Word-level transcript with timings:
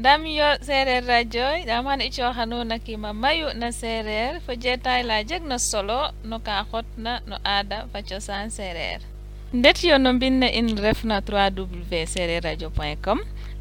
ndam 0.00 0.24
yo 0.26 0.48
sereer 0.64 1.04
radio 1.06 1.44
ɗam 1.68 1.84
han 1.88 2.00
i 2.00 2.08
coxa 2.16 2.44
nuun 2.48 2.72
a 2.72 2.78
kima 2.86 3.10
na 3.62 3.68
sereer 3.80 4.34
fujetai 4.46 5.02
jeetay 5.02 5.02
la 5.08 5.18
na 5.48 5.56
solo 5.70 6.00
no 6.30 6.36
kahot 6.46 6.86
na 7.04 7.12
no 7.28 7.36
ada 7.58 7.78
fa 7.92 8.00
cosaan 8.10 8.48
ndet 9.58 9.78
yo 9.88 9.96
no 10.04 10.10
in 10.58 10.66
refna 10.84 11.16
3w 11.20 12.06
sereer 12.14 12.42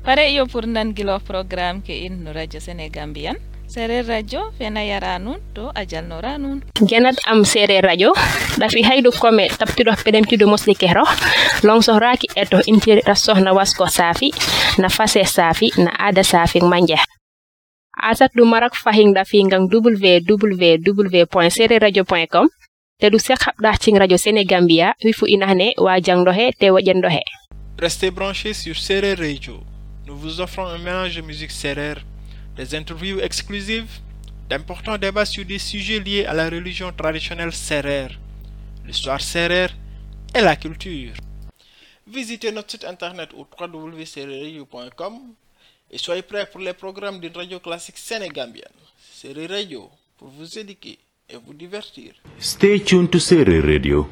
pare 0.06 0.26
yo 0.36 0.44
purnan 0.52 0.90
gilo 0.98 1.16
program 1.30 1.76
ke 1.86 1.94
in 2.06 2.14
no 2.24 2.32
radio 2.32 2.60
sénégambian 2.68 3.36
Serer 3.70 4.08
radio 4.08 4.52
fena 4.58 4.82
to 5.54 5.70
a 5.76 5.86
jalnora 5.88 6.38
am 7.28 7.44
Serer 7.46 7.84
radio 7.84 8.12
ɗafi 8.60 8.82
haydu 8.88 9.12
tap 9.12 9.60
tabtiɗo 9.60 9.94
peɗemtiɗo 10.04 10.46
mosni 10.52 10.74
long 11.68 11.82
so 11.84 11.94
e 12.00 12.26
eto 12.42 12.58
inti 12.66 12.92
sohna 13.26 13.52
wasko 13.58 13.86
saafi 13.86 14.32
na 14.82 14.90
fase 14.90 15.22
safi, 15.24 15.68
na 15.86 15.92
ada 16.08 16.22
saafi 16.24 16.60
manja. 16.62 16.98
asat 18.02 18.32
du 18.34 18.44
marak 18.46 18.74
fahin 18.74 19.14
ɗafi 19.14 19.44
ngan 19.46 19.70
www 19.72 21.26
point 21.30 21.54
radio 21.84 22.04
te 23.00 23.10
radio 23.94 25.04
wi 25.22 25.28
inahne 25.34 25.68
wa 25.78 25.94
jangɗo 26.08 26.32
he 26.38 26.46
te 26.60 26.68
restez 27.82 28.10
branchés 28.10 28.54
sur 28.56 28.76
Serer 28.76 29.14
radio 29.20 29.60
nous 30.08 30.18
vous 30.18 30.42
offrons 30.42 30.66
un 30.66 30.80
mélange 30.80 31.18
de 31.18 31.22
musique 31.22 31.52
Serer 31.52 31.98
des 32.60 32.76
interviews 32.76 33.22
exclusives, 33.22 34.02
d'importants 34.50 34.98
débats 34.98 35.24
sur 35.26 35.46
des 35.46 35.60
sujets 35.60 36.00
liés 36.02 36.26
à 36.26 36.34
la 36.34 36.50
religion 36.50 36.92
traditionnelle 36.92 37.54
serrère, 37.54 38.20
l'histoire 38.86 39.22
serrère 39.22 39.70
et 40.36 40.42
la 40.42 40.58
culture. 40.58 41.14
Visitez 42.06 42.52
notre 42.52 42.70
site 42.72 42.84
internet 42.84 43.30
au 43.34 43.48
www.serreradio.com 43.58 45.14
et 45.90 45.98
soyez 45.98 46.22
prêts 46.22 46.50
pour 46.52 46.60
les 46.60 46.74
programmes 46.74 47.22
de 47.22 47.30
radio 47.34 47.62
classique 47.62 47.98
sénégambienne. 47.98 48.66
Serreradio, 49.14 49.48
Radio 49.48 49.90
pour 50.18 50.28
vous 50.28 50.60
éduquer 50.60 51.00
et 51.30 51.38
vous 51.38 51.54
divertir. 51.54 52.12
Stay 52.40 52.82
tuned 52.82 53.10
to 53.10 53.18
Radio, 53.62 54.10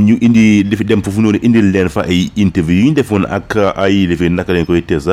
ñu 0.06 0.17
indi 0.22 0.61
lifi 0.63 0.85
dem 0.85 1.01
foofu 1.01 1.22
noonu 1.25 1.39
indil 1.41 1.73
leen 1.73 1.89
fa 1.89 2.06
ay 2.06 2.29
interview 2.35 2.85
yu 2.85 2.91
ñu 2.91 2.95
defoon 3.01 3.25
ak 3.25 3.57
ay 3.81 4.06
lifi 4.06 4.29
naka 4.29 4.53
lañ 4.53 4.66
koy 4.69 4.81
tees 4.85 5.09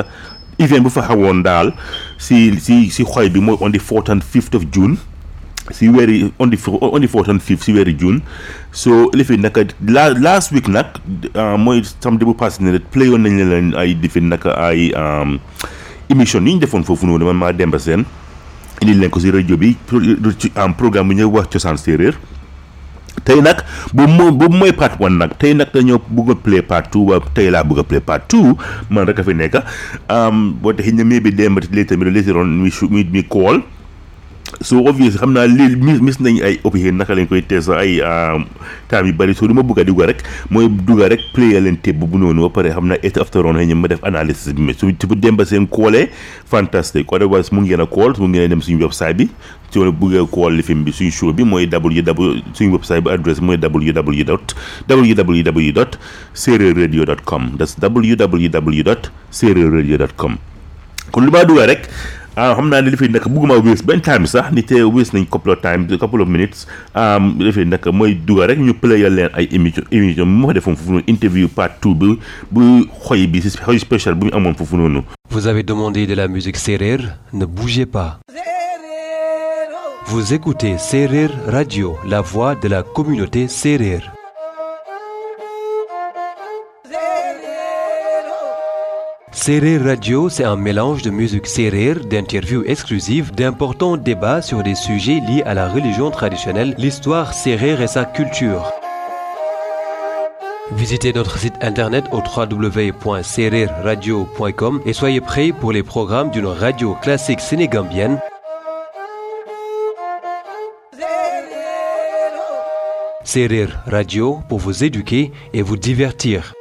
event 0.60 0.82
bu 0.84 0.92
fa 0.92 1.08
xawoon 1.08 1.40
daal 1.42 1.72
si 2.20 2.52
si 2.60 2.92
si 2.92 3.00
xooy 3.02 3.32
bi 3.32 3.40
mooy 3.40 3.56
on 3.64 3.72
the 3.72 3.80
fourth 3.80 4.12
and 4.12 4.20
fifth 4.20 4.52
of 4.52 4.68
June 4.68 5.00
si 5.70 5.86
weeri 5.88 6.32
oni 6.42 6.56
fo 7.06 7.22
tan 7.26 7.38
fiif 7.38 7.62
si 7.62 7.72
weeri 7.76 7.94
june 7.94 8.20
so 8.74 9.10
lifi 9.14 9.36
naka 9.36 9.62
last 10.18 10.50
week 10.52 10.66
nak 10.68 10.98
ah, 11.38 11.54
mooy 11.56 11.82
samedi 12.00 12.26
bu 12.26 12.34
passe 12.34 12.58
nere 12.64 12.78
playo 12.80 13.18
nañ 13.18 13.36
le 13.38 13.44
leen 13.52 13.72
ay 13.78 13.94
difi 13.94 14.20
naka 14.20 14.56
ay 14.58 14.90
émission 16.08 16.40
yi 16.48 16.54
ñu 16.54 16.58
defoon 16.66 16.82
foofu 16.82 17.06
noonu 17.06 17.24
man 17.30 17.36
maa 17.38 17.52
demba 17.52 17.78
seen 17.78 18.04
indi 18.82 18.94
leen 18.98 19.10
ko 19.10 19.20
si 19.22 19.30
radio 19.30 19.56
bi 19.56 19.76
en 20.56 20.74
programme 20.74 21.08
bi 21.14 21.20
ñëw 21.22 21.30
wax 21.30 21.52
cosaan 21.54 21.78
séeréer 21.78 22.16
tey 23.24 23.38
nag 23.44 23.62
bu 23.94 24.06
bu 24.32 24.48
mooy 24.50 24.72
part 24.72 24.98
one 25.00 25.14
nag 25.20 25.36
tey 25.38 25.54
nag 25.54 25.70
dañoo 25.74 26.00
bugg 26.10 26.30
a 26.32 26.34
play 26.34 26.62
part 26.62 26.90
two 26.90 27.06
wa 27.12 27.20
tey 27.36 27.50
laa 27.54 27.62
bugg 27.62 27.78
a 27.84 27.84
play 27.86 28.00
part 28.00 28.26
two 28.28 28.56
man 28.90 29.06
rek 29.06 29.22
a 29.22 29.24
fi 29.24 29.34
nekk 29.36 29.62
boo 30.60 30.72
taxit 30.72 30.94
ne 30.98 31.04
mii 31.06 31.20
bi 31.20 31.30
demba 31.30 31.62
léegi 31.70 31.86
tamit 31.94 32.10
léegi 32.10 32.34
tamit 32.34 32.90
mi 32.90 33.04
mi 33.14 33.22
call 33.22 33.62
so 34.60 34.84
obvious 34.86 35.16
xam 35.16 35.32
naa 35.32 35.46
lii 35.46 35.76
mis 35.76 36.00
mis 36.00 36.20
nañ 36.20 36.42
ay 36.44 36.58
opinion 36.64 36.96
naka 36.96 37.14
lañ 37.14 37.26
koy 37.28 37.40
test 37.42 37.70
ay 37.72 37.98
temps 38.88 39.08
yu 39.08 39.12
bëri 39.16 39.34
so 39.34 39.46
du 39.48 39.54
ma 39.54 39.62
bëgg 39.62 39.80
a 39.80 39.84
dugg 39.84 40.02
rek 40.04 40.20
mooy 40.50 40.68
dugg 40.68 41.00
rek 41.08 41.20
play 41.32 41.56
leen 41.60 41.76
tape 41.80 41.96
bu 42.04 42.18
noonu 42.18 42.48
ba 42.52 42.62
xam 42.62 42.86
naa 42.86 42.98
et 43.02 43.16
after 43.16 43.46
on 43.46 43.54
ñu 43.56 43.74
ma 43.74 43.88
def 43.88 44.04
analysis 44.04 44.52
bi 44.52 44.62
mais 44.62 44.74
su 44.76 44.92
bu 45.08 45.14
demba 45.16 45.44
seen 45.44 45.66
koolee 45.66 46.08
bi 50.84 50.92
suñu 50.92 51.10
show 51.10 51.32
bi 51.32 51.44
mooy 51.44 51.66
www 51.66 52.42
suñu 52.52 52.72
website 52.74 53.02
bi 53.04 53.10
adresse 53.10 53.40
bi 53.40 53.46
mooy 53.46 53.56
www 53.58 54.22
dot 54.24 54.54
www 54.90 55.72
dot 55.72 55.98
serere 56.34 56.74
radio 56.76 57.04
dot 57.04 57.24
com 57.24 57.56
that's 57.58 57.76
www 57.80 58.82
dot 58.84 59.10
radio 59.40 59.98
com 60.16 60.36
kon 61.12 61.24
lu 61.24 61.30
maa 61.30 61.44
dugg 61.44 61.64
rek 61.66 61.88
ah 62.36 62.52
xam 62.56 62.68
naa 62.72 62.80
ne 62.84 62.90
li 62.92 62.96
fi 63.00 63.08
nekk 63.14 63.26
bëgguma 63.28 63.56
wees 63.66 63.82
benn 63.88 64.00
time 64.08 64.28
sax 64.32 64.52
ni 64.58 64.62
te 64.68 64.80
wees 64.96 65.10
nañ 65.14 65.24
couple 65.34 65.52
of 65.54 65.60
times 65.64 65.92
couple 66.04 66.22
of 66.24 66.28
minutes 66.36 66.66
li 67.48 67.52
fi 67.56 67.64
nekk 67.72 67.88
mooy 67.98 68.14
dugal 68.26 68.48
rek 68.50 68.62
ñu 68.66 68.74
playal 68.84 69.12
leen 69.16 69.30
ay 69.38 69.48
émission 69.58 69.84
émission 69.90 70.24
bi 70.24 70.38
ma 70.46 70.52
defoon 70.58 70.76
foofu 70.76 70.92
noonu 70.96 71.04
interview 71.14 71.48
part 71.58 71.76
two 71.80 71.94
bi 72.00 72.14
bu 72.52 72.70
xoy 73.04 73.26
bi 73.34 73.44
si 73.44 73.52
xoy 73.58 73.78
spécial 73.84 74.14
bu 74.14 74.26
ñu 74.26 74.32
amoon 74.36 74.54
foofu 74.60 74.76
noonu. 74.80 75.02
Vous 75.30 75.46
avez 75.52 75.62
demandé 75.62 76.06
de 76.06 76.14
la 76.14 76.28
musique 76.28 76.56
sérère, 76.56 77.04
ne 77.32 77.44
bougez 77.46 77.86
pas. 77.86 78.18
Vous 80.06 80.34
écoutez 80.34 80.76
Sérère 80.78 81.30
Radio, 81.48 81.96
la 82.06 82.20
voix 82.20 82.54
de 82.54 82.68
la 82.68 82.82
communauté 82.82 83.48
sérère. 83.48 84.11
Serrer 89.34 89.78
Radio, 89.78 90.28
c'est 90.28 90.44
un 90.44 90.56
mélange 90.56 91.00
de 91.00 91.08
musique 91.10 91.46
serrée, 91.46 91.94
d'interviews 91.94 92.64
exclusives, 92.66 93.34
d'importants 93.34 93.96
débats 93.96 94.42
sur 94.42 94.62
des 94.62 94.74
sujets 94.74 95.20
liés 95.26 95.42
à 95.46 95.54
la 95.54 95.68
religion 95.70 96.10
traditionnelle, 96.10 96.74
l'histoire 96.76 97.32
serrée 97.32 97.82
et 97.82 97.86
sa 97.86 98.04
culture. 98.04 98.70
Visitez 100.72 101.14
notre 101.14 101.38
site 101.38 101.54
internet 101.62 102.04
au 102.12 102.20
www.serrerradio.com 102.20 104.82
et 104.84 104.92
soyez 104.92 105.22
prêts 105.22 105.52
pour 105.58 105.72
les 105.72 105.82
programmes 105.82 106.30
d'une 106.30 106.44
radio 106.46 106.92
classique 107.00 107.40
sénégambienne. 107.40 108.20
Serrer 113.24 113.68
Radio 113.86 114.40
pour 114.50 114.58
vous 114.58 114.84
éduquer 114.84 115.32
et 115.54 115.62
vous 115.62 115.78
divertir. 115.78 116.52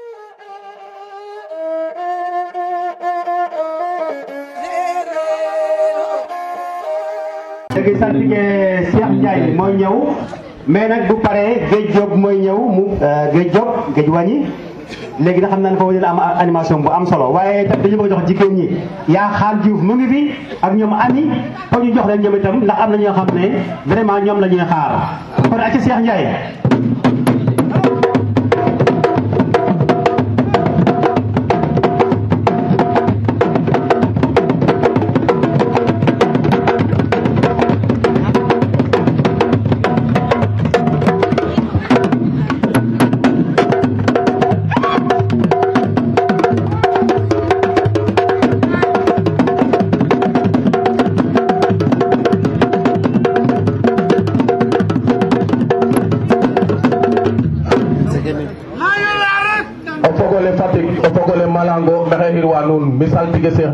gi 7.85 7.93
sant 7.99 8.13
ñee 8.13 8.87
Cheikh 8.93 9.11
Ndiaye 9.19 9.53
mooy 9.57 9.73
ñëw 9.73 9.95
mais 10.67 10.87
nag 10.87 11.07
bu 11.09 11.15
paree 11.23 11.61
géej 11.71 11.87
Diop 11.93 12.15
mooy 12.15 12.37
ñëw 12.37 12.57
mu 12.75 12.83
euh, 13.01 13.31
géej 13.33 13.49
Diop 13.53 13.95
géej 13.95 14.07
wàññi 14.09 14.37
léegi 15.19 15.41
na 15.41 15.47
xam 15.49 15.61
naa 15.61 15.71
am 16.09 16.19
animation 16.39 16.79
bu 16.81 16.89
am 16.89 17.05
solo 17.05 17.25
waaye 17.35 17.67
tam 17.67 17.81
dañu 17.83 17.97
bëgg 17.97 18.09
jox 18.11 18.25
jigéen 18.27 18.53
ñi 18.55 18.67
yaa 19.07 19.29
xaal 19.39 19.55
Diouf 19.63 19.81
mu 19.83 19.93
ngi 19.95 20.07
fi 20.13 20.31
ak 20.61 20.73
ñoom 20.75 20.93
ani 20.93 21.23
foo 21.71 21.83
ñu 21.83 21.93
jox 21.95 22.05
leen 22.07 22.21
ñoom 22.21 22.35
itam 22.35 22.55
ndax 22.63 22.77
am 22.81 22.91
na 22.91 22.97
ñoo 22.97 23.13
xam 23.15 23.27
ne 23.35 23.47
vraiment 23.85 24.19
ñoom 24.25 24.39
la 24.39 24.47
ñuy 24.47 24.65
xaar 24.69 24.91
kon 25.49 25.57
ak 25.59 25.73
Cheikh 25.73 25.97
Ndiaye 25.99 26.27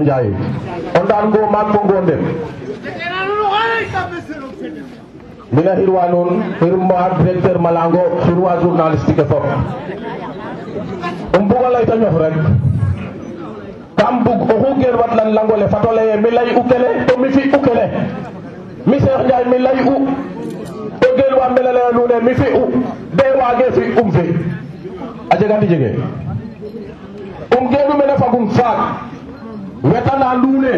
Ndiaye 0.08 0.32
on 0.98 1.06
ɗan 1.10 1.32
go 1.32 1.40
maggo 1.52 1.80
gonɗen 1.90 2.22
mina 5.52 5.76
hirwa 5.76 6.08
noon 6.12 6.30
hirma 6.62 6.96
directeur 7.20 7.58
malango 7.60 8.00
hirwa 8.24 8.52
journalistique 8.62 9.20
e 9.20 9.26
fof 9.26 9.44
um 11.38 11.50
rek 12.22 12.38
kam 13.98 14.24
bug 14.24 14.42
oxu 14.52 14.80
geen 14.80 14.96
watnan 14.96 15.34
langole 15.34 15.68
fato 15.68 15.90
leye 15.92 16.16
mi 16.22 16.30
ley 16.32 16.56
u 16.56 16.64
kele 16.64 17.06
to 17.08 17.18
mi 17.18 17.30
fi 17.30 17.50
u 17.50 17.60
kele 17.60 17.92
mi 18.86 19.00
Cheikh 19.00 19.22
Ndiaye 19.26 19.46
mi 19.46 19.58
ley 19.60 19.80
u 19.88 20.08
to 21.02 21.08
geen 21.18 21.34
wa 21.38 21.50
mbele 21.50 21.72
leya 21.74 22.20
mi 22.22 22.34
fi 22.34 22.48
u 22.54 22.64
de 23.14 23.24
waage 23.40 23.72
fi 23.76 24.00
um 24.00 24.12
fi 24.12 24.26
a 25.30 25.36
jegandi 25.36 25.68
jege 25.68 25.92
um 27.60 27.68
geenu 27.72 27.94
mene 27.98 28.16
fagum 28.18 28.50
faak 28.52 29.07
wetana 29.94 30.34
luule 30.44 30.74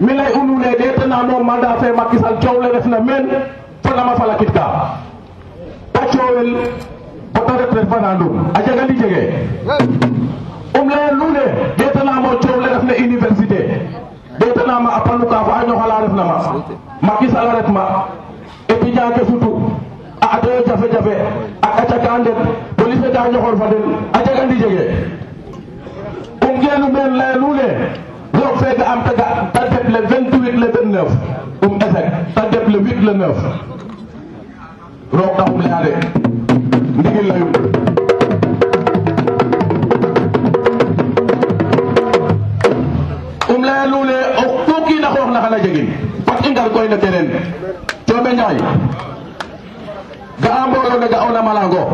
mi 0.00 0.12
ley 0.12 0.30
u 0.38 0.40
nuune 0.46 0.68
ɗeetanamo 0.78 1.44
mandat 1.48 1.76
fe 1.80 1.86
Macky 1.98 2.16
Sall 2.18 2.36
coow 2.42 2.62
le 2.62 2.68
refna 2.72 3.00
meen 3.00 3.26
fo 3.84 3.90
nama 3.96 4.14
falakit 4.16 4.52
ka 4.52 4.64
ta 5.92 6.00
coowel 6.12 6.50
bata 7.34 7.52
retraite 7.58 7.88
fana 7.90 8.14
ndum 8.14 8.34
a 8.54 8.58
jega 8.64 8.82
ndi 8.84 8.94
jege 9.00 9.22
um 10.78 10.88
leye 10.88 11.10
luule 11.20 11.44
ɗeetanamo 11.78 12.28
coow 12.42 12.58
le 12.62 12.68
refna 12.74 12.92
université 13.06 13.60
ɗeetanama 14.40 14.88
a 14.96 15.00
panu 15.00 15.24
ka 15.32 15.44
fo 15.44 15.50
a 15.58 15.64
ñoxala 15.68 16.00
refna 16.04 16.24
ma 16.30 16.36
Macky 17.06 17.28
Sall 17.28 17.48
a 17.50 17.54
retma 17.58 17.84
étudiant 18.68 19.10
ke 19.16 19.24
sutu 19.26 19.52
a 20.20 20.26
atoyo 20.36 20.60
jafe 20.66 20.86
jafe 20.92 21.14
a 21.62 21.68
kaca 21.76 21.98
ka 22.06 22.18
ndet 22.18 22.36
police 22.76 23.08
ka 23.12 23.22
fa 23.60 23.66
den 23.72 23.84
a 24.12 24.44
ndi 24.44 24.56
jege 24.62 24.84
um 26.44 26.54
geenu 26.62 26.86
meen 26.92 27.12
leye 27.18 27.36
luule 27.40 27.68
boo 28.32 28.50
fekk 28.60 28.80
am 28.92 29.02
taga 29.06 29.26
tardé 29.52 29.80
le 29.94 30.00
28 30.06 30.58
le 30.62 30.66
29 30.74 31.08
um 31.66 31.78
échec 31.86 32.06
tardé 32.34 32.58
le 32.68 32.78
8 32.78 33.02
le 33.06 33.12
9 33.20 33.28
roog 35.12 35.36
taxum 35.40 35.62
yaade 35.62 35.92
ndigil 36.98 37.28
layum 37.30 37.52
um 43.54 43.64
laya 43.68 43.84
luule 43.94 44.16
o 44.44 44.46
ku 44.66 44.76
kiina 44.86 45.08
xoox 45.16 45.28
na 45.34 45.40
xana 45.46 45.58
jegin 45.66 45.88
fat 46.28 46.46
i 46.46 46.50
ngar 46.52 46.68
koy 46.74 46.88
no 46.88 46.96
terrain 46.96 47.28
cooɓe 48.06 48.30
Njaay 48.32 48.56
ga'a 50.42 50.66
mbooloo 50.68 50.98
ne 51.00 51.06
ga'oona 51.12 51.42
malango 51.48 51.84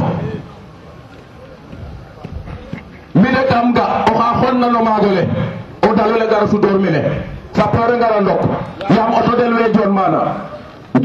mi 3.21 3.29
de 3.37 3.43
kam 3.53 3.73
ga 3.79 3.87
oxa 4.11 4.29
xonna 4.43 4.67
no 4.73 4.83
dalole 5.97 6.27
gara 6.29 6.47
sudor 6.47 6.79
mine 6.79 7.03
sappare 7.57 7.95
ngara 7.97 8.21
dok 8.21 8.41
yam 8.95 9.11
otodel 9.19 9.53
we 9.57 9.67
jon 9.73 9.93
mana 9.97 10.21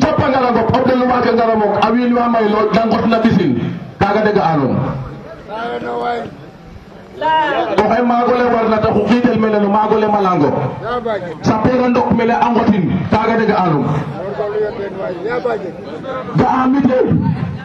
joppa 0.02 0.26
ngara 0.30 0.50
gop 0.52 0.68
obdel 0.78 1.02
wake 1.08 1.32
ngara 1.32 1.56
mok 1.56 1.74
a 1.86 1.88
wiilwa 1.94 2.26
may 2.34 2.46
lool 2.52 2.68
dangotna 2.76 3.18
bisin 3.24 3.52
kaga 4.00 4.22
dega 4.28 4.44
anum 4.54 4.76
oxe 7.82 8.00
maagole 8.12 8.46
warna 8.54 8.78
ta 8.84 8.90
xuqiidel 8.94 9.38
mele 9.40 9.58
no 9.64 9.70
maagole 9.70 10.08
malango 10.12 10.50
sapera 11.42 11.88
ndok 11.88 12.10
mele 12.18 12.34
a 12.36 12.48
ngotin 12.52 12.84
kaga 13.10 13.36
dega 13.42 13.56
anum 13.66 13.86
ga'am 16.38 16.68
mite 16.76 16.98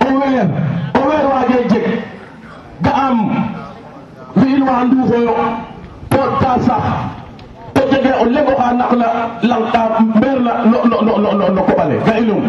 o 0.07 0.09
weer 0.21 0.49
o 0.95 0.99
weer 1.09 1.25
waage 1.35 1.59
jeg 1.71 1.87
ga'am 2.85 3.17
wiin 4.37 4.63
wa 4.71 4.85
nduuxoyo 4.85 5.35
importance 6.17 6.65
to 7.75 7.81
jege 7.93 8.11
o 8.23 8.25
lego 8.25 8.53
xa 8.61 8.71
naq 8.79 8.93
na 9.01 9.09
lang 9.51 9.65
ka 9.73 9.83
mbeer 10.01 10.39
na 10.45 10.53
no 10.65 11.57
no 11.57 11.63
koɓale 11.69 11.97
ga 12.07 12.13
i 12.21 12.25
lung 12.29 12.45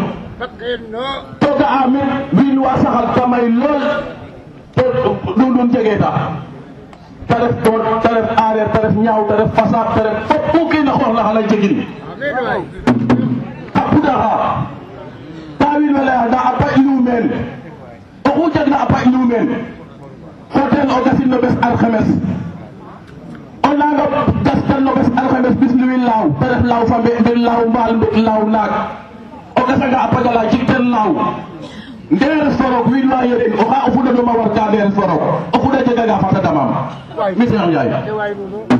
to 1.40 1.48
ga'a 1.58 1.80
lool 3.52 3.84
to 4.74 4.82
ɗundun 5.36 5.68
ta 7.26 7.38
ref 7.42 7.54
toor 7.62 7.80
te 8.02 8.08
ref 8.08 8.28
aareer 8.40 8.68
te 8.72 8.78
ref 8.82 8.94
ñaaw 9.04 9.20
te 9.28 9.34
ref 9.36 9.50
fasaab 9.56 9.88
te 9.94 10.02
ref 10.08 10.18
fop 10.28 10.42
ku 10.52 10.60
kiin 10.70 10.88
a 10.88 10.92
xooxna 10.98 11.22
xana 11.28 11.40
jegin 11.50 11.84
xa 13.74 13.82
pudaxa 13.90 14.34
ta 15.58 15.68
wiin 15.76 15.92
we 15.94 16.02
laya 16.08 16.24
da 16.32 16.38
a 16.48 16.52
paƴ 16.60 16.72
lumeen 16.84 17.24
oxu 18.28 18.44
jagna 18.54 18.76
a 18.84 18.86
paƴ 18.92 19.04
lumeen 19.12 19.46
fo 20.50 20.62
ten 20.72 20.90
o 20.96 20.98
gasin 21.04 21.28
no 21.30 21.36
ɓes 21.36 21.54
alxemes 21.66 22.08
onnaga 23.70 24.04
gaskanno 24.44 24.90
ɓes 24.96 25.08
alkhames 25.20 25.54
bisluwin 25.60 26.04
law 26.04 26.24
te 26.40 26.46
ref 26.52 26.62
law 26.66 26.82
fa 26.88 26.98
mbe 26.98 27.10
mbin 27.20 27.44
law 27.48 27.60
mbaal 27.70 27.92
mbi 27.96 28.20
law 28.28 28.40
naak 28.54 28.72
o 29.56 29.60
gasanga 29.68 29.98
a 30.00 30.08
pagala 30.14 30.42
jik 30.50 30.66
ten 30.66 30.84
law 30.94 31.10
ndeer 32.10 32.52
sorog 32.58 32.88
wiin 32.92 33.10
wa 33.12 33.24
yerin 33.26 33.52
o 33.60 33.64
xa 33.70 33.82
o 33.86 33.90
fuɗa 33.94 34.10
ɗoma 34.16 34.32
warka 34.40 34.68
ndeer 34.68 34.90
sorog 34.94 35.20
o 35.52 35.58
fuɗa 35.58 35.78
jegaga 35.86 36.18
fata 36.18 36.40
damam 36.40 36.70
monsieur 37.36 37.58
um 37.58 37.64
um 37.66 38.78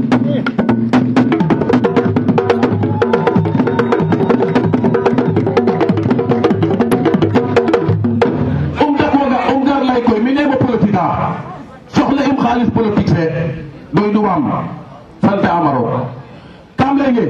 Ndiaye 10.29 11.19
soxla 11.95 12.23
im 12.25 12.37
xaalis 12.43 12.71
politique 12.75 13.15
fe 13.15 13.65
doy 13.93 14.13
du 14.13 14.21
waam 14.25 14.45
sante 15.29 15.47
amaro 15.59 15.85
kam 16.79 16.99
lege 16.99 17.25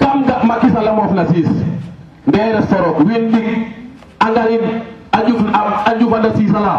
kam 0.00 0.24
da 0.28 0.36
makisa 0.48 0.80
la 0.86 0.92
mof 0.98 1.10
nasis 1.16 1.48
ngayra 2.28 2.60
soro 2.70 2.90
windi 3.08 3.44
angarin 4.26 4.64
ajuf 5.18 5.40
am 5.58 5.68
ajuf 5.90 6.12
da 6.24 6.30
sisala 6.38 6.74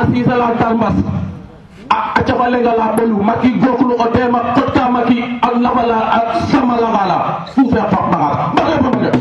asisala 0.00 0.48
tarmas 0.60 0.98
a 1.96 2.20
chafale 2.28 2.58
ngala 2.64 2.86
bolu 2.96 3.16
maki 3.28 3.50
goklu 3.62 3.94
o 3.96 4.06
tema 4.16 4.40
totka 4.54 4.84
maki 4.94 5.18
allah 5.48 5.70
wala 5.78 5.98
sama 6.52 6.76
la 6.82 6.88
wala 6.96 7.18
fu 7.54 7.62
fe 7.72 7.80
fa 7.90 8.00
ba 8.12 8.20
ba 8.52 8.76
ba 8.84 9.17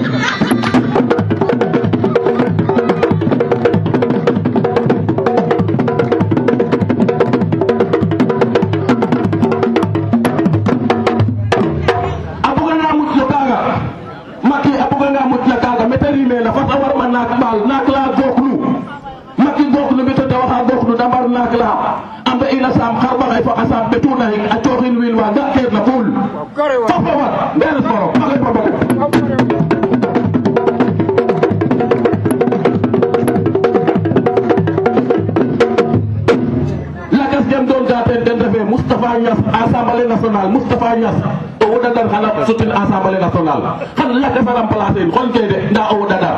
Moustapha 40.68 40.96
Niass 41.00 41.16
o 41.64 41.66
woɗandan 41.72 42.08
xana 42.12 42.30
sutin 42.48 42.72
assemblée 42.80 43.20
nationale 43.26 43.70
xan 43.98 44.10
lakas 44.22 44.48
a 44.52 44.54
remplacer 44.58 45.02
in 45.04 45.12
xon 45.16 45.28
kene 45.34 45.58
nda 45.72 45.82
o 45.92 45.96
woɗandan 46.00 46.34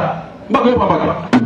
mbag 0.49 0.65
yo 0.65 0.77
fa 0.79 0.85
mbag 0.85 1.38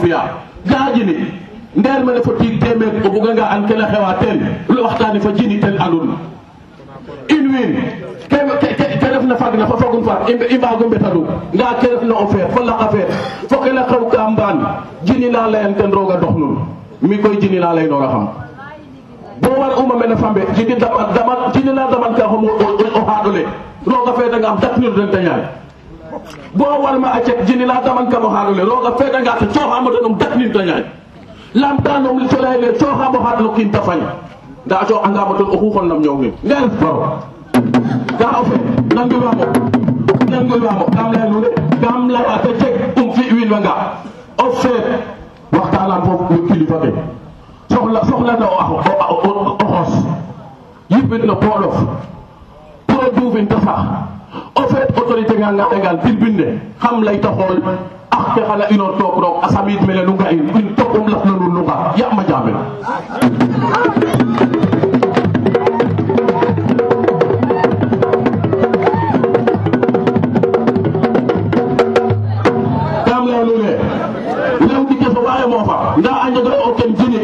fiya 0.00 0.20
ga 0.66 0.90
jini 0.96 1.14
nder 1.76 2.00
mene 2.04 2.20
foti 2.24 2.58
temed 2.58 3.04
o 3.04 3.08
buga 3.12 3.30
nga 3.36 3.46
an 3.54 3.66
kena 3.68 3.84
xewa 3.92 4.14
teen 4.20 4.40
waxtaani 4.68 5.20
fa 5.20 5.30
jini 5.32 5.58
ten 5.60 5.76
andun 5.78 6.16
in 7.28 7.44
wiin 7.52 7.72
ke 8.28 9.06
refna 9.12 9.36
fag 9.36 9.54
na 9.54 9.66
fa 9.66 9.76
fagun 9.76 10.04
faak 10.04 10.28
i 10.28 10.56
mbaago 10.58 10.84
mbetadu 10.88 11.26
nda 11.52 11.74
ke 11.80 11.86
refna 11.86 12.14
o 12.14 12.26
feer 12.26 12.48
fo 12.50 12.60
laqa 12.64 12.88
feer 12.90 13.06
fo 13.48 13.56
ke 13.60 13.72
na 13.72 13.82
xew 13.86 14.04
ka 14.10 14.28
mbaan 14.34 14.58
jini 15.04 15.28
na 15.30 15.46
layan 15.46 15.74
ten 15.74 15.92
a 15.92 16.16
dox 16.20 16.34
nun 16.36 16.56
mi 17.02 17.18
koy 17.18 17.36
jini 17.38 17.58
na 17.60 17.72
laynoora 17.74 18.08
xam 18.10 18.28
bo 19.42 19.50
war 19.60 19.70
uma 19.78 19.94
mene 19.96 20.16
fambe 20.16 20.42
jini 20.56 20.74
daman 20.80 21.40
jini 21.54 21.72
na 21.74 21.86
daman 21.90 22.12
ka 22.14 22.24
xom 22.26 22.44
o 22.44 22.52
xaaɗo 22.58 23.30
le 23.32 23.42
rooga 23.86 24.12
feetangam 24.18 24.58
daknir 24.60 24.90
den 24.92 25.14
a 25.14 25.20
ñaay 25.28 25.44
bo 26.54 26.66
walma 26.82 27.12
accet 27.12 27.44
jinila 27.46 27.80
damankamo 27.84 28.28
haalole 28.28 28.64
roga 28.64 28.90
feedanga 28.98 29.36
to 29.38 29.46
coxamo 29.54 29.90
ten 29.90 30.04
um 30.04 30.14
dakninta 30.18 30.62
ñaay 30.66 30.82
lamtanum 31.54 32.18
li 32.18 32.26
colayele 32.28 32.72
coxamo 32.74 33.18
haadlo 33.24 33.50
kiin 33.54 33.70
ta 33.70 33.80
fañ 33.80 34.00
nda 34.66 34.76
a 34.80 34.84
coxangamo 34.84 35.34
ten 35.38 35.46
oxu 35.46 35.70
xon 35.74 35.86
nam 35.88 36.00
ñoowin 36.02 36.32
ngen 36.44 36.68
baro 36.80 37.18
ga 38.18 38.28
o 38.40 38.42
fe 38.44 38.54
nangiwamo 38.94 39.44
nangiwamo 40.30 40.84
kam 40.94 41.08
leya 41.12 41.26
nuune 41.30 41.48
kam 41.80 42.08
leya 42.10 42.38
te 42.42 42.50
jeg 42.58 42.74
um 42.98 43.12
fi 43.14 43.34
wiin 43.34 43.50
wanga 43.52 43.74
o 44.38 44.50
feet 44.60 44.84
waxtanam 45.52 46.02
fo 46.04 46.24
kilifa 46.52 46.76
ke 46.82 46.90
soxla 47.72 48.00
soxlana 48.08 48.46
o 48.46 49.54
xoos 49.58 49.92
yipin 50.90 51.22
no 51.26 51.36
polof 51.36 51.76
pour 52.86 53.06
o 53.06 53.46
ta 53.48 53.56
faax 53.66 54.10
o 54.54 54.62
feet 54.68 54.90
autorité 54.96 55.34
nga 55.38 55.50
nga 55.52 55.66
egal 55.76 55.96
pilbin 56.02 56.34
ne 56.38 56.48
xam 56.82 57.02
lay 57.06 57.18
taxool 57.24 57.58
ax 58.14 58.24
ke 58.34 58.42
xana 58.48 58.64
inoor 58.74 58.92
toog 59.00 59.16
roog 59.22 59.36
a 59.44 59.48
samiid 59.50 59.80
nga 59.82 60.28
in 60.30 60.40
in 60.60 60.68
topum 60.78 61.06
laf 61.10 61.22
na 61.24 61.32
nun 61.34 61.52
nu 61.54 61.60
nga 61.66 61.76
ya 61.98 62.06
ma 62.14 62.22
jaamen 62.30 62.56
kam 73.08 73.22
ley 73.30 73.42
nuune 73.48 73.72
lew 74.70 74.80
ndike 74.86 75.06
soɓaye 75.14 75.44
moofa 75.52 75.76
nda 76.00 76.12
a 76.24 76.26
njega 76.30 76.52
o 76.64 76.66
ten 76.78 76.90
jini 76.98 77.22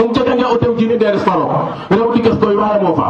um 0.00 0.08
jegange 0.14 0.44
o 0.52 0.54
tew 0.60 0.72
jini 0.78 0.94
nderes 0.96 1.24
fa 1.26 1.32
roog 1.40 1.52
rew 1.90 2.08
ndikes 2.10 2.36
koy 2.40 2.54
waye 2.60 2.78
moofa 2.84 3.06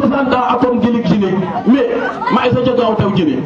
60 0.00 0.16
ans 0.32 0.46
akom 0.54 0.80
jëli 0.82 1.02
jine 1.04 1.28
mais 1.66 1.86
ma 2.34 2.46
isa 2.48 2.60
jagaw 2.64 2.94
taw 2.98 3.10
jine 3.14 3.40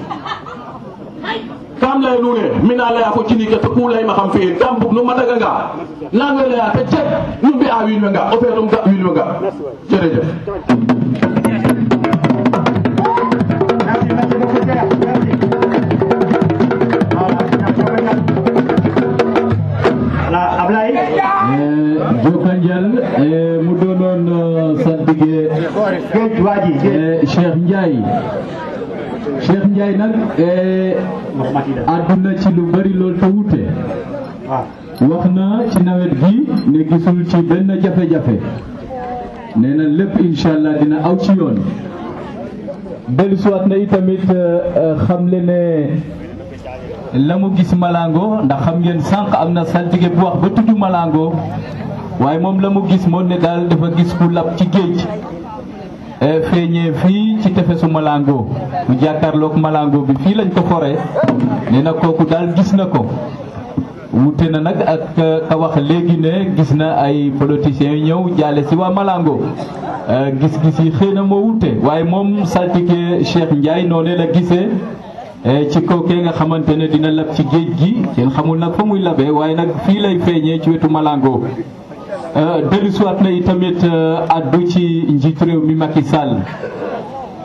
kam 1.80 2.02
ley 2.02 2.18
nuune 2.22 2.44
mina 2.62 2.92
leya 2.92 3.10
fo 3.14 3.24
cinike 3.28 3.58
to 3.60 3.70
ku 3.70 3.88
leyma 3.88 4.12
xam 4.14 4.30
fi'in 4.30 4.56
kam 4.58 4.78
bug 4.78 4.92
nu 4.92 5.02
madaganga 5.02 5.52
nange 6.12 6.46
leya 6.50 6.70
te 6.74 6.82
jeg 6.90 7.06
nu 7.42 7.50
a 7.76 7.84
wiin 7.84 8.02
we 8.02 8.08
nga 8.10 8.24
o 8.32 8.36
feet 8.40 8.58
um 8.58 8.68
ga 8.68 8.82
wiin 8.86 9.04
we 9.06 9.12
nga 9.12 9.24
jerejef 9.88 10.26
géej 25.16 26.40
waa 26.44 26.58
ji 29.40 29.54
njaay 29.66 29.92
nag 30.00 30.14
eh, 30.38 30.96
àdduna 31.92 32.30
ci 32.42 32.48
lu 32.56 32.62
bari 32.72 32.92
lool 33.00 33.14
te 33.20 33.26
wute 33.34 33.60
wax 35.10 35.24
na 35.36 35.46
ci 35.72 35.78
nawet 35.86 36.12
gi 36.20 36.34
ne 36.70 36.78
gisul 36.88 37.18
ci 37.30 37.36
benn 37.48 37.68
jafe-jafe 37.82 38.36
nee 39.60 39.74
na 39.78 39.84
lépp 39.98 40.16
incha 40.24 40.50
allah 40.54 40.74
dina 40.80 40.96
aw 41.08 41.16
ci 41.18 41.32
yoon 41.38 41.56
dellu 43.16 43.36
siwaat 43.36 43.66
na 43.66 43.76
itamit 43.76 44.24
eh, 44.30 44.94
xam 45.06 45.28
le 45.32 45.40
ne 45.48 45.58
la 47.26 47.36
mu 47.38 47.50
gis 47.56 47.72
Malango 47.74 48.42
ndax 48.44 48.60
xam 48.64 48.78
ngeen 48.80 49.00
sànq 49.00 49.32
am 49.34 49.52
na 49.52 49.64
saltige 49.64 50.08
bu 50.08 50.24
wax 50.24 50.36
ba 50.42 50.48
tudd 50.48 50.78
Malango 50.78 51.32
waaye 52.18 52.38
moom 52.40 52.58
la 52.62 52.70
mu 52.70 52.80
gis 52.88 53.06
moo 53.08 53.22
ne 53.22 53.36
daal 53.38 53.68
dafa 53.68 53.90
gis 53.96 54.10
ku 54.14 54.28
lab 54.32 54.56
ci 54.56 54.64
géej 54.72 55.00
e 56.28 56.40
feeñee 56.50 56.92
fii 57.00 57.36
ci 57.42 57.50
tefesu 57.52 57.88
Malango 57.88 58.48
mu 58.88 58.94
jàkkaarloog 59.00 59.56
Malango 59.58 59.98
bi 60.08 60.14
fii 60.22 60.34
lañ 60.38 60.48
ko 60.54 60.62
foree 60.66 60.96
nee 61.70 61.82
na 61.82 61.92
kooku 61.92 62.24
daal 62.24 62.52
gis 62.56 62.72
na 62.72 62.86
ko 62.86 63.04
wute 64.14 64.46
na 64.50 64.60
nag 64.60 64.78
ak 64.94 65.16
ka 65.48 65.56
wax 65.58 65.76
léegi 65.76 66.16
ne 66.16 66.54
gis 66.56 66.72
na 66.74 66.94
ay 67.04 67.30
politiciens 67.38 67.96
yu 67.98 68.04
ñëw 68.06 68.38
jaale 68.38 68.64
si 68.68 68.74
waa 68.76 68.90
Malango 68.90 69.38
e 70.08 70.32
gis-gis 70.40 70.78
yi 70.84 70.90
xëy 70.92 71.12
na 71.14 71.22
moo 71.22 71.42
wute 71.48 71.68
waaye 71.82 72.04
moom 72.04 72.46
saltige 72.46 73.24
Cheikh 73.24 73.52
Ndiaye 73.52 73.86
noonee 73.86 74.16
la 74.16 74.26
gisee 74.32 74.68
ci 75.70 75.82
kookee 75.82 76.22
nga 76.22 76.32
xamante 76.32 76.70
ne 76.78 76.88
dina 76.88 77.10
lab 77.10 77.28
ci 77.34 77.42
géej 77.44 77.76
gi 77.76 77.94
kenn 78.16 78.30
xamul 78.30 78.58
nag 78.58 78.72
fa 78.72 78.84
muy 78.84 79.00
labee 79.02 79.28
waaye 79.30 79.54
nag 79.54 79.68
fii 79.84 80.00
lay 80.00 80.18
feeñee 80.18 80.60
ci 80.62 80.70
wetu 80.70 80.88
Malango 80.88 81.42
Euh, 82.36 82.68
dellusiwaat 82.68 83.22
na 83.22 83.30
itamit 83.30 83.82
euh, 83.82 84.20
addu 84.28 84.66
ci 84.68 85.06
njiitu 85.08 85.42
réew 85.44 85.60
mi 85.64 85.74
Macky 85.74 86.02
Sall 86.04 86.42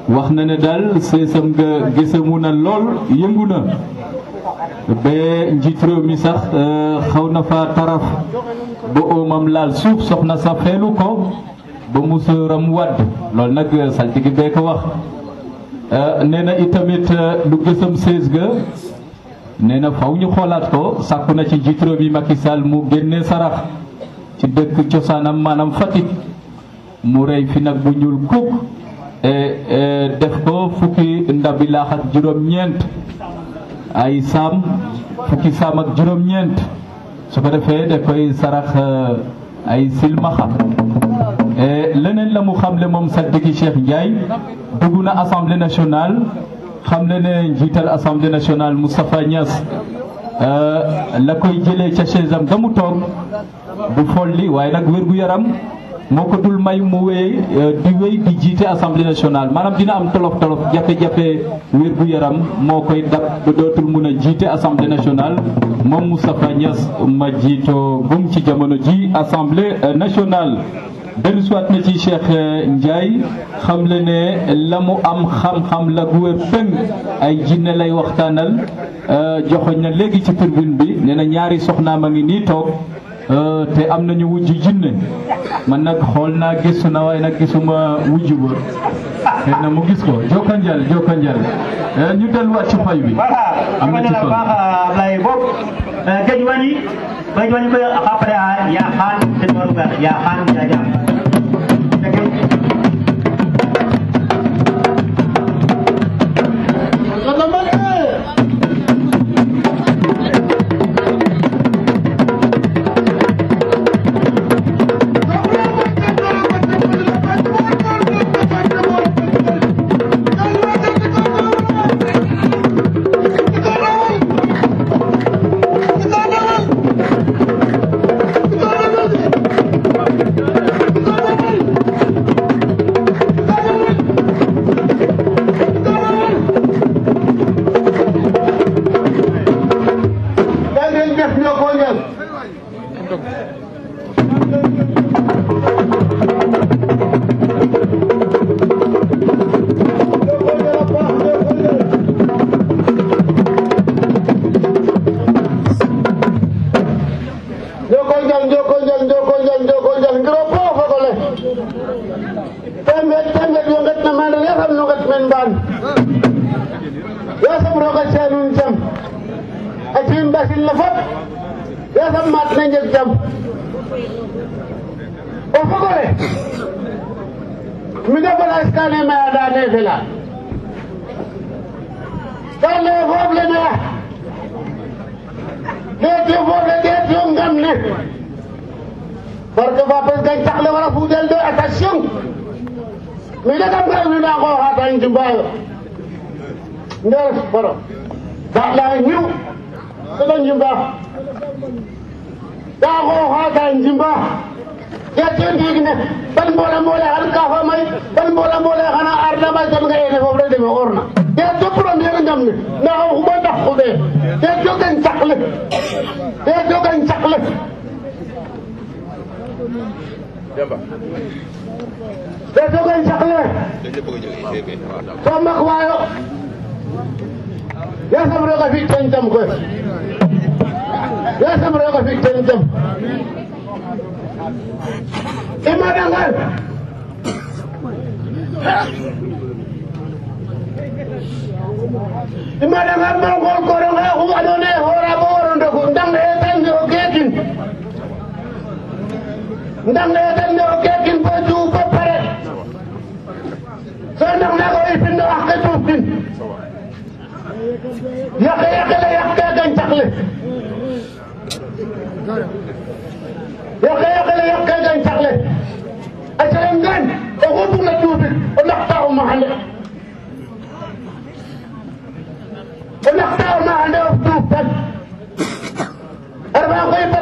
wax 0.09 0.29
na 0.31 0.43
ne 0.43 0.57
daal 0.57 0.99
seesam 0.99 1.53
nga 1.55 1.89
gisamu 1.95 2.37
na 2.39 2.51
lool 2.51 2.97
yëngu 3.09 3.45
na 3.47 3.59
ba 4.89 5.53
njiitu 5.53 5.85
réew 5.85 6.01
mi 6.03 6.17
sax 6.17 6.41
euh, 6.53 6.99
xaw 7.13 7.29
na 7.31 7.41
fa 7.43 7.69
taraf 7.73 8.03
ba 8.93 9.01
oomam 9.01 9.47
laal 9.47 9.73
suuf 9.77 10.01
soxna 10.01 10.35
sa 10.37 10.55
feelu 10.55 10.91
ko 10.93 11.31
ba 11.93 11.99
musóoram 12.01 12.67
wadd 12.73 12.99
loolu 13.33 13.53
nag 13.53 13.69
saltigi 13.95 14.29
bee 14.29 14.49
ko 14.51 14.59
wax 14.59 14.79
nee 16.27 16.43
na 16.43 16.57
itamit 16.59 17.07
du 17.45 17.57
gësam 17.63 17.95
sees 17.95 18.27
ga 18.29 18.49
nee 19.57 19.79
na 19.79 19.89
faw 19.91 20.11
ñu 20.19 20.27
xoolaat 20.35 20.69
ko 20.69 20.97
sàkku 21.09 21.33
na 21.33 21.45
ci 21.45 21.55
njiitu 21.57 21.85
réew 21.85 21.97
mi 21.99 22.09
Macky 22.09 22.35
mu 22.65 22.83
génne 22.91 23.23
sarax 23.23 23.79
ci 24.41 24.47
dëkk 24.49 24.89
cosaanam 24.89 25.37
maanaam 25.37 25.69
Fatick 25.71 26.05
mu 27.03 27.25
rey 27.25 27.45
fi 27.45 27.59
nag 27.61 27.77
bu 27.83 27.89
ñuul 27.99 28.17
kukk 28.27 28.49
e, 29.21 29.31
e, 29.69 30.09
def 30.19 30.41
ko 30.43 30.69
fukki 30.81 31.27
ndabi 31.29 31.67
ak 31.75 32.09
juróom-ñeent 32.13 32.81
ay 33.93 34.21
saam 34.21 34.63
fukki 35.29 35.51
saam 35.53 35.77
ak 35.79 35.93
juróom-ñeent 35.95 36.57
su 37.29 37.37
ko 37.41 37.49
defee 37.49 37.85
da 37.87 37.99
koy 37.99 38.33
sarax 38.33 38.73
e, 38.73 38.81
ay 39.69 39.89
silmaxa 39.99 40.47
leneen 42.01 42.33
la 42.33 42.41
mu 42.41 42.53
xamle 42.53 42.87
moom 42.89 43.09
Sadiki 43.09 43.53
Cheikh 43.53 43.75
Ndiaye 43.77 44.25
dugg 44.81 45.03
na 45.03 45.11
assemblée 45.21 45.57
nationale 45.57 46.17
xamle 46.85 47.21
ne 47.21 47.47
njiital 47.53 47.89
assemblée 47.89 48.29
nationale 48.29 48.73
Moustapha 48.73 49.21
Niass 49.21 49.61
Euh, 50.39 51.19
la 51.25 51.35
koy 51.35 51.61
jëlee 51.63 51.91
ca 51.91 52.05
chaise 52.05 52.31
am 52.33 52.45
ga 52.45 52.57
mu 52.57 52.69
toog 52.73 53.01
du 53.95 54.05
folli 54.13 54.47
waaye 54.47 54.71
nag 54.71 54.87
wér-gu-yaram 54.87 55.43
moo 56.09 56.23
ko 56.23 56.37
dul 56.41 56.57
may 56.57 56.79
mu 56.79 56.99
wéy 57.07 57.39
euh, 57.57 57.73
di 57.83 57.93
wéy 57.99 58.17
di 58.17 58.35
jiite 58.39 58.65
assemblée 58.65 59.03
nationale 59.05 59.51
maanaam 59.51 59.73
dina 59.77 59.93
am 59.97 60.09
tolof 60.11 60.39
tolof 60.39 60.59
jafe-jafe 60.73 61.41
wér-gu-yaram 61.73 62.37
moo 62.61 62.81
koy 62.81 63.03
dab 63.09 63.21
dootul 63.45 63.83
mun 63.85 64.05
a 64.05 64.11
jiite 64.19 64.43
assemblée 64.47 64.87
nationale 64.87 65.35
moom 65.83 66.07
Moustapha 66.09 66.53
Niass 66.53 66.89
ma 67.07 67.29
jiitoo 67.31 68.03
gum 68.09 68.31
ci 68.31 68.41
jamono 68.43 68.77
ji 68.77 69.11
assemblée 69.13 69.75
euh, 69.83 69.93
nationale 69.93 70.59
dellu 71.17 71.41
siwaat 71.43 71.69
na 71.69 71.83
ci 71.83 71.97
Cheikh 71.99 72.29
euh, 72.29 72.63
Ndiaye 72.67 73.19
xam 73.65 73.85
la 73.87 73.99
ne 73.99 74.53
la 74.69 74.79
mu 74.79 74.93
am 75.03 75.25
xam-xam 75.25 75.89
la 75.95 76.05
gu 76.05 76.17
wér 76.23 76.35
pëng 76.51 76.71
ay 77.21 77.39
jinne 77.45 77.73
lay 77.77 77.91
waxtaanal 77.91 78.59
euh, 79.09 79.41
joxoñ 79.49 79.77
na 79.81 79.89
léegi 79.89 80.23
ci 80.23 80.33
tribune 80.35 80.75
bi 80.77 80.95
nee 81.01 81.15
na 81.15 81.23
ñaari 81.25 81.59
soxnaam 81.59 82.03
a 82.05 82.09
ngi 82.09 82.23
ni 82.23 82.43
toog 82.45 82.67
euh, 83.29 83.65
te 83.75 83.89
am 83.89 84.05
nañu 84.05 84.25
wujj 84.27 84.51
jinne 84.61 84.93
man 85.67 85.83
nag 85.83 85.99
xool 85.99 86.31
naa 86.37 86.55
gisu 86.55 86.87
na 86.89 87.01
waaye 87.03 87.19
nag 87.19 87.37
gisuma 87.37 87.97
wujj 88.09 88.31
ba 88.33 89.31
xëy 89.45 89.61
na 89.61 89.69
mu 89.69 89.81
gis 89.87 90.03
ko 90.03 90.21
jokkanjal 90.31 90.81
jokkanjal 90.89 91.37
ñu 92.19 92.27
delluwaat 92.31 92.67
ci 92.69 92.77
fay 92.85 92.99
bi 92.99 93.15
am 93.81 93.91
na 93.91 94.01
ci 94.01 94.13
tool. 94.13 94.31
géej 96.27 96.43
wàññi 96.43 96.75
géej 97.35 97.51
wàññi 97.51 97.69
ko 97.69 97.77
après 98.11 98.31
yaa 98.31 98.91
xaal 98.97 99.30
korban 99.61 99.93
ya 100.01 100.09
kan 100.17 100.39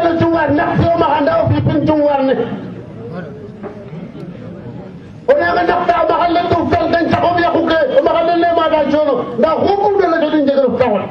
ɓen 0.10 0.20
tungar 0.20 0.52
naftoma 0.52 1.06
hannda 1.08 1.44
o 1.44 1.48
fi 1.50 1.62
pen 1.62 1.86
tungarne 1.86 2.34
onaga 5.34 5.62
nafta 5.68 5.96
maxallen 6.10 6.46
ɗuf 6.52 6.70
tal 6.72 6.92
den 6.92 7.10
caxom 7.12 7.38
yaxuke 7.44 7.78
o 8.00 8.04
maxallen 8.04 8.40
ne 8.42 8.48
maga 8.58 8.80
coono 8.92 9.14
nda 9.40 9.50
xuɓuɓe 9.50 10.08
la 10.12 10.22
jodin 10.22 10.48
jegenof 10.48 10.80
taxon 10.80 11.02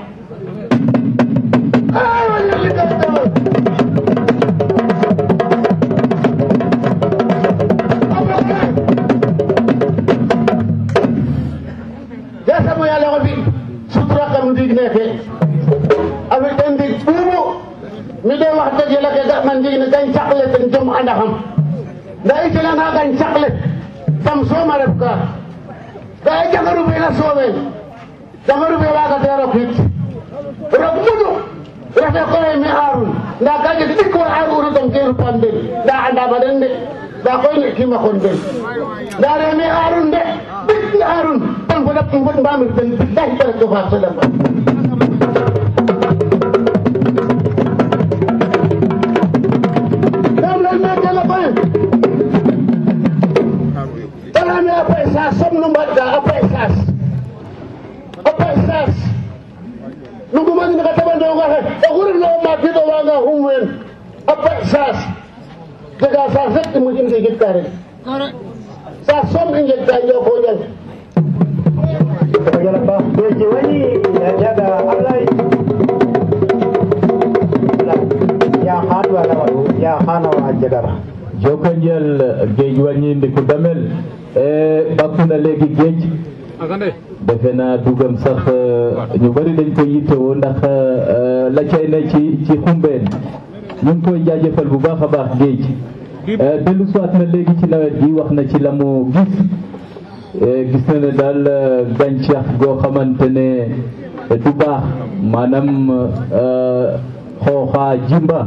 waxoon 37.99 38.19
den 38.23 38.39
daareeme 39.23 39.63
Haarun 39.79 40.11
de 40.11 40.21
ɓis 40.67 41.01
Haarun 41.11 41.39
tan 41.69 41.87
fo 41.87 41.91
ɗaɓ 41.95 42.13
in 42.15 42.25
fod 42.27 42.39
mbamir 42.41 42.73
den 42.77 42.89
bilahi 42.99 43.39
ta 43.39 43.45
ref 43.47 43.59
to 43.61 43.67
faaf 43.73 43.91
jaajëfal 94.29 94.67
bu 94.71 94.79
baax 94.79 95.01
a 95.03 95.09
baax 95.09 95.29
géej 95.41 95.61
euh, 96.41 96.59
dellu 96.67 96.87
soit 96.93 97.11
na 97.19 97.25
léegi 97.25 97.53
ci 97.61 97.69
nawet 97.71 97.95
bi 98.01 98.12
wax 98.12 98.31
na 98.33 98.43
ci 98.47 98.59
la 98.59 98.73
mu 98.73 99.11
gis 99.11 100.43
euh, 100.43 100.64
gis 100.73 100.85
na 100.93 100.99
ne 100.99 101.11
daal 101.12 101.45
euh, 101.47 101.85
gàncax 101.99 102.45
goo 102.61 102.77
xamante 102.83 103.23
ne 103.23 104.37
du 104.45 104.51
baax 104.62 104.83
maanaam 105.23 106.11
xooxaa 107.45 107.97
jimba 108.09 108.47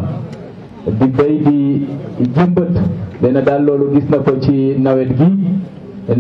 di 1.00 1.08
bay 1.18 1.40
di 1.46 1.88
jëmbat 2.36 2.74
nee 3.22 3.32
na 3.32 3.42
daal 3.42 3.64
loolu 3.66 3.94
gis 3.96 4.08
na 4.12 4.18
ko 4.20 4.34
ci 4.40 4.76
nawet 4.78 5.18
gi 5.18 5.32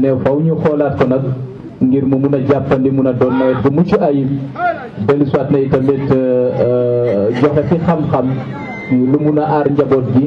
ne 0.01 0.07
faw 0.23 0.39
ñu 0.39 0.55
xoolaat 0.63 0.97
ko 0.97 1.05
nag 1.07 1.21
ngir 1.81 2.05
mu 2.05 2.17
mun 2.17 2.33
a 2.35 2.39
jàppandi 2.49 2.89
mun 2.91 3.05
a 3.07 3.13
doon 3.13 3.37
nawet 3.37 3.61
bu 3.63 3.69
mucc 3.71 3.93
ayib 4.01 4.27
dellu 5.07 5.25
soit 5.27 5.47
na 5.51 5.59
itamit 5.59 6.07
joxe 7.41 7.61
fi 7.69 7.77
xam-xam 7.77 8.27
lu 8.89 9.17
mun 9.21 9.37
a 9.39 9.45
aar 9.45 9.65
njaboot 9.71 10.05
bi 10.15 10.25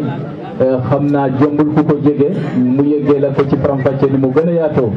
euh, 0.64 0.78
xam 0.88 1.04
naa 1.14 1.28
jombul 1.40 1.68
ku 1.74 1.82
ko 1.88 1.94
jege 2.04 2.28
mu 2.56 2.82
yëggee 2.92 3.18
la 3.24 3.28
ko 3.36 3.42
ci 3.50 3.56
faram 3.62 3.78
ni 4.10 4.18
mu 4.24 4.28
gën 4.34 4.48
a 4.48 4.52
yaatoo 4.60 4.90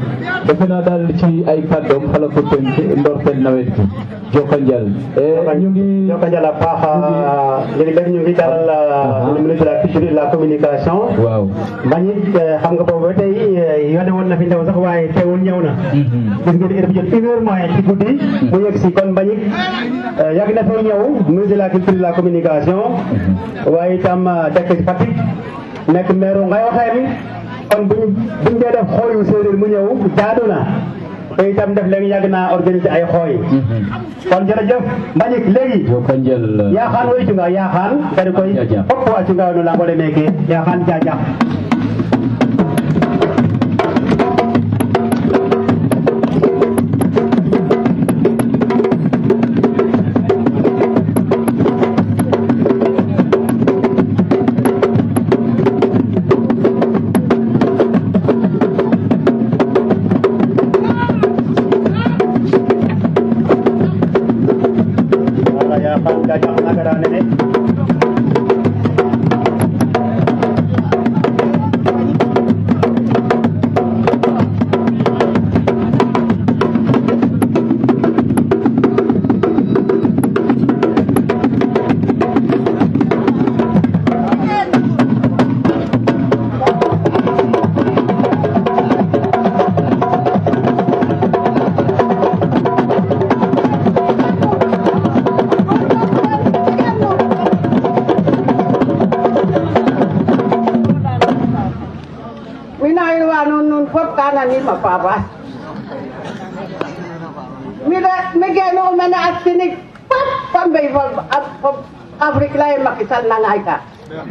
defe 0.45 0.65
naa 0.67 0.81
daal 0.87 1.03
ci 1.19 1.43
ay 1.51 1.59
kàddoom 1.69 2.03
xala 2.13 2.27
ko 2.35 2.41
tënk 2.51 2.75
ndorteel 2.99 3.37
nawet 3.43 3.67
gi 3.75 3.81
Jokalante. 4.33 4.93
Eh, 5.21 5.59
ñu 5.61 5.69
ngi 5.69 5.87
Jokalante 6.07 6.41
baax 6.61 6.81
euh, 6.83 7.55
léegi 7.77 7.93
léegi 7.97 8.11
ñu 8.13 8.19
ngi 8.21 8.33
dalal 8.39 8.69
euh, 8.69 9.33
le 9.35 9.39
ministre 9.41 9.63
de 9.65 9.69
la 9.69 9.75
culture 9.81 10.03
et 10.03 10.11
la 10.19 10.25
communication. 10.31 10.97
waaw 11.25 11.45
man 11.89 12.01
xam 12.61 12.73
nga 12.75 12.83
boobu 12.87 13.07
ba 13.17 13.26
yónnee 13.95 14.11
woon 14.15 14.27
na 14.29 14.35
fi 14.39 14.45
ndaw 14.45 14.61
sax 14.67 14.77
waaye 14.85 15.05
teewul 15.15 15.39
ñëw 15.47 15.59
na. 15.65 15.71
Mm-hmm. 15.77 16.25
gis 16.47 16.53
ngeen 16.59 16.71
heure 16.75 16.87
bi 16.87 16.93
jot 16.95 17.07
une 17.17 17.25
heure 17.27 17.41
moyenne 17.47 17.71
ci 17.75 17.81
guddi. 17.81 18.07
Mm-hmm. 18.11 18.49
mu 18.51 18.57
yegg 18.65 18.77
kon 18.95 19.07
Mbagnick 19.11 19.41
euh, 20.19 20.31
yàgg 20.37 20.51
na 20.55 20.61
fay 20.67 20.79
ñëw 20.87 21.03
ministre 21.29 21.51
de 21.55 21.57
mm-hmm. 21.57 21.61
euh, 26.25 26.37
kon 27.69 27.81
buñ 27.83 28.01
buñ 28.43 28.55
def 28.59 28.89
xooy 28.95 29.09
yu 29.13 29.19
mu 29.57 29.65
ñëw 29.67 29.87
jaadu 30.17 30.43
na. 30.51 30.59
te 31.37 31.43
itam 31.51 31.69
def 31.73 31.87
léegi 31.91 32.07
yàgg 32.13 32.25
naa 32.29 32.47
organiser 32.55 32.91
ay 32.91 33.03
xooy. 33.11 33.31
kon 34.31 34.43
jërëjëf 34.47 34.81
Mbagnick 35.15 35.45
léegi. 35.55 35.79
yow 35.91 36.01
kan 36.07 36.19
euh, 36.27 36.71
yaaxaan 36.73 37.07
woy 37.07 37.21
cunga 37.27 37.45
yaaxaan. 37.49 37.93
dari 38.17 38.31
koy 38.33 38.51
fop 38.89 39.01
wa 39.15 39.21
cunga 39.27 39.45
nu 39.55 39.61
lango 39.63 39.83
le 39.85 39.95
meeke 39.95 40.25
yaaxaan 40.49 40.79
jaajax 40.87 41.17
ka. 113.67 113.77
Eh. 114.07 114.23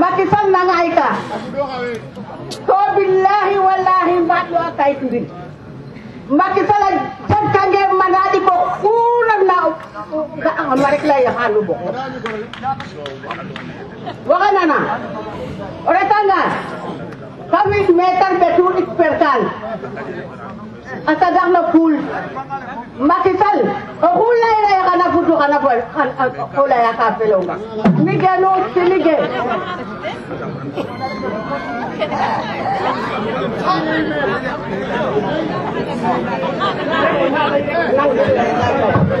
Makisang 0.00 0.48
na 0.48 0.60
nga 0.68 0.78
ka. 0.98 1.08
Eh. 1.84 1.96
Ko 2.66 2.76
billahi 2.96 3.56
wallahi 3.66 4.14
matlo 4.24 4.56
atay 4.58 4.92
tubig. 5.00 5.26
Makisala 6.32 6.88
sad 7.28 7.44
kange 7.52 7.80
manadi 8.00 8.40
ko 8.46 8.54
kulang 8.80 9.42
na 9.44 9.58
ang 10.48 10.72
mariklay 10.80 11.28
halu 11.28 11.60
bo. 11.68 11.76
Wala 14.26 14.48
na 14.56 14.62
na. 14.70 14.78
Ore 15.90 16.02
tanga. 16.08 16.42
Kami 17.52 17.78
meter 17.92 18.32
betul 18.40 18.72
ekspertan. 18.80 19.40
Asadak 21.10 21.48
na 21.52 21.60
pool. 21.74 21.94
Makisal. 22.96 23.58
Makisal. 23.68 23.91
Kulay 24.02 24.56
na 24.66 24.70
yung 24.74 24.86
kanagudo 24.90 25.34
ka 25.38 25.46
na 25.46 25.58
bol. 25.62 25.78
Kulay 26.58 26.80
na 26.82 26.92
kapilong. 26.98 27.46
Miguel, 28.02 28.38
no, 28.42 28.66
si 28.74 28.82
Miguel. 28.82 29.22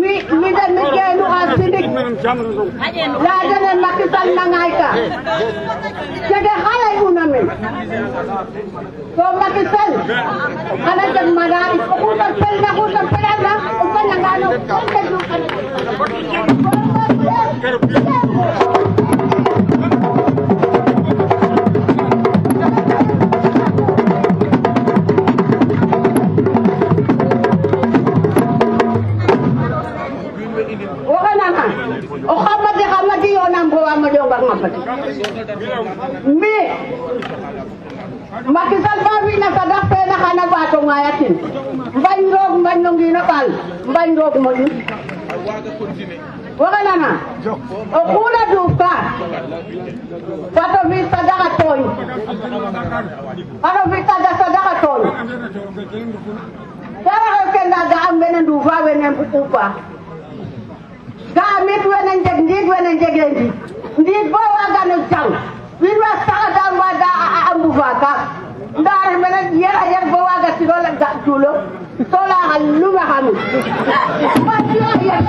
niiden 0.00 0.72
mi 0.74 0.84
geenu 0.92 1.24
asidik 1.38 1.86
laadanen 3.24 3.78
makisal 3.80 4.28
nangayka 4.36 4.88
jege 6.28 6.54
xalay 6.64 6.96
una 7.08 7.24
min 7.26 7.46
to 9.16 9.24
makisal 9.40 9.92
xana 10.84 11.04
jeg 11.14 11.26
mana 11.36 11.60
i 11.74 11.76
xuutan 12.02 12.32
pelna 12.40 12.70
xuutan 12.78 13.06
pelanna 13.12 13.52
o 13.82 13.84
fanangano 13.94 14.48
ten 14.52 14.64
teju 14.90 15.18
xana 15.28 15.46
tabati 34.60 36.32
mais 36.40 36.70
Macky 38.44 38.76
Sall 38.84 39.00
ba 39.02 39.24
wi'na 39.24 39.48
sadak 39.56 39.84
fe 39.88 39.98
xana 40.20 40.44
ɓaato 40.52 40.78
ŋaayatin 40.86 41.34
mbañ 41.98 42.20
roog 42.34 42.54
mbañ 42.60 42.78
no 42.84 42.90
ngiin 42.94 43.16
o 43.16 43.22
ɓaal 43.30 43.48
mbañ 43.90 44.08
roog 44.20 44.34
moƴu 44.44 44.66
waxa 46.58 46.80
nana 46.86 47.10
o 47.96 48.00
xuuna 48.12 48.42
duuf 48.52 48.72
ka 48.80 48.92
fato 50.56 50.80
fi 50.90 50.98
sadaxa 51.12 51.48
tooñ 51.58 51.80
xano 53.62 53.82
fi 53.92 53.98
taga 54.08 54.30
sadaxa 54.40 54.74
tooñ 54.84 55.02
karaxe 57.04 57.46
ke 57.54 57.62
nda 57.64 57.80
ga'am 57.90 58.14
wene 62.60 63.48
ndi 63.98 64.12
bo 64.30 64.38
waga 64.58 64.80
no 64.88 64.96
jang 65.10 65.32
wi 65.80 65.90
wa 66.02 66.12
sa 66.26 66.36
da 66.54 66.64
ma 66.78 66.88
da 67.02 67.10
am 67.50 67.58
bu 67.62 67.70
faka 67.72 68.12
ndar 68.78 69.12
me 69.20 69.28
na 69.32 69.40
yer 69.62 69.78
yer 69.92 70.04
bo 70.10 70.18
waga 70.24 70.48
ci 70.58 70.64
dole 70.66 70.90
ga 71.00 71.10
dulo 71.24 71.52
to 72.10 72.20
la 72.30 72.38
hal 72.50 72.62
lu 72.80 72.88
ma 72.96 73.04
hamu 73.10 73.32
ma 74.46 74.56
ci 74.68 74.76
yer 75.06 75.22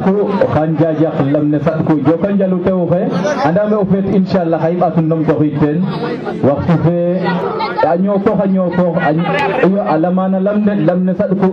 ko 0.00 0.28
xanja 0.52 0.90
jax 0.98 1.14
lam 1.32 1.50
ne 1.50 1.58
sat 1.58 1.84
ko 1.86 1.94
joko 2.06 2.28
njalu 2.32 2.58
tew 2.64 2.80
fe 2.90 3.00
andame 3.48 3.74
o 3.76 3.84
fet 3.84 4.06
inshallah 4.18 4.58
hay 4.64 4.74
batun 4.76 5.08
nom 5.08 5.24
to 5.24 5.34
hiten 5.40 5.82
waxtu 6.42 6.74
fe 6.84 7.22
a 7.90 7.96
ñoto 7.96 8.32
xa 8.38 8.46
ñoto 8.46 8.86
alamana 9.94 10.40
lam 10.40 10.58
ne 10.64 10.74
lam 10.88 11.04
ne 11.04 11.14
sat 11.14 11.30
ko 11.40 11.50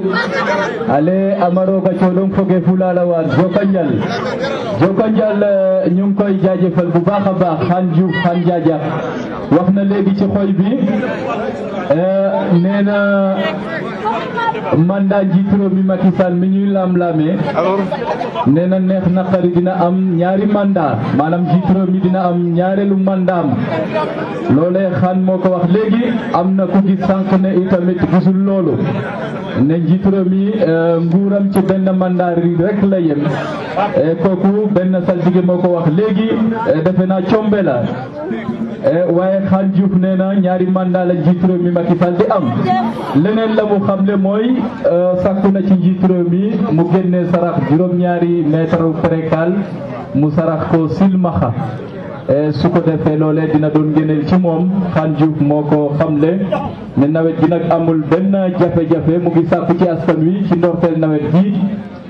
ale 0.96 1.18
amaro 1.48 1.82
ga 1.82 1.92
codon 2.00 2.30
foge 2.36 2.60
fulala 2.66 3.06
wa 3.06 3.24
joko 3.36 3.62
njal 3.72 3.90
joko 4.82 5.06
njal 5.10 5.42
ñu 5.96 6.06
ngi 6.08 6.16
koy 6.16 6.34
jaajefal 6.44 6.88
bu 6.94 7.00
baaxa 7.00 7.34
baax 7.40 7.58
xan 7.70 7.86
ju 7.96 8.08
xan 8.24 8.38
jaajax 8.48 8.82
wax 9.52 9.68
na 9.76 9.84
legi 9.84 10.14
ci 10.20 10.26
xol 10.26 10.52
bi 10.58 10.68
Euh, 11.90 12.54
nee 12.62 12.82
na 12.84 13.36
mandat 14.78 15.24
njiitu 15.26 15.56
réew 15.58 15.70
mi 15.74 15.82
Macky 15.90 16.12
Sall 16.18 16.34
mi 16.36 16.48
ñuy 16.48 16.68
lam-lamee 16.74 17.34
nee 18.54 18.68
na 18.68 18.78
neex 18.80 19.06
naqari 19.10 19.50
dina 19.56 19.72
am 19.86 19.96
ñaari 20.20 20.46
màndaa 20.56 20.94
maanaam 21.18 21.42
njiitu 21.48 21.72
réew 21.74 21.90
mi 21.94 22.00
dina 22.00 22.20
am 22.30 22.38
ñaareelu 22.58 22.98
mandat 23.08 23.38
am 23.44 23.50
loolee 24.56 24.90
xaan 25.00 25.18
moo 25.26 25.38
ko 25.42 25.50
wax 25.52 25.64
léegi 25.74 26.04
am 26.40 26.48
na 26.58 26.64
ku 26.68 26.80
gis 26.88 27.02
sànq 27.08 27.32
ne 27.42 27.50
itamit 27.62 28.00
gisul 28.12 28.38
loolu 28.48 28.74
ne 29.68 29.76
njiitu 29.84 30.10
réew 30.14 30.28
mi 30.32 30.42
euh, 30.68 30.98
nguuram 31.06 31.46
ci 31.54 31.62
benn 31.70 31.88
mandat 32.02 32.36
rek 32.64 32.80
la 32.92 33.00
yem 33.00 33.22
euh, 34.02 34.14
kooku 34.22 34.54
benn 34.76 34.94
saltige 35.08 35.42
moo 35.48 35.58
ko 35.58 35.68
wax 35.76 35.86
léegi 35.98 36.30
defe 36.86 37.04
naa 37.12 37.22
combe 37.32 37.62
la 37.68 37.78
Eh, 38.82 39.04
waaye 39.12 39.40
xaal 39.50 39.66
Diouf 39.76 39.92
nee 40.02 40.16
na 40.16 40.34
ñaari 40.36 40.66
mandat 40.74 41.06
la 41.08 41.14
njiitu 41.14 41.48
réew 41.48 41.62
mi 41.64 41.72
Macky 41.72 41.98
Sall 42.00 42.14
di 42.16 42.24
am 42.32 42.46
leneen 43.24 43.54
la 43.56 43.66
mu 43.66 43.78
ne 44.08 44.16
mooy 44.16 44.46
euh, 44.90 45.18
sàkku 45.22 45.52
na 45.52 45.62
ci 45.68 45.74
njiitu 45.74 46.06
réew 46.06 46.72
mu 46.72 46.84
génnee 46.92 47.26
sarax 47.32 47.56
juróom-ñaari 47.70 48.46
mètre 48.50 48.80
frécal 49.04 49.52
mu 50.16 50.32
sarax 50.32 50.70
ko 50.72 50.88
silmaxa 50.88 51.52
eh, 52.30 52.52
su 52.54 52.70
ko 52.70 52.80
defee 52.80 53.18
loolee 53.18 53.52
dina 53.52 53.68
doon 53.70 53.92
génneel 53.96 54.26
ci 54.26 54.38
moom 54.38 54.70
xaan 54.94 55.14
moo 55.42 55.64
ko 55.64 55.92
xamle 56.00 56.40
ne 56.96 57.06
nawet 57.08 57.36
gi 57.42 57.48
nag 57.50 57.64
amul 57.70 58.02
benn 58.10 58.32
jafe-jafe 58.58 59.18
mu 59.22 59.30
gi 59.36 59.46
sàkku 59.50 59.76
ci 59.78 59.90
askan 59.90 60.22
wi 60.24 60.46
ci 60.48 60.56
ndorteel 60.56 60.98
nawet 61.00 61.30
gi 61.34 61.54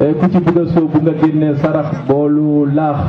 eh, 0.01 0.13
ku 0.21 0.29
ci 0.29 0.37
bëgg 0.39 0.57
a 0.67 0.71
soobu 0.71 0.99
nga 1.01 1.13
génnee 1.21 1.55
sarax 1.55 1.97
boolu 2.07 2.69
laax 2.71 2.99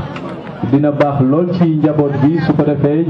dina 0.68 0.92
baax 0.92 1.20
lool 1.24 1.46
ci 1.54 1.64
njaboot 1.76 2.12
bi 2.22 2.38
su 2.38 2.52
ko 2.56 2.62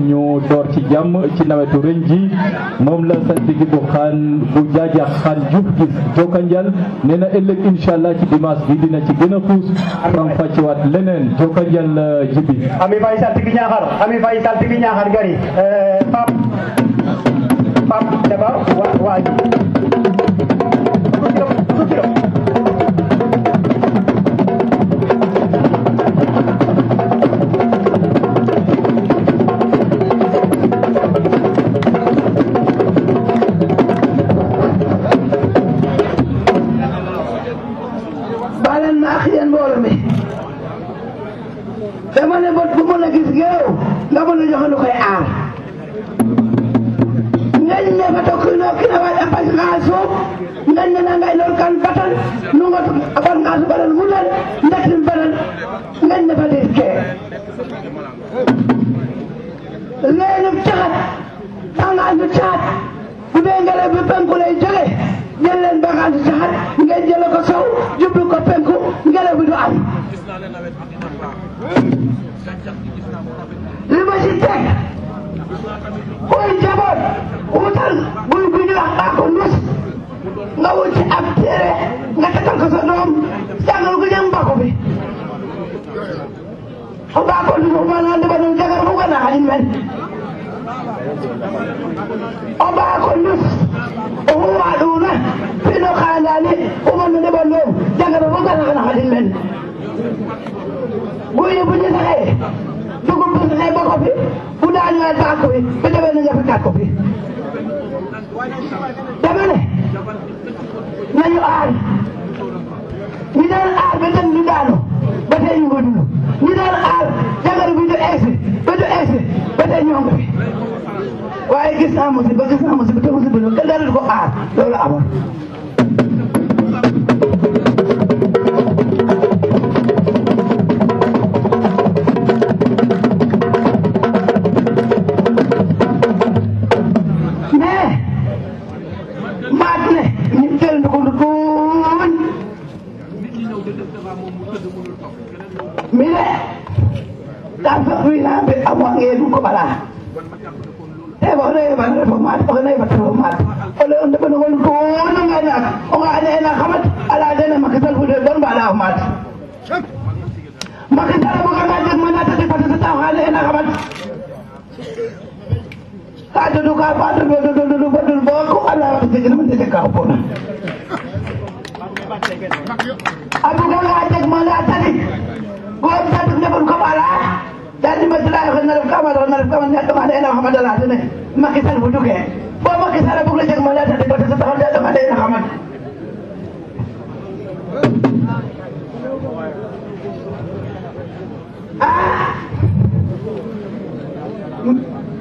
ñu 0.08 0.40
door 0.48 0.66
ci 0.72 0.80
jàmm 0.90 1.18
ci 1.36 1.44
nawetu 1.46 1.80
ren 1.82 2.02
ji 2.04 2.30
moom 2.78 3.04
la 3.08 3.14
sant 3.26 3.46
gi 3.58 3.64
bu 3.64 3.82
xaan 3.92 4.38
bu 4.52 4.66
jaajax 4.74 5.08
xaan 5.22 5.38
Diouf 5.50 5.66
gis 5.78 5.92
Jokalante 6.16 6.70
nee 7.04 7.16
na 7.16 7.26
ëllëg 7.26 7.58
incha 7.66 7.92
allah 7.94 8.14
ci 8.20 8.26
dimanche 8.26 8.64
bi 8.68 8.76
dina 8.76 8.98
ci 9.06 9.14
gën 9.14 9.34
a 9.34 9.40
puus. 9.40 9.66
amiin 10.04 10.36
fàccewaat 10.36 10.78
leneen 10.92 11.30
Jokalante 11.38 11.98
euh, 12.00 12.28
ji 12.32 12.40
bi. 12.40 12.58
ami 12.80 12.94
fay 13.00 13.18
sant 13.18 13.34
ami 14.04 14.16
fay 14.20 14.40
sant 14.42 14.66
gi 14.66 14.78
ñaaxar 14.78 15.10
gari 15.10 15.34
euh, 15.58 15.98
Pape 16.10 16.32
Pape 17.88 18.28
Daba 18.28 18.54
waa 18.78 19.02
waa 19.04 19.20
ji 19.20 20.49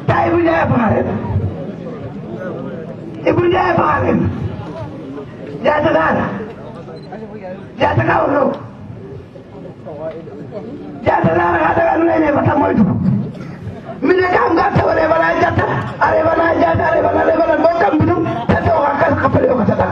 তাই 0.09 0.25
বুঝায় 0.33 0.65
পারেন 0.73 1.07
এ 3.27 3.29
বুঝায় 3.39 3.73
পারেন 3.81 4.17
জাতকার 5.65 6.15
জাতকার 7.81 8.19
হলো 8.23 8.41
জাতকার 11.05 11.39
হাতকার 11.65 11.97
নেই 12.07 12.31
বাতা 12.37 12.53
মইটু 12.61 12.85
মিলে 14.07 14.27
কাম 14.35 14.49
করতে 14.59 14.81
বলে 14.87 15.03
বানায় 15.11 15.37
জাতা 15.43 15.63
আরে 16.05 16.21
বানায় 16.27 16.55
জাতা 16.63 16.83
আরে 16.89 17.01
বানায় 17.05 17.27
বানায় 17.41 17.59
বকম 17.65 17.93
বিদু 17.99 18.15
তাতে 18.49 18.69
ওখানে 18.77 19.15
কাপড়ে 19.21 19.47
ওখানে 19.55 19.87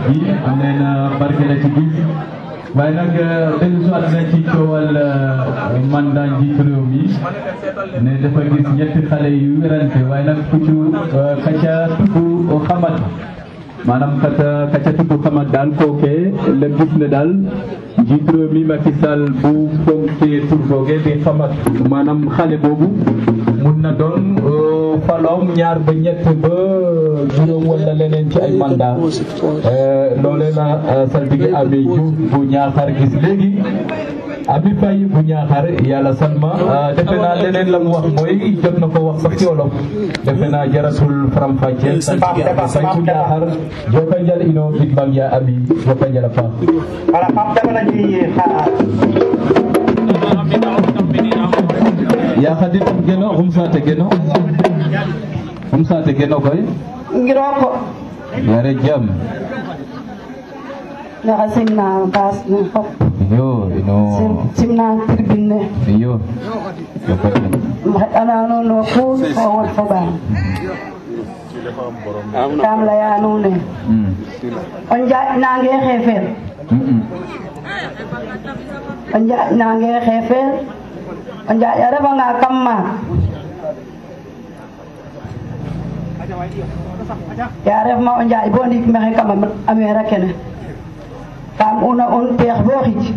bi 0.08 0.30
am 0.46 0.62
barke 1.20 1.44
na 1.50 1.56
ci 1.62 1.68
biir 1.74 2.06
waaye 2.78 2.92
nag 2.98 3.14
euh, 3.16 3.56
dellu 3.60 3.82
si 3.84 3.90
waat 3.90 4.06
na 4.14 4.22
ci 4.32 4.40
coowal 4.52 4.98
euh, 5.04 5.80
mandat 5.94 6.28
njiitu 6.38 6.62
réew 6.68 6.86
mi 6.92 7.02
ne 8.06 8.12
dafa 8.22 8.42
gis 8.52 8.68
ñetti 8.78 9.00
xale 9.10 9.30
yu 9.44 9.54
werante 9.62 10.02
waaye 10.10 10.26
nag 10.30 10.40
ku 10.50 10.58
ci 10.68 10.74
euh, 10.74 11.36
kaca 11.44 11.76
tudd 11.98 12.52
xamat 12.68 12.96
maanaam 13.88 14.14
kata 14.22 14.50
kaca 14.74 14.92
tudd 14.98 15.14
xamat 15.24 15.48
daal 15.56 15.70
kookee 15.80 16.24
la 16.62 16.68
gis 16.78 16.92
ne 17.02 17.08
daal 17.14 17.30
njiitu 18.04 18.34
réew 18.40 18.52
mi 18.56 18.62
Macky 18.70 18.92
Sall 19.02 19.22
bu 19.42 19.52
fonkee 19.86 20.40
tur 20.50 20.62
boogee 20.70 21.00
di 21.06 21.14
xamat 21.24 21.52
maanaam 21.92 22.20
xale 22.36 22.58
boobu 22.64 22.88
mun 23.64 23.78
na 23.84 23.92
doon 24.00 24.22
faloom 25.08 25.44
ñaar 25.58 25.78
ba 25.86 25.94
ñett 26.04 26.22
ba 26.44 26.58
juróom 27.30 27.66
wala 27.68 27.94
leneen 27.94 28.30
ci 28.30 28.40
ay 28.42 28.52
mandat 28.54 28.98
loolee 30.22 30.50
eh, 30.50 30.56
la 30.56 30.68
eh, 30.94 31.06
saltige 31.12 31.50
Abi 31.56 31.80
Diouf 31.86 32.14
bu 32.32 32.40
ñaaxar 32.46 32.90
gis 32.98 33.14
léegi 33.24 33.52
Abi 34.48 34.72
Faye 34.80 35.06
bu 35.14 35.22
ñaaxar 35.26 35.66
yàlla 35.88 36.14
san 36.16 36.38
ma 36.40 36.52
eh, 36.60 36.94
defe 36.98 37.16
naa 37.20 37.36
leneen 37.42 37.70
la 37.72 37.80
mu 37.80 37.90
wax 37.96 38.06
mooy 38.18 38.56
jot 38.64 38.78
na 38.80 38.88
ko 38.88 39.00
wax 39.10 39.22
sax 39.26 39.38
ci 39.38 39.46
wolof 39.46 39.74
defe 40.26 40.48
naa 40.54 40.68
jaratul 40.72 41.16
faram 41.34 41.58
fàcceel 41.58 42.02
Faye 42.02 42.86
bu 42.96 43.02
ñaaxar 43.02 43.44
joko 43.92 44.16
njal 44.24 44.42
ino 44.48 44.70
big 44.78 44.94
bam 44.96 45.14
ya 45.14 45.30
Abi 45.34 45.54
joko 45.86 46.06
njal 46.06 46.26
a 46.26 46.30
paax 46.30 46.52
wala 47.14 47.28
pap 47.36 47.48
dama 47.56 47.72
la 47.74 47.84
ci 47.90 48.02
ya 52.44 52.52
xadi 52.56 52.80
geno 53.08 53.28
xum 53.38 53.50
saate 53.52 53.80
geno 53.86 54.06
xum 55.72 55.84
saate 55.86 56.12
geno 56.14 56.40
koy 56.40 56.60
ngiroo 57.22 57.52
ko 57.60 57.70
jërëjëf 58.46 59.04
ndaxa 61.24 61.46
simna 61.56 61.86
baas 62.14 62.38
no 62.50 62.58
fop 62.74 62.88
iyo 63.24 63.48
ino 63.80 63.96
simna 64.58 64.86
tribune 65.12 65.44
ne 65.50 65.60
iyo 65.96 66.14
um 67.86 67.94
xeɗana 68.00 68.36
nuun 68.52 68.64
no 68.70 68.78
ku 68.92 69.02
fo 69.36 69.44
wod 69.56 69.70
fo 69.76 69.84
ɓaan 69.90 70.12
kam 72.64 72.80
leya 72.88 73.10
nuune 73.24 73.52
o 73.52 73.54
eh. 73.56 73.90
mm. 73.90 74.12
njaƴ 75.06 75.28
nange 75.44 75.72
xeefeer 75.88 76.24
o 79.16 79.18
njaƴ 79.24 79.42
nange 79.60 79.90
xeefeer 80.06 80.52
o 81.50 81.52
njaƴ 81.58 81.76
a 81.86 81.88
refanga 81.94 82.28
kam 82.42 82.56
maak 82.68 82.88
yare 87.66 87.90
ya, 87.90 87.98
ma 88.00 88.12
on 88.20 88.28
jaay 88.30 88.50
bo 88.50 88.62
ndik 88.66 88.86
mexe 88.88 89.12
kam 89.16 89.30
amera 89.68 90.04
kene 90.10 90.34
kam 91.58 91.78
una 91.84 92.06
un 92.18 92.36
peex 92.38 92.60
bo 92.68 92.78
xij 92.86 93.14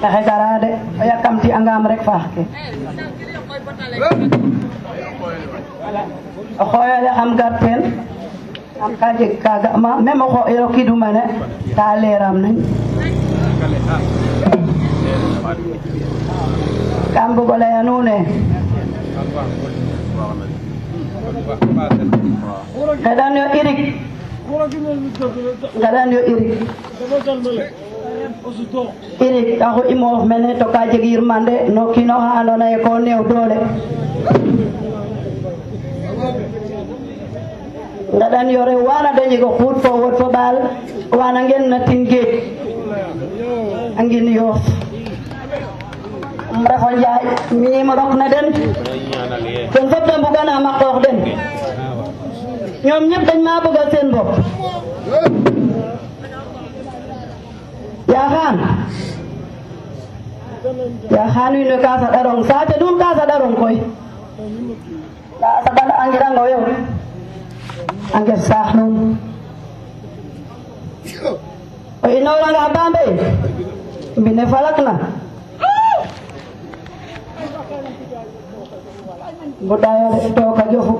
taxe 0.00 0.20
gara 0.28 0.58
de 0.62 0.70
o 1.00 1.02
yakamti 1.10 1.48
angam 1.52 1.86
rek 1.90 2.02
faax 2.08 2.24
ke 2.34 2.42
o 6.62 6.64
xooyole 6.72 7.10
xam 7.16 7.30
gar 7.38 7.52
am 8.84 8.92
ka 9.00 9.08
jeg 9.18 9.32
kaga 9.44 9.70
ma 9.82 9.90
même 10.06 10.22
o 10.26 10.28
xooyelo 10.34 10.68
kidu 10.74 10.94
mene 11.02 11.22
ta 11.76 11.94
leeram 12.02 12.36
nañ 12.42 12.54
kam 17.14 17.30
bugo 17.34 17.54
leya 17.60 17.80
anu, 17.80 17.92
nuune 17.94 18.16
nga 21.36 23.12
daan 23.18 23.36
yo 23.38 23.44
irik 23.60 23.78
nga 25.78 25.90
daan 25.92 26.08
yo 26.14 26.20
irik 26.32 26.62
irik 29.26 29.48
i 29.92 29.94
moof 30.00 30.20
mene 30.24 30.58
to 30.60 30.64
ka 30.72 30.80
jeg 30.92 31.04
yirmande 31.04 31.56
no 31.74 31.92
kiino 31.94 32.16
xa 32.24 32.30
andoona 32.40 32.66
yee 32.72 32.82
ko 32.84 32.90
néew 32.98 33.22
doole 33.30 33.58
nga 38.16 38.26
daan 38.32 38.48
yo 38.56 38.60
rew 38.68 38.80
waana 38.88 39.10
de 39.16 39.22
njeg 39.28 39.44
o 39.48 39.50
xuut 39.58 39.76
fo 39.84 39.90
wod 40.02 40.14
fo 40.20 40.26
ɓaal 40.36 40.56
waana 41.18 41.40
ngeen 41.44 41.64
na 41.68 41.78
tin 41.88 42.04
a 43.98 44.00
ngin 44.02 44.28
yoof 44.38 44.62
mrefo 46.56 46.88
njaay 47.00 47.22
miim 47.60 47.88
rok 47.98 48.12
na 48.18 48.28
den 48.32 48.46
ten 49.72 49.84
fop 49.92 50.04
de 50.08 50.14
mbugana 50.18 50.54
ma 50.64 50.70
qoox 50.80 50.96
den 51.04 51.16
ñoom 52.86 53.02
ñëpp 53.10 53.24
dañ 53.28 53.38
maa 53.46 53.62
bëggal 53.64 53.88
seen 53.92 54.08
bopp 54.14 54.28
yaxaan 58.12 58.56
yaxaan 61.16 61.52
wiin 61.54 61.68
we 61.72 61.76
kaa 61.84 61.98
saɗa 62.00 62.20
rong 62.28 62.42
saate 62.48 62.74
ɗum 62.80 62.94
kaa 63.00 63.14
saɗa 63.20 63.34
rong 63.42 63.56
koy 63.62 63.76
ndaa 65.36 65.60
saɗaɗa 65.64 65.94
a 72.58 72.68
bambe 72.74 73.04
falak 74.52 74.78
na 74.80 74.92
Budaya 79.58 80.14
Resto 80.22 80.42
Kajuhu. 80.54 80.94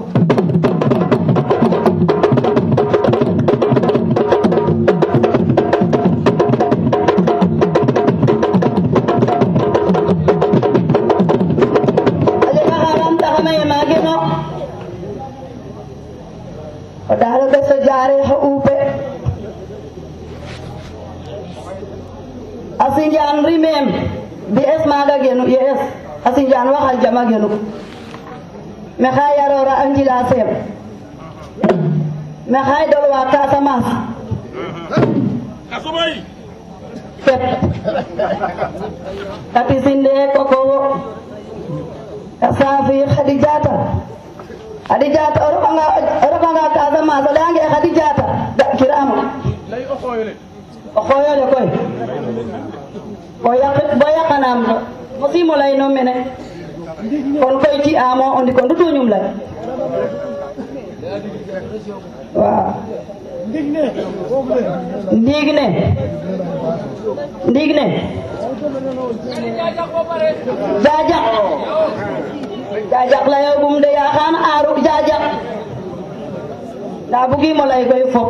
Asin 22.79 23.11
jangan 23.11 23.43
remem, 23.43 23.91
BS 24.55 24.83
maga 24.89 25.19
genu, 25.23 25.45
yes, 25.51 25.79
asin 26.27 26.47
jangan 26.51 26.75
wakal 26.79 26.97
jama 27.03 27.23
genu. 27.29 27.51
maxey 29.01 29.33
yarora 29.39 29.75
a 29.75 29.85
njila 29.87 30.27
seem 30.29 30.49
maxey 32.51 32.85
dolwa 32.93 33.21
Casamance 33.33 33.93
xasumay 35.71 36.13
fep 37.25 37.43
xa 39.55 39.61
pisin 39.69 40.03
de 40.05 40.15
kokowo 40.37 40.79
a 42.43 42.49
saafi 42.59 42.97
Khady 43.15 43.35
Diatta 43.43 43.75
Khady 44.89 45.07
Diatta 45.15 45.39
o 45.47 45.49
refanga 45.55 45.85
o 46.25 46.27
refanga 46.35 46.63
Casamance 46.77 47.27
o 47.31 47.33
leyange 47.37 47.63
Khady 47.73 47.91
Diatta 47.97 48.27
dakiramo 48.59 49.17
o 50.95 51.01
xooyole 51.09 51.45
koy 51.53 51.69
o 53.45 53.51
yaqit 53.63 53.91
bo 54.01 54.07
yaqanam 54.17 54.59
mosimo 55.21 55.55
ley 55.57 55.77
no 55.79 55.89
mene 55.89 56.15
kon 57.41 57.55
koyti 57.63 57.93
amo 58.09 58.25
on 58.39 58.47
ko 58.57 58.61
ndotoñum 58.67 59.09
lay 59.13 59.23
waaw 62.35 62.75
ndiig 63.49 63.69
ne 65.55 65.65
ndiig 67.51 67.71
ne 67.79 67.85
jajak 69.57 69.91
jajak 72.93 73.25
layogum 73.33 73.75
de 73.83 73.89
yaxan 73.99 74.35
aruk 74.55 74.79
jajak 74.87 75.23
nda 77.09 77.21
bugimo 77.31 77.65
lay 77.71 77.83
koy 77.89 78.03
fop 78.15 78.29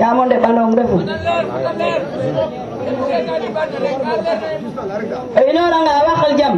yaam 0.00 0.18
o 0.18 0.20
ndeɓanong 0.26 0.74
refu 0.78 0.98
o 5.36 5.38
inoranga 5.50 5.94
waxal 6.08 6.32
jam 6.40 6.54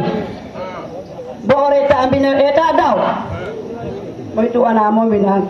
bo 1.47 1.63
ore 1.65 1.85
ta 1.87 1.97
ambina 1.99 2.29
e 2.39 2.51
ta 2.57 2.67
daw 2.75 2.97
moy 4.33 4.47
tu 4.51 4.63
ana 4.65 4.89
mo 4.91 5.01
min 5.05 5.23
han 5.25 5.43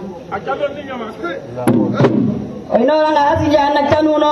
o 2.69 2.75
ino 2.83 2.93
nga 3.01 3.21
asija 3.31 3.63
na 3.75 3.81
chanuno 3.89 4.31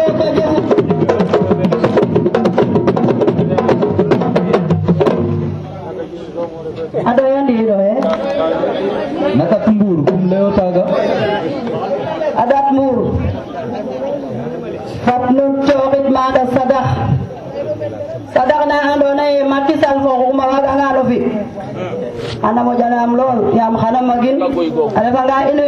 ada 16.31 16.43
sadah 16.55 16.87
sadah 18.31 18.59
na 18.71 18.77
ando 18.95 19.09
naye 19.19 19.43
makisal 19.43 19.97
fo 19.99 20.31
ga 20.31 20.45
wagangano 20.55 21.01
fi 21.11 21.17
ana 22.39 22.61
mo 22.63 23.15
lol 23.19 23.51
ya 23.53 23.67
am 23.67 23.75
khana 23.75 23.99
magin 23.99 24.39
ino 24.39 24.47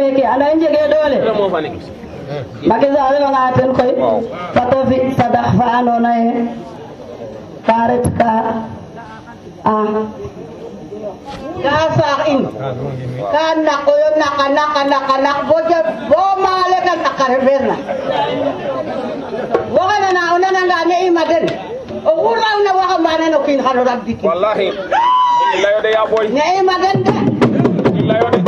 eh, 0.08 0.12
ke 0.16 0.22
ala 0.24 0.44
anda 0.48 0.68
i 0.72 0.88
dole 0.88 1.18
eh. 1.20 1.22
magi 1.52 1.68
makisa 2.68 3.00
ala 3.12 3.28
ga 3.36 3.42
ten 3.56 3.70
koy 3.76 3.90
to 4.72 4.78
fi 4.88 4.96
sadah 5.20 5.46
fa 5.60 5.66
ando 5.84 5.94
naye 6.00 6.32
e 6.32 7.76
ret 7.90 8.06
ka 8.18 8.32
a 9.68 9.72
ya 11.64 11.76
sa 11.96 12.08
in 12.32 12.40
ko 13.84 13.92
yo 14.02 14.08
na 14.20 14.28
naqa 14.56 14.82
naqa 14.94 15.14
naq 15.28 15.38
bo 15.48 15.56
jeg 15.70 15.86
bo 16.10 16.22
maale 16.44 16.78
ka 16.88 16.94
naqa 17.04 17.24
refeerna 17.32 17.76
وغنا 19.74 20.12
ناونا 20.12 20.50
نانا 20.50 20.84
نعيمة 20.84 21.22
دن 21.24 21.46
وغراونا 22.04 22.72
وغمانا 22.74 23.28
نوكين 23.28 23.66
خانو 23.66 23.82
ربك 23.82 24.24
والله 24.24 24.52
إلا 25.54 25.68
يودي 25.76 25.88
يا 25.88 26.04
بوي 26.10 26.28
نعيمة 26.28 26.72
دن 26.92 27.02
ده 27.02 27.12
إلا 27.98 28.18
يودي 28.20 28.42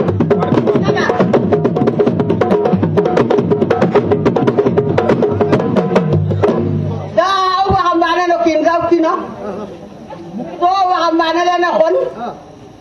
mana 11.17 11.43
lana 11.51 11.71
kon 11.81 11.95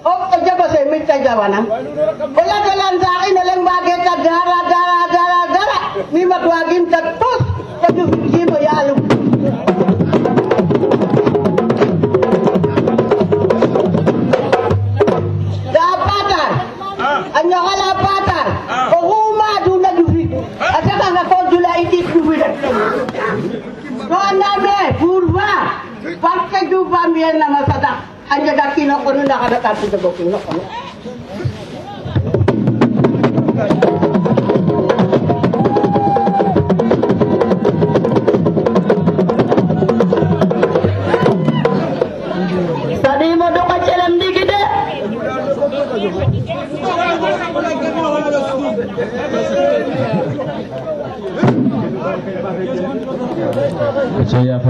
o 0.09 0.11
ko 0.29 0.35
jaba 0.45 0.65
se 0.73 0.79
mi 0.91 0.99
ta 1.07 1.15
jawana 1.25 1.59
ko 2.35 2.41
la 2.49 2.57
de 2.65 2.73
lan 2.81 2.95
za 3.03 3.11
ina 3.29 3.43
leng 3.49 3.63
bage 3.67 3.95
ta 4.05 4.13
dara 4.27 4.59
dara 4.71 5.01
dara 5.15 5.69
dara 5.71 7.15
lalu 8.75 8.93
ah. 8.99 9.29
dapatan 15.71 16.51
anya 17.39 17.55
ah. 17.55 17.61
kala 17.63 17.89
patan 18.03 18.47
ko 18.91 18.97
huma 19.07 19.51
dula 19.63 19.89
dufi 19.99 20.23
ah. 20.59 20.77
asaka 20.83 21.07
ka 21.07 21.21
ko 21.31 21.37
dula 21.55 21.71
iti 21.87 21.99
dufi 22.03 22.37
ko 23.95 24.17
nabe 24.35 24.77
purwa 24.99 25.51
pakke 26.19 26.59
dupa 26.67 27.07
mien 27.15 27.39
na 27.39 27.47
masada 27.55 28.03
anya 28.27 28.51
dakino 28.59 28.99
ko 28.99 29.09
nunda 29.15 29.35
kada 29.39 29.57
tatu 29.63 29.87
de 29.87 29.95
bokino 29.97 30.35
ko 30.43 30.51
Thank 33.55 33.85
you. 33.87 33.94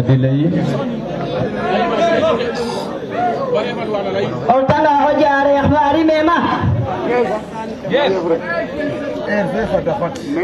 billahi 0.07 0.45
o 4.49 4.61
tanga 4.69 4.89
hojaare 5.03 5.53
ahmari 5.59 6.03
mema 6.03 6.35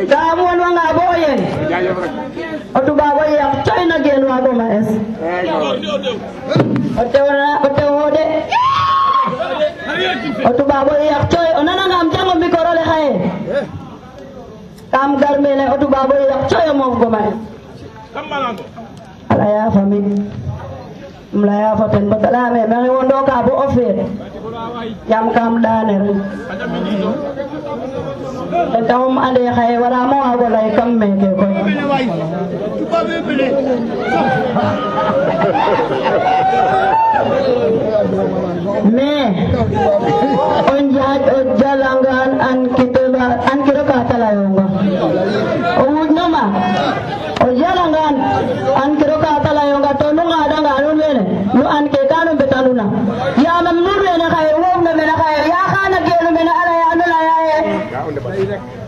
damuwon 0.09 0.59
wanga 0.59 0.81
boyen 0.97 1.39
o 2.75 2.79
tubaboye 2.79 3.33
yak 3.35 3.63
coyna 3.65 3.97
geen 4.03 4.23
wagoma 4.23 4.65
es 4.77 4.87
o 6.99 7.03
tewna 7.11 7.59
o 7.65 7.69
tewode 7.69 8.25
o 10.45 10.49
tubaboye 10.57 11.05
yak 11.05 11.29
coy 11.29 11.49
o 11.59 11.63
nanangam 11.63 12.11
jango 12.11 12.33
microle 12.35 12.83
xaye 12.91 13.31
kam 14.91 15.17
gar 15.17 15.39
mene 15.41 15.69
o 15.73 15.77
tubaboye 15.77 16.25
yak 16.29 16.49
coyo 16.49 16.73
moof 16.73 16.97
goma 16.99 17.19
es 17.19 17.35
mlaya 19.61 19.69
fa 19.77 19.81
min 19.85 20.05
mlaya 21.37 21.71
fa 21.77 21.85
ten 21.93 22.09
batala 22.09 22.49
me 22.53 22.61
me 22.65 22.89
wondo 22.89 23.17
ka 23.29 23.45
bo 23.45 23.53
ofe 23.61 23.93
yam 25.09 25.25
kam 25.37 25.61
daner 25.61 26.01
te 28.73 28.79
tawum 28.89 29.17
ande 29.21 29.45
xaye 29.55 29.77
wara 29.81 30.01
mo 30.09 30.17
wago 30.19 30.47
lay 30.55 30.67
kam 30.75 30.97
me 30.99 31.07
ke 31.21 31.29
koy 31.37 31.53
me 38.97 39.13
on 40.73 40.85
jahat 40.97 41.21
o 41.37 41.37
jalanggan 41.61 42.31
an 42.49 42.59
kita 42.77 43.03
an 43.51 43.57
kira 43.65 43.83
kata 43.93 44.15
layonga 44.25 44.65
o 45.77 45.83
wudna 45.95 46.25
ma 46.33 46.43
arjalangan 47.59 48.15
an 48.81 48.89
kiroka 48.99 49.29
atala 49.41 49.61
yonga 49.71 49.91
tonunga 49.99 50.37
adanga 50.45 50.71
anunwele 50.77 51.19
eh. 51.23 51.55
nu 51.57 51.63
an 51.75 51.85
ke 51.93 52.01
kanu 52.11 52.31
betanuna 52.41 52.85
ya 53.45 53.55
mamnurre 53.65 54.13
na 54.21 54.27
kay 54.33 54.47
eh, 54.51 54.55
wonga 54.63 54.91
mena 54.99 55.15
kay 55.21 55.35
eh. 55.39 55.47
ya 55.53 55.61
kana 55.75 55.97
gelu 56.07 56.29
mena 56.37 56.53
ala 56.61 56.73
ya 56.81 56.85
anula 56.95 57.19
ya 57.29 57.35
e 57.47 58.79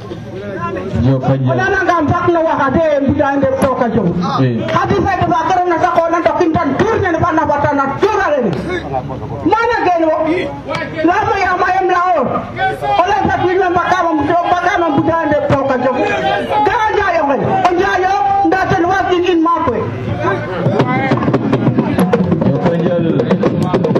Wala 1.43 1.65
nang 1.69 1.85
gampak 1.85 2.25
na 2.33 2.39
wakate 2.41 3.03
bidan 3.05 3.39
de 3.43 3.47
toka 3.61 3.85
jom. 3.93 4.07
Hadi 4.23 4.97
sa 5.05 5.13
ke 5.21 5.27
bakar 5.29 5.59
na 5.67 5.75
sa 5.83 5.91
ko 5.95 6.07
na 6.09 6.19
tokin 6.25 6.49
tan 6.55 6.73
tur 6.79 6.95
na 7.03 7.13
pa 7.19 7.29
na 7.37 7.43
bata 7.45 7.69
na 7.77 7.83
tur 8.01 8.17
ale. 8.23 8.39
Mana 9.45 9.77
gelo? 9.85 10.15
Lama 11.05 11.35
ya 11.45 11.51
mayam 11.61 11.87
lao. 11.93 12.21
Wala 12.81 13.17
sa 13.29 13.35
pinang 13.45 13.75
bakar 13.77 14.03
mo 14.09 14.23
bakar 14.31 14.75
mo 14.81 14.87
bidan 14.97 15.25
de 15.33 15.39
jom. 15.83 15.97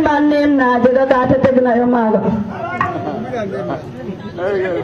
nwanne 0.00 0.40
nna 0.46 0.66
jidota 0.82 1.16
atịtị 1.22 1.50
dị 1.54 1.60
na 1.64 1.70
ya 1.78 1.84
ụmụagụ 1.86 2.18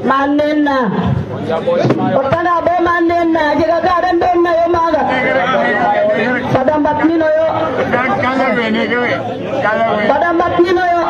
nwanne 0.09 0.47
nna 0.59 0.76
ụtana 2.18 2.55
bụ 2.66 2.72
nwanne 2.84 3.16
nna 3.28 3.42
jidota 3.59 3.90
adịndị 3.99 4.28
nna 4.40 4.51
ya 4.59 4.64
ụmụagụ 4.68 5.01
sadambatinoyo 6.53 7.47
sadambatinoyo 10.09 11.03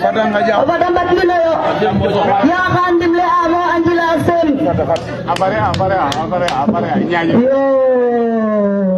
sadambatinoyo 0.00 1.52
ya 2.50 2.58
khandimle 2.74 3.24
amo 3.44 3.60
anjila 3.74 4.06
sem 4.26 4.48
abare 5.32 5.56
abare 5.70 5.96
abare 6.22 6.46
abare 6.62 6.90
nyanyi 7.10 7.32
yo 7.44 7.64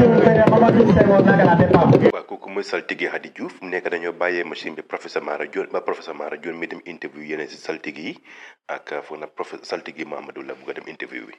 luna 0.00 0.27
waaw 0.84 1.92
kooku 2.28 2.46
mooy 2.50 2.62
saltige 2.62 3.08
Khady 3.10 3.30
Diouf 3.34 3.54
nekk 3.62 3.90
dañoo 3.90 4.12
bàyyee 4.12 4.44
machine 4.44 4.74
bi 4.76 4.82
professeur 4.82 5.22
Mara 5.22 5.46
Dione 5.46 5.68
ba 5.72 6.66
dem 6.70 6.80
interview 6.86 7.22
yeneen 7.24 7.48
si 7.48 7.56
saltige 7.56 7.98
yi 8.02 8.14
ak 8.68 9.02
foog 9.06 9.18
na 9.18 9.26
professeur 9.26 9.64
saltige 9.64 10.04
la 10.06 10.54
bugg 10.54 10.70
a 10.70 10.74
dem 10.74 10.86
interview 10.88 11.22
bi. 11.26 11.34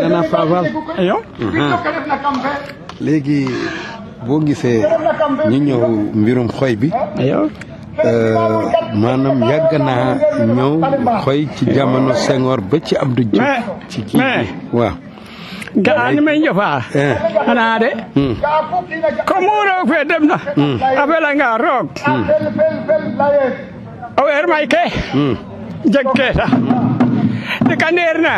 dana 0.00 0.20
euh, 0.22 0.30
faawal 0.30 0.64
mhm. 1.38 1.76
léegi 3.00 3.46
boo 4.26 4.40
gisee 4.44 4.82
ñu 5.48 5.58
ñëw 5.66 5.82
mbirum 6.14 6.48
xoy 6.48 6.76
bi. 6.76 6.88
Euh, 8.02 8.70
maanaam 9.02 9.42
yàgg 9.50 9.72
naa 9.78 10.16
ñëw 10.54 10.72
xoy 11.24 11.46
ci 11.56 11.66
jamono 11.74 12.14
Senghor 12.14 12.60
ba 12.60 12.80
ci 12.80 12.96
Abdou 12.96 13.24
Diouf. 13.24 13.62
ci 13.88 14.02
kii 14.04 14.18
bi 14.20 14.50
waaw. 14.76 15.09
gaani 15.86 16.20
min 16.20 16.44
jofaa 16.44 16.82
anaa 17.46 17.80
de 17.80 17.88
ko 19.28 19.40
muuroo 19.40 19.82
fee 19.90 20.04
demna 20.12 20.38
mm. 20.56 20.78
a 21.02 21.06
felangaa 21.12 21.58
roog 21.64 21.86
mm. 22.14 22.48
o 24.16 24.22
oh, 24.22 24.24
weer 24.30 24.46
may 24.54 24.64
mm. 24.64 24.72
ke 24.74 25.92
jeg 25.94 26.12
keeta 26.16 26.48
de 27.70 27.76
kandeerna 27.78 28.34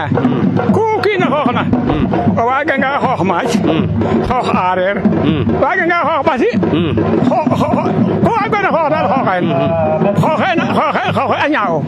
ku 0.76 0.84
kiina 1.04 1.24
xooxna 1.32 1.62
o 1.72 1.92
hmm. 1.92 2.36
waaganga 2.48 2.88
xoox 3.04 3.20
maac 3.28 3.48
xoox 4.28 4.44
hmm. 4.52 4.60
aareer 4.68 4.96
hmm. 5.24 5.42
waaganga 5.62 5.98
xoox 6.08 6.22
ɓasi 6.28 6.48
ku 8.24 8.30
waagoona 8.36 8.70
xoox 8.76 8.86
daal 8.92 9.08
xooxeen 9.12 9.46
xooxe 11.16 11.36
a 11.44 11.48
ñaawo 11.54 11.78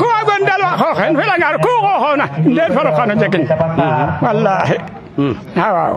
ku 0.00 0.04
waagoon 0.12 0.42
daal 0.48 0.64
xooxeen 0.82 1.12
felangaar 1.20 1.56
ku 1.64 1.72
xooxoona 1.86 2.26
ndeen 2.52 2.72
fa 2.76 2.80
roqano 2.88 3.12
jegin 3.20 3.44
wallahi 4.24 4.76
waaw 5.76 5.94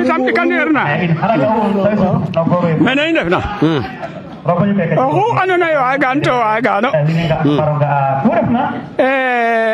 itam 0.00 0.20
ɗi 0.26 0.32
kandeerna 0.38 0.82
mene 2.84 3.00
i 3.02 3.10
ndefna 3.12 3.40
oxu 4.50 5.22
andoona 5.40 5.66
yee 5.70 5.78
waa 5.84 5.96
gaan 6.02 6.20
to 6.26 6.32
waagano 6.42 6.90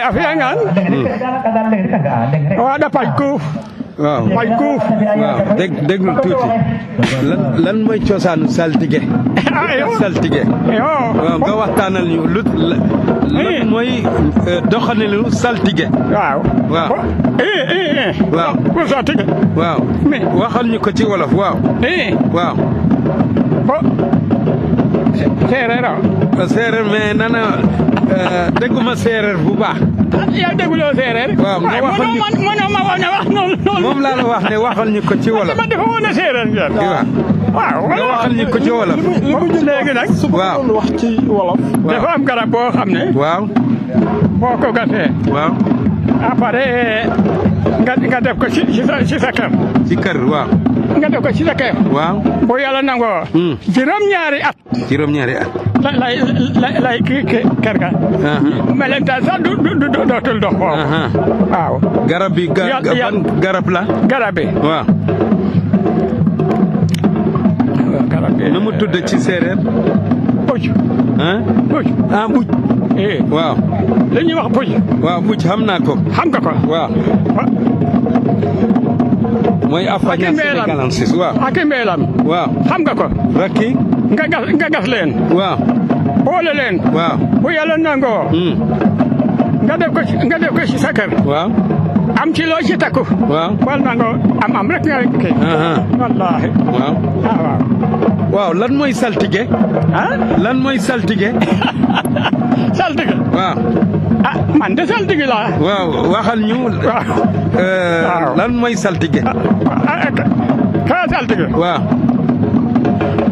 a 0.06 0.10
fi'angaan 0.16 0.58
o 2.58 2.62
waaɗa 2.68 2.88
paƴ 2.96 3.06
kuuf 3.18 3.44
paƴ 4.36 4.46
kuuf 4.60 4.82
déglu 5.88 6.12
tuuti 6.22 6.48
lan 7.64 7.78
mooy 7.86 8.00
cosaanu 8.06 8.48
saltige 8.56 8.98
ah, 9.60 9.90
saltige 10.00 10.42
waaw 10.86 11.36
nga 11.46 11.52
waxtaanal 11.60 12.06
ñu 12.14 12.22
lu 12.34 12.40
lan 12.68 12.80
eh. 13.40 13.60
mooy 13.72 13.90
euh, 14.48 14.60
doxalinu 14.70 15.28
saltige 15.42 15.86
waaw 16.16 16.38
waaw 16.74 16.90
eh, 17.44 17.74
eh, 17.76 18.10
waaw 18.38 18.52
ko 18.74 18.80
saltige 18.92 19.24
waaw 19.60 19.78
waxal 20.40 20.66
ñu 20.72 20.78
ko 20.84 20.90
ci 20.96 21.04
wolof 21.10 21.32
waaw 21.42 21.56
waaw 22.38 22.54
séeréer 25.48 25.82
ah. 25.84 26.48
séeréer 26.48 26.82
mais 26.90 27.14
nana 27.14 27.38
euh, 28.10 28.50
dégguma 28.60 28.96
séeréer 28.96 29.36
bu 29.36 29.54
baax. 29.56 29.78
yow 30.32 30.54
dégguloo 30.56 30.94
séeréer. 30.94 31.36
waaw 31.38 31.60
nga 31.60 31.82
waxal 31.82 32.06
ñu 32.06 32.20
waaye 32.20 32.62
mënoo 32.62 32.72
ma 32.72 32.80
wax 32.84 32.98
ne 32.98 33.08
wax 33.14 33.26
noonu. 33.28 33.80
moom 33.82 34.00
laa 34.00 34.16
la 34.16 34.24
wax 34.24 34.50
ne 34.50 34.56
waxal 34.56 34.90
ñu 34.90 35.00
ko 35.02 35.14
ci 35.22 35.30
wolof. 35.30 35.56
man 35.56 35.68
dafa 35.68 35.82
woon 35.82 36.04
a 36.04 36.12
séeréer 36.12 36.46
ngeen. 36.46 36.72
waaw 37.52 37.88
nga 37.88 38.04
waxal 38.12 38.32
ñu 38.34 38.46
ko 38.50 38.58
ci 38.58 38.70
wolof. 38.70 38.96
li 39.22 39.34
mu 39.34 39.46
ñu 39.48 39.60
léegi 39.64 39.92
nag. 39.94 40.08
waaw 40.32 40.74
wax 40.74 40.88
ci 40.98 41.20
wolof. 41.26 41.58
dafa 41.88 42.08
am 42.16 42.24
garab 42.24 42.50
boo 42.50 42.70
xam 42.72 42.88
ne. 42.88 43.02
waaw. 43.14 43.46
boo 44.40 44.56
ko 44.60 44.72
gasee. 44.72 45.10
waaw. 45.30 45.52
après 46.32 47.04
euh, 47.06 47.06
nga 47.84 47.94
nga 47.96 48.20
def 48.20 48.36
ko 48.38 48.48
ci 48.48 48.62
sa 48.86 49.04
ci 49.04 49.18
sa 49.18 49.30
kër. 49.32 49.50
ci 49.88 49.96
kër 49.96 50.18
waaw. 50.24 50.48
nga 50.98 51.20
ko 51.22 51.30
ci 51.32 51.44
sa 51.46 51.54
kayam. 51.56 51.76
waaw 51.92 52.16
boo 52.44 52.56
yàlla 52.60 52.82
nangoo. 52.84 53.24
Hmm. 53.32 53.54
juróom-ñaari 53.70 54.38
at. 54.44 54.56
juróom-ñaari 54.90 55.32
at. 55.38 55.48
la 55.80 55.90
lay 55.96 56.16
lay 56.58 56.74
lay 56.80 56.98
kii 57.00 57.22
kër 57.62 57.76
ga. 57.80 57.90
Uh-huh. 57.92 59.38
du 59.40 59.50
du 59.78 59.86
dootul 59.88 60.38
dox 60.40 60.52
uh-huh. 60.56 61.08
waaw. 61.48 61.72
garab 62.04 62.32
bi 62.34 62.44
garab 63.40 63.66
la. 63.70 63.82
garab 64.06 64.36
waaw. 64.60 64.84
nu 68.42 68.58
mu 68.60 68.70
tudd 68.76 68.94
ci 69.06 69.18
séeréer. 69.20 69.56
pucc. 70.48 70.68
ah 71.20 71.40
pucc 71.70 71.88
ah 72.12 72.26
waaw. 73.30 73.54
li 74.12 74.20
ñuy 74.28 74.34
wax 74.36 74.48
pucc. 74.52 74.70
waaw 75.00 75.20
pucc 75.24 75.40
xam 75.40 75.64
naa 75.64 75.80
ko. 75.80 75.96
ko 75.96 76.52
waaw. 76.68 76.88
mooy 79.72 79.86
Afrique 79.88 80.28
Sénégalensis 80.36 81.10
waaw 81.20 81.32
Racky 81.44 81.64
Mbaye 81.64 81.84
Lam 81.88 82.00
waaw 82.30 82.48
xam 82.68 82.80
nga 82.84 82.92
ko 82.94 83.06
Racky 83.40 83.68
nga 84.12 84.24
gas 84.32 84.44
nga 84.60 84.68
gas 84.74 84.86
leen 84.92 85.10
waaw 85.38 85.56
boole 86.26 86.52
leen 86.60 86.74
waaw 86.96 87.16
bu 87.42 87.48
yàlla 87.56 87.76
nangoo 87.80 88.20
hmm. 88.34 88.52
nga 89.64 89.74
def 89.80 89.90
ko 89.96 90.00
nga 90.28 90.36
def 90.44 90.52
ko 90.56 90.60
ci 90.68 90.76
sa 90.76 90.90
kër 90.92 91.10
waaw 91.24 91.48
am 92.16 92.32
ci 92.34 92.42
loo 92.44 92.60
ci 92.64 92.76
takku. 92.78 93.00
waaw 93.30 93.56
xool 93.62 93.80
na 93.84 93.92
nga 93.94 94.08
am 94.44 94.52
am 94.56 94.68
rek 94.70 94.82
nga 94.86 94.96
rek 95.02 95.12
kii. 95.22 95.32
Uh-huh. 95.32 95.76
wallaahi. 96.00 96.48
waaw 96.72 96.94
ah 97.30 97.38
waaw. 97.44 97.60
waaw 98.34 98.52
lan 98.60 98.72
mooy 98.78 98.92
saltige. 98.92 99.42
ah 99.94 100.12
lan 100.38 100.56
mooy 100.62 100.78
saltige. 100.78 101.28
saltige. 102.78 103.14
waaw. 103.32 103.54
ah 104.28 104.36
man 104.58 104.74
de 104.74 104.84
saltige 104.86 105.26
laa. 105.34 105.50
waaw 105.60 106.10
waxal 106.12 106.40
ñu. 106.40 106.68
waaw. 106.86 107.04
Euh, 107.56 108.36
lan 108.36 108.54
mooy 108.60 108.74
saltige. 108.76 109.22
ah 109.24 109.90
ah, 109.90 109.98
ah 110.08 110.10
ka 110.90 110.96
saltige. 111.10 111.46
waaw. 111.62 111.78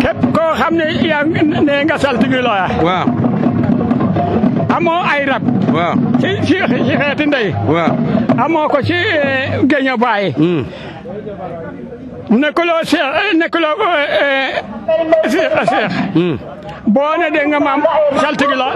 képp 0.00 0.20
koo 0.36 0.52
xam 0.60 0.74
ne 0.76 0.86
yaa 1.08 1.24
ne 1.62 1.84
nga 1.84 1.98
saltige 1.98 2.40
laa. 2.42 2.68
waaw. 2.82 3.29
amoo 4.80 5.04
ay 5.12 5.20
rab. 5.28 5.42
waaw 5.76 5.94
ci 6.20 6.28
ci 6.48 6.54
xeeti 6.96 7.24
ndey. 7.28 7.48
waaw 7.68 7.92
amoo 8.44 8.66
ko 8.72 8.78
ci 8.82 8.92
eh, 8.96 9.60
géño 9.70 9.96
baay. 10.00 10.24
Hmm. 10.40 10.62
nekkuloo 12.40 12.82
seex 12.84 13.04
eh, 13.20 13.36
nekkuloo 13.36 13.76
eh, 14.22 14.62
seex 15.28 15.52
seex. 15.70 15.90
Hmm. 16.16 16.36
boo 16.88 17.14
ne 17.20 17.30
dégg 17.36 17.48
nga 17.52 17.60
maam 17.60 17.82
saltigi 18.20 18.56
la 18.56 18.66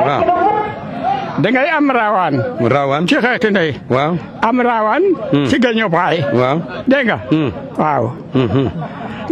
da 1.41 1.49
ngay 1.51 1.68
am 1.72 1.87
raawaan. 1.89 2.35
raawaan 2.61 3.03
ci 3.09 3.16
xeeti 3.16 3.49
ndey. 3.49 3.70
waaw 3.89 4.12
am 4.45 4.57
raawaan. 4.61 5.05
Hmm. 5.33 5.47
ci 5.49 5.57
gëñu 5.57 5.89
baay. 5.89 6.20
waaw 6.37 6.57
dégg 6.85 7.07
nga. 7.09 7.18
Hmm. 7.30 7.51
waaw. 7.78 8.05
Hmm, 8.37 8.68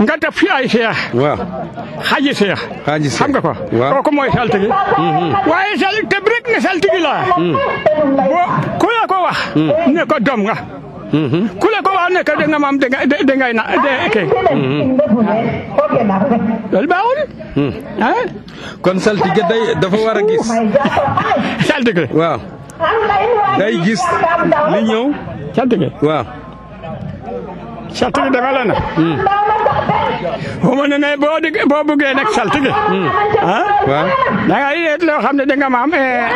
nga 0.04 0.14
def 0.16 0.32
fi 0.36 0.46
ay 0.48 0.64
seex. 0.70 0.96
waaw 1.12 1.36
xaji 2.08 2.32
seex. 2.34 2.58
xaji 2.86 3.08
seex 3.10 3.18
xam 3.20 3.30
nga 3.34 3.40
ko. 3.44 3.52
waaw 3.52 3.92
kooku 4.00 4.10
mooy 4.16 4.30
saltigi. 4.32 4.68
waaye 5.50 5.76
saltigi 5.76 6.08
te 6.08 6.16
rek 6.24 6.44
ne 6.48 6.58
saltigi 6.64 6.98
laa. 7.04 7.22
boo 7.34 8.48
ku 8.80 8.86
la 8.88 9.02
ko 9.04 9.16
wax. 9.26 9.38
ne 9.92 10.00
ko 10.08 10.16
doom 10.24 10.40
nga. 10.48 10.56
ku 11.58 11.66
le 11.72 11.78
ko 11.82 11.90
andoona 11.90 12.18
yee 12.18 12.24
ka 12.24 12.32
jeganga 12.38 12.58
maam 12.64 12.76
dengay 12.78 13.52
na 13.54 13.62
kene 14.10 14.28
loolu 16.72 16.86
baaxul 16.88 17.18
a 17.18 17.26
hmm. 17.56 18.30
kon 18.82 18.98
saltige 19.00 19.42
day 19.50 19.62
dafa 19.82 19.96
war 20.06 20.18
gis 20.28 20.46
saltige 21.68 22.04
day 23.58 23.74
gis 23.84 24.00
li 24.72 24.80
ñëw 24.88 25.04
saltige 25.56 25.88
waaw 26.02 26.24
saltige 27.92 28.30
dafa 28.34 28.50
la 28.56 28.62
na 28.70 28.74
xuma 30.62 30.82
hmm. 30.84 30.90
ne 30.90 30.96
ne 30.98 31.08
boo 31.18 31.38
di 31.42 31.50
boo 31.66 31.82
saltige 32.36 32.70
ah 33.42 33.66
waaw 33.90 34.06
da 34.48 34.54
ngay 34.56 34.78
yeet 34.78 35.02
loo 35.02 35.18
xam 35.22 35.34
ne 35.36 35.44
danga 35.50 35.68
maam 35.74 35.90
eh, 35.90 36.30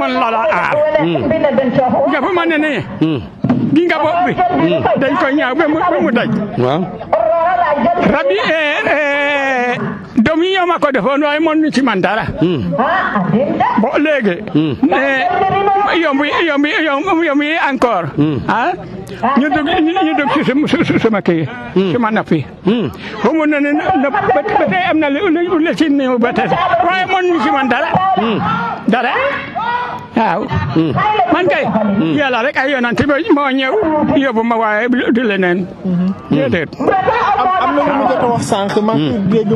mën 0.00 0.12
lala 0.20 0.40
aar 0.64 0.74
nga 2.10 2.18
fuma 2.24 2.42
ne 2.48 2.56
ne 2.56 2.72
gi 3.74 3.82
nga 3.86 3.96
bopp 4.02 4.18
bi 4.26 4.32
hmm. 4.34 4.84
dañ 5.02 5.12
ko 5.20 5.26
ñaaw 5.38 5.54
ba 5.58 5.64
mu 6.04 6.10
daj 6.18 6.30
waaw 6.62 6.80
rab 8.14 8.28
eh, 8.30 8.52
eh, 8.54 9.07
doom 10.16 10.40
yi 10.42 10.54
ñoo 10.56 10.66
ma 10.66 10.78
ko 10.78 10.88
defoon 10.92 11.20
mon 11.20 11.40
mënuñu 11.40 11.70
ci 11.72 11.82
man 11.82 12.00
dara. 12.00 12.24
bo 13.78 13.88
léegi. 13.98 14.40
mais 14.88 15.28
yomb 16.02 16.22
yomb 16.46 16.66
yomb 16.86 17.24
yomb 17.24 17.42
yi 17.42 17.56
encore. 17.70 18.08
ah 18.48 18.72
ñu 19.38 19.48
dugg 19.48 19.68
ñu 19.80 20.12
dugg 20.18 20.68
ci 20.68 20.84
su 20.84 20.98
sama 20.98 21.20
kii. 21.20 21.44
sama 21.92 22.10
napp 22.10 22.30
yi. 22.32 22.44
xaw 23.22 23.32
ma 23.34 23.46
ne 23.46 23.58
ne 23.60 23.72
ba 24.34 24.42
tey 24.42 24.84
am 24.90 24.98
na 24.98 25.08
lu 25.10 25.28
lu 25.28 25.58
lu 25.58 25.72
ci 25.74 25.88
néew 25.90 26.18
ba 26.18 26.32
tey 26.32 26.46
waaye 26.84 27.04
mënuñu 27.06 27.40
ci 27.42 27.50
man 27.50 27.68
dara. 27.68 27.90
dara. 28.88 29.10
waaw 30.16 30.42
man 31.32 31.46
kay 31.46 31.64
yàlla 32.16 32.42
rek 32.42 32.56
ay 32.56 32.70
yonanti 32.72 33.06
ba 33.06 33.14
moo 33.34 33.50
ñëw 33.50 33.72
yóbbu 34.16 34.42
ma 34.42 34.56
waaye 34.56 34.88
du 35.12 35.22
leneen 35.22 35.66
déedéet 36.30 36.68
am 37.60 37.76
na 37.76 37.82
lu 37.86 37.92
mu 37.98 38.04
jot 38.10 38.22
a 38.22 38.26
wax 38.26 38.42
sànq 38.50 38.76
man 38.82 38.98
dégg 39.30 39.52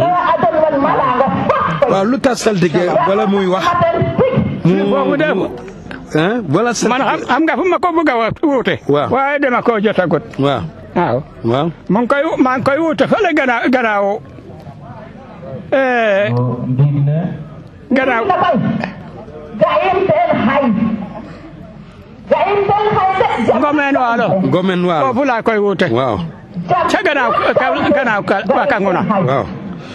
waaw 1.90 2.04
lu 2.10 2.16
tax 2.20 2.36
saltige 2.44 2.84
bala 3.08 3.24
muy 3.32 3.46
wax 3.54 3.64
mm-hmm. 4.64 4.90
boobu 4.90 5.14
de 5.16 5.28
wala 6.54 6.70
man 6.92 7.00
xam 7.28 7.42
nga 7.46 7.54
fu 7.58 7.64
ma 7.72 7.78
ko 7.82 7.88
bëgg 7.96 8.08
a 8.12 8.14
wax 8.20 8.34
wuute 8.44 8.74
waaye 8.90 9.36
dama 9.42 9.60
koo 9.66 9.78
jotagut 9.84 10.22
waaw 10.44 10.60
waaw 10.96 11.16
waaw 11.50 11.68
ma 11.88 11.98
ngi 12.00 12.08
koy 12.10 12.24
maa 12.44 12.56
ngi 12.56 12.64
koy 12.66 12.78
wuute 12.84 13.04
fële 13.10 13.30
gannaaw 13.38 13.62
gannaaw 13.74 14.04
eh, 15.76 16.30
oh, 16.38 16.60
gannaaw 17.96 18.24
Ngomen 23.56 23.96
Waalo 23.96 24.28
Ngomen 24.50 24.80
Waalo 24.84 25.06
foofu 25.14 25.22
laa 25.24 25.42
koy 25.42 25.58
wuute 25.62 25.86
waaw 25.94 26.18
ca 26.68 26.98
gannaaw 27.04 27.30
gannaaw 27.94 28.20
Wakanguna 28.50 29.00
waaw 29.08 29.44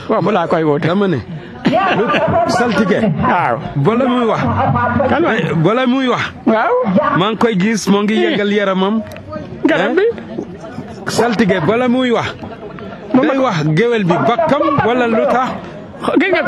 foofu 0.08 0.30
laa 0.32 0.48
koy 0.48 0.64
wuute 0.64 0.88
dama 0.88 1.08
ne 1.12 1.20
saltige 2.48 3.00
waaw 3.20 3.56
bala 3.84 4.06
muy 4.08 4.26
wax 4.32 4.42
eh, 5.12 5.56
bala 5.64 5.84
muy 5.92 6.06
wax 6.08 6.24
waaw 6.48 6.76
maa 7.20 7.30
ngi 7.32 7.38
koy 7.44 7.54
gis 7.60 7.84
moo 7.92 8.04
ngi 8.04 8.16
yëngal 8.24 8.52
yaramam 8.58 8.96
eh? 9.00 9.04
garab 9.68 9.92
bi 9.98 10.04
eh? 10.04 10.42
saltige 11.12 11.58
bala 11.68 11.86
muy 11.92 12.10
wax 12.16 12.30
day 13.76 13.88
wax 13.92 14.04
bi 14.04 14.16
bakkam 14.30 14.64
wala 14.88 15.06
lu 15.12 15.26
tax 15.36 15.52
gis 16.18 16.32
nga 16.34 16.44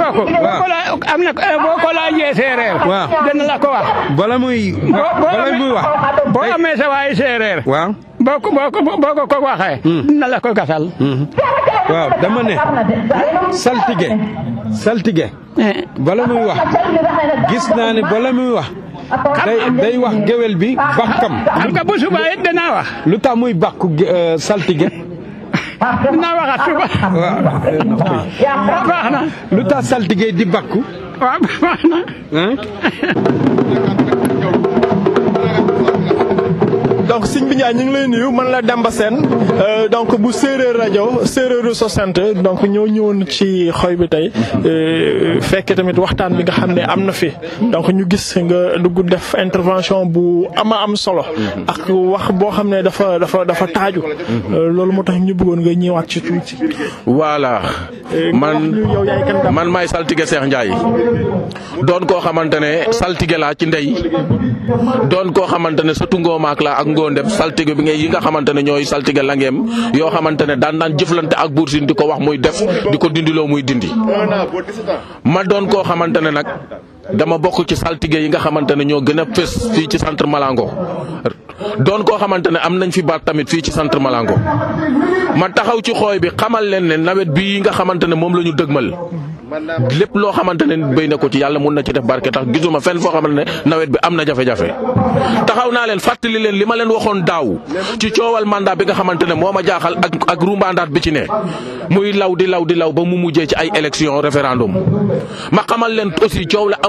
eh, 15.55 15.85
bala 15.99 16.25
muy 16.25 16.33
bala 16.33 16.33
wax. 16.49 17.69
naa 17.77 17.93
ne 17.93 18.01
bala 18.01 18.33
muy 18.33 18.57
wax. 18.57 18.67
day 19.45 19.59
day 19.79 19.95
wax 20.01 20.15
géwél 20.27 20.55
bi 20.57 20.69
bàkkam. 20.75 21.33
xam 21.61 21.69
nga 21.73 21.83
bu 21.87 21.93
subaa 22.01 22.27
it 22.33 22.41
wax. 22.41 23.05
lu 23.05 23.17
tax 23.21 23.35
muy 23.37 23.53
bàkku 23.53 23.87
eh, 24.01 24.33
saltige. 24.41 25.12
dinaa 26.11 26.33
waxaat 26.39 26.61
tuba 26.65 26.87
baax 28.89 29.05
na 29.13 29.19
lu 29.55 29.61
tax 29.69 29.81
saltige 29.89 30.27
di 30.39 30.45
bakku 30.53 30.79
waaw 31.21 31.39
baax 31.63 31.81
na 31.91 31.97
donc 37.13 37.27
sëñ 37.27 37.45
bi 37.49 37.55
ñaan 37.55 37.75
ñu 37.77 37.83
ngi 37.85 37.93
lay 37.93 38.07
nuyu 38.07 38.31
man 38.31 38.49
la 38.53 38.59
sen 38.89 39.13
euh 39.63 39.87
donc 39.87 40.09
bu 40.19 40.31
séeréer 40.31 40.71
rajo 40.79 41.23
séeréeru 41.25 41.75
60 41.75 42.41
donc 42.45 42.59
ñoo 42.63 42.87
ñëwoon 42.87 43.19
ci 43.29 43.69
xoy 43.79 43.95
bi 43.99 44.07
euh 44.65 45.39
fekke 45.41 45.75
tamit 45.75 45.95
waxtaan 46.03 46.31
bi 46.37 46.41
nga 46.41 46.53
xam 46.57 46.71
amna 46.93 47.11
fi 47.11 47.29
donc 47.73 47.87
ñu 47.93 48.05
gis 48.09 48.27
nga 48.43 48.77
duggu 48.83 49.03
def 49.03 49.35
intervention 49.37 50.07
bu 50.07 50.45
ama 50.55 50.75
am 50.85 50.95
solo 50.95 51.21
ak 51.73 51.83
wax 52.13 52.27
bo 52.39 52.47
xam 52.55 52.67
dafa 52.87 53.19
dafa 53.19 53.45
dafa 53.49 53.65
taaju 53.67 54.01
euh, 54.51 54.71
loolu 54.75 54.91
motax 54.93 55.17
ñu 55.27 55.33
bëggoon 55.35 55.59
nga 55.63 55.73
ñëwaat 55.81 56.05
ci 56.07 56.19
tuuti 56.21 56.55
voilà 57.05 57.53
euh, 58.15 58.33
man 58.33 58.57
kan 59.43 59.51
man 59.53 59.69
may 59.71 59.85
saltige 59.87 60.25
Cheikh 60.29 60.45
ndjay 60.47 60.69
doon 61.87 62.03
ko 62.09 62.15
xamantene 62.25 62.71
saltige 62.99 63.37
ci 63.59 63.65
ndey 63.67 63.87
doon 65.11 65.27
ko 65.35 65.41
xamantene 65.51 65.87
ne 65.89 65.93
sa 65.93 66.05
tungoo 66.07 66.39
ak 66.53 66.89
bëggoon 67.03 67.13
dem 67.15 67.27
saltige 67.29 67.75
bi 67.75 67.83
ngay 67.83 67.97
yi 68.01 68.07
nga 68.09 68.19
xamante 68.21 68.51
ne 68.53 68.61
ñooy 68.63 68.85
saltige 68.85 69.21
langeem 69.23 69.55
yoo 69.93 70.09
xamante 70.09 70.43
ne 70.47 70.55
daan 70.57 70.77
daan 70.79 70.97
jëflante 70.97 71.33
ak 71.35 71.49
Buur 71.51 71.69
Sine 71.69 71.85
di 71.85 71.93
ko 71.93 72.05
wax 72.07 72.19
muy 72.19 72.37
def 72.39 72.57
di 72.91 72.97
ko 72.97 73.07
dindiloo 73.09 73.47
muy 73.47 73.63
dindi 73.63 73.89
ma 75.23 75.41
doon 75.43 75.67
koo 75.67 75.83
xamante 75.83 76.19
ne 76.21 76.31
dama 77.11 77.35
bokk 77.37 77.67
ci 77.67 77.75
saltige 77.75 78.15
yi 78.17 78.29
nga 78.29 78.39
xamante 78.39 78.71
ne 78.75 78.83
ñoo 78.85 79.01
gën 79.03 79.19
a 79.19 79.25
fës 79.25 79.51
fii 79.73 79.87
ci 79.91 79.99
centre 79.99 80.23
Malango 80.27 80.69
doon 81.79 82.03
koo 82.03 82.17
xamante 82.17 82.47
ne 82.47 82.59
am 82.63 82.77
nañ 82.79 82.91
fi 82.93 83.01
baat 83.03 83.25
tamit 83.25 83.49
fii 83.49 83.61
ci 83.63 83.71
centre 83.71 83.99
Malango 83.99 84.35
ma 85.35 85.49
taxaw 85.49 85.81
ci 85.83 85.91
xooy 85.93 86.19
bi 86.19 86.29
xamal 86.31 86.63
leen 86.69 86.87
ne 86.87 86.95
nawet 86.97 87.27
bii 87.27 87.59
nga 87.59 87.71
xamante 87.71 88.07
ne 88.07 88.15
moom 88.15 88.37
la 88.37 88.43
ñu 88.43 88.53
dëgmal 88.55 88.93
lépp 89.99 90.15
loo 90.15 90.31
xamante 90.31 90.63
ne 90.65 90.95
béy 90.95 91.07
na 91.09 91.17
ko 91.17 91.27
ci 91.29 91.37
yàlla 91.39 91.59
mun 91.59 91.73
na 91.75 91.83
ci 91.83 91.91
def 91.91 92.03
barke 92.05 92.31
tax 92.31 92.47
gisuma 92.53 92.79
fenn 92.79 92.97
foo 92.99 93.11
xamante 93.11 93.35
ne 93.35 93.43
nawet 93.65 93.85
bi 93.89 93.97
am 94.01 94.15
na 94.15 94.25
jafe-jafe 94.25 94.71
taxaw 95.45 95.71
naa 95.71 95.85
leen 95.87 95.99
fàttali 95.99 96.39
leen 96.39 96.55
li 96.55 96.65
ma 96.65 96.75
leen 96.75 96.87
waxoon 96.89 97.21
daaw 97.23 97.59
ci 97.99 98.09
coowal 98.11 98.45
mandat 98.47 98.75
bi 98.77 98.85
nga 98.85 98.93
xamante 98.93 99.23
ne 99.25 99.33
moo 99.35 99.51
ma 99.51 99.61
jaaxal 99.61 99.97
ak 100.01 100.13
ak 100.27 100.39
rumbaandaat 100.41 100.89
bi 100.89 100.99
ci 101.01 101.11
ne 101.11 101.25
muy 101.89 102.13
law 102.13 102.33
di 102.35 102.47
law 102.47 102.65
di 102.65 102.75
law 102.75 102.91
ba 102.91 103.03
mu 103.05 103.15
mujjee 103.17 103.45
ci 103.45 103.55
ay 103.55 103.69
élection 103.75 104.19
référendum 104.21 104.73
ma 105.51 105.61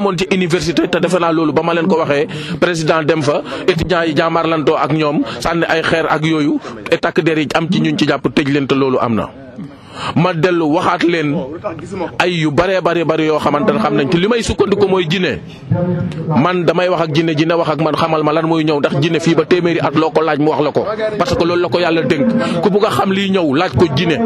amoon 0.05 0.19
ci 0.21 0.29
université 0.37 0.85
te 0.93 0.99
defe 1.01 1.19
naa 1.25 1.33
loolu 1.33 1.53
ba 1.57 1.63
ma 1.65 1.73
leen 1.73 1.89
ko 1.89 1.97
waxee 2.05 2.29
président 2.61 3.03
dem 3.09 3.23
fa 3.25 3.41
étudiants 3.73 4.05
yi 4.09 4.13
jaamarlantoo 4.21 4.77
ak 4.85 4.93
ñoom 5.01 5.17
sànni 5.45 5.65
ay 5.75 5.81
xeer 5.89 6.07
ak 6.15 6.23
yooyu 6.31 6.61
et 6.93 7.01
takk 7.01 7.25
der 7.25 7.39
yi 7.41 7.49
am 7.59 7.67
ci 7.73 7.79
ñuñ 7.85 7.97
ci 7.99 8.05
jàpp 8.11 8.29
tëj 8.37 8.49
leen 8.53 8.67
te 8.69 8.75
loolu 8.75 9.01
am 9.01 9.15
na. 9.17 9.27
ma 10.17 10.33
dellu 10.33 10.67
waxaat 10.75 11.03
leen 11.05 11.35
oh, 11.35 12.23
ay 12.23 12.35
yu 12.43 12.51
baree 12.51 12.81
bari 12.81 13.05
bari 13.05 13.27
yoo 13.27 13.39
xamante 13.39 13.71
ne 13.71 13.79
xam 13.79 13.97
nañ 13.97 14.09
te 14.11 14.19
li 14.19 14.29
may 14.29 14.43
sukkandiku 14.43 14.87
mooy 14.89 15.07
jinne 15.11 15.39
man 16.37 16.65
damay 16.67 16.89
wax 16.89 17.01
ak 17.03 17.13
jinne 17.15 17.33
jinne 17.39 17.55
wax 17.55 17.69
ak 17.71 17.81
man 17.81 17.95
xamal 17.97 18.23
ma 18.23 18.33
lan 18.33 18.47
mooy 18.47 18.65
ñëw 18.65 18.79
ndax 18.79 18.95
jinne 19.03 19.19
fii 19.21 19.35
ba 19.35 19.45
téeméeri 19.45 19.81
at 19.81 19.95
loo 19.97 20.11
ko 20.11 20.21
laaj 20.23 20.39
mu 20.41 20.51
wax 20.51 20.61
la 20.65 20.71
ko 20.73 20.83
parce 21.19 21.35
que 21.35 21.45
loolu 21.45 21.63
la 21.63 21.69
ko 21.69 21.79
yàlla 21.79 22.03
dénk 22.03 22.27
ku 22.63 22.71
bugg 22.71 22.85
a 22.87 22.91
xam 22.91 23.13
liy 23.13 23.31
ñëw 23.31 23.53
laaj 23.55 23.73
ko 23.77 23.85
jinne 23.97 24.19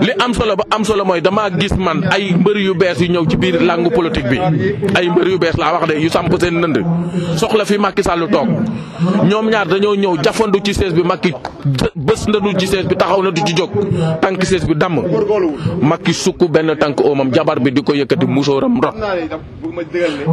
li 0.00 0.12
am 0.18 0.32
solo 0.34 0.56
ba 0.56 0.64
am 0.70 0.84
solo 0.84 1.04
mooy 1.04 1.20
damaa 1.20 1.50
gis 1.58 1.76
man 1.76 2.02
ay 2.10 2.34
mbër 2.34 2.56
yu 2.66 2.74
bees 2.74 2.98
yu 3.00 3.08
ñëw 3.12 3.24
ci 3.28 3.36
biir 3.36 3.60
làngu 3.60 3.90
politique 3.90 4.28
bi 4.28 4.38
ay 4.96 5.08
mbër 5.08 5.28
yu 5.28 5.38
bees 5.38 5.56
laa 5.58 5.72
wax 5.74 5.88
de 5.88 5.94
yu 6.00 6.08
samp 6.10 6.32
seen 6.40 6.54
nënd 6.60 6.78
soxla 7.36 7.64
fi 7.64 7.78
Macky 7.78 8.02
Sall 8.02 8.28
toog 8.30 8.48
ñoom 9.28 9.46
ñaar 9.50 9.66
dañoo 9.68 9.94
ñëw 9.96 10.16
jafandu 10.24 10.58
ci 10.64 10.74
sees 10.74 10.92
bi 10.92 11.02
Macky 11.02 11.32
bës 11.96 12.26
na 12.32 12.40
du 12.40 12.58
ci 12.58 12.66
sees 12.66 12.84
bi 12.86 12.96
taxaw 12.96 13.22
na 13.22 13.30
du 13.30 13.42
ci 13.46 13.54
jóg 13.54 13.70
tank 14.22 14.38
sées 14.46 14.62
bi 14.68 14.74
damm 14.78 15.00
makki 15.90 16.14
sukk 16.14 16.46
benn 16.48 16.76
tànk 16.78 16.98
jabar 17.34 17.58
bi 17.60 17.70
diko 17.74 17.92
yekati 17.92 18.24
musoram 18.26 18.78
rot 18.80 18.94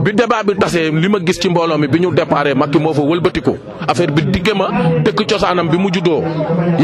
bi 0.05 0.11
débat 0.13 0.43
bi 0.45 0.53
tassé 0.55 0.91
lima 0.91 1.17
gis 1.25 1.39
ci 1.41 1.49
mbooloo 1.49 1.77
mi 1.77 1.87
bi 1.87 1.99
ñu 1.99 2.11
déparé 2.13 2.53
makki 2.53 2.77
moo 2.79 2.93
fa 2.93 3.01
wëlbatiku 3.01 3.53
affaire 3.87 4.11
bi 4.11 4.21
digge 4.23 4.53
ma 4.55 4.67
dëkk 5.03 5.25
cosaanam 5.31 5.67
bi 5.69 5.77
mu 5.77 5.89
juddo 5.91 6.21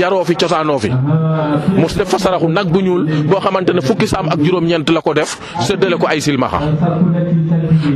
yaro 0.01 0.23
fi 0.25 0.35
ciosano 0.35 0.79
fi 0.79 0.89
mu 1.77 1.85
def 1.87 2.15
nak 2.49 2.65
bu 2.65 2.81
ñul 2.81 3.07
bo 3.27 3.37
xamantene 3.39 3.81
fukki 3.81 4.07
sam 4.07 4.27
ak 4.29 4.39
juroom 4.43 4.65
ñent 4.65 4.89
la 4.91 5.01
ko 5.01 5.13
def 5.13 5.37
séddale 5.61 5.97
ko 5.99 6.07
aysil 6.07 6.37
maha 6.39 6.59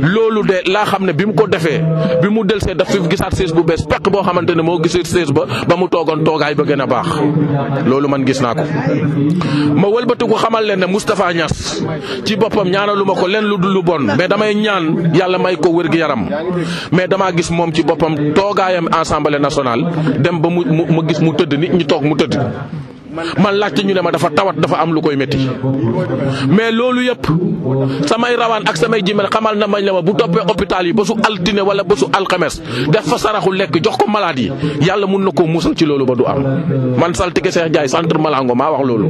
lolu 0.02 0.44
de 0.46 0.60
la 0.72 0.84
xamné 0.84 1.12
bimu 1.12 1.34
ko 1.34 1.46
défé 1.48 1.80
bi 2.22 2.28
mu 2.28 2.44
del 2.44 2.60
daf 2.76 2.88
fi 2.90 2.98
gisat 3.10 3.34
sées 3.34 3.52
bu 3.52 3.64
bes 3.64 3.82
pek 3.88 4.08
bo 4.10 4.22
xamantene 4.22 4.62
mo 4.62 4.78
gisat 4.82 5.02
gisaat 5.04 5.32
ba 5.32 5.46
ba 5.66 5.76
mu 5.76 5.88
togon 5.88 6.22
togay 6.22 6.54
ba 6.54 6.64
baax 6.86 7.08
man 8.10 8.24
gis 8.26 8.40
nako 8.40 8.60
ma 9.80 9.86
wëlbatiku 9.88 10.36
xamal 10.36 10.64
leen 10.64 10.80
ne 10.80 10.86
Moustapha 10.86 11.26
ci 12.26 12.34
boppam 12.36 12.68
ñaanalu 12.74 13.04
ma 13.06 13.14
ko 13.14 13.26
leen 13.28 13.44
lu 13.48 13.56
dul 13.58 13.72
lu 13.72 13.82
bon 13.82 14.00
mais 14.16 14.28
damay 14.28 14.54
ñaan 14.54 15.12
yàlla 15.18 15.38
may 15.38 15.56
ko 15.56 15.68
wér 15.70 15.88
gi 15.92 15.98
yaram 15.98 16.22
mais 16.92 17.06
damaa 17.08 17.32
gis 17.36 17.50
moom 17.50 17.72
ci 17.74 17.82
boppam 17.82 18.12
toogaayam 18.36 18.88
assemblée 18.92 19.38
nationale 19.40 19.82
dem 20.24 20.38
ba 20.40 20.48
mu 20.48 20.62
mu 20.94 21.00
gis 21.08 21.20
mu 21.20 21.32
tëdd 21.36 21.52
nit 21.60 21.72
ñi 21.76 21.84
toog 21.86 22.04
mu 22.04 22.16
tëdd. 22.16 22.36
man 23.14 23.54
lacc 23.58 23.78
ñu 23.84 23.94
ne 23.94 24.00
ma 24.00 24.10
dafa 24.10 24.30
tawat 24.30 24.54
dafa 24.56 24.76
am 24.80 24.92
lu 24.94 25.00
koy 25.02 25.16
metti 25.16 25.38
mais 26.48 26.70
loolu 26.72 27.00
yëpp 27.04 27.26
samay 28.06 28.36
rawan 28.38 28.62
ak 28.66 28.76
samay 28.76 29.02
jimel 29.02 29.26
xamal 29.30 29.56
na 29.58 29.66
mañ 29.66 29.84
la 29.84 29.92
ma 29.92 30.02
bu 30.02 30.12
topé 30.14 30.40
hôpital 30.46 30.86
yi 30.86 30.92
ba 30.92 31.02
altiné 31.28 31.60
wala 31.60 31.82
ba 31.84 31.96
su 31.96 32.06
alxames 32.12 32.60
def 32.88 33.04
fa 33.08 33.18
saraxu 33.18 33.50
lek 33.52 33.74
jox 33.82 33.96
ko 33.96 34.06
malade 34.10 34.38
yi 34.40 34.52
yàlla 34.86 35.06
na 35.06 35.44
musal 35.46 35.74
ci 35.76 35.84
lolu 35.84 36.04
ba 36.06 36.14
du 36.14 36.24
am 36.24 36.40
man 36.98 37.12
saltige 37.14 37.50
Cheikh 37.50 37.68
Ndiaye 37.68 37.88
centre 37.88 38.18
Malango 38.18 38.54
ma 38.54 38.70
wax 38.70 38.86
lolu 38.86 39.06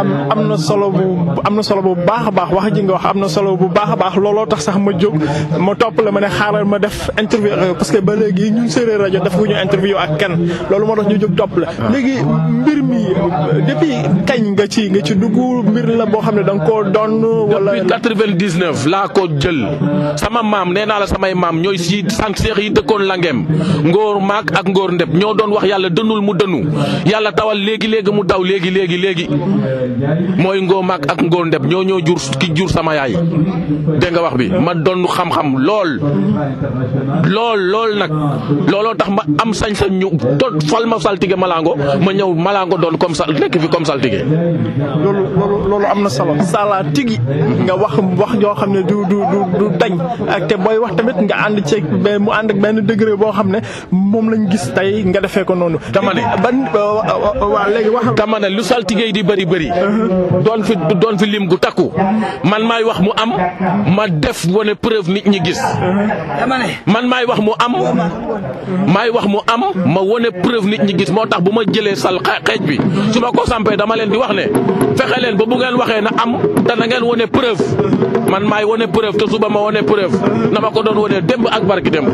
am 0.00 0.08
am 0.32 0.56
solo 0.56 0.90
bu 0.90 1.40
amna 1.44 1.62
solo 1.62 1.82
bu 1.82 1.94
baax 2.08 2.24
baax 2.32 2.50
wax 2.52 2.72
ji 2.74 2.82
nga 2.82 2.92
wax 2.94 3.04
amna 3.12 3.28
solo 3.28 3.56
bu 3.56 3.66
baax 3.68 3.90
baax 4.00 4.14
tax 4.50 4.60
sax 4.64 4.76
ma 4.80 4.92
jog 4.98 5.14
ma 5.60 5.74
top 5.74 6.00
la 6.04 6.10
mané 6.10 6.28
xaaral 6.28 6.64
ma 6.64 6.78
def 6.78 7.10
interview 7.20 7.52
euh, 7.52 7.74
parce 7.74 7.90
que 7.90 7.98
ba 7.98 8.16
légui 8.16 8.50
ñun 8.50 8.68
séré 8.68 8.96
radio 8.96 9.20
def 9.20 9.34
interview 9.62 9.96
ak 9.96 10.20
lolo 10.26 10.40
lolu 10.70 10.84
mo 10.86 10.96
tax 10.96 11.06
ñu 11.12 11.20
jog 11.20 11.36
top 11.36 11.52
la 11.58 11.68
ah. 11.68 11.90
légui 11.92 12.16
mbir 12.48 12.80
famille 12.94 13.66
depuis 13.68 13.94
kañ 14.26 14.42
nga 14.56 14.66
ci 14.66 14.88
nga 14.90 15.00
ci 15.06 15.14
dugg 15.14 15.34
mbir 15.70 15.86
la 15.98 16.06
boo 16.06 16.20
xam 16.20 16.36
ne 16.36 16.42
danga 16.42 16.64
nga 16.64 16.70
koo 16.70 16.84
doon. 16.94 17.12
wala 17.54 17.72
depuis 17.74 17.86
quatre 17.88 18.14
vingt 18.18 18.36
dix 18.36 18.56
laa 18.92 19.08
ko 19.14 19.22
jël 19.40 19.60
sama 20.16 20.42
maam 20.42 20.72
nee 20.72 20.86
naa 20.86 20.98
la 21.00 21.06
samay 21.06 21.34
maam 21.34 21.60
ñooy 21.62 21.78
si 21.78 22.04
sànq 22.08 22.36
seex 22.38 22.58
yi 22.58 22.70
dëkkoon 22.70 23.02
Langeem 23.10 23.38
Ngor 23.84 24.20
Maak 24.22 24.52
ak 24.58 24.66
ngoor 24.68 24.90
Ndeb 24.92 25.10
ñoo 25.14 25.34
doon 25.34 25.50
wax 25.54 25.64
yàlla 25.70 25.88
dënul 25.96 26.20
mu 26.26 26.32
dënu 26.40 26.60
yàlla 27.06 27.32
tawal 27.32 27.58
léegi 27.58 27.88
léegi 27.88 28.10
mu 28.12 28.22
daw 28.30 28.40
léegi 28.42 28.70
léegi 28.70 28.96
léegi 29.04 29.26
mooy 30.38 30.60
Ngor 30.62 30.84
Maak 30.84 31.02
ak 31.12 31.22
Ngor 31.22 31.46
Ndeb 31.46 31.64
ñoo 31.66 31.82
ñoo 31.82 32.00
jur 32.06 32.18
ki 32.40 32.52
jur 32.56 32.68
sama 32.70 32.94
yaay 32.94 33.12
de 34.00 34.06
nga 34.10 34.22
wax 34.22 34.34
bi 34.40 34.48
ma 34.64 34.74
doon 34.74 35.04
xam-xam 35.16 35.48
lool 35.66 35.90
lool 37.34 37.60
lool 37.72 37.90
nag 37.98 38.10
looloo 38.70 38.94
tax 38.98 39.10
ma 39.16 39.22
am 39.42 39.50
sañ-sañ 39.54 39.92
ñu 39.98 40.08
fal 40.70 40.86
ma 40.86 40.96
saltige 40.98 41.36
Malango 41.36 41.74
ma 42.04 42.12
ñëw 42.12 42.34
Malango. 42.34 42.83
don 42.84 43.00
comme 43.00 43.16
ça 43.16 43.24
nek 43.24 43.56
fi 43.62 43.68
comme 43.72 43.84
saltige 43.88 44.20
loolu 45.02 45.24
lolu 45.40 45.56
lolu 45.70 45.86
amna 45.88 46.08
na 46.10 46.10
sala 46.10 46.32
saltige 46.52 47.16
nga 47.64 47.74
wax 47.80 47.94
wax 48.20 48.32
joo 48.40 48.54
xamne 48.60 48.80
du 48.84 48.96
du 49.08 49.18
du 49.32 49.40
du 49.58 49.66
dañ 49.80 49.96
ak 50.28 50.48
te 50.48 50.54
boy 50.60 50.76
wax 50.84 50.92
tamit 50.96 51.16
nga 51.24 51.46
and 51.48 51.64
ci 51.64 51.80
ba 51.80 52.18
mu 52.20 52.28
and 52.32 52.50
ak 52.52 52.58
ben 52.60 52.82
degré 52.84 53.16
bo 53.16 53.32
xamne 53.32 53.62
mom 53.90 54.28
lañu 54.30 54.50
gis 54.52 54.68
tay 54.76 55.00
nga 55.08 55.20
defé 55.24 55.44
ko 55.48 55.54
nonu 55.56 55.78
dama 55.96 56.12
ne 56.14 56.22
ban 56.44 56.68
wa 57.40 57.64
léegi 57.72 57.88
wax 57.88 58.12
dama 58.20 58.36
ne 58.38 58.48
lu 58.52 58.60
saltige 58.62 59.12
di 59.16 59.22
bari 59.22 59.46
bari. 59.48 59.68
don 60.44 60.60
fi 60.62 60.76
don 61.00 61.16
fi 61.18 61.24
lim 61.26 61.48
gu 61.48 61.56
takku 61.56 61.88
man 62.44 62.62
may 62.68 62.84
wax 62.84 63.00
mu 63.00 63.12
am 63.16 63.32
ma 63.96 64.04
def 64.12 64.44
wane 64.52 64.74
preuve 64.76 65.08
nit 65.08 65.24
ñi 65.26 65.40
gis 65.40 65.60
man 66.92 67.04
may 67.08 67.24
wax 67.24 67.40
mu 67.40 67.54
am 67.64 67.74
may 68.92 69.08
wax 69.10 69.24
mu 69.26 69.40
am 69.48 69.64
ma 69.86 70.00
wane 70.04 70.28
preuve 70.44 70.66
nit 70.68 70.82
ñi 70.84 70.92
gis 71.00 71.08
motax 71.16 71.40
buma 71.40 71.64
jëlé 71.64 71.96
sal 71.96 72.20
xeej 72.20 72.60
bi 72.66 72.73
bi 72.78 73.12
su 73.12 73.20
ko 73.20 73.42
sampee 73.46 73.76
dama 73.76 73.94
len 73.96 74.10
di 74.10 74.16
wax 74.16 74.32
ne 74.34 74.44
fexe 74.98 75.16
leen 75.22 75.36
ba 75.38 75.44
bu 75.48 75.54
ngeen 75.56 75.76
waxee 75.80 76.02
na 76.04 76.10
am 76.22 76.30
te 76.66 76.72
na 76.78 76.84
ngeen 76.86 77.04
woné 77.08 77.26
preuve 77.26 77.62
man 78.30 78.44
may 78.48 78.64
woné 78.64 78.86
preuve 78.88 79.16
te 79.18 79.24
suba 79.30 79.48
ma 79.48 79.60
woné 79.60 79.82
preuve 79.82 80.12
dama 80.52 80.70
ko 80.70 80.82
don 80.82 80.96
woné 80.96 81.20
demb 81.22 81.46
ak 81.50 81.62
barki 81.64 81.90
demb 81.90 82.08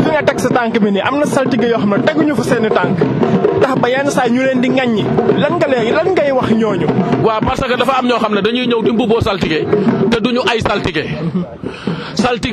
ñu 0.00 0.08
nga 0.10 0.22
tax 0.22 0.42
sa 0.42 0.48
tànk 0.50 0.78
bi 0.78 0.90
ni 0.90 1.00
amna 1.00 1.26
salti 1.26 1.56
ge 1.58 1.68
yo 1.70 1.78
xamna 1.78 1.96
ne 1.98 2.04
teguñu 2.04 2.34
fa 2.34 2.42
seen 2.44 2.68
tank 2.70 2.98
tax 3.60 3.74
ba 3.80 3.88
yeen 3.88 4.08
sa 4.10 4.28
ñu 4.28 4.42
leen 4.42 4.60
di 4.60 4.68
ngagne 4.68 5.04
lan 5.38 5.58
nga 5.58 5.66
lay 5.68 5.90
lan 5.90 6.08
ngay 6.14 6.30
wax 6.32 6.50
ñoñu 6.54 6.86
wa 7.24 7.40
parce 7.40 7.66
que 7.68 7.76
dafa 7.76 7.98
am 7.98 8.06
ño 8.06 8.18
xam 8.20 8.34
dañuy 8.40 8.66
ñëw 8.66 8.82
di 8.82 8.92
salti 9.20 9.48
ge 9.48 9.66
te 10.10 10.18
duñu 10.20 10.40
ay 10.48 10.58
ge 10.60 11.04
salti 12.14 12.48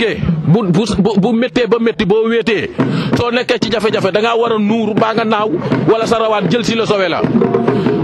bu 0.47 0.64
bu 0.72 0.84
bu 1.22 1.30
méttee 1.34 1.68
ba 1.68 1.78
metti 1.80 2.05
bo 2.05 2.28
wété 2.28 2.72
so 3.18 3.30
nekk 3.32 3.53
ci 3.62 3.70
jafé 3.72 3.91
jafé 3.91 4.12
da 4.12 4.20
nga 4.22 4.36
war 4.36 4.58
nuru 4.60 4.93
ba 4.93 5.14
nga 5.14 5.24
naw 5.26 5.49
wala 5.89 6.05
sa 6.05 6.18
rawat 6.20 6.47
jël 6.49 6.64
ci 6.64 6.76
le 6.76 6.86
sowé 6.86 7.10
la 7.10 7.22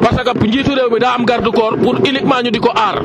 parce 0.01 0.22
que 0.22 0.47
njiitu 0.47 0.72
rew 0.72 0.89
mi 0.91 0.99
da 0.99 1.14
am 1.16 1.26
garde 1.26 1.49
corps 1.56 1.78
pour 1.82 1.95
uniquement 2.04 2.41
ñu 2.43 2.51
diko 2.51 2.70
ar 2.76 2.99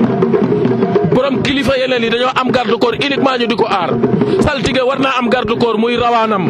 borom 1.12 1.42
kilifa 1.42 1.74
yeleen 1.80 2.02
yi 2.04 2.10
dañoo 2.10 2.32
am 2.38 2.48
garde 2.50 2.76
corps 2.80 2.96
uniquement 3.00 3.36
ñu 3.40 3.46
di 3.48 3.56
ko 3.56 3.66
aar 3.66 3.90
saltige 4.44 4.80
war 4.86 4.98
naa 5.00 5.16
am 5.20 5.28
garde 5.32 5.54
corps 5.58 5.76
muy 5.80 5.96
rawaanam 5.96 6.46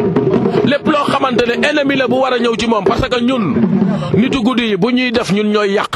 lépp 0.71 0.85
loo 0.87 1.03
xamante 1.11 1.43
ne 1.49 1.55
ennemi 1.67 1.95
la 1.95 2.07
bu 2.07 2.15
war 2.23 2.33
a 2.33 2.39
ñëw 2.39 2.55
ci 2.59 2.67
moom 2.67 2.83
parce 2.83 3.07
que 3.09 3.19
ñun 3.21 3.55
nitu 4.17 4.39
guddi 4.43 4.63
yi 4.71 4.75
bu 4.77 4.87
ñuy 4.91 5.11
def 5.11 5.31
ñun 5.31 5.47
ñooy 5.51 5.71
yàq 5.77 5.93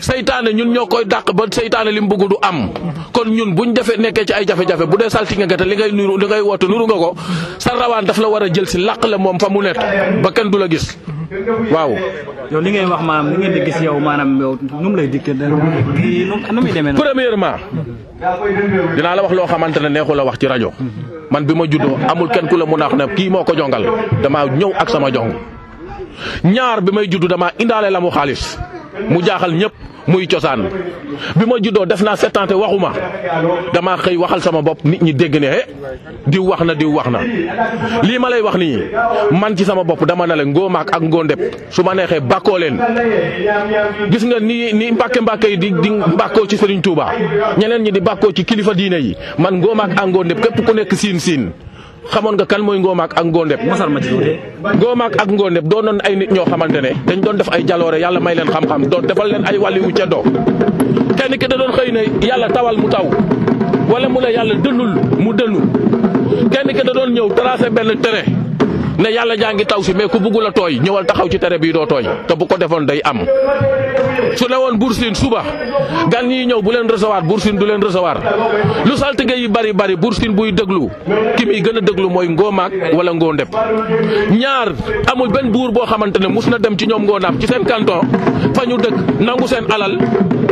seytaane 0.00 0.52
ñun 0.54 0.70
ñoo 0.74 0.86
koy 0.86 1.04
dàq 1.04 1.32
ba 1.34 1.44
seytaane 1.50 1.90
li 1.92 2.00
mu 2.00 2.16
du 2.30 2.36
am 2.42 2.68
kon 3.12 3.28
ñun 3.28 3.54
buñ 3.54 3.72
defee 3.72 3.98
nekkee 3.98 4.26
ci 4.28 4.32
ay 4.32 4.44
jafe-jafe 4.46 4.84
bu 4.86 4.96
dee 5.00 5.08
saltige 5.10 5.46
gata 5.48 5.64
li 5.64 5.76
ngay 5.76 5.92
nuru 5.92 6.18
li 6.18 6.26
ngay 6.26 6.40
woote 6.42 6.68
nuru 6.68 6.84
nga 6.86 6.94
ko 6.94 7.14
sa 7.58 7.70
rawaan 7.80 8.04
daf 8.06 8.18
la 8.20 8.28
war 8.28 8.42
a 8.42 8.48
jël 8.52 8.66
si 8.68 8.78
làq 8.78 9.04
la 9.08 9.16
moom 9.18 9.38
fa 9.40 9.48
mu 9.48 9.60
nekk 9.62 9.76
ba 10.22 10.28
kenn 10.32 10.50
du 10.50 10.58
la 10.58 10.68
gis 10.68 10.98
waaw. 11.74 11.90
yow 12.50 12.60
li 12.60 12.70
ngay 12.70 12.84
wax 12.86 13.00
maanaam 13.02 13.26
li 13.32 13.36
ngeen 13.38 13.52
di 13.52 13.60
gis 13.72 13.78
yow 13.82 13.98
maanaam 14.00 14.30
yow 14.40 14.58
lay 14.96 15.06
dikkee 15.06 15.34
nu 15.34 15.56
muy 16.60 16.72
sincèrement 17.30 17.52
dinaa 18.96 19.14
la 19.16 19.22
wax 19.22 19.32
loo 19.34 19.46
xamante 19.46 19.78
ne 19.80 19.88
neexu 19.88 20.14
la 20.14 20.24
wax 20.24 20.36
ci 20.40 20.46
rajo 20.46 20.72
man 21.30 21.44
bi 21.44 21.54
ma 21.54 21.64
juddoo 21.66 21.96
amul 22.08 22.28
kenn 22.28 22.48
ku 22.48 22.56
la 22.56 22.64
mun 22.66 22.80
a 22.82 22.88
wax 22.88 22.94
ne 22.96 23.14
kii 23.16 23.28
moo 23.30 23.44
ko 23.44 23.52
jongal 23.56 23.84
damaa 24.22 24.46
ñëw 24.46 24.72
ak 24.78 24.88
sama 24.90 25.10
jong 25.12 25.32
ñaar 26.44 26.80
bi 26.80 26.92
may 26.92 27.06
juddu 27.10 27.28
damaa 27.28 27.52
indaale 27.58 27.90
la 27.90 28.00
mu 28.00 28.10
xaalis 28.10 28.58
mu 29.08 29.22
jaaxal 29.24 29.52
ñëpp 29.54 29.72
muy 30.06 30.26
cosaan 30.26 30.62
bi 31.36 31.44
ma 31.46 31.54
juddoo 31.62 31.86
def 31.86 32.02
naa 32.02 32.16
sept 32.16 32.36
waxu 32.60 32.78
ma 32.78 32.92
dama 33.72 33.96
xëy 33.96 34.16
waxal 34.16 34.40
sama 34.40 34.62
bopp 34.62 34.84
nit 34.84 35.02
ñi 35.02 35.14
dégg 35.14 35.36
ne 35.40 35.44
eh 35.46 35.64
diw 36.26 36.44
wax 36.48 36.60
na 36.64 36.74
diw 36.74 36.90
wax 36.94 37.06
na 37.08 37.20
lii 38.02 38.18
ma 38.18 38.28
lay 38.30 38.40
wax 38.42 38.56
nii 38.56 38.78
man 39.40 39.56
ci 39.56 39.64
sama 39.64 39.84
bopp 39.84 40.04
dama 40.06 40.26
ne 40.26 40.34
la 40.34 40.44
ngóomaak 40.44 40.90
ak 40.92 41.02
ngóondeb 41.02 41.38
su 41.70 41.82
ma 41.82 41.94
neexee 41.94 42.20
bàkkoo 42.20 42.58
leen 42.58 42.76
gis 44.10 44.24
nga 44.26 44.40
ni 44.40 44.72
ni 44.72 44.90
mbàkke 44.92 45.20
mbàkke 45.20 45.46
yi 45.50 45.56
di 45.56 45.70
di 45.70 45.90
ci 46.48 46.56
Serigne 46.56 46.82
Touba 46.82 47.12
ñeneen 47.58 47.82
ñi 47.84 47.92
di 47.92 48.00
bàkkoo 48.00 48.32
ci 48.32 48.44
kilifa 48.44 48.74
diine 48.74 48.96
yi 49.00 49.16
man 49.38 49.54
ngóomaak 49.58 49.90
ak 49.96 50.06
ngóondeb 50.06 50.40
képp 50.40 50.64
ku 50.66 50.72
nekk 50.74 50.94
siin 50.94 51.20
siin 51.20 51.52
xamoon 52.10 52.34
nga 52.34 52.44
kan 52.50 52.60
mooy 52.66 52.78
ngoomaak 52.82 53.14
ak 53.14 53.26
ngóondeb 53.30 53.60
ngoomaak 53.62 55.14
ak 55.22 55.28
ngóondeb 55.30 55.64
doon 55.70 55.84
doon 55.86 55.98
ay 56.02 56.14
nit 56.18 56.30
ñoo 56.34 56.44
xamante 56.50 56.82
ne 56.82 56.90
dañ 57.06 57.18
doon 57.22 57.36
def 57.38 57.48
ay 57.54 57.62
jaloore 57.62 58.02
yàlla 58.02 58.18
may 58.20 58.34
leen 58.34 58.50
xam-xam 58.50 58.82
doon 58.90 59.04
defal 59.06 59.28
leen 59.30 59.46
ay 59.46 59.56
wàlliwu 59.62 59.90
ca 59.94 60.06
doo 60.10 60.22
kenn 61.18 61.38
ki 61.38 61.46
da 61.46 61.56
doon 61.56 61.72
xëy 61.78 61.90
na 61.94 62.00
yàlla 62.26 62.48
tawal 62.50 62.76
mu 62.82 62.88
taw 62.90 63.06
walla 63.90 64.08
mu 64.10 64.18
la 64.20 64.30
yàlla 64.34 64.54
dënul 64.64 64.92
mu 65.22 65.30
dënu 65.38 65.60
kenn 66.52 66.68
ki 66.76 66.82
da 66.86 66.92
doon 66.98 67.10
ñëw 67.14 67.28
tracé 67.38 67.70
benn 67.70 67.94
terrain 68.02 68.49
ne 69.00 69.08
yàlla 69.16 69.34
jaa 69.40 69.52
ngi 69.54 69.64
taw 69.64 69.80
si 69.82 69.92
mais 69.94 70.08
ku 70.12 70.18
bëggul 70.18 70.46
a 70.46 70.50
tooy 70.52 70.78
ñëwal 70.84 71.04
taxaw 71.06 71.28
ci 71.32 71.38
tere 71.38 71.58
bii 71.58 71.72
doo 71.72 71.86
tooy 71.86 72.04
te 72.26 72.34
bu 72.38 72.44
ko 72.46 72.56
defoon 72.58 72.84
day 72.86 73.00
am 73.04 73.20
su 74.38 74.44
ne 74.48 74.56
woon 74.62 74.76
Bour 74.80 74.92
suba 74.92 75.42
gan 76.10 76.24
ñi 76.28 76.44
ñëw 76.46 76.60
bu 76.62 76.70
leen 76.72 76.86
recevoir 76.90 77.22
du 77.22 77.64
leen 77.66 77.80
recevoir 77.80 78.18
lu 78.84 78.94
saltige 78.96 79.34
yi 79.40 79.48
bari 79.48 79.72
bari 79.72 79.96
Bour 79.96 80.14
Sine 80.14 80.34
buy 80.34 80.52
déglu 80.52 80.88
ki 81.36 81.46
muy 81.46 81.62
gën 81.62 81.76
a 81.78 81.80
déglu 81.80 82.10
mooy 82.10 82.28
ngoomaak 82.28 82.72
wala 82.94 83.14
ngoo 83.14 83.32
ndep 83.32 83.50
ñaar 84.40 84.68
amul 85.12 85.28
benn 85.32 85.50
buur 85.50 85.72
boo 85.72 85.86
xamante 85.86 86.18
ne 86.20 86.26
mus 86.28 86.46
na 86.48 86.58
dem 86.58 86.76
ci 86.76 86.86
ñoom 86.86 87.04
ngoo 87.04 87.18
naam 87.20 87.40
ci 87.40 87.46
seen 87.46 87.64
canton 87.64 88.00
fa 88.54 88.66
ñu 88.66 88.76
dëkk 88.76 88.96
nangu 89.20 89.46
seen 89.48 89.64
alal 89.72 89.96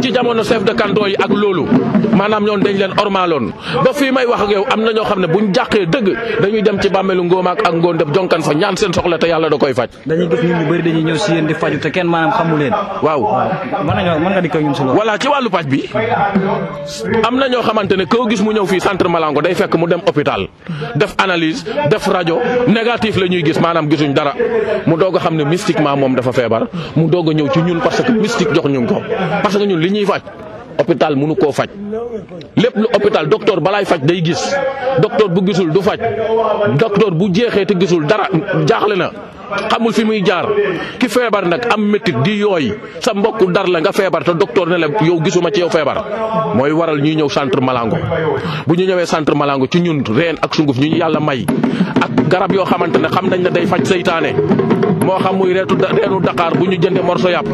ci 0.00 0.12
jamono 0.14 0.42
chef 0.46 0.62
de 0.62 0.72
canton 0.78 1.08
yi 1.10 1.16
ak 1.18 1.30
lolu 1.34 1.66
manam 2.14 2.44
ñoon 2.46 2.62
dañ 2.62 2.76
leen 2.78 2.92
ormaaloon 2.98 3.50
ba 3.82 3.90
fi 3.92 4.10
may 4.14 4.26
wax 4.26 4.42
ak 4.46 4.50
yow 4.54 4.64
amna 4.70 4.92
ño 4.94 5.02
xamne 5.04 5.26
buñu 5.26 5.50
jaxé 5.52 5.86
deug 5.90 6.14
dañuy 6.40 6.62
dem 6.62 6.78
ci 6.80 6.88
bàmmeelu 6.88 7.24
ngóomaak 7.24 7.66
ak 7.66 7.74
ngon 7.74 7.96
dem 7.98 8.10
jonkan 8.14 8.42
fa 8.42 8.54
ñaan 8.54 8.76
seen 8.76 8.92
soxla 8.94 9.18
te 9.18 9.26
yalla 9.28 9.48
da 9.50 9.56
koy 9.58 9.74
fajj 9.74 10.06
dañuy 10.06 10.28
gis 10.30 10.42
nit 10.42 10.54
ñu 10.54 10.64
bari 10.70 10.82
dañuy 10.82 11.02
ñew 11.04 11.18
ci 11.18 11.32
yeen 11.34 11.46
di 11.46 11.54
faju 11.54 11.78
te 11.80 11.90
kenn 11.90 12.06
manam 12.06 12.30
xamul 12.30 12.58
leen. 12.58 12.72
waaw 13.02 13.22
man 13.82 13.98
nga 14.06 14.18
man 14.18 14.32
nga 14.38 14.40
dikkee 14.40 14.62
ñun 14.62 14.74
si 14.74 14.82
loolu. 14.86 15.18
ci 15.18 15.26
walu 15.28 15.50
fajj 15.50 15.66
bi 15.66 15.80
amna 17.26 17.46
ño 17.48 17.52
ñoo 17.58 17.62
xamante 17.62 17.94
gis 18.30 18.42
mu 18.42 18.52
ñew 18.52 18.66
fi 18.66 18.78
centre 18.80 19.08
Malango 19.08 19.40
day 19.40 19.54
fekk 19.54 19.74
mu 19.76 19.86
dem 19.88 20.00
hôpital 20.06 20.46
def 20.94 21.14
analyse 21.18 21.66
def 21.90 22.06
radio 22.06 22.38
négatif 22.68 23.16
la 23.18 23.26
ñuy 23.26 23.42
gis 23.44 23.58
manam 23.58 23.88
gisuñ 23.90 24.14
dara 24.14 24.32
mu 24.86 24.96
dogo 24.96 25.18
xamne 25.18 25.42
mystique 25.44 25.80
ma 25.80 25.96
mom 25.96 26.14
dafa 26.14 26.32
febar 26.32 26.68
mu 26.94 27.08
dogo 27.08 27.32
ñew 27.32 27.48
ci 27.50 27.60
ñun 27.62 27.80
parce 27.82 28.02
que 28.04 28.12
mystique 28.12 28.54
jox 28.54 28.68
ñun 28.70 28.86
ko 28.86 29.02
parce 29.42 29.58
que 29.58 29.64
ñun 29.66 29.87
li 29.88 29.94
ñuy 29.96 30.04
faj 30.06 30.20
hôpital 30.80 31.16
mënu 31.20 31.34
koo 31.40 31.52
faj 31.58 31.68
lépp 32.62 32.74
lu 32.80 32.86
hôpital 32.94 33.24
docteur 33.34 33.58
balaay 33.66 33.84
faj 33.90 33.98
day 34.08 34.20
gis 34.26 34.40
docteur 35.04 35.28
bu 35.34 35.40
gisul 35.46 35.70
du 35.74 35.80
faj 35.88 35.96
docteur 36.82 37.12
bu 37.18 37.26
jeexee 37.34 37.66
te 37.66 37.74
gisul 37.80 38.04
dara 38.10 38.26
jaaxle 38.68 38.96
na. 39.02 39.10
xamul 39.70 39.92
fi 39.96 40.04
muy 40.04 40.20
jaar 40.24 40.46
ki 41.00 41.08
febar 41.08 41.46
nak 41.48 41.64
am 41.72 41.82
metit 41.88 42.16
di 42.22 42.36
yoy 42.40 42.68
sa 43.00 43.14
mbokku 43.16 43.48
dar 43.52 43.66
la 43.68 43.80
nga 43.80 43.92
febar, 43.92 44.24
te 44.24 44.32
docteur 44.34 44.68
ne 44.68 44.76
la 44.78 44.86
yow 45.00 45.20
gisuma 45.24 45.50
ci 45.50 45.60
yow 45.60 45.70
febar 45.70 46.04
moy 46.54 46.70
waral 46.72 47.00
ñuy 47.00 47.14
ñew 47.16 47.28
centre 47.28 47.60
malango 47.60 47.96
bu 48.66 48.74
ñu 48.74 48.84
ñewé 48.84 49.06
centre 49.06 49.34
malango 49.34 49.66
ci 49.66 49.80
ñun 49.80 50.04
reen 50.04 50.36
ak 50.42 50.54
sunguf 50.54 50.78
ñu 50.78 50.96
yalla 50.96 51.20
may 51.20 51.46
ak 52.02 52.28
garab 52.28 52.52
yo 52.52 52.64
xamantene 52.64 53.08
xam 53.08 53.28
nañ 53.28 53.42
la 53.44 53.50
day 53.50 53.66
fajj 53.66 53.84
seytane 53.86 54.32
mo 55.04 55.16
xam 55.18 55.36
muy 55.36 55.52
retu 55.54 55.74
reenu 55.80 56.20
Dakar 56.20 56.54
bu 56.58 56.66
ñu 56.68 56.76
jënde 56.80 57.00
morso 57.02 57.28
yap 57.30 57.46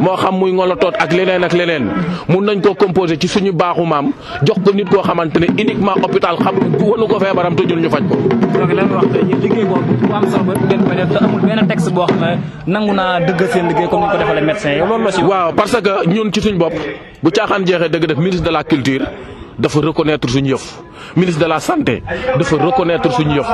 mo 0.00 0.16
xam 0.16 0.34
muy 0.38 0.52
ngolotoot 0.52 0.94
ak 0.98 1.12
leneen 1.12 1.44
ak 1.44 1.52
leneen 1.52 1.84
mu 2.28 2.40
nañ 2.40 2.60
ko 2.60 2.74
composer 2.74 3.18
ci 3.20 3.28
suñu 3.28 3.52
baaxu 3.52 3.84
mam 3.86 4.12
jox 4.42 4.58
ko 4.64 4.72
nit 4.72 4.88
ko 4.88 5.02
xamantene 5.02 5.46
uniquement 5.50 5.94
hôpital 6.02 6.36
xam 6.42 6.54
ko 7.08 7.20
febaram 7.20 7.54
te 7.54 7.64
ñun 7.66 7.80
ñu 7.82 7.90
fajj 7.90 8.04
ko. 8.08 8.16
amul 11.36 11.48
benn 11.48 11.66
texte 11.68 11.90
boo 11.94 12.06
xam 12.06 12.40
nangu 12.66 12.92
naa 12.94 13.18
dëgg 13.26 13.42
seen 13.52 13.68
liggéey 13.68 13.88
comme 13.90 14.02
ni 14.04 14.10
ko 14.12 14.16
defalee 14.18 14.46
médecin 14.50 14.72
yow 14.78 14.86
la 15.04 15.10
si. 15.12 15.22
waaw 15.30 15.52
parce 15.52 15.76
que 15.86 15.92
ñun 16.08 16.30
ci 16.32 16.40
suñ 16.40 16.56
bopp 16.58 16.74
bu 17.22 17.30
caaxaan 17.30 17.66
jeexee 17.66 17.88
dëgg 17.92 18.04
def 18.10 18.18
ministre 18.18 18.44
de 18.48 18.52
la 18.56 18.62
culture 18.64 19.04
dafa 19.58 19.80
reconnaître 19.80 20.28
suñu 20.28 20.50
yëf 20.52 20.74
ministre 21.16 21.40
de 21.42 21.46
la 21.48 21.60
santé 21.60 22.02
dafa 22.38 22.56
reconnaître 22.56 23.10
suñu 23.16 23.36
yëf 23.36 23.46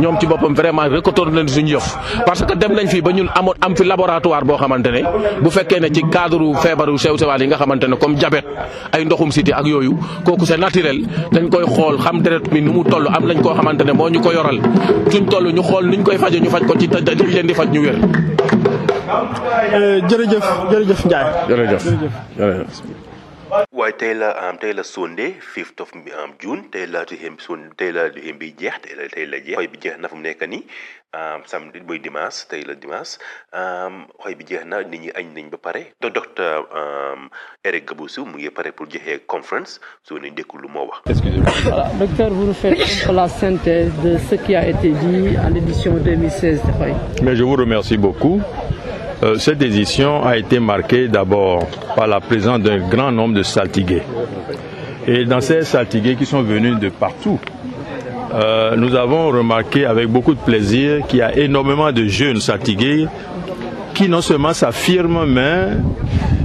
ñoom 0.00 0.16
ci 0.20 0.26
boppam 0.26 0.54
vraiment 0.54 0.82
reconnaître 0.88 1.30
nañ 1.32 1.48
suñu 1.48 1.72
yëf 1.76 1.96
parce 2.26 2.42
que 2.44 2.54
dem 2.54 2.72
nañ 2.74 2.86
fii 2.88 3.00
ba 3.00 3.10
ñun 3.12 3.28
amoon 3.34 3.54
am 3.60 3.74
fi 3.74 3.84
laboratoire 3.84 4.44
boo 4.44 4.56
xamante 4.58 4.86
ne 4.90 5.02
bu 5.42 5.50
fekkee 5.50 5.80
ne 5.80 5.88
ci 5.94 6.02
cadre 6.10 6.52
feebaru 6.62 6.98
sew 6.98 7.16
sewaal 7.16 7.40
yi 7.40 7.46
nga 7.48 7.56
xamante 7.56 7.84
ne 7.88 7.94
comme 7.96 8.18
jabet 8.18 8.44
ay 8.92 9.04
ndoxum 9.04 9.30
siti 9.32 9.50
ak 9.52 9.66
yooyu 9.66 9.96
kooku 10.24 10.44
c'est 10.44 10.58
naturel 10.58 11.06
dañ 11.32 11.48
koy 11.48 11.64
xool 11.66 11.96
xam 12.02 12.20
deret 12.20 12.52
mi 12.52 12.60
nu 12.60 12.70
mu 12.72 12.84
toll 12.84 13.08
am 13.08 13.24
nañ 13.26 13.40
koo 13.40 13.54
xamante 13.54 13.82
ne 13.84 13.92
moo 13.92 14.10
ñu 14.10 14.20
ko 14.20 14.32
yoral 14.32 14.60
suñ 15.10 15.24
toll 15.30 15.50
ñu 15.52 15.62
xool 15.62 15.88
niñ 15.88 16.02
koy 16.02 16.18
faje 16.18 16.38
ñu 16.40 16.50
faj 16.50 16.66
ko 16.66 16.76
ci 16.78 16.86
dañ 16.88 17.16
leen 17.32 17.46
di 17.46 17.54
faj 17.54 17.68
ñu 17.70 17.80
wér. 17.80 17.96
Euh, 19.74 20.00
jërëjëf 20.06 20.46
jërëjëf 20.70 21.04
Ndiaye. 21.06 21.32
jërëjëf 21.48 21.84
jërëjëf. 22.36 23.07
waaye 23.72 23.92
tey 23.98 24.14
la 24.14 24.34
tey 24.60 24.72
la 24.72 24.84
Sunday 24.84 25.34
5th 25.54 25.80
of 25.80 25.90
June 26.38 26.70
tey 26.70 26.86
la 26.86 27.04
him 27.04 27.38
sun 27.38 27.70
tey 27.76 27.90
la 27.90 28.08
tuuti 28.10 28.32
bi 28.38 28.52
jeex 28.58 28.80
tey 28.82 28.94
la 28.96 29.08
tey 29.08 29.26
la 29.26 29.38
jeex 29.40 29.56
xooy 29.56 29.66
bi 29.72 29.78
jeex 29.82 29.98
na 30.00 30.08
fu 30.08 30.16
mu 30.16 30.22
nekk 30.22 30.42
nii 30.48 30.62
samedi 31.46 31.80
mooy 31.86 31.98
dimanche 31.98 32.46
tey 32.50 32.62
la 32.66 32.74
dimanche 32.74 33.18
xooy 34.22 34.34
bi 34.38 34.44
jeex 34.46 34.64
na 34.64 34.80
nit 34.82 35.00
ñi 35.00 35.10
añ 35.18 35.26
nañ 35.34 35.50
ba 35.50 35.58
pare 35.58 35.92
do 36.00 36.08
docteur 36.10 36.60
Eric 37.64 37.88
Gaboussou 37.88 38.24
mu 38.26 38.38
ngi 38.38 38.50
pare 38.50 38.72
pour 38.72 38.86
joxe 38.90 39.20
conférence 39.26 39.80
soo 40.02 40.18
ne 40.18 40.30
dékku 40.30 40.58
lu 40.58 40.68
moo 40.68 40.86
wax. 40.86 41.20
voilà 41.22 41.90
docteur 41.98 42.30
vous 42.30 42.44
nous 42.46 42.54
faites 42.54 42.78
un 43.08 43.14
peu 43.14 43.28
synthèse 43.28 43.92
de 44.04 44.18
ce 44.30 44.34
qui 44.36 44.54
a 44.54 44.66
été 44.68 44.90
dit 44.90 45.36
à 45.36 45.50
l'édition 45.50 45.94
2016 45.94 46.62
de 46.64 46.72
Xooy. 46.72 46.94
mais 47.22 47.34
je 47.34 47.42
vous 47.42 47.56
remercie 47.56 47.96
beaucoup. 47.96 48.40
Euh, 49.24 49.34
cette 49.36 49.60
édition 49.62 50.24
a 50.24 50.36
été 50.36 50.60
marquée 50.60 51.08
d'abord 51.08 51.66
par 51.96 52.06
la 52.06 52.20
présence 52.20 52.60
d'un 52.60 52.78
grand 52.88 53.10
nombre 53.10 53.34
de 53.34 53.42
saltigués. 53.42 54.02
Et 55.08 55.24
dans 55.24 55.40
ces 55.40 55.62
saltigués 55.62 56.14
qui 56.14 56.24
sont 56.24 56.42
venus 56.42 56.78
de 56.78 56.88
partout, 56.88 57.40
euh, 58.32 58.76
nous 58.76 58.94
avons 58.94 59.28
remarqué 59.30 59.86
avec 59.86 60.06
beaucoup 60.06 60.34
de 60.34 60.38
plaisir 60.40 61.04
qu'il 61.08 61.18
y 61.18 61.22
a 61.22 61.36
énormément 61.36 61.90
de 61.90 62.04
jeunes 62.04 62.40
saltigués 62.40 63.08
qui 63.94 64.08
non 64.08 64.20
seulement 64.20 64.52
s'affirment, 64.52 65.26
mais 65.26 65.70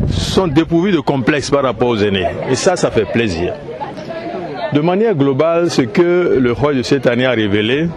sont 0.09 0.47
dépourvus 0.47 0.91
de 0.93 0.99
complexes 0.99 1.51
par 1.51 1.61
rapport 1.61 1.89
aux 1.89 1.97
aînés. 1.97 2.25
Et 2.49 2.55
ça, 2.55 2.75
ça 2.75 2.89
fait 2.89 3.05
plaisir. 3.05 3.53
De 4.73 4.79
manière 4.79 5.13
globale, 5.13 5.69
ce 5.69 5.83
que 5.83 6.37
le 6.41 6.51
roi 6.51 6.73
de 6.73 6.81
cette 6.81 7.05
année 7.05 7.27
a 7.27 7.31
révélé, 7.31 7.87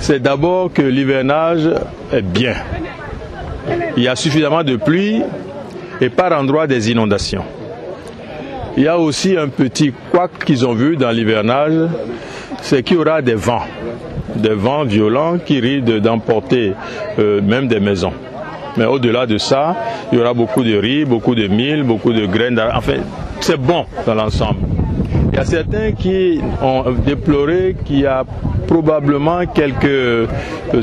c'est 0.00 0.20
d'abord 0.20 0.72
que 0.72 0.82
l'hivernage 0.82 1.68
est 2.12 2.22
bien 2.22 2.54
il 3.96 4.02
y 4.02 4.08
a 4.08 4.16
suffisamment 4.16 4.64
de 4.64 4.76
pluie 4.76 5.22
et 6.00 6.08
par 6.08 6.32
endroit 6.32 6.66
des 6.66 6.90
inondations. 6.90 7.44
Il 8.76 8.84
y 8.84 8.88
a 8.88 8.98
aussi 8.98 9.36
un 9.36 9.48
petit 9.48 9.92
couac 10.12 10.44
qu'ils 10.44 10.64
ont 10.66 10.72
vu 10.74 10.96
dans 10.96 11.10
l'hivernage, 11.10 11.74
c'est 12.62 12.82
qu'il 12.82 12.96
y 12.96 13.00
aura 13.00 13.22
des 13.22 13.34
vents, 13.34 13.64
des 14.36 14.54
vents 14.54 14.84
violents 14.84 15.38
qui 15.44 15.58
risquent 15.58 15.96
d'emporter 16.00 16.74
euh, 17.18 17.42
même 17.42 17.66
des 17.66 17.80
maisons. 17.80 18.12
Mais 18.76 18.84
au-delà 18.84 19.26
de 19.26 19.38
ça, 19.38 19.74
il 20.12 20.18
y 20.18 20.20
aura 20.20 20.32
beaucoup 20.34 20.62
de 20.62 20.76
riz, 20.76 21.04
beaucoup 21.04 21.34
de 21.34 21.48
mil, 21.48 21.82
beaucoup 21.82 22.12
de 22.12 22.24
graines. 22.26 22.60
Enfin, 22.74 22.98
c'est 23.40 23.56
bon 23.56 23.84
dans 24.06 24.14
l'ensemble. 24.14 24.60
Il 25.32 25.36
y 25.36 25.40
a 25.40 25.44
certains 25.44 25.92
qui 25.92 26.40
ont 26.62 26.84
déploré 27.04 27.74
qu'il 27.84 28.00
y 28.00 28.06
a 28.06 28.24
probablement 28.68 29.46
quelques 29.46 30.28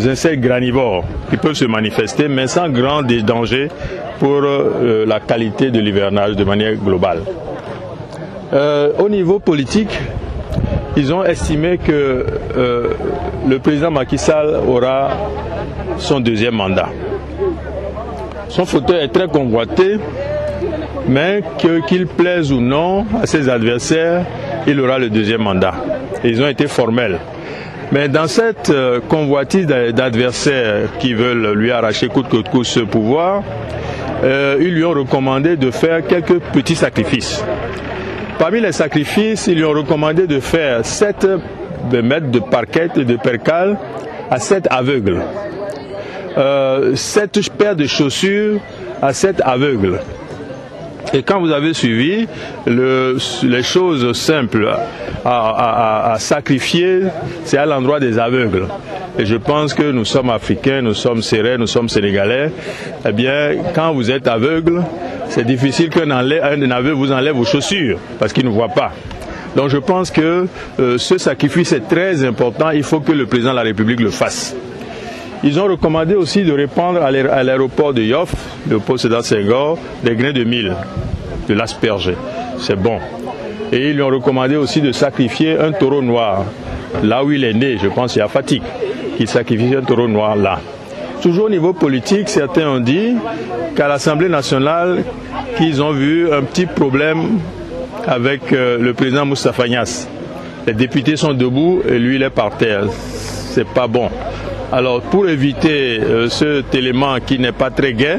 insectes 0.07 0.41
granivores 0.41 1.03
qui 1.29 1.37
peuvent 1.37 1.53
se 1.53 1.65
manifester, 1.65 2.27
mais 2.27 2.47
sans 2.47 2.67
grand 2.69 3.03
danger 3.03 3.69
pour 4.19 4.31
euh, 4.43 5.05
la 5.07 5.19
qualité 5.19 5.69
de 5.69 5.79
l'hivernage 5.79 6.35
de 6.35 6.43
manière 6.43 6.75
globale. 6.75 7.19
Euh, 8.53 8.89
au 8.97 9.07
niveau 9.07 9.39
politique, 9.39 9.97
ils 10.97 11.13
ont 11.13 11.23
estimé 11.23 11.77
que 11.77 12.25
euh, 12.57 12.87
le 13.47 13.59
président 13.59 13.91
Macky 13.91 14.17
Sall 14.17 14.57
aura 14.67 15.09
son 15.97 16.19
deuxième 16.19 16.55
mandat. 16.55 16.89
Son 18.49 18.65
fauteuil 18.65 19.03
est 19.03 19.07
très 19.09 19.27
convoité, 19.27 19.97
mais 21.07 21.43
qu'il 21.87 22.07
plaise 22.07 22.51
ou 22.51 22.61
non 22.61 23.05
à 23.21 23.25
ses 23.27 23.49
adversaires, 23.49 24.23
il 24.65 24.79
aura 24.79 24.97
le 24.97 25.09
deuxième 25.09 25.41
mandat. 25.43 25.73
ils 26.23 26.41
ont 26.41 26.47
été 26.47 26.67
formels. 26.67 27.19
Mais 27.91 28.09
dans 28.09 28.27
cette 28.27 28.69
euh, 28.71 28.99
convoitise 29.09 29.67
d'adversaires 29.67 30.89
qui 30.99 31.13
veulent 31.13 31.53
lui 31.53 31.71
arracher 31.71 32.07
coup 32.07 32.23
de 32.23 32.27
coûte 32.27 32.45
ce 32.65 32.79
pouvoir, 32.79 33.43
euh, 34.23 34.57
ils 34.59 34.73
lui 34.73 34.83
ont 34.83 34.91
recommandé 34.91 35.55
de 35.55 35.69
faire 35.69 36.05
quelques 36.05 36.39
petits 36.51 36.75
sacrifices. 36.75 37.43
Parmi 38.39 38.59
les 38.59 38.71
sacrifices, 38.71 39.47
ils 39.47 39.55
lui 39.57 39.63
ont 39.65 39.71
recommandé 39.71 40.25
de 40.25 40.39
faire 40.39 40.83
7 40.85 41.27
mètres 42.03 42.31
de 42.31 42.39
parquette 42.39 42.97
et 42.97 43.05
de 43.05 43.17
percale 43.17 43.77
à 44.31 44.39
sept 44.39 44.67
aveugles. 44.71 45.21
Euh, 46.37 46.95
7 46.95 47.51
paires 47.55 47.75
de 47.75 47.85
chaussures 47.85 48.59
à 49.01 49.13
sept 49.13 49.41
aveugles. 49.45 49.99
Et 51.13 51.23
quand 51.23 51.39
vous 51.39 51.51
avez 51.51 51.73
suivi 51.73 52.27
le, 52.65 53.17
les 53.43 53.63
choses 53.63 54.13
simples 54.17 54.69
à, 55.25 56.15
sacrifier, 56.19 57.01
c'est 57.45 57.57
à 57.57 57.65
l'endroit 57.65 57.99
des 57.99 58.19
aveugles. 58.19 58.65
Et 59.17 59.25
je 59.25 59.35
pense 59.35 59.73
que 59.73 59.91
nous 59.91 60.05
sommes 60.05 60.29
africains, 60.29 60.81
nous 60.81 60.93
sommes 60.93 61.21
serrés 61.21 61.57
nous 61.57 61.67
sommes 61.67 61.89
sénégalais. 61.89 62.51
Eh 63.07 63.11
bien, 63.11 63.51
quand 63.73 63.93
vous 63.93 64.11
êtes 64.11 64.27
aveugle, 64.27 64.83
c'est 65.29 65.45
difficile 65.45 65.89
qu'un 65.89 66.09
aveugle 66.11 66.91
vous 66.91 67.11
enlève 67.11 67.35
vos 67.35 67.45
chaussures 67.45 67.97
parce 68.19 68.33
qu'il 68.33 68.45
ne 68.45 68.51
voit 68.51 68.69
pas. 68.69 68.91
Donc 69.55 69.69
je 69.69 69.77
pense 69.77 70.11
que 70.11 70.47
euh, 70.81 70.97
ce 70.97 71.17
sacrifice 71.17 71.71
est 71.71 71.87
très 71.87 72.25
important. 72.25 72.71
Il 72.71 72.83
faut 72.83 72.99
que 72.99 73.13
le 73.13 73.25
président 73.25 73.51
de 73.51 73.55
la 73.55 73.61
République 73.61 74.01
le 74.01 74.11
fasse. 74.11 74.53
Ils 75.43 75.59
ont 75.59 75.65
recommandé 75.65 76.15
aussi 76.15 76.43
de 76.43 76.51
répandre 76.51 77.01
à 77.03 77.11
l'aéroport 77.43 77.93
de 77.93 78.01
Yoff, 78.01 78.31
le 78.69 78.79
poste 78.79 79.07
Senghor, 79.21 79.77
des 80.03 80.15
grains 80.15 80.31
de 80.31 80.43
mil, 80.43 80.73
de 81.47 81.53
l'asperge. 81.53 82.13
C'est 82.59 82.75
bon. 82.77 82.97
Et 83.71 83.89
ils 83.89 83.95
lui 83.95 84.01
ont 84.01 84.07
recommandé 84.07 84.55
aussi 84.55 84.81
de 84.81 84.91
sacrifier 84.91 85.57
un 85.59 85.71
taureau 85.71 86.01
noir, 86.01 86.43
là 87.03 87.23
où 87.23 87.31
il 87.31 87.43
est 87.43 87.53
né, 87.53 87.77
je 87.81 87.87
pense, 87.87 88.15
il 88.15 88.19
y 88.19 88.21
a 88.21 88.27
Fatigue, 88.27 88.61
qu'il 89.17 89.27
sacrifie 89.27 89.75
un 89.75 89.81
taureau 89.81 90.07
noir 90.07 90.35
là. 90.35 90.59
Toujours 91.21 91.45
au 91.45 91.49
niveau 91.49 91.73
politique, 91.73 92.29
certains 92.29 92.69
ont 92.69 92.79
dit 92.79 93.15
qu'à 93.75 93.87
l'Assemblée 93.87 94.29
nationale, 94.29 95.03
qu'ils 95.57 95.81
ont 95.81 95.91
vu 95.91 96.31
un 96.31 96.43
petit 96.43 96.65
problème 96.65 97.39
avec 98.07 98.53
euh, 98.53 98.77
le 98.77 98.93
président 98.93 99.25
Moustapha 99.25 99.67
Nias. 99.67 100.07
Les 100.67 100.73
députés 100.73 101.15
sont 101.15 101.33
debout 101.33 101.81
et 101.87 101.97
lui, 101.97 102.15
il 102.17 102.23
est 102.23 102.29
par 102.29 102.57
terre. 102.57 102.85
C'est 102.91 103.67
pas 103.67 103.87
bon. 103.87 104.09
Alors 104.75 104.99
pour 104.99 105.29
éviter 105.29 106.01
euh, 106.01 106.27
cet 106.27 106.75
élément 106.75 107.15
qui 107.25 107.39
n'est 107.39 107.53
pas 107.53 107.69
très 107.69 107.93
gai, 107.93 108.17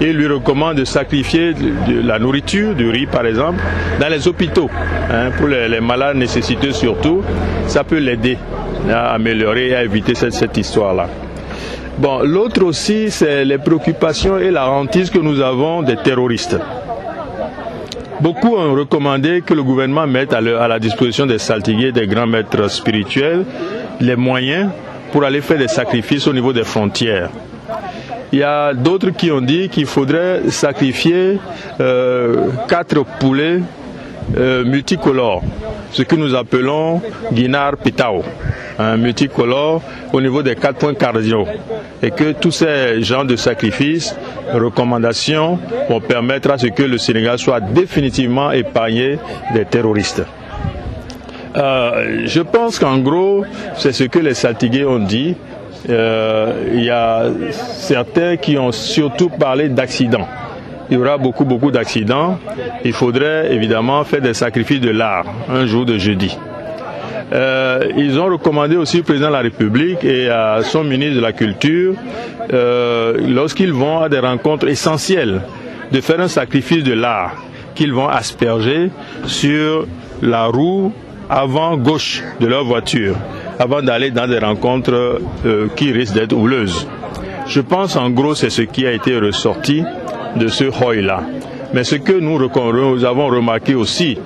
il 0.00 0.14
lui 0.14 0.26
recommande 0.26 0.78
de 0.78 0.84
sacrifier 0.84 1.52
de, 1.54 2.00
la 2.04 2.18
nourriture, 2.18 2.74
du 2.74 2.90
riz 2.90 3.06
par 3.06 3.24
exemple, 3.24 3.60
dans 4.00 4.08
les 4.08 4.26
hôpitaux. 4.26 4.68
Hein, 5.08 5.30
pour 5.38 5.46
les, 5.46 5.78
malades 5.80 6.16
nécessiteux 6.16 6.72
surtout, 6.72 7.22
ça 7.68 7.84
peut 7.84 7.98
l'aider 7.98 8.36
à 8.90 9.12
améliorer 9.14 9.68
et 9.68 9.74
à 9.76 9.84
éviter 9.84 10.16
cette, 10.16 10.56
histoire-là. 10.56 11.06
Bon, 11.98 12.18
l'autre 12.18 12.64
aussi, 12.64 13.08
c'est 13.12 13.44
les 13.44 13.58
préoccupations 13.58 14.38
et 14.40 14.50
la 14.50 14.68
hantise 14.68 15.08
que 15.08 15.18
nous 15.20 15.40
avons 15.40 15.82
des 15.84 15.96
terroristes. 15.98 16.58
Beaucoup 18.20 18.56
ont 18.56 18.74
recommandé 18.74 19.40
que 19.46 19.54
le 19.54 19.62
gouvernement 19.62 20.08
mette 20.08 20.32
à, 20.34 20.40
la 20.40 20.80
disposition 20.80 21.26
des 21.26 21.38
saltigués, 21.38 21.92
des 21.92 22.08
grands 22.08 22.26
maîtres 22.26 22.66
spirituels, 22.68 23.44
les 24.00 24.16
moyens 24.16 24.68
pour 25.16 25.24
aller 25.24 25.40
faire 25.40 25.56
des 25.56 25.66
sacrifices 25.68 26.26
au 26.26 26.32
niveau 26.34 26.52
des 26.52 26.62
frontières. 26.62 27.30
Il 28.34 28.38
y 28.38 28.42
a 28.42 28.74
d'autres 28.74 29.08
qui 29.08 29.30
ont 29.30 29.40
dit 29.40 29.70
qu'il 29.70 29.86
faudrait 29.86 30.50
sacrifier 30.50 31.38
euh, 31.80 32.48
quatre 32.68 33.02
poulets 33.18 33.60
euh, 34.36 34.62
multicolores, 34.62 35.40
ce 35.92 36.02
que 36.02 36.16
nous 36.16 36.34
appelons 36.34 37.00
guinard 37.32 37.78
pitao, 37.78 38.24
un 38.78 38.98
multicolore 38.98 39.80
au 40.12 40.20
niveau 40.20 40.42
des 40.42 40.54
quatre 40.54 40.76
points 40.76 40.92
cardio. 40.92 41.46
Et 42.02 42.10
que 42.10 42.32
tous 42.32 42.50
ces 42.50 43.00
genres 43.02 43.24
de 43.24 43.36
sacrifices, 43.36 44.14
recommandations, 44.52 45.58
vont 45.88 46.00
permettre 46.00 46.50
à 46.50 46.58
ce 46.58 46.66
que 46.66 46.82
le 46.82 46.98
Sénégal 46.98 47.38
soit 47.38 47.60
définitivement 47.62 48.52
épargné 48.52 49.18
des 49.54 49.64
terroristes. 49.64 50.24
Euh, 51.56 52.22
je 52.26 52.40
pense 52.40 52.78
qu'en 52.78 52.98
gros, 52.98 53.44
c'est 53.76 53.92
ce 53.92 54.04
que 54.04 54.18
les 54.18 54.34
saltigués 54.34 54.84
ont 54.84 54.98
dit. 54.98 55.36
Euh, 55.88 56.64
il 56.74 56.82
y 56.84 56.90
a 56.90 57.24
certains 57.52 58.36
qui 58.36 58.58
ont 58.58 58.72
surtout 58.72 59.28
parlé 59.28 59.68
d'accidents. 59.68 60.28
Il 60.90 60.98
y 60.98 61.00
aura 61.00 61.16
beaucoup, 61.18 61.44
beaucoup 61.44 61.70
d'accidents. 61.70 62.38
Il 62.84 62.92
faudrait 62.92 63.52
évidemment 63.52 64.04
faire 64.04 64.20
des 64.20 64.34
sacrifices 64.34 64.80
de 64.80 64.90
l'art 64.90 65.24
un 65.48 65.66
jour 65.66 65.84
de 65.84 65.96
jeudi. 65.98 66.36
Euh, 67.32 67.84
ils 67.96 68.20
ont 68.20 68.26
recommandé 68.26 68.76
aussi 68.76 69.00
au 69.00 69.02
président 69.02 69.28
de 69.28 69.32
la 69.32 69.40
République 69.40 70.04
et 70.04 70.28
à 70.28 70.58
son 70.62 70.84
ministre 70.84 71.16
de 71.16 71.20
la 71.20 71.32
Culture, 71.32 71.94
euh, 72.52 73.16
lorsqu'ils 73.28 73.72
vont 73.72 74.00
à 74.00 74.08
des 74.08 74.20
rencontres 74.20 74.68
essentielles, 74.68 75.40
de 75.90 76.00
faire 76.00 76.20
un 76.20 76.28
sacrifice 76.28 76.84
de 76.84 76.92
l'art 76.92 77.34
qu'ils 77.74 77.92
vont 77.92 78.08
asperger 78.08 78.90
sur 79.26 79.86
la 80.22 80.46
roue 80.46 80.92
avant 81.28 81.76
gauche 81.76 82.22
de 82.40 82.46
leur 82.46 82.64
voiture 82.64 83.16
avant 83.58 83.82
d'aller 83.82 84.10
dans 84.10 84.28
des 84.28 84.38
rencontres 84.38 85.20
euh, 85.46 85.68
qui 85.74 85.92
risquent 85.92 86.14
d'être 86.14 86.34
houleuses. 86.34 86.86
Je 87.46 87.60
pense 87.60 87.96
en 87.96 88.10
gros 88.10 88.34
c'est 88.34 88.50
ce 88.50 88.62
qui 88.62 88.86
a 88.86 88.92
été 88.92 89.18
ressorti 89.18 89.82
de 90.36 90.48
ce 90.48 90.64
roi 90.64 90.96
là 90.96 91.20
Mais 91.72 91.84
ce 91.84 91.96
que 91.96 92.12
nous, 92.12 92.36
avons 93.04 93.26
remarqué 93.26 93.74
aussi, 93.74 94.18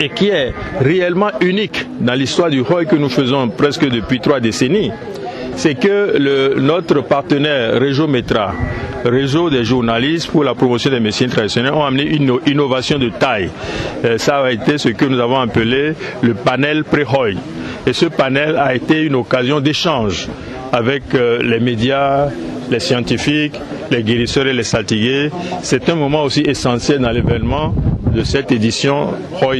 et 0.00 0.08
qui 0.10 0.28
est 0.28 0.52
réellement 0.80 1.30
unique 1.40 1.86
dans 2.00 2.14
l'histoire 2.14 2.50
du 2.50 2.60
Hoy 2.60 2.84
que 2.86 2.96
nous 2.96 3.08
faisons 3.08 3.48
presque 3.48 3.88
depuis 3.88 4.20
trois 4.20 4.40
décennies, 4.40 4.90
c'est 5.56 5.74
que 5.74 6.16
le, 6.18 6.60
notre 6.60 7.00
partenaire 7.02 7.78
Réseau 7.80 8.06
Métra, 8.06 8.52
Réseau 9.04 9.50
des 9.50 9.64
journalistes 9.64 10.30
pour 10.30 10.44
la 10.44 10.54
promotion 10.54 10.90
des 10.90 11.00
médecines 11.00 11.28
traditionnelles, 11.28 11.72
ont 11.72 11.84
amené 11.84 12.04
une 12.04 12.38
innovation 12.46 12.98
de 12.98 13.10
taille. 13.10 13.50
Euh, 14.04 14.18
ça 14.18 14.38
a 14.40 14.50
été 14.50 14.78
ce 14.78 14.88
que 14.90 15.04
nous 15.04 15.20
avons 15.20 15.38
appelé 15.40 15.94
le 16.22 16.34
panel 16.34 16.84
pré-hoy. 16.84 17.34
Et 17.86 17.92
ce 17.92 18.06
panel 18.06 18.56
a 18.56 18.74
été 18.74 19.02
une 19.02 19.14
occasion 19.14 19.60
d'échange 19.60 20.28
avec 20.72 21.14
euh, 21.14 21.40
les 21.42 21.60
médias, 21.60 22.28
les 22.70 22.80
scientifiques, 22.80 23.58
les 23.90 24.02
guérisseurs 24.02 24.46
et 24.46 24.54
les 24.54 24.62
saltigués. 24.64 25.30
C'est 25.62 25.88
un 25.88 25.94
moment 25.94 26.22
aussi 26.24 26.40
essentiel 26.40 26.98
dans 27.00 27.10
l'événement 27.10 27.74
de 28.14 28.22
cette 28.22 28.52
édition 28.52 29.08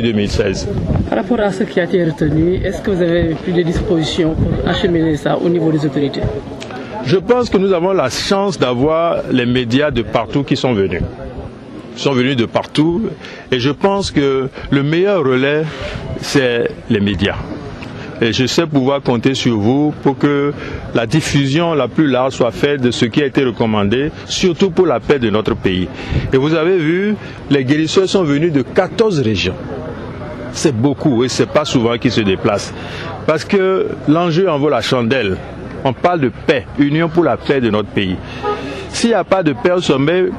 2016. 0.02 0.68
Par 1.11 1.18
rapport 1.18 1.40
à 1.40 1.50
ce 1.52 1.64
qui 1.64 1.80
a 1.80 1.84
été 1.84 2.05
retenu, 2.05 2.57
est-ce 2.64 2.80
que 2.80 2.92
vous 2.92 3.02
avez 3.02 3.34
pris 3.34 3.52
des 3.52 3.64
dispositions 3.64 4.34
pour 4.34 4.68
acheminer 4.68 5.16
ça 5.16 5.36
au 5.38 5.48
niveau 5.48 5.70
des 5.72 5.84
autorités 5.84 6.20
Je 7.05 7.16
pense 7.16 7.50
que 7.50 7.59
nous 7.59 7.72
avons 7.72 7.92
la 7.92 8.09
chance 8.11 8.59
d'avoir 8.59 9.18
les 9.30 9.44
médias 9.46 9.90
de 9.90 10.02
partout 10.02 10.44
qui 10.44 10.57
sont 10.57 10.72
venus 10.72 11.02
sont 11.96 12.11
venus 12.12 12.34
de 12.34 12.44
partout. 12.46 13.02
Et 13.52 13.61
je 13.61 13.70
pense 13.70 14.11
que 14.11 14.48
le 14.70 14.82
meilleur 14.82 15.22
relais, 15.24 15.62
c'est 16.20 16.68
les 16.90 16.98
médias. 16.98 17.36
Et 18.25 18.33
je 18.33 18.47
sais 18.47 18.66
pouvoir 18.66 19.03
compter 19.03 19.35
sur 19.35 19.59
vous 19.59 19.93
pour 20.03 20.16
que 20.16 20.55
la 20.95 21.05
diffusion 21.05 21.75
la 21.75 21.89
plus 21.89 22.07
large 22.09 22.33
soit 22.33 22.53
faite 22.53 22.81
de 22.81 22.91
ce 22.91 23.05
qui 23.05 23.20
a 23.22 23.27
été 23.27 23.45
recommandé, 23.45 24.11
surtout 24.25 24.70
pour 24.70 24.87
la 24.87 24.99
paix 24.99 25.18
de 25.18 25.29
notre 25.29 25.55
pays. 25.55 25.89
Et 26.33 26.39
vous 26.39 26.55
avez 26.55 26.79
vu, 26.79 27.16
les 27.51 27.64
guérisseurs 27.66 28.09
sont 28.09 28.25
venus 28.25 28.51
de 28.51 28.62
14 28.62 29.20
régions. 29.20 29.53
C'est 30.53 30.75
beaucoup 30.75 31.22
et 31.22 31.29
c'est 31.29 31.45
pas 31.51 31.66
souvent 31.66 31.99
qu'ils 31.99 32.12
se 32.12 32.22
déplacent. 32.22 32.72
Parce 33.27 33.45
que 33.45 33.89
l'enjeu 34.09 34.49
en 34.49 34.59
vaut 34.59 34.70
la 34.70 34.81
chandelle. 34.81 35.37
On 35.85 35.93
parle 35.93 36.20
de 36.20 36.31
paix, 36.47 36.64
union 36.79 37.11
pour 37.11 37.25
la 37.25 37.37
paix 37.37 37.61
de 37.61 37.68
notre 37.68 37.91
pays. 37.91 38.16
S'il 38.89 39.11
n'y 39.11 39.16
a 39.16 39.25
pas 39.25 39.43
de 39.43 39.53
paix 39.53 39.72
au 39.72 39.83
sommet, 39.83 40.31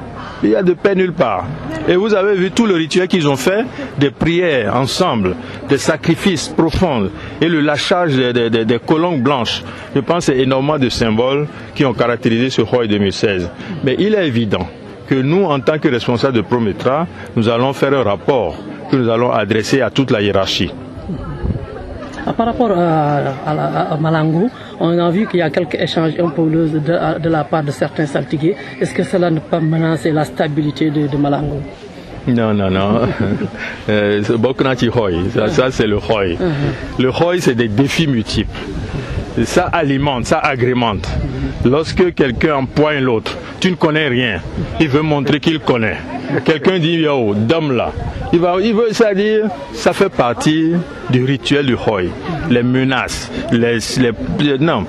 il 0.43 0.49
y 0.49 0.55
a 0.55 0.63
de 0.63 0.73
paix 0.73 0.95
nulle 0.95 1.13
part. 1.13 1.45
Et 1.87 1.95
vous 1.95 2.13
avez 2.13 2.35
vu 2.35 2.51
tout 2.51 2.65
le 2.65 2.75
rituel 2.75 3.07
qu'ils 3.07 3.27
ont 3.27 3.37
fait, 3.37 3.65
des 3.99 4.11
prières 4.11 4.75
ensemble, 4.75 5.35
des 5.69 5.77
sacrifices 5.77 6.49
profonds 6.49 7.09
et 7.41 7.47
le 7.47 7.61
lâchage 7.61 8.15
des, 8.15 8.49
des, 8.49 8.79
colonnes 8.79 9.21
blanches. 9.21 9.63
Je 9.95 10.01
pense 10.01 10.25
c'est 10.25 10.37
énormément 10.37 10.77
de 10.79 10.89
symboles 10.89 11.47
qui 11.73 11.85
ont 11.85 11.93
caractérisé 11.93 12.49
ce 12.49 12.61
Roy 12.61 12.87
2016. 12.87 13.49
Mais 13.83 13.95
il 13.97 14.13
est 14.13 14.27
évident 14.27 14.67
que 15.07 15.15
nous, 15.15 15.45
en 15.45 15.59
tant 15.59 15.79
que 15.79 15.87
responsables 15.87 16.33
de 16.35 16.41
Prometra, 16.41 17.07
nous 17.35 17.47
allons 17.47 17.71
faire 17.73 17.93
un 17.93 18.03
rapport 18.03 18.55
que 18.91 18.97
nous 18.97 19.09
allons 19.09 19.31
adresser 19.31 19.81
à 19.81 19.89
toute 19.89 20.11
la 20.11 20.21
hiérarchie. 20.21 20.71
Ah, 22.27 22.33
par 22.33 22.47
rapport 22.47 22.71
à, 22.71 23.97
Malango, 24.01 24.49
on 24.79 24.97
a 24.97 25.11
vu 25.11 25.27
qu'il 25.27 25.39
y 25.41 25.43
a 25.43 25.51
quelques 25.51 25.75
échanges 25.75 26.13
un 26.19 26.29
de, 26.29 27.29
la 27.29 27.43
part 27.43 27.63
de 27.63 27.69
certains 27.69 28.07
saltigués. 28.07 28.55
Est-ce 28.81 28.95
que 28.95 29.03
cela 29.03 29.29
ne 29.29 29.35
peut 29.39 29.47
pas 29.51 29.59
menacer 29.59 30.11
la 30.11 30.25
stabilité 30.25 30.89
de, 30.89 31.07
Malango 31.17 31.57
non, 32.27 32.55
non, 32.55 32.71
non. 32.71 33.01
euh, 33.89 34.23
ça, 34.23 35.67
c'est 35.69 35.85
le 35.85 35.97
Hoy. 35.97 36.29
Uh-huh. 36.41 37.03
Le 37.03 37.09
ROI, 37.11 37.35
c'est 37.39 37.53
des 37.53 37.67
défis 37.67 38.07
multiples 38.07 38.57
ça 39.43 39.63
alimente, 39.73 40.27
ça 40.27 40.39
agrémente. 40.39 41.07
Lorsque 41.65 42.13
quelqu'un 42.13 42.55
empoigne 42.57 43.01
l'autre, 43.03 43.37
tu 43.59 43.69
ne 43.71 43.75
connais 43.75 44.07
rien. 44.07 44.39
Il 44.79 44.87
veut 44.89 45.01
montrer 45.01 45.39
qu'il 45.39 45.59
connaît. 45.59 45.97
Quelqu'un 46.45 46.79
dit 46.79 46.93
yo, 46.97 47.33
dame 47.35 47.75
là. 47.75 47.91
Il 48.33 48.39
veut, 48.39 48.91
ça 48.93 49.13
dire, 49.13 49.47
ça 49.73 49.93
fait 49.93 50.09
partie 50.09 50.71
du 51.09 51.23
rituel 51.25 51.65
du 51.67 51.75
Hoy. 51.75 52.05
Les 52.49 52.63
menaces, 52.63 53.31
les 53.51 53.79
non 54.59 54.85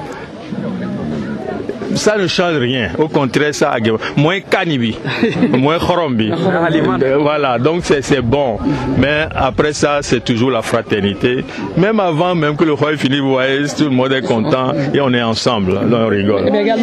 ça 1.96 2.16
ne 2.16 2.26
change 2.26 2.56
rien. 2.56 2.90
Au 2.98 3.08
contraire, 3.08 3.54
ça 3.54 3.70
a 3.70 3.78
moins 4.20 4.40
canibi, 4.40 4.96
moins 5.50 5.78
chrombi. 5.78 6.30
Euh, 6.30 7.18
voilà, 7.20 7.58
donc 7.58 7.80
c'est 7.84 8.20
bon. 8.20 8.58
Mais 8.98 9.26
après 9.34 9.72
ça, 9.72 9.98
c'est 10.02 10.22
toujours 10.24 10.50
la 10.50 10.62
fraternité. 10.62 11.44
Même 11.76 12.00
avant, 12.00 12.34
même 12.34 12.56
que 12.56 12.64
le 12.64 12.72
roi 12.74 12.96
Philippe 12.96 13.22
voyez, 13.24 13.66
tout 13.76 13.84
le 13.84 13.90
monde 13.90 14.12
est 14.12 14.22
content 14.22 14.72
et 14.94 15.00
on 15.00 15.12
est 15.12 15.22
ensemble. 15.22 15.78
on 15.92 16.06
rigole. 16.06 16.44
Eh 16.46 16.50
Mais 16.50 16.70
euh, 16.70 16.74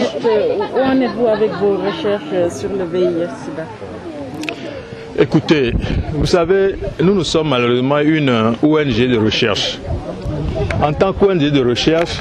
où 0.77 0.80
en 0.84 1.02
êtes-vous 1.02 1.27
avec 1.27 1.52
vos 1.53 1.77
recherches 1.77 2.22
euh, 2.34 2.49
sur 2.49 2.69
le 2.69 2.84
VIH-Sida 2.85 3.64
Écoutez, 5.19 5.73
vous 6.14 6.26
savez, 6.26 6.76
nous, 6.99 7.14
nous 7.14 7.23
sommes 7.23 7.49
malheureusement 7.49 7.99
une 7.99 8.56
ONG 8.64 9.10
de 9.11 9.18
recherche. 9.18 9.77
En 10.81 10.91
tant 10.91 11.14
qu'ONG 11.14 11.52
de 11.52 11.64
recherche, 11.64 12.18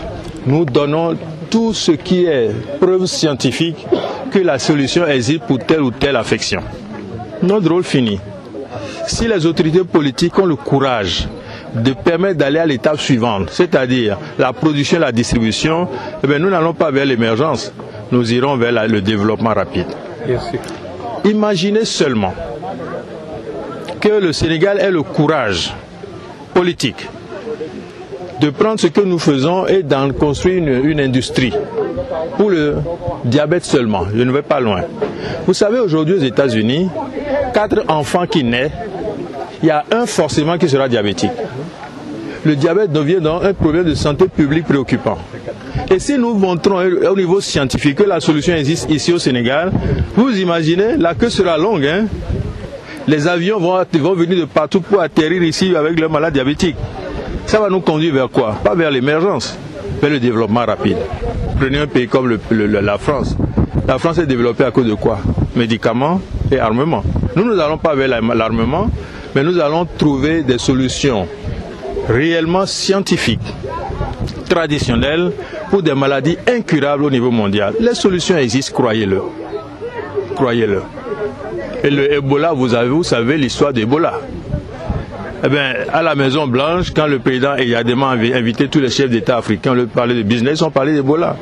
nous 0.47 0.67
donnons 0.67 1.15
tout 1.53 1.75
ce 1.75 1.93
qui 1.93 2.25
est 2.25 2.49
preuve 2.81 3.05
scientifique 3.05 3.87
que 4.31 4.39
la 4.39 4.59
solution 4.59 5.07
existe 5.07 5.43
pour 5.43 5.59
telle 5.59 5.83
ou 5.83 5.91
telle 5.91 6.17
affection. 6.17 6.63
Notre 7.43 7.69
rôle 7.71 7.85
fini. 7.85 8.19
Si 9.07 9.29
les 9.29 9.45
autorités 9.45 9.85
politiques 9.85 10.39
ont 10.39 10.47
le 10.47 10.57
courage 10.57 11.29
de 11.75 11.93
permettre 11.93 12.39
d'aller 12.39 12.59
à 12.59 12.65
l'étape 12.65 12.99
suivante, 12.99 13.51
c'est-à-dire 13.51 14.17
la 14.39 14.55
production 14.55 14.97
et 14.97 15.01
la 15.01 15.13
distribution, 15.13 15.89
eh 16.27 16.39
nous 16.39 16.49
n'allons 16.49 16.73
pas 16.73 16.91
vers 16.91 17.05
l'émergence, 17.05 17.71
nous 18.13 18.33
irons 18.33 18.57
vers 18.57 18.89
le 18.89 19.03
développement 19.03 19.53
rapide. 19.53 19.89
Imaginez 21.27 21.85
seulement 21.85 22.33
que 24.01 24.09
le 24.09 24.33
Sénégal 24.33 24.79
ait 24.81 24.91
le 24.91 25.03
courage 25.03 25.75
politique 26.55 27.09
de 28.41 28.49
prendre 28.51 28.81
ce 28.81 28.87
que 28.87 29.01
nous 29.01 29.19
faisons 29.19 29.67
et 29.67 29.83
d'en 29.83 30.11
construire 30.13 30.83
une, 30.85 31.01
industrie. 31.01 31.53
Pour 32.37 32.51
le 32.51 32.77
diabète 33.25 33.65
seulement, 33.65 34.05
je 34.15 34.23
ne 34.23 34.33
vais 34.33 34.43
pas 34.43 34.61
loin. 34.61 34.83
Vous 35.47 35.55
savez, 35.55 35.79
aujourd'hui 35.79 36.15
aux 36.15 36.19
États-Unis, 36.23 36.89
quatre 37.55 37.85
enfants 37.89 38.27
qui 38.27 38.43
naissent, 38.45 38.71
il 39.63 39.69
y 39.69 39.71
a 39.71 39.85
un 39.93 40.07
forcément 40.07 40.59
qui 40.59 40.69
sera 40.69 40.89
diabétique. 40.89 41.31
Le 42.45 42.57
diabète 42.57 42.91
devient 42.91 43.21
donc 43.21 43.45
un 43.45 43.55
problème 43.55 43.85
de 43.85 43.95
santé 43.95 44.27
publique 44.27 44.65
préoccupant. 44.67 45.19
Et 45.91 46.01
si 46.01 46.19
nous 46.19 46.35
montrons 46.35 46.81
euh, 46.81 47.09
au 47.09 47.17
niveau 47.17 47.41
scientifique 47.41 47.95
que 47.99 48.03
la 48.03 48.19
solution 48.19 48.57
existe 48.57 48.91
ici 48.91 49.13
au 49.13 49.19
Sénégal, 49.19 49.71
vous 50.17 50.37
imaginez, 50.41 50.97
la 50.97 51.15
queue 51.15 51.29
sera 51.31 51.57
longue. 51.57 51.87
Hein. 51.87 52.07
Les 53.07 53.29
avions 53.29 53.61
vont, 53.61 53.77
vont 53.95 54.15
venir 54.15 54.39
de 54.39 54.45
partout 54.45 54.81
pour 54.81 55.01
atterrir 55.01 55.41
ici 55.45 55.73
avec 55.77 56.01
le 56.01 56.09
malades 56.09 56.33
diabétiques. 56.35 56.77
Ça 57.47 57.59
va 57.61 57.69
nous 57.69 57.81
conduire 57.81 58.15
vers 58.15 58.29
quoi 58.31 58.55
Pas 58.65 58.75
vers 58.75 58.91
l'émergence, 58.91 59.57
vers 60.01 60.11
le 60.11 60.19
développement 60.21 60.65
rapide. 60.67 60.97
Prenez 61.59 61.79
un 61.79 61.87
pays 61.87 62.09
comme 62.09 62.31
la 62.51 62.99
France. 62.99 63.37
La 63.87 63.99
France 63.99 64.19
est 64.19 64.27
développée 64.27 64.65
à 64.65 64.71
cause 64.71 64.87
de 64.87 64.95
quoi 64.95 65.19
Médicaments 65.55 66.21
et 66.51 66.59
armement. 66.59 67.03
Nous, 67.37 67.45
nous 67.45 67.55
n'allons 67.55 67.79
pas 67.79 67.95
vers 67.95 68.09
l'armement, 68.09 68.89
mais 69.35 69.43
nous 69.43 69.59
allons 69.61 69.87
trouver 69.99 70.43
des 70.43 70.59
solutions 70.59 71.27
réellement 72.09 72.67
scientifiques, 72.67 73.55
traditionnelles, 74.49 75.33
pour 75.71 75.83
des 75.83 75.95
maladies 75.95 76.37
incurables 76.49 77.05
au 77.05 77.11
niveau 77.11 77.31
mondial. 77.31 77.75
Les 77.81 77.95
solutions 77.95 78.37
existent, 78.37 78.73
croyez-le. 78.75 79.21
Croyez-le. 80.35 80.83
Et 81.83 81.89
le 81.91 82.13
Ebola, 82.15 82.53
vous, 82.53 82.75
avez, 82.75 82.89
vous 82.91 83.03
savez 83.03 83.37
l'histoire 83.39 83.73
d'Ebola. 83.73 84.13
Eh 85.45 85.49
bien, 85.49 85.73
à 85.93 86.05
la 86.05 86.15
Maison 86.15 86.47
Blanche, 86.47 86.93
quand 86.95 87.09
le 87.09 87.19
président 87.19 87.51
a 87.51 88.11
avait 88.13 88.33
invité 88.33 88.69
tous 88.69 88.79
les 88.79 88.91
chefs 88.91 89.11
d'État 89.11 89.39
africains, 89.39 89.73
on 89.73 89.75
leur 89.75 89.87
de 89.87 90.23
business, 90.23 90.63
on 90.63 90.71
parlait 90.71 90.95
d'Ebola. 90.95 91.37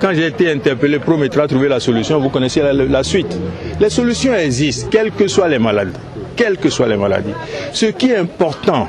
Quand 0.00 0.14
j'ai 0.14 0.26
été 0.28 0.50
interpellé, 0.50 0.98
promettra 0.98 1.46
trouver 1.46 1.68
la 1.68 1.80
solution, 1.80 2.18
vous 2.18 2.30
connaissez 2.30 2.62
la, 2.62 2.72
la 2.72 3.02
suite. 3.02 3.38
Les 3.78 3.90
solutions 3.90 4.34
existent, 4.34 4.88
quelles 4.90 5.10
que 5.10 5.28
soient 5.28 5.48
les 5.48 5.58
maladies. 5.58 5.92
Quelles 6.34 6.56
que 6.56 6.70
soient 6.70 6.88
les 6.88 6.96
maladies. 6.96 7.34
Ce 7.74 7.84
qui 7.86 8.10
est 8.10 8.16
important, 8.16 8.88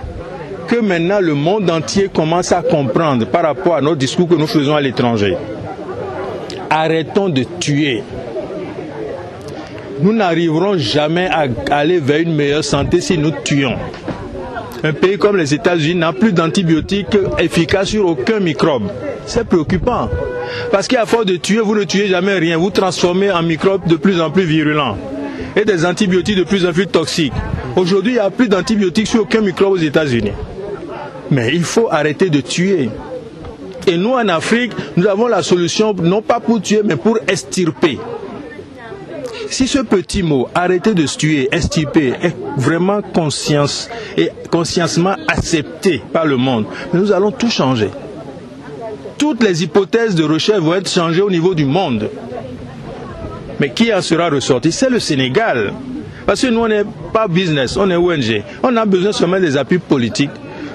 que 0.69 0.77
maintenant 0.79 1.19
le 1.19 1.33
monde 1.33 1.69
entier 1.69 2.09
commence 2.13 2.53
à 2.53 2.61
comprendre 2.61 3.25
par 3.27 3.41
rapport 3.43 3.75
à 3.75 3.81
nos 3.81 3.95
discours 3.95 4.29
que 4.29 4.35
nous 4.35 4.47
faisons 4.47 4.77
à 4.77 4.81
l'étranger. 4.81 5.35
Arrêtons 6.69 7.27
de 7.27 7.43
tuer 7.59 8.01
nous 10.01 10.11
n'arriverons 10.11 10.77
jamais 10.77 11.27
à 11.27 11.47
aller 11.71 11.99
vers 11.99 12.19
une 12.19 12.35
meilleure 12.35 12.63
santé 12.65 12.99
si 12.99 13.17
nous 13.17 13.31
tuons. 13.45 13.75
Un 14.83 14.91
pays 14.91 15.17
comme 15.17 15.37
les 15.37 15.53
États-Unis 15.53 15.95
n'a 15.95 16.11
plus 16.11 16.33
d'antibiotiques 16.33 17.17
efficaces 17.39 17.89
sur 17.89 18.05
aucun 18.05 18.41
microbe. 18.41 18.89
C'est 19.25 19.45
préoccupant. 19.47 20.09
Parce 20.71 20.89
qu'à 20.89 21.05
force 21.05 21.25
de 21.25 21.37
tuer, 21.37 21.59
vous 21.61 21.75
ne 21.75 21.85
tuez 21.85 22.07
jamais 22.07 22.37
rien. 22.37 22.57
Vous 22.57 22.71
transformez 22.71 23.31
en 23.31 23.41
microbes 23.41 23.87
de 23.87 23.95
plus 23.95 24.19
en 24.19 24.31
plus 24.31 24.43
virulents. 24.43 24.97
Et 25.55 25.63
des 25.63 25.85
antibiotiques 25.85 26.37
de 26.37 26.43
plus 26.43 26.65
en 26.65 26.73
plus 26.73 26.87
toxiques. 26.87 27.33
Aujourd'hui, 27.77 28.13
il 28.13 28.15
n'y 28.15 28.19
a 28.19 28.29
plus 28.29 28.49
d'antibiotiques 28.49 29.07
sur 29.07 29.21
aucun 29.21 29.41
microbe 29.41 29.73
aux 29.73 29.77
États-Unis. 29.77 30.33
Mais 31.31 31.51
il 31.53 31.63
faut 31.63 31.87
arrêter 31.89 32.29
de 32.29 32.41
tuer. 32.41 32.89
Et 33.87 33.95
nous, 33.97 34.11
en 34.13 34.27
Afrique, 34.27 34.73
nous 34.97 35.07
avons 35.07 35.27
la 35.27 35.41
solution, 35.41 35.93
non 35.93 36.21
pas 36.21 36.41
pour 36.41 36.61
tuer, 36.61 36.81
mais 36.83 36.97
pour 36.97 37.17
estirper. 37.27 37.97
Si 39.49 39.67
ce 39.67 39.79
petit 39.79 40.23
mot, 40.23 40.47
arrêter 40.55 40.93
de 40.93 41.05
se 41.05 41.17
tuer, 41.17 41.49
estiper, 41.51 42.13
est 42.21 42.35
vraiment 42.57 43.01
conscience 43.01 43.89
et 44.17 44.29
consciencement 44.51 45.15
accepté 45.27 46.01
par 46.11 46.25
le 46.25 46.37
monde, 46.37 46.65
nous 46.93 47.11
allons 47.11 47.31
tout 47.31 47.49
changer. 47.49 47.89
Toutes 49.17 49.43
les 49.43 49.63
hypothèses 49.63 50.15
de 50.15 50.23
recherche 50.23 50.59
vont 50.61 50.73
être 50.73 50.89
changées 50.89 51.21
au 51.21 51.29
niveau 51.29 51.53
du 51.53 51.65
monde. 51.65 52.09
Mais 53.59 53.71
qui 53.71 53.93
en 53.93 54.01
sera 54.01 54.29
ressorti 54.29 54.71
C'est 54.71 54.89
le 54.89 54.99
Sénégal. 54.99 55.71
Parce 56.25 56.41
que 56.41 56.47
nous, 56.47 56.59
on 56.61 56.67
n'est 56.67 56.83
pas 57.13 57.27
business, 57.27 57.77
on 57.77 57.89
est 57.89 57.95
ONG. 57.95 58.43
On 58.63 58.75
a 58.75 58.85
besoin 58.85 59.11
seulement 59.11 59.39
des 59.39 59.55
appuis 59.57 59.77
politiques 59.77 60.31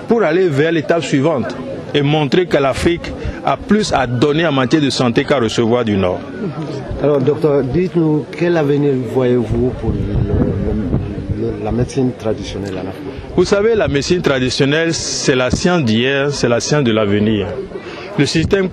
pour 0.08 0.22
aller 0.22 0.48
vers 0.48 0.72
l'étape 0.72 1.04
suivante 1.04 1.56
et 1.92 2.02
montrer 2.02 2.46
que 2.46 2.56
l'Afrique 2.56 3.12
a 3.44 3.56
plus 3.56 3.92
à 3.92 4.06
donner 4.06 4.46
en 4.46 4.52
matière 4.52 4.82
de 4.82 4.90
santé 4.90 5.24
qu'à 5.24 5.38
recevoir 5.38 5.84
du 5.84 5.96
Nord. 5.96 6.20
Alors, 7.02 7.20
docteur, 7.20 7.62
dites-nous 7.62 8.26
quel 8.36 8.56
avenir 8.56 8.92
voyez-vous 9.12 9.72
pour 9.80 9.92
la 11.62 11.72
médecine 11.72 12.12
traditionnelle 12.18 12.72
Vous 13.36 13.44
savez, 13.44 13.74
la 13.74 13.88
médecine 13.88 14.22
traditionnelle, 14.22 14.94
c'est 14.94 15.34
la 15.36 15.50
science 15.50 15.84
d'hier, 15.84 16.30
c'est 16.30 16.48
la 16.48 16.60
science 16.60 16.84
de 16.84 16.92
l'avenir. 16.92 17.46
Le 18.18 18.26
système 18.26 18.68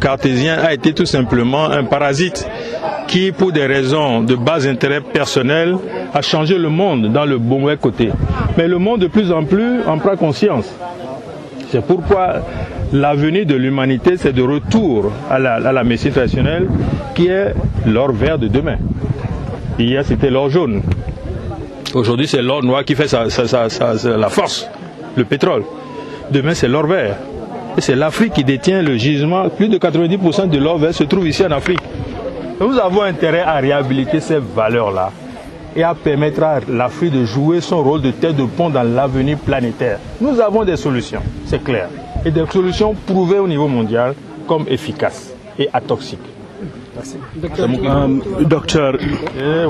cartésien 0.00 0.58
a 0.58 0.72
été 0.74 0.92
tout 0.92 1.06
simplement 1.06 1.70
un 1.70 1.84
parasite 1.84 2.46
qui, 3.08 3.32
pour 3.32 3.50
des 3.50 3.66
raisons 3.66 4.22
de 4.22 4.36
bas 4.36 4.66
intérêt 4.68 5.00
personnel, 5.00 5.76
a 6.14 6.22
changé 6.22 6.56
le 6.56 6.68
monde 6.68 7.12
dans 7.12 7.24
le 7.24 7.38
bon 7.38 7.74
côté. 7.76 8.10
Mais 8.56 8.68
le 8.68 8.78
monde, 8.78 9.00
de 9.00 9.06
plus 9.08 9.32
en 9.32 9.44
plus, 9.44 9.82
en 9.86 9.98
prend 9.98 10.16
conscience. 10.16 10.66
C'est 11.70 11.84
pourquoi 11.84 12.42
l'avenir 12.92 13.46
de 13.46 13.54
l'humanité, 13.54 14.16
c'est 14.16 14.32
de 14.32 14.42
retour 14.42 15.10
à 15.30 15.38
la, 15.38 15.54
à 15.54 15.84
médecine 15.84 16.12
traditionnelle 16.12 16.68
qui 17.14 17.26
est 17.28 17.54
l'or 17.86 18.12
vert 18.12 18.38
de 18.38 18.48
demain. 18.48 18.76
Hier, 19.78 20.04
c'était 20.04 20.30
l'or 20.30 20.50
jaune. 20.50 20.82
Aujourd'hui, 21.94 22.26
c'est 22.26 22.42
l'or 22.42 22.62
noir 22.62 22.84
qui 22.84 22.94
fait 22.94 23.10
la 23.12 24.28
force, 24.30 24.68
le 25.16 25.24
pétrole. 25.24 25.64
Demain, 26.30 26.54
c'est 26.54 26.68
l'or 26.68 26.86
vert. 26.86 27.16
c'est 27.78 27.96
l'Afrique 27.96 28.34
qui 28.34 28.44
détient 28.44 28.82
le 28.82 28.96
gisement. 28.96 29.48
Plus 29.48 29.68
de 29.68 29.78
90% 29.78 30.48
de 30.48 30.58
l'or 30.58 30.78
vert 30.78 30.94
se 30.94 31.04
trouve 31.04 31.26
ici 31.26 31.44
en 31.44 31.50
Afrique. 31.50 31.80
Nous 32.60 32.78
avons 32.78 33.02
intérêt 33.02 33.40
à 33.40 33.54
réhabiliter 33.56 34.20
ces 34.20 34.38
valeurs-là 34.38 35.10
et 35.74 35.82
à 35.82 35.94
permettre 35.94 36.42
à 36.42 36.60
l'Afrique 36.68 37.12
de 37.14 37.24
jouer 37.24 37.60
son 37.62 37.82
rôle 37.82 38.02
de 38.02 38.10
tête 38.10 38.36
de 38.36 38.44
pont 38.44 38.68
dans 38.70 38.82
l'avenir 38.82 39.38
planétaire. 39.38 39.98
Nous 40.20 40.38
avons 40.40 40.64
des 40.64 40.76
solutions, 40.76 41.20
c'est 41.46 41.64
clair 41.64 41.88
et 42.24 42.30
des 42.30 42.44
solutions 42.50 42.94
prouvées 43.06 43.38
au 43.38 43.48
niveau 43.48 43.68
mondial 43.68 44.14
comme 44.46 44.64
efficaces 44.68 45.32
et 45.58 45.68
atoxiques. 45.72 46.18
Um, 46.94 48.20
doctor, 48.48 48.98
euh, 49.00 49.66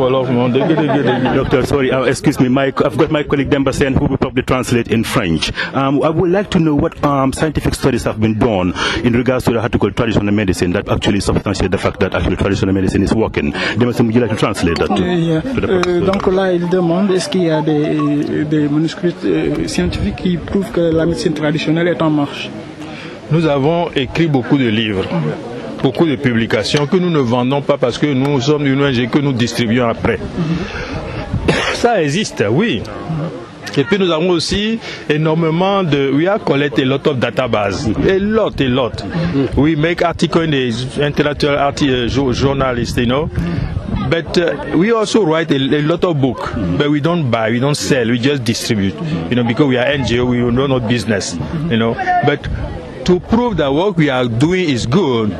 eh, 1.55 1.57
sorry, 1.65 1.89
uh, 1.93 2.03
excuse 2.03 2.41
me, 2.41 2.49
my, 2.49 2.65
I've 2.85 2.97
got 2.99 3.11
my 3.13 3.23
colleague 3.23 3.49
Demba 3.49 3.71
who 3.73 4.07
will 4.07 4.17
probably 4.19 4.43
translate 4.43 4.89
in 4.89 5.05
French. 5.05 5.53
Um, 5.73 6.03
I 6.03 6.09
would 6.09 6.31
like 6.31 6.51
to 6.51 6.59
know 6.59 6.75
what 6.75 7.03
um, 7.05 7.33
scientific 7.33 7.75
studies 7.77 8.03
have 8.05 8.19
been 8.21 8.41
done 8.41 8.75
in 9.07 9.13
regards 9.13 9.45
to 9.45 9.53
the 9.53 9.61
article 9.61 9.93
traditional 9.93 10.35
medicine 10.35 10.73
that 10.73 10.89
actually 10.89 11.21
substantiate 11.21 11.71
the 11.71 11.79
fact 11.79 12.01
that 12.01 12.13
actually 12.17 12.35
traditional 12.37 12.75
medicine 12.75 13.05
is 13.05 13.15
working. 13.15 13.53
Demba 13.53 13.93
would 14.03 14.15
you 14.17 14.21
like 14.21 14.31
to 14.31 14.37
translate 14.37 14.79
that? 14.79 14.89
To, 14.89 15.01
yeah. 15.05 15.41
to 15.43 15.81
euh, 15.89 16.01
donc 16.05 16.27
là, 16.27 16.51
il 16.53 16.69
demande 16.69 17.09
est-ce 17.13 17.29
qu'il 17.29 17.45
y 17.45 17.51
a 17.51 17.63
des, 17.63 17.99
des 18.45 18.69
manuscrits 18.69 19.15
euh, 19.27 19.69
scientifiques 19.69 20.17
qui 20.17 20.37
prouvent 20.39 20.73
que 20.73 20.81
la 20.81 21.07
médecine 21.07 21.35
traditionnelle 21.35 21.87
est 21.87 22.03
en 22.03 22.11
marche. 22.11 22.51
Nous 23.31 23.47
avons 23.47 23.91
écrit 23.95 24.27
beaucoup 24.27 24.59
de 24.59 24.67
livres. 24.67 25.05
Mm-hmm 25.05 25.52
beaucoup 25.83 26.07
de 26.07 26.15
publications 26.17 26.87
que 26.87 26.97
nous 26.97 27.11
ne 27.11 27.19
vendons 27.19 27.61
pas 27.61 27.77
parce 27.77 27.99
que 27.99 28.07
nous 28.07 28.41
sommes 28.41 28.67
une 28.67 28.83
ONG 28.83 29.11
que 29.11 29.19
nous 29.19 29.33
distribuons 29.33 29.89
après. 29.89 30.19
Ça 31.75 32.01
existe, 32.03 32.45
oui. 32.49 32.83
Et 33.77 33.85
puis 33.85 33.97
nous 33.99 34.11
avons 34.11 34.31
aussi 34.31 34.79
énormément 35.09 35.83
de 35.83 36.11
we 36.15 36.27
are 36.29 36.39
collected 36.45 36.85
a 36.85 36.85
lot 36.89 37.07
of 37.07 37.17
database, 37.19 37.91
a 38.07 38.19
lot, 38.19 38.61
a 38.61 38.65
lot. 38.69 39.03
We 39.57 39.77
make 39.77 40.03
articles 40.03 40.45
in 40.47 40.51
the 40.51 41.01
intellectual 41.01 41.57
arti 41.57 41.89
euh, 41.89 42.07
journalist, 42.09 42.99
you 42.99 43.07
know. 43.07 43.31
But 44.11 44.37
uh, 44.37 44.77
we 44.77 44.93
also 44.93 45.25
write 45.25 45.51
a, 45.53 45.57
a, 45.57 45.81
lot 45.81 46.05
of 46.05 46.21
book, 46.21 46.53
but 46.77 46.91
we 46.91 47.01
don't 47.01 47.31
buy, 47.31 47.51
we 47.51 47.61
don't 47.61 47.75
sell, 47.77 48.11
we 48.11 48.19
just 48.19 48.45
distribute, 48.45 48.95
you 49.31 49.37
know, 49.37 49.45
because 49.45 49.67
we 49.67 49.79
are 49.79 49.87
NGO, 49.87 50.27
we 50.27 50.39
know 50.53 50.67
not 50.67 50.81
business, 50.87 51.35
you 51.71 51.79
know. 51.79 51.95
But 52.27 52.47
to 53.07 53.19
prove 53.21 53.57
that 53.57 53.69
what 53.73 53.97
we 53.97 54.09
are 54.09 54.27
doing 54.27 54.69
is 54.69 54.87
good, 54.87 55.31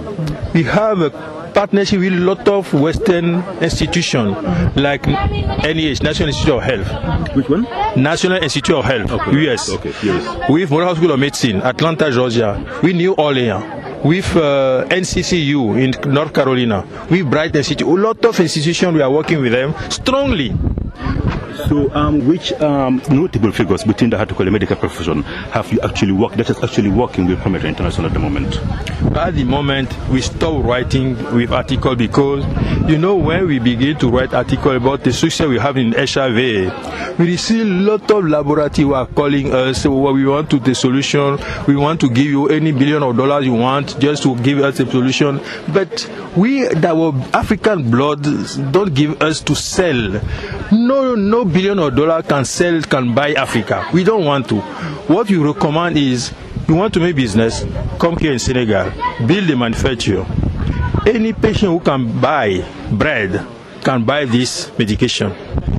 we 0.55 0.63
have 0.65 1.01
a 1.01 1.11
partnership 1.55 2.01
with 2.01 2.13
a 2.13 2.17
lot 2.17 2.49
of 2.49 2.73
Western 2.73 3.37
institutions 3.63 4.35
like 4.77 5.03
NIH, 5.05 6.03
National 6.03 6.29
Institute 6.31 6.55
of 6.57 6.63
Health. 6.63 7.37
Which 7.37 7.49
one? 7.49 7.63
National 7.97 8.43
Institute 8.43 8.75
of 8.77 8.85
Health, 8.85 9.11
okay. 9.11 9.51
US. 9.53 9.71
Okay. 9.71 9.93
Yes. 10.03 10.51
With 10.51 10.71
Morehouse 10.71 10.97
School 10.97 11.13
of 11.13 11.21
Medicine, 11.21 11.63
Atlanta, 11.63 12.11
Georgia. 12.11 12.79
We 12.83 12.95
New 12.95 13.13
Orleans. 13.15 13.81
With 14.05 14.35
uh, 14.35 14.85
NCCU 14.89 15.79
in 16.05 16.13
North 16.13 16.35
Carolina. 16.35 16.85
With 17.09 17.31
Brighton 17.31 17.63
City. 17.63 17.85
A 17.85 17.87
lot 17.87 18.25
of 18.25 18.41
institutions 18.41 18.95
we 18.95 19.01
are 19.03 19.11
working 19.11 19.41
with 19.41 19.53
them 19.53 19.75
strongly. 19.91 20.53
So, 21.69 21.95
um, 21.95 22.27
which 22.27 22.53
um, 22.55 23.03
notable 23.11 23.53
figures 23.53 23.85
within 23.87 24.09
the 24.11 24.17
horticulture 24.17 24.51
medical 24.51 24.77
profession 24.77 25.23
have 25.53 25.71
you 25.73 25.81
actually 25.81 26.13
worked, 26.13 26.37
that 26.39 26.49
is 26.49 26.63
actually 26.63 26.89
working 26.89 27.27
with 27.27 27.41
Premier 27.43 27.65
International 27.65 28.07
at 28.07 28.15
the 28.15 28.19
moment? 28.19 28.57
At 29.17 29.33
the 29.35 29.45
moment, 29.45 29.95
we 30.09 30.23
stop 30.23 30.65
writing 30.65 31.11
with 31.35 31.53
article 31.53 31.95
because, 31.95 32.45
you 32.91 32.97
know, 32.99 33.17
when 33.17 33.47
we 33.47 33.59
begin 33.59 33.99
to 33.99 34.09
write 34.09 34.33
article 34.33 34.75
about 34.77 35.05
the 35.05 35.13
success 35.13 35.47
we 35.47 35.59
have 35.59 35.77
in 35.77 35.93
HIV, 35.93 37.19
we 37.19 37.27
receive 37.27 37.63
a 37.63 37.65
lot 37.71 38.11
of 38.11 38.25
laboratory 38.25 38.89
who 38.89 38.95
are 38.95 39.07
calling 39.07 39.53
us, 39.55 39.85
what 39.87 40.15
we 40.15 40.27
want 40.27 40.49
to 40.51 40.59
the 40.59 40.75
solution, 40.75 41.39
we 41.67 41.77
want 41.77 42.01
to 42.01 42.09
give 42.09 42.27
you 42.27 42.49
any 42.49 42.73
billion 42.73 43.03
of 43.03 43.17
dollars 43.17 43.45
you 43.45 43.53
want 43.53 43.99
just 44.01 44.23
to 44.23 44.37
give 44.39 44.59
us 44.61 44.81
a 44.81 44.87
solution. 44.91 45.39
But 45.73 46.11
we, 46.35 46.65
that 46.69 46.97
were 46.97 47.13
African 47.35 47.91
blood, 47.91 48.23
don't 48.73 48.95
give 48.95 49.21
us 49.21 49.41
to 49.43 49.55
sell. 49.55 50.21
No, 50.73 51.15
no 51.15 51.42
billion 51.45 51.79
or 51.79 51.91
dollar 51.91 52.23
can 52.23 52.45
sell, 52.45 52.81
can 52.83 53.15
buy 53.15 53.33
Africa. 53.35 53.87
We 53.93 54.05
don't 54.05 54.25
want 54.25 54.49
to. 54.49 54.61
What 55.09 55.31
you 55.31 55.45
recommend 55.45 55.97
is 55.97 56.33
you 56.69 56.75
want 56.75 56.95
to 56.95 57.01
make 57.01 57.17
business, 57.17 57.65
come 57.99 58.17
here 58.17 58.33
in 58.33 58.39
Senegal, 58.39 58.91
build 59.27 59.51
a 59.51 59.57
manufacture. 59.57 60.25
Any 61.07 61.33
patient 61.33 61.73
who 61.73 61.81
can 61.81 62.21
buy 62.21 62.65
bread 62.91 63.45
can 63.83 64.05
buy 64.05 64.25
this 64.25 64.71
medication. 64.79 65.33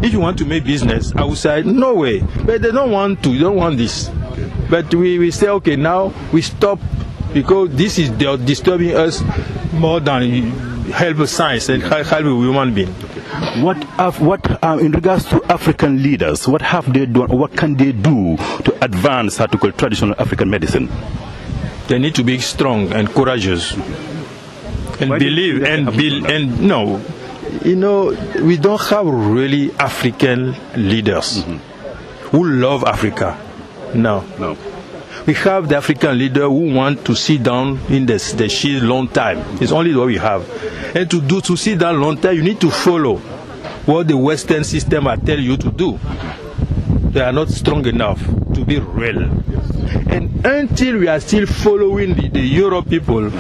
If 0.04 0.12
you 0.12 0.20
want 0.20 0.38
to 0.40 0.46
make 0.46 0.66
business 0.66 1.16
outside, 1.16 1.66
no 1.66 1.94
way. 1.96 2.20
But 2.46 2.62
they 2.62 2.72
don't 2.72 2.92
want 2.92 3.24
to, 3.24 3.30
they 3.30 3.40
don't 3.40 3.56
want 3.56 3.78
this. 3.78 4.10
But 4.70 4.94
we, 4.94 5.18
we 5.20 5.32
say, 5.32 5.48
okay, 5.48 5.76
now 5.78 6.14
we 6.34 6.42
stop 6.42 6.80
because 7.34 7.70
this 7.74 7.98
is 7.98 8.10
disturbing 8.10 8.96
us 8.96 9.22
more 9.74 10.00
than 10.02 10.73
help 10.92 11.28
science 11.28 11.70
and 11.70 11.82
help 11.84 12.24
human 12.26 12.74
being. 12.74 12.90
What, 13.64 13.78
what 14.20 14.64
um, 14.64 14.80
in 14.80 14.92
regards 14.92 15.26
to 15.26 15.44
African 15.46 16.04
leaders, 16.04 16.48
what 16.48 16.62
have 16.62 16.92
they 16.94 17.06
done? 17.06 17.30
What 17.30 17.56
can 17.56 17.76
they 17.76 17.92
do 17.92 18.38
to 18.38 18.84
advance 18.84 19.38
how 19.38 19.46
to 19.48 19.58
call 19.58 19.72
traditional 19.72 20.16
African 20.20 20.50
medicine? 20.50 20.90
They 21.88 22.00
need 22.00 22.16
to 22.16 22.24
be 22.24 22.40
strong 22.40 22.92
and 22.94 23.10
courageous, 23.10 23.74
and 25.02 25.10
Why 25.10 25.20
believe 25.20 25.64
and 25.64 25.96
be, 25.96 26.24
and 26.26 26.62
no, 26.62 27.02
you 27.64 27.76
know 27.76 28.12
we 28.42 28.56
don't 28.58 28.80
have 28.84 29.06
really 29.12 29.70
African 29.92 30.56
leaders 30.90 31.44
mm 31.44 31.44
-hmm. 31.44 31.60
who 32.32 32.40
love 32.68 32.88
Africa. 32.88 33.36
No, 33.94 34.24
no. 34.40 34.56
we 35.26 35.34
have 35.36 35.70
the 35.70 35.76
African 35.78 36.18
leader 36.18 36.44
who 36.48 36.74
want 36.74 37.06
to 37.06 37.16
sit 37.16 37.44
down 37.44 37.80
in 37.90 38.06
the, 38.06 38.18
the 38.38 38.50
shield 38.50 38.84
long 38.84 39.08
time. 39.08 39.42
It's 39.62 39.72
only 39.72 39.96
what 39.96 40.08
we 40.08 40.18
have. 40.18 40.44
And 40.96 41.10
to 41.10 41.22
do 41.22 41.42
to 41.42 41.56
sit 41.56 41.80
down 41.80 42.02
long 42.02 42.18
time, 42.18 42.36
you 42.36 42.44
need 42.44 42.60
to 42.62 42.70
follow 42.70 43.18
what 43.86 44.08
the 44.08 44.18
Western 44.18 44.64
system 44.64 45.08
are 45.08 45.18
telling 45.18 45.46
you 45.46 45.58
to 45.58 45.72
do. 45.72 46.00
They 47.12 47.22
are 47.22 47.32
not 47.34 47.50
strong 47.50 47.86
enough 47.86 48.22
to 48.54 48.66
be 48.66 48.80
real. 48.80 49.24
And 50.10 50.46
until 50.46 50.98
we 51.00 51.08
are 51.08 51.20
still 51.20 51.46
following 51.46 52.16
the, 52.16 52.28
the 52.30 52.40
Euro 52.58 52.82
people, 52.82 53.32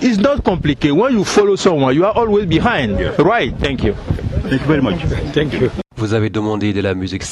it's 0.00 0.18
not 0.18 0.44
complicated. 0.44 0.96
When 0.96 1.14
you 1.14 1.24
follow 1.24 1.56
someone, 1.56 1.94
you 1.94 2.04
are 2.04 2.14
always 2.14 2.46
behind. 2.46 2.98
Right, 3.18 3.54
thank 3.58 3.82
you. 3.82 3.94
Thank 3.94 4.60
you 4.62 4.66
very 4.68 4.82
much. 4.82 5.00
Thank 5.34 5.54
you. 5.54 5.70
Vous 5.96 6.14
avez 6.14 6.30
demandé 6.30 6.72
de 6.72 6.80
la 6.80 6.94
musique 6.94 7.24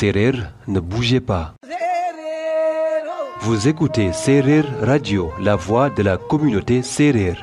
ne 0.67 0.81
bougez 0.81 1.21
pas. 1.21 1.55
Vous 3.47 3.69
écoutez 3.69 4.13
Serrer 4.13 4.63
Radio, 4.83 5.31
la 5.41 5.55
voix 5.55 5.89
de 5.89 6.03
la 6.03 6.17
communauté 6.17 6.83
Serer. 6.83 7.37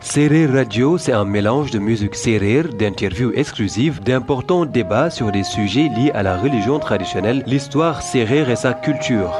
Serrer 0.00 0.46
Radio, 0.46 0.96
c'est 0.96 1.12
un 1.12 1.26
mélange 1.26 1.70
de 1.70 1.78
musique 1.78 2.14
Serer, 2.14 2.62
d'interviews 2.62 3.30
exclusives, 3.34 4.00
d'importants 4.02 4.64
débats 4.64 5.10
sur 5.10 5.30
des 5.30 5.44
sujets 5.44 5.90
liés 5.94 6.12
à 6.14 6.22
la 6.22 6.38
religion 6.38 6.78
traditionnelle, 6.78 7.42
l'histoire 7.46 8.00
Serer 8.00 8.50
et 8.50 8.56
sa 8.56 8.72
culture. 8.72 9.38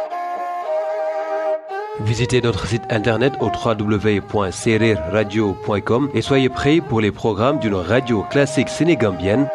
Visitez 2.00 2.42
notre 2.42 2.66
site 2.66 2.82
internet 2.90 3.32
au 3.40 3.48
www.serrerradio.com 3.66 6.10
et 6.12 6.20
soyez 6.20 6.50
prêts 6.50 6.82
pour 6.82 7.00
les 7.00 7.12
programmes 7.12 7.58
d'une 7.60 7.76
radio 7.76 8.24
classique 8.30 8.68
sénégambienne 8.68 9.48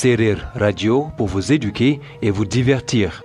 Serer 0.00 0.36
Radio 0.58 1.08
pour 1.18 1.26
vous 1.28 1.52
éduquer 1.52 2.00
et 2.22 2.30
vous 2.30 2.46
divertir. 2.46 3.20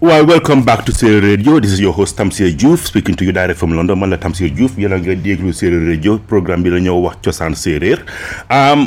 Well, 0.00 0.24
welcome 0.24 0.62
back 0.64 0.84
to 0.86 0.92
Serial 0.92 1.20
Radio. 1.22 1.58
This 1.60 1.72
is 1.72 1.80
your 1.80 1.92
host 1.92 2.16
Tamsir 2.16 2.54
Diouf 2.54 2.86
speaking 2.86 3.16
to 3.16 3.24
you 3.24 3.32
direct 3.32 3.58
from 3.58 3.72
London. 3.74 3.98
man 3.98 4.08
la 4.10 4.16
Tamsir 4.18 4.50
Diouf 4.52 4.78
yéen 4.78 4.92
a 4.92 4.98
déglu 4.98 5.52
Serial 5.52 5.84
Radio 5.88 6.16
programme 6.18 6.62
bi 6.62 6.70
la 6.70 6.78
ñëw 6.80 6.94
wax 7.04 7.18
cosaan 7.24 7.54
séeréer. 7.56 7.98
Um, 8.48 8.86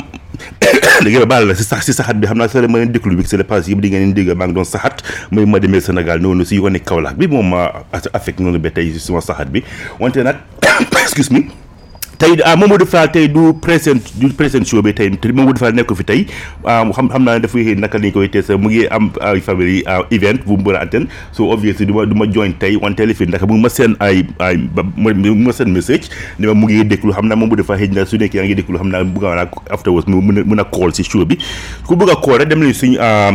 da 0.60 1.00
ngeen 1.10 1.22
a 1.22 1.26
baal 1.28 1.46
la 1.50 1.54
si 1.58 1.64
sax 1.66 1.86
si 1.88 1.92
saxat 1.96 2.16
bi 2.20 2.26
xam 2.30 2.38
naa 2.40 2.48
sax 2.52 2.64
ma 2.72 2.78
leen 2.80 2.92
déglu 2.94 3.16
bi 3.18 3.24
c'est 3.28 3.36
le 3.40 3.44
passé 3.52 3.70
yëpp 3.72 3.80
di 3.84 3.90
ngeen 3.92 4.14
dégg 4.16 4.32
maa 4.36 4.46
ngi 4.48 4.54
doon 4.58 4.64
saxat 4.68 5.04
mooy 5.30 5.46
ma 5.46 5.58
demee 5.60 5.80
Sénégal 5.84 6.20
noonu 6.22 6.44
si 6.44 6.56
yoon 6.58 6.78
Kaolack 6.84 7.16
bi 7.16 7.26
moom 7.28 7.48
ma 7.52 7.62
affecté 8.12 8.42
noonu 8.42 8.58
ba 8.58 8.70
tey 8.70 8.92
suma 8.98 9.20
saxaat 9.20 9.48
bi 9.48 9.64
wante 10.00 10.22
nag 10.24 10.36
excuse 11.04 11.30
me 11.30 11.48
tey 12.18 12.38
ah 12.46 12.54
Mamadou 12.54 12.86
Fall 12.86 13.10
tey 13.10 13.26
du 13.26 13.50
présent 13.58 13.96
du 14.18 14.30
présent 14.30 14.62
show 14.62 14.80
bi 14.82 14.94
tey 14.94 15.10
Mamadou 15.10 15.58
Fall 15.62 15.74
nekk 15.74 15.90
fi 15.98 16.04
tey 16.06 16.20
ah, 16.64 16.82
xam 16.94 17.10
xam 17.10 17.26
naa 17.26 17.38
def 17.42 17.50
dafay 17.54 17.74
naka 17.78 17.98
lañ 17.98 18.14
koy 18.14 18.28
tey 18.30 18.44
mu 18.56 18.70
ngi 18.70 18.86
am 18.88 19.10
ay 19.20 19.42
famille 19.42 19.82
ah, 19.90 20.02
event 20.14 20.40
bu 20.46 20.58
mu 20.58 20.70
bëri 20.70 22.50
tey 22.62 22.76
wante 22.80 23.02
fi 23.18 23.26
ndax 23.30 23.42
ma 23.48 23.68
seen 23.68 23.96
ay 24.00 24.22
ay 24.40 24.56
mu 24.96 25.10
ngi 25.10 25.34
ma 25.34 25.52
seen 25.52 25.72
message 25.74 26.08
ne 26.38 26.48
ngi 26.54 26.84
déglu 26.86 27.10
xam 27.12 27.26
naa 27.26 27.36
Mamadou 27.38 27.64
Fall 27.66 27.82
xëy 27.82 28.04
su 28.06 28.16
nekkee 28.18 28.38
yaa 28.38 28.46
ngi 28.46 28.56
déglu 28.62 28.78
xam 28.78 28.88
naa 28.94 29.02
bëgg 29.04 29.24
naa 29.24 29.48
afterwards 29.70 30.06
mu 30.06 30.20
mën 30.22 30.42
a 30.42 30.46
mën 30.46 30.62
a 30.62 30.64
call 30.70 30.94
si 30.94 31.02
show 31.02 31.24
bi 31.24 31.38
ku 31.86 31.96
bëgg 31.98 32.14
a 32.14 32.16
call 32.22 32.38
rek 32.38 32.48
dem 32.48 32.62
nañ 32.62 32.72
suñ 32.72 32.94
ah, 32.98 33.30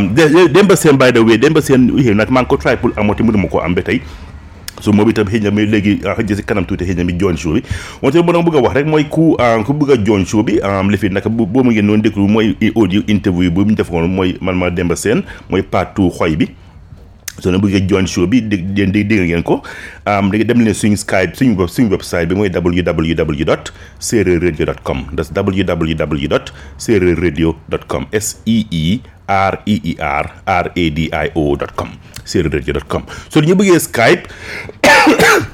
Demba 0.50 0.76
Sène 0.76 0.96
by 0.96 1.10
the 1.12 1.20
way 1.24 1.36
Demba 1.36 1.60
Sène 1.60 1.92
nag 2.14 2.30
maa 2.30 2.42
ngi 2.42 2.48
ko 2.48 2.56
try 2.56 2.76
pour 2.80 2.90
amati 2.96 3.22
mënu 3.22 3.38
ma 3.44 3.48
koo 3.48 3.60
am 3.60 3.74
ba 3.74 3.82
tey 3.84 4.00
so 4.80 4.90
moom 4.96 5.10
itam 5.12 5.28
xëy 5.28 5.42
na 5.44 5.52
mi 5.54 5.66
léegi 5.68 6.00
ah, 6.08 6.16
xëy 6.16 6.26
na 6.30 6.36
si 6.40 6.46
kanam 6.46 6.64
tuuti 6.68 6.88
xëy 6.88 6.96
na 6.98 7.04
mi 7.04 7.14
join 7.20 7.36
show 7.36 7.52
bi 7.56 7.62
wante 8.02 8.20
mo 8.24 8.32
doon 8.32 8.44
bëgg 8.46 8.58
a 8.58 8.62
wax 8.64 8.74
rek 8.80 8.88
mooy 8.88 9.04
ku 9.12 9.34
ah, 9.36 9.58
ku 9.66 9.76
bëgg 9.76 9.92
a 9.94 10.00
join 10.04 10.24
show 10.24 10.42
bi 10.42 10.56
ah, 10.64 10.80
li 10.82 10.98
boo 11.28 11.64
mu 11.64 11.70
ngeen 11.70 11.86
noonu 11.86 12.02
déglu 12.02 12.26
mooy 12.28 12.56
audio 12.74 13.04
interview 13.06 13.50
bu 13.52 13.68
ñu 13.68 13.76
defoon 13.76 14.08
mooy 14.08 14.36
man 14.40 14.56
ma 14.56 14.70
Demba 14.72 14.96
Seen 14.96 15.22
mooy 15.48 15.62
part 15.62 15.94
xoy 16.16 16.36
bi 16.36 16.48
so 17.40 17.50
ne 17.54 17.60
bëgg 17.62 17.86
join 17.90 18.08
show 18.14 18.26
bi 18.30 18.40
dégg 18.52 18.68
ngeen 18.74 18.92
dégg 18.94 19.12
ngeen 19.20 19.44
ko 19.50 19.56
am 20.04 20.26
um, 20.26 20.32
léegi 20.32 20.46
dem 20.50 20.62
leen 20.64 20.76
suñu 20.76 21.00
skype 21.02 21.38
suñu 21.40 21.56
web 21.62 21.72
suñu 21.74 21.92
website 21.96 22.28
bi 22.30 22.38
mooy 22.38 22.52
www 22.52 23.48
dot 23.50 23.72
e 24.12 24.66
dot 24.70 24.82
com 24.88 25.04
das 25.20 25.32
www 25.36 26.28
dot 26.34 26.52
e 26.84 27.44
dot 27.70 27.86
com 27.92 28.06
s 28.24 28.36
e 28.44 28.58
e 28.82 28.84
r 29.28 29.58
e 29.66 29.80
e 29.94 29.96
r 30.12 30.32
r 30.58 30.72
a 30.76 30.84
d 30.98 31.08
i 31.22 31.26
o 31.34 31.46
dot 31.56 31.76
com 31.76 31.96
serer 32.30 32.60
e 32.60 32.72
dot 32.72 32.86
com 32.92 33.04
so 33.28 33.40
ñu 33.40 33.56
bëggee 33.56 33.80
skype 33.88 35.48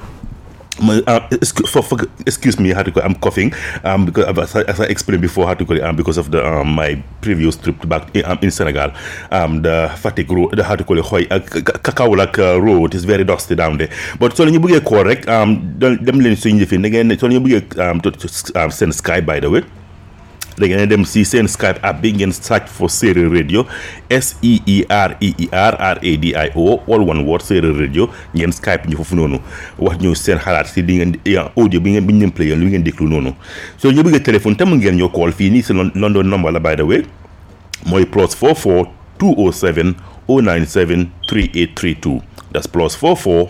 my, 0.81 1.01
uh, 1.07 1.24
excuse, 1.32 1.70
for, 1.70 1.82
for, 1.82 1.98
excuse 2.27 2.59
me, 2.59 2.70
how 2.70 2.82
to 2.82 2.90
go? 2.90 3.01
I'm 3.01 3.15
coughing. 3.15 3.53
Um, 3.85 4.07
because 4.07 4.24
as 4.39 4.57
I, 4.57 4.62
as 4.62 4.81
I 4.81 4.85
explained 4.85 5.23
before, 5.23 5.47
how 5.47 5.55
to 5.55 5.65
go? 5.65 5.74
Um, 5.86 5.97
because 5.97 6.19
of 6.19 6.31
the 6.31 6.44
um, 6.47 6.74
my 6.74 7.01
previous 7.20 7.57
trip 7.57 7.77
back 7.89 8.15
in, 8.15 8.24
um, 8.24 8.39
in 8.43 8.51
Senegal, 8.51 8.93
um, 9.31 9.62
the 9.62 9.90
fatigue 9.97 10.31
road, 10.31 10.57
the 10.57 10.65
how 10.65 10.77
to 10.77 10.85
call 10.85 10.98
it, 10.98 11.05
hoy, 11.05 11.24
cacao 11.27 12.11
like 12.11 12.39
uh, 12.39 12.61
road 12.61 12.94
is 12.94 13.05
very 13.05 13.24
dusty 13.24 13.55
down 13.55 13.77
there. 13.78 13.90
But 14.19 14.36
so 14.36 14.44
you 14.44 14.61
get 14.61 14.85
correct. 14.85 15.28
Um, 15.28 15.78
them 15.78 16.20
len 16.20 16.36
so 16.36 16.48
you 16.48 16.66
fin 16.66 16.85
again. 16.85 17.16
So 17.19 17.28
you 17.28 17.40
get 17.61 17.78
um, 17.78 18.01
to, 18.01 18.11
to 18.11 18.28
um, 18.65 18.70
send 18.70 18.94
sky 18.94 19.20
by 19.20 19.40
the 19.40 19.51
way. 19.51 19.62
Regardez 20.59 20.87
DMC, 20.87 21.24
c'est 21.24 21.41
un 21.41 21.47
Skype 21.47 21.78
à 21.83 21.93
Bingen 21.93 22.33
Search 22.33 22.69
for 22.69 22.89
Serer 22.91 23.27
Radio. 23.28 23.66
S-E-E-R-E-E-R-R-A-D-I-O. 24.09 26.81
All 26.89 27.01
one 27.03 27.20
word 27.27 27.43
Serer 27.43 27.78
Radio. 27.78 28.09
Ngeen 28.37 28.53
Skype 28.53 28.89
ñu 28.89 28.97
foofu 28.97 29.16
noonu 29.16 29.39
wax 29.78 29.99
ñu 30.01 30.15
seen 30.16 30.39
xalaat 30.39 30.66
si 30.66 30.83
li 30.83 30.97
ngeen 30.97 31.16
audio 31.57 31.81
bi 31.81 31.91
ngeen 31.91 32.07
bi 32.07 32.12
ñu 32.15 32.20
leen 32.20 32.31
play 32.31 32.49
yoon 32.49 32.61
li 32.61 32.66
ngeen 32.66 32.83
déglu 32.85 33.09
noonu. 33.09 33.35
So 33.77 33.91
ñu 33.93 34.01
bëgg 34.03 34.19
téléphone 34.23 34.57
tam 34.57 34.74
ngeen 34.78 34.97
ñoo 34.97 35.09
call 35.12 35.33
fii 35.33 35.51
nii 35.51 35.62
si 35.62 35.73
London 35.74 36.27
number 36.31 36.53
la 36.53 36.61
by 36.61 36.74
the 36.77 36.83
way. 36.83 37.03
Mooy 37.87 38.05
plus 38.07 38.37
44 38.41 38.85
207 39.20 39.93
097 40.28 41.07
3832. 41.28 42.20
That's 42.53 42.66
plus 42.69 42.97
44 43.03 43.47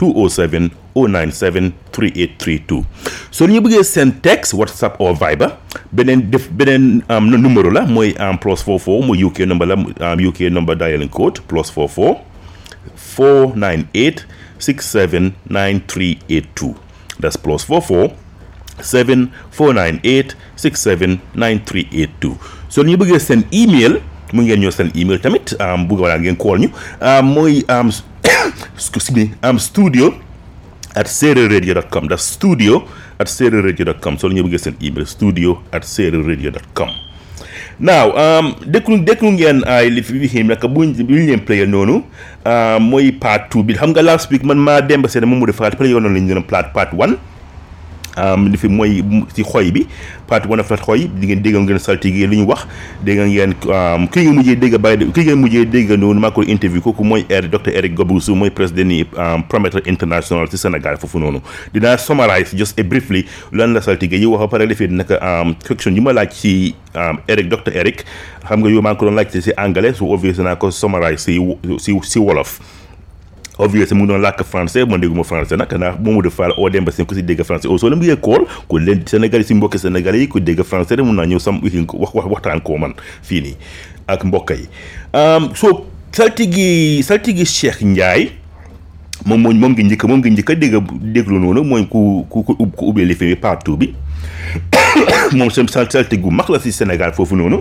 207 0.00 0.70
097 0.96 1.70
3832 1.92 2.82
so 3.30 3.46
ñu 3.46 3.60
bëggee 3.60 3.84
seen 3.84 4.12
texte 4.12 4.56
whatsapp 4.56 5.00
or 5.00 5.14
Viber 5.14 5.52
beneen 5.92 6.30
def 6.30 6.48
beneen 6.50 7.02
um, 7.08 7.30
numéro 7.30 7.70
la 7.70 7.86
mooy 7.86 8.10
um, 8.18 8.38
plus 8.38 8.62
44 8.66 9.02
mooy 9.06 9.24
UK 9.24 9.38
number 9.40 9.68
la 9.68 9.74
UK 10.28 10.40
um, 10.40 10.52
number 10.54 10.74
dialing 10.76 11.08
code 11.08 11.38
plus 11.48 11.70
44 11.76 12.16
498 13.16 14.26
67 14.58 15.30
9382 15.50 16.74
that's 17.20 17.36
plus 17.38 17.64
44 17.70 18.10
7498 18.80 20.34
67 20.56 21.16
9382 21.36 22.32
so 22.68 22.82
ñu 22.82 22.96
bëggee 22.96 23.18
seen 23.20 23.42
email 23.52 23.98
mu 24.32 24.42
ngeen 24.46 24.60
ñëw 24.62 24.70
seen 24.70 24.90
email 24.94 25.18
tamit 25.20 25.54
am 25.58 25.90
wala 25.92 26.18
ngeen 26.20 26.36
call 26.36 26.58
ñu 26.64 26.72
mooy 27.22 27.62
excuse 28.74 29.10
me, 29.12 29.32
am 29.42 29.58
studio 29.58 30.14
at 30.94 31.06
sererradio.com. 31.06 32.08
That's 32.08 32.24
studio 32.24 32.84
at 33.18 33.26
sereradio.com. 33.28 34.18
So 34.18 34.28
you 34.28 34.42
will 34.44 34.50
get 34.50 34.66
an 34.66 34.76
email 34.82 35.06
studio 35.06 35.62
at 35.72 35.82
sereradio.com. 35.82 36.90
Now, 37.80 38.12
um, 38.12 38.54
deklu 38.68 38.98
deklu 39.08 39.30
ngeen 39.36 39.62
ay 39.64 39.88
li 39.92 40.02
fi 40.04 40.28
him 40.28 40.50
nak 40.52 40.64
buñ 40.68 40.92
buñ 41.00 41.38
player 41.48 41.64
nonu 41.68 42.02
euh 42.44 42.78
moy 42.78 43.08
part 43.12 43.48
2 43.50 43.62
bi 43.64 43.72
xam 43.80 43.94
nga 43.96 44.02
last 44.04 44.28
week 44.30 44.44
man 44.44 44.58
ma 44.60 44.80
demba 44.82 45.08
sen 45.08 45.24
mo 45.24 45.36
mo 45.40 45.46
defal 45.48 45.72
player 45.76 45.96
nonu 46.00 46.12
lañ 46.12 46.44
part 46.74 46.92
1 46.92 47.16
li 48.50 48.56
fi 48.56 48.68
mooy 48.68 49.02
ci 49.34 49.42
xooy 49.44 49.70
bi 49.70 49.86
partie 50.26 50.48
bu 50.48 50.56
nekk 50.56 50.78
xooy 50.84 51.08
di 51.20 51.26
ngeen 51.26 51.42
dégg 51.42 51.56
ngeen 51.58 51.78
saltige 51.78 52.26
li 52.26 52.36
ñu 52.40 52.46
wax 52.46 52.66
dégg 53.04 53.18
ngeen 53.20 53.54
kii 54.10 54.22
nga 54.24 54.32
mujjee 54.32 54.54
dégg 54.56 54.76
bàyyi 54.78 55.10
kii 55.12 55.24
nga 55.24 55.36
mujjee 55.36 55.64
dégg 55.64 55.90
noonu 55.90 56.20
maa 56.20 56.30
ko 56.30 56.42
interview 56.42 56.80
kooku 56.82 57.04
mooy 57.04 57.24
R 57.28 57.48
docteur 57.48 57.74
Eric 57.76 57.94
Gobouzou 57.94 58.34
mooy 58.36 58.50
président 58.50 58.84
ni 58.86 59.04
Prometteur 59.48 59.82
International 59.86 60.48
ci 60.50 60.56
Sénégal 60.58 60.96
foofu 60.98 61.18
noonu 61.18 61.40
dinaa 61.72 61.96
summarize 61.98 62.54
just 62.56 62.78
a 62.80 62.82
briefly 62.82 63.26
lan 63.52 63.74
la 63.74 63.80
saltige 63.80 64.14
yi 64.14 64.26
wax 64.26 64.40
ba 64.40 64.48
pare 64.48 64.66
defee 64.66 64.86
naka 64.88 65.44
question 65.66 65.94
yi 65.94 66.00
ma 66.00 66.12
laaj 66.12 66.30
ci 66.34 66.72
Eric 67.28 67.48
docteur 67.48 67.76
Eric 67.76 68.04
xam 68.48 68.60
nga 68.62 68.70
yow 68.70 68.82
maa 68.82 68.92
ngi 68.92 68.98
ko 68.98 69.06
doon 69.06 69.14
laaj 69.16 69.30
ci 69.38 69.52
anglais 69.56 69.92
su 69.94 70.04
obvious 70.12 70.38
naa 70.38 70.56
ko 70.56 70.70
summarize 70.70 71.22
si 71.22 71.38
si 71.78 71.94
si 72.02 72.18
wolof. 72.18 72.58
obviously 73.62 73.96
mu 73.98 74.04
ngi 74.04 74.08
doon 74.12 74.22
làkk 74.22 74.42
français 74.52 74.84
man 74.90 75.00
dégguma 75.00 75.22
français 75.24 75.56
nag 75.56 75.72
ndax 75.74 75.94
Mamadou 76.00 76.30
Fall 76.30 76.52
oo 76.56 76.68
dem 76.68 76.84
ba 76.84 76.92
seen 76.92 77.06
ku 77.06 77.14
si 77.14 77.22
dégg 77.22 77.40
français 77.44 77.68
au 77.68 77.78
soo 77.78 77.88
leen 77.90 78.00
bu 78.00 78.10
école 78.10 78.46
ku 78.68 78.78
leen 78.78 79.02
Sénégal 79.06 79.40
yi 79.40 79.44
si 79.46 79.54
mbokki 79.54 79.78
Sénégal 79.78 80.16
yi 80.16 80.28
ku 80.28 80.40
dégg 80.40 80.62
français 80.62 80.94
rek 80.96 81.04
mun 81.06 81.14
naa 81.16 81.26
ñëw 81.26 81.38
sam 81.38 81.60
usin 81.64 81.86
wax 81.92 82.14
wax 82.14 82.26
waxtaan 82.26 82.60
koo 82.60 82.78
man 82.78 82.94
fii 83.22 83.40
nii 83.42 83.56
ak 84.06 84.24
mbokk 84.24 84.50
yi 84.50 84.66
soo 85.54 85.84
saltigi 86.12 87.02
saltigi 87.02 87.44
Cheikh 87.46 87.82
Ndiaye 87.82 88.30
moom 89.26 89.40
moo 89.40 89.52
moom 89.52 89.72
ngi 89.72 89.82
njëkk 89.84 90.04
moom 90.04 90.20
ngi 90.22 90.30
njëkk 90.30 90.50
a 90.50 90.54
dégg 90.54 90.74
déglu 91.12 91.38
noonu 91.38 91.64
mooy 91.64 91.86
ku 91.86 92.24
ku 92.30 92.42
ku 92.42 92.86
ubbee 92.86 93.04
li 93.04 93.14
fi 93.14 93.36
partout 93.36 93.76
bi 93.78 93.94
moom 95.36 95.50
seen 95.50 95.68
saltigi 95.68 96.18
bu 96.22 96.30
mag 96.30 96.48
la 96.48 96.58
si 96.60 96.72
Sénégal 96.72 97.12
foofu 97.14 97.36
noonu 97.36 97.60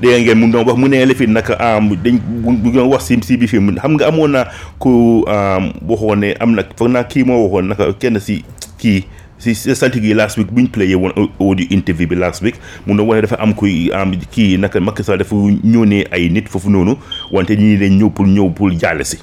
dégg 0.00 0.24
ngeen 0.26 0.38
mun 0.40 0.50
doon 0.50 0.64
wax 0.64 0.76
mu 0.80 0.88
ne 0.88 1.04
la 1.04 1.14
fi 1.14 1.26
nag 1.28 1.44
ah, 1.60 1.78
dañ 1.80 2.16
bu 2.64 2.68
doon 2.72 2.88
wax 2.88 3.04
si 3.12 3.18
si 3.26 3.36
bi 3.36 3.44
ne 3.46 3.76
xam 3.80 3.94
nga 4.00 4.08
amoon 4.08 4.32
na 4.32 4.46
ku 4.80 5.22
ah, 5.28 5.60
waxoon 5.86 6.20
ne 6.24 6.28
am 6.40 6.54
nag 6.56 6.72
foog 6.76 6.88
naa 6.90 7.04
kii 7.04 7.24
moo 7.28 7.44
waxoon 7.46 7.68
naka 7.68 7.92
kenn 8.00 8.16
si 8.20 8.42
kii 8.80 9.04
si 9.38 9.54
saltige 9.54 10.08
yi 10.08 10.14
last 10.16 10.36
week 10.40 10.48
bu 10.52 10.60
ñu 10.62 10.68
playé 10.72 10.94
woon 10.96 11.12
audio 11.40 11.66
interview 11.70 12.08
bi 12.08 12.16
last 12.16 12.40
week 12.42 12.56
mun 12.88 12.96
na 12.96 13.02
wane 13.04 13.22
dafa 13.22 13.36
am 13.40 13.52
kuy 13.54 13.90
ah, 13.92 14.06
kii 14.32 14.56
naka 14.58 14.80
Macky 14.80 15.04
Sall 15.04 15.20
ñëw 15.20 15.84
ne 15.86 16.04
ay 16.10 16.28
nit 16.30 16.48
foofu 16.48 16.70
noonu 16.70 16.96
wante 17.32 17.50
ñi 17.56 17.76
dañ 17.76 17.92
ñëw 18.00 18.10
pour 18.10 18.26
ñëw 18.26 18.50
pour 18.50 18.72
jàll 18.80 19.04
si 19.04 19.18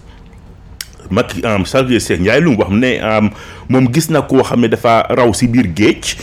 Macky 1.09 1.41
saltige 1.65 1.99
Cheikh 1.99 2.19
Ndiaye 2.19 2.41
lu 2.41 2.51
mu 2.51 2.57
wax 2.57 2.71
ne 2.71 2.99
moom 3.69 3.89
gis 3.93 4.09
na 4.09 4.21
koo 4.21 4.43
xam 4.43 4.61
ne 4.61 4.67
dafa 4.67 5.07
raw 5.09 5.33
si 5.33 5.47
biir 5.47 5.73
géej 5.73 6.15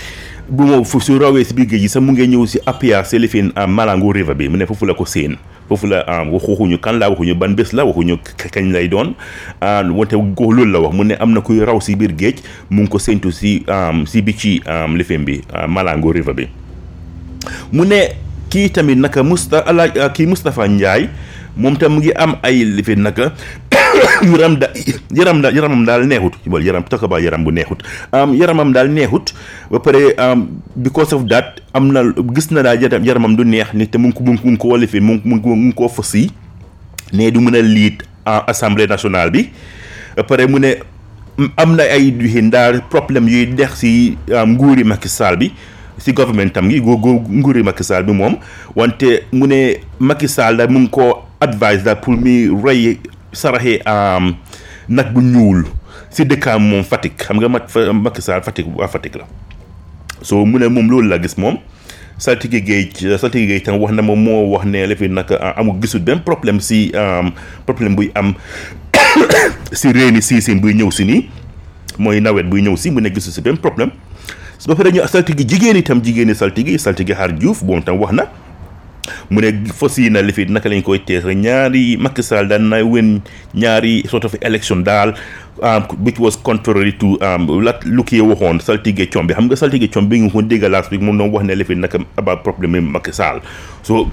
bu 0.49 0.67
ma 0.67 0.85
fu 0.85 1.01
su 1.01 1.19
rawee 1.19 1.45
si 1.45 1.55
biir 1.55 1.69
géej 1.69 1.81
gi 1.83 1.89
sax 1.89 2.03
mu 2.03 2.13
ngee 2.13 2.27
ñëw 2.29 2.45
si 2.47 2.59
Apia 2.67 3.05
Selifin 3.05 3.51
uh, 3.57 3.67
Malangu 3.69 4.13
River 4.13 4.35
bi 4.37 4.49
mu 4.49 4.57
ne 4.59 4.67
foofu 4.67 4.85
la 4.87 4.95
ko 4.95 5.05
seen 5.07 5.37
foofu 5.69 5.87
la 5.87 6.05
waxuñu 6.31 6.79
kan 6.81 6.99
la 6.99 7.09
waxuñu 7.09 7.35
ban 7.35 7.55
bés 7.57 7.73
la 7.73 7.85
waxuñu 7.85 8.19
kañ 8.53 8.73
lay 8.73 8.89
doon 8.89 9.15
wante 9.63 10.13
góor 10.17 10.53
loolu 10.55 10.73
la 10.73 10.81
wax 10.81 10.95
mu 10.95 11.05
ne 11.05 11.15
am 11.19 11.33
na 11.33 11.41
kuy 11.41 11.65
raw 11.65 11.81
si 11.81 11.97
biir 11.97 12.13
géej 12.19 12.37
mu 12.71 12.81
um, 12.81 12.85
ngi 12.85 12.91
ko 12.91 12.99
séntu 12.99 13.33
si 13.33 13.65
si 14.07 14.23
bi 14.23 14.33
um, 14.33 14.39
ci 14.39 14.63
lifin 14.97 15.25
bi 15.25 15.41
uh, 15.55 15.67
malango 15.67 16.13
River 16.13 16.35
bi 16.35 16.49
mu 17.73 17.85
ne 17.85 18.17
kii 18.51 18.69
tamit 18.71 18.97
naka 18.99 19.23
musta 19.23 19.65
ala 19.67 19.89
uh, 19.89 20.13
kii 20.13 20.27
Moustapha 20.27 20.69
Ndiaye 20.69 21.09
moom 21.57 21.77
tam 21.79 21.93
mu 21.95 22.01
ngi 22.01 22.13
am 22.19 22.35
ay 22.43 22.63
li 22.65 22.83
fi 22.83 22.95
naka 22.97 23.33
yaram 24.27 24.57
da 24.59 24.67
yaram 25.19 25.41
da 25.43 25.49
yaramam 25.55 25.85
daal 25.87 26.03
neexut 26.11 26.35
wala 26.51 26.65
yaram 26.67 26.83
takaba 26.85 27.21
yaram 27.23 27.45
bu 27.45 27.53
neexut 27.55 27.83
yaramam 28.41 28.73
daal 28.75 28.89
neexut 28.91 29.31
ba 29.71 29.79
pare 29.79 30.01
because 30.77 31.13
of 31.13 31.27
that 31.31 31.61
am 31.75 31.93
na 31.95 32.03
gis 32.39 32.51
na 32.51 32.63
daal 32.67 32.83
yaramam 33.11 33.37
du 33.37 33.45
neex 33.45 33.73
ni 33.75 33.87
te 33.87 33.99
mu 33.99 34.09
ngi 34.11 34.19
ko 34.19 34.25
mu 34.31 34.39
ngi 34.39 34.57
ko 34.59 34.69
wala 34.75 34.87
fi 34.87 35.01
mu 35.01 35.21
ngi 35.23 35.73
koo 35.79 35.89
fës 35.89 36.15
yi 36.19 36.29
ne 37.13 37.31
du 37.31 37.41
mën 37.41 37.55
a 37.57 37.63
liit 37.63 38.03
assemblée 38.25 38.87
nationale 38.89 39.31
bi 39.31 39.47
ba 40.17 40.25
pare 40.25 40.47
mu 40.49 40.59
ne 40.59 40.75
am 41.57 41.77
na 41.77 41.85
ay 41.85 42.11
daal 42.51 42.81
problème 42.91 43.29
yuy 43.29 43.47
dex 43.47 43.79
si 43.79 44.17
nguuri 44.47 44.83
Macky 44.85 45.09
Sall 45.09 45.37
bi 45.37 45.53
si 45.99 46.13
government 46.13 46.51
tam 46.53 46.69
gi 46.71 46.81
go 46.81 46.99
nguuri 47.29 47.63
Macky 47.63 47.85
Sall 47.85 48.03
bi 48.05 48.13
moom 48.13 48.37
wante 48.75 49.23
mu 49.33 49.47
ne 49.47 49.79
Macky 50.01 50.29
Sall 50.29 50.57
daal 50.57 50.71
mu 50.71 50.79
ngi 50.81 50.91
koo 50.91 51.24
advice 51.45 51.85
daal 51.85 52.01
pour 52.01 52.17
mi 52.17 52.49
rey 52.49 52.97
saraxee 53.33 53.85
um, 53.85 54.33
nag 54.89 55.13
bu 55.13 55.21
ñuul 55.21 55.61
si 56.09 56.25
dëkkaam 56.25 56.61
moom 56.65 56.83
Fatick 56.83 57.21
xam 57.21 57.39
nga 57.41 57.49
mat 57.53 57.69
Macky 58.01 58.25
Sall 58.25 58.41
Fatick 58.45 58.69
waa 58.73 58.89
Fatick 58.89 59.21
la 59.21 59.29
soo 60.25 60.45
mu 60.49 60.57
ne 60.61 60.69
moom 60.73 60.89
loolu 60.89 61.09
laa 61.13 61.21
gis 61.21 61.37
moom 61.37 61.61
saltige 62.17 62.63
géej 62.65 62.95
saltige 63.21 63.61
tam 63.61 63.77
wax 63.83 63.93
na 63.93 64.03
moom 64.03 64.23
moo 64.29 64.41
wax 64.57 64.65
ne 64.65 64.85
la 64.89 64.97
fi 64.97 65.09
nag 65.11 65.29
ah, 65.41 65.55
amul 65.61 65.77
gisul 65.83 66.01
benn 66.01 66.23
problème 66.25 66.61
si 66.63 66.89
um, 66.97 67.31
problème 67.69 67.97
buy 67.99 68.09
am 68.15 68.33
si 69.81 69.93
réeni 69.93 70.23
sii 70.25 70.61
buy 70.63 70.73
ñëw 70.75 70.91
si 70.95 71.05
nii 71.05 71.29
mooy 71.99 72.23
nawet 72.25 72.47
buy 72.49 72.63
ñëw 72.65 72.77
si 72.81 72.91
mu 72.91 73.03
ne 73.05 73.11
gisul 73.13 73.35
si 73.35 73.43
benn 73.45 73.59
problème 73.61 73.91
su 74.59 74.71
ba 74.71 74.79
dañu 74.81 75.03
saltige 75.11 75.43
jigéen 75.45 75.83
tam 75.83 75.99
jigéen 76.01 76.31
i 76.31 76.35
saltige 76.39 76.79
saltige 76.79 77.13
xaar 77.19 77.35
Diouf 77.37 77.61
boobu 77.67 77.83
tam 77.83 77.99
wax 78.01 78.13
na 78.15 78.25
mu 79.33 79.41
ne 79.43 79.51
fas 79.79 79.99
yi 80.01 80.09
na 80.13 80.21
li 80.25 80.33
fi 80.37 80.45
naka 80.57 80.69
lañ 80.73 80.83
koy 80.87 80.99
tees 81.07 81.25
ñaari 81.25 81.85
Macky 82.01 82.23
Sall 82.27 82.49
daan 82.49 82.69
na 82.71 82.83
wen 82.85 83.21
ñaari 83.55 84.03
sort 84.09 84.25
of 84.25 84.35
election 84.43 84.85
daal 84.85 85.15
um, 85.63 85.83
which 86.05 86.19
was 86.19 86.37
contrary 86.37 86.93
to 87.03 87.17
lat 87.69 87.85
lu 87.85 88.05
kii 88.09 88.21
waxoon 88.33 88.61
saltige 88.65 89.09
com 89.13 89.27
bi 89.29 89.35
xam 89.37 89.47
nga 89.51 89.57
saltige 89.61 89.91
com 89.95 90.09
bi 90.09 90.21
nga 90.25 90.33
ko 90.35 90.43
dégg 90.43 90.67
last 90.77 90.91
week 90.93 91.03
moom 91.05 91.17
noonu 91.21 91.35
wax 91.37 91.45
ne 91.49 91.55
li 91.61 91.65
fi 91.69 91.75
naka 91.79 91.99
about 92.21 92.43
problème 92.47 92.81
yi 92.81 92.85
Macky 92.95 93.13
Sall 93.21 93.41
so 93.83 94.07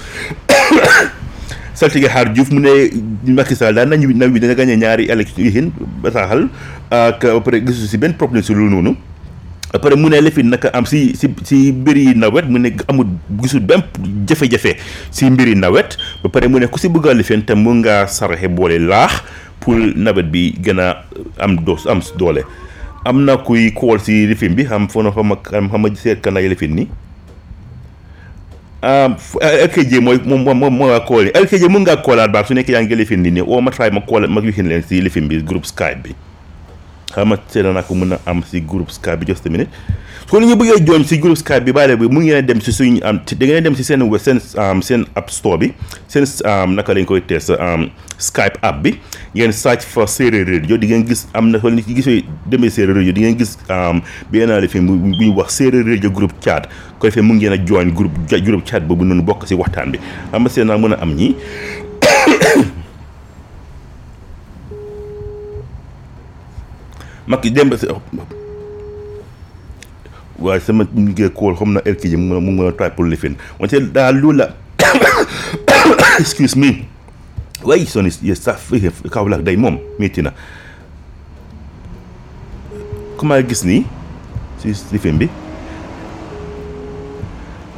saltige 1.79 2.09
xaar 2.11 2.29
Diouf 2.33 2.51
mu 2.55 2.59
ne 2.65 2.89
Macky 3.37 3.55
Sall 3.59 3.73
daan 3.79 3.89
nañu 3.93 4.11
na 4.15 4.27
wi 4.31 4.39
dana 4.43 4.53
gagné 4.59 4.77
ñaari 4.81 5.07
élection 5.13 5.45
yi 5.45 5.71
bataaxal 6.03 6.49
ak 6.91 7.25
après 7.37 7.61
gisu 7.67 7.87
si 7.87 7.97
benn 7.97 8.13
problème 8.19 8.43
si 8.43 8.53
loolu 8.53 8.69
noonu 8.81 8.97
après 9.73 9.95
mu 9.95 10.09
ne 10.11 10.19
la 10.19 10.31
fi 10.31 10.43
naka 10.43 10.69
am 10.75 10.85
si 10.85 11.15
si 11.15 11.29
si 11.47 11.71
mbir 11.71 11.97
yi 11.97 12.09
nawet 12.15 12.45
mu 12.49 12.59
nekk 12.59 12.83
amul 12.91 13.07
gisul 13.39 13.61
benn 13.63 13.81
jafe-jafe 14.27 14.75
si 15.11 15.27
mbir 15.31 15.47
yi 15.47 15.55
nawet 15.55 15.95
ba 16.23 16.29
pare 16.29 16.47
mu 16.51 16.59
ne 16.59 16.67
ku 16.67 16.79
si 16.79 16.89
bëgg 16.91 17.07
a 17.07 17.13
lifin 17.15 17.43
te 17.47 17.55
mu 17.55 17.73
ngaa 17.79 18.05
saraxe 18.07 18.47
boole 18.51 18.79
laax 18.79 19.23
pour 19.63 19.75
nawet 19.77 20.27
bi 20.27 20.51
gën 20.59 20.79
a 20.83 21.05
am 21.39 21.55
doo 21.55 21.75
dos 21.79 21.87
am 21.87 22.01
doole 22.19 22.43
am 23.07 23.23
na 23.23 23.37
kuy 23.37 23.71
kool 23.71 23.99
si 23.99 24.27
lifin 24.27 24.55
bi 24.55 24.65
xam 24.67 24.89
foo 24.91 25.03
na 25.07 25.11
xam 25.15 25.37
xam 25.71 25.85
a 25.87 26.15
kan 26.21 26.37
ay 26.37 26.49
lifin 26.51 26.75
ni 26.75 26.85
LKJ 28.81 30.01
mooy 30.01 30.17
moom 30.25 30.43
moom 30.43 30.73
moo 30.73 30.99
kool 31.07 31.31
LKJ 31.31 31.71
mu 31.71 31.79
ngaa 31.79 32.01
koolaat 32.03 32.31
baax 32.33 32.47
su 32.47 32.53
nekk 32.53 32.69
yaa 32.69 32.83
ngi 32.83 32.95
lifin 32.95 33.23
nii 33.23 33.39
oo 33.41 33.55
oh, 33.55 33.61
ma 33.61 33.71
try 33.71 33.87
ma 33.93 34.01
kool 34.01 34.27
ma 34.27 34.41
lifin 34.41 34.67
leen 34.67 34.83
si 34.83 35.01
lifin 35.01 35.29
bi 35.31 35.39
groupe 35.39 35.67
Skype 35.69 36.03
bi 36.03 36.11
xamante 37.15 37.53
see 37.53 37.61
naa 37.63 37.83
ko 37.83 37.95
mën 37.99 38.15
a 38.15 38.19
am 38.31 38.41
si 38.47 38.61
groupe 38.61 38.91
Skype 38.95 39.19
bi 39.21 39.25
just 39.29 39.45
a 39.45 39.49
minute 39.49 39.69
kon 40.31 40.41
li 40.43 40.47
ñu 40.49 40.55
bëggee 40.59 40.79
joñ 40.87 41.03
si 41.09 41.17
groupe 41.19 41.37
Skype 41.41 41.65
bi 41.67 41.73
baale 41.75 41.95
bi 41.99 42.07
mu 42.07 42.21
ngeen 42.21 42.37
leen 42.39 42.45
dem 42.49 42.61
si 42.61 42.71
suñu 42.73 43.03
am 43.03 43.19
da 43.25 43.45
ngeen 43.45 43.63
dem 43.67 43.75
si 43.75 43.83
seen 43.83 44.01
web 44.07 44.21
seen 44.21 44.39
seen 44.81 45.03
app 45.19 45.29
store 45.29 45.57
bi 45.61 45.69
seen 46.07 46.25
naka 46.75 46.93
lañ 46.93 47.05
koy 47.05 47.21
test 47.21 47.51
Skype 48.17 48.57
app 48.61 48.81
bi 48.83 48.95
ngeen 49.35 49.51
search 49.51 49.83
for 49.85 50.07
Seereer 50.07 50.47
Radio 50.53 50.77
di 50.77 50.87
ngeen 50.87 51.03
gis 51.07 51.27
am 51.33 51.51
na 51.51 51.59
fa 51.59 51.69
ni 51.69 51.83
ci 51.83 51.93
gisee 51.95 52.23
demee 52.45 52.69
Seereer 52.69 52.97
Radio 52.97 53.11
di 53.13 53.21
ngeen 53.25 53.37
gis 53.39 53.57
biennale 54.31 54.67
fi 54.67 54.79
bu 54.79 54.93
ñu 54.95 55.35
wax 55.35 55.57
Seereer 55.59 55.85
Radio 55.85 56.09
groupe 56.09 56.35
chat 56.39 56.67
ko 56.99 57.07
defee 57.11 57.21
mu 57.21 57.35
ngi 57.35 57.49
leen 57.49 57.59
a 57.59 57.65
joñ 57.65 57.93
groupe 57.93 58.41
groupe 58.41 58.65
chat 58.65 58.79
boobu 58.81 59.03
noonu 59.05 59.23
bokk 59.23 59.47
si 59.47 59.55
waxtaan 59.55 59.91
bi 59.91 59.99
xamante 60.31 60.53
see 60.55 60.63
naa 60.65 60.77
mën 60.77 60.93
a 60.95 60.99
am 61.01 61.13
ñii. 61.15 61.35
Macky 67.31 67.47
démb 67.49 67.71
si 67.79 67.87
waaye 70.41 70.57
sama 70.65 70.83
liggéey 70.89 71.29
kool 71.37 71.53
xam 71.55 71.75
na 71.77 71.83
elki 71.85 72.09
ji 72.11 72.17
mu 72.17 72.23
mën 72.33 72.37
a 72.37 72.39
mu 72.41 72.51
mën 72.51 72.69
a 72.69 72.71
taay 72.73 72.89
pour 72.95 73.05
lifin 73.05 73.35
wante 73.59 73.77
daa 73.93 74.09
lu 74.11 74.31
la 74.33 74.47
excuse 76.17 76.55
me 76.57 76.87
waaye 77.61 77.85
son 77.85 78.09
ye 78.25 78.33
saf 78.35 78.71
Kaolack 79.13 79.43
day 79.45 79.55
moom 79.55 79.77
métti 79.99 80.25
na 80.25 80.33
comment 83.17 83.37
gis 83.47 83.61
nii 83.69 83.85
si 84.65 84.73
lifin 84.91 85.21
bi 85.21 85.29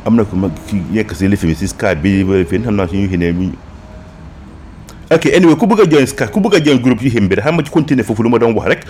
am 0.07 0.15
na 0.15 0.23
ko 0.23 0.39
mag 0.39 0.55
ki 0.71 0.79
nekk 0.87 1.11
si 1.19 1.27
lifin 1.27 1.51
bi 1.51 1.59
si 1.59 1.67
sky 1.67 1.99
bi 1.99 2.23
lifin 2.23 2.63
xam 2.63 2.79
naa 2.79 2.87
suñu 2.87 3.11
xinee 3.11 3.35
ok 5.15 5.29
anyway 5.29 5.53
ku 5.55 5.69
bëgg 5.69 5.85
join 5.89 6.05
ska 6.09 6.25
ku 6.27 6.41
bëgg 6.41 6.63
join 6.65 6.81
groupe 6.81 7.05
yi 7.05 7.21
mbir 7.21 7.41
xam 7.45 7.57
nga 7.57 7.63
ci 7.65 7.71
continuer 7.71 8.03
foofu 8.07 8.25
lu 8.25 8.29
ma 8.33 8.39
doon 8.41 8.53
wax 8.57 8.65
rek 8.69 8.81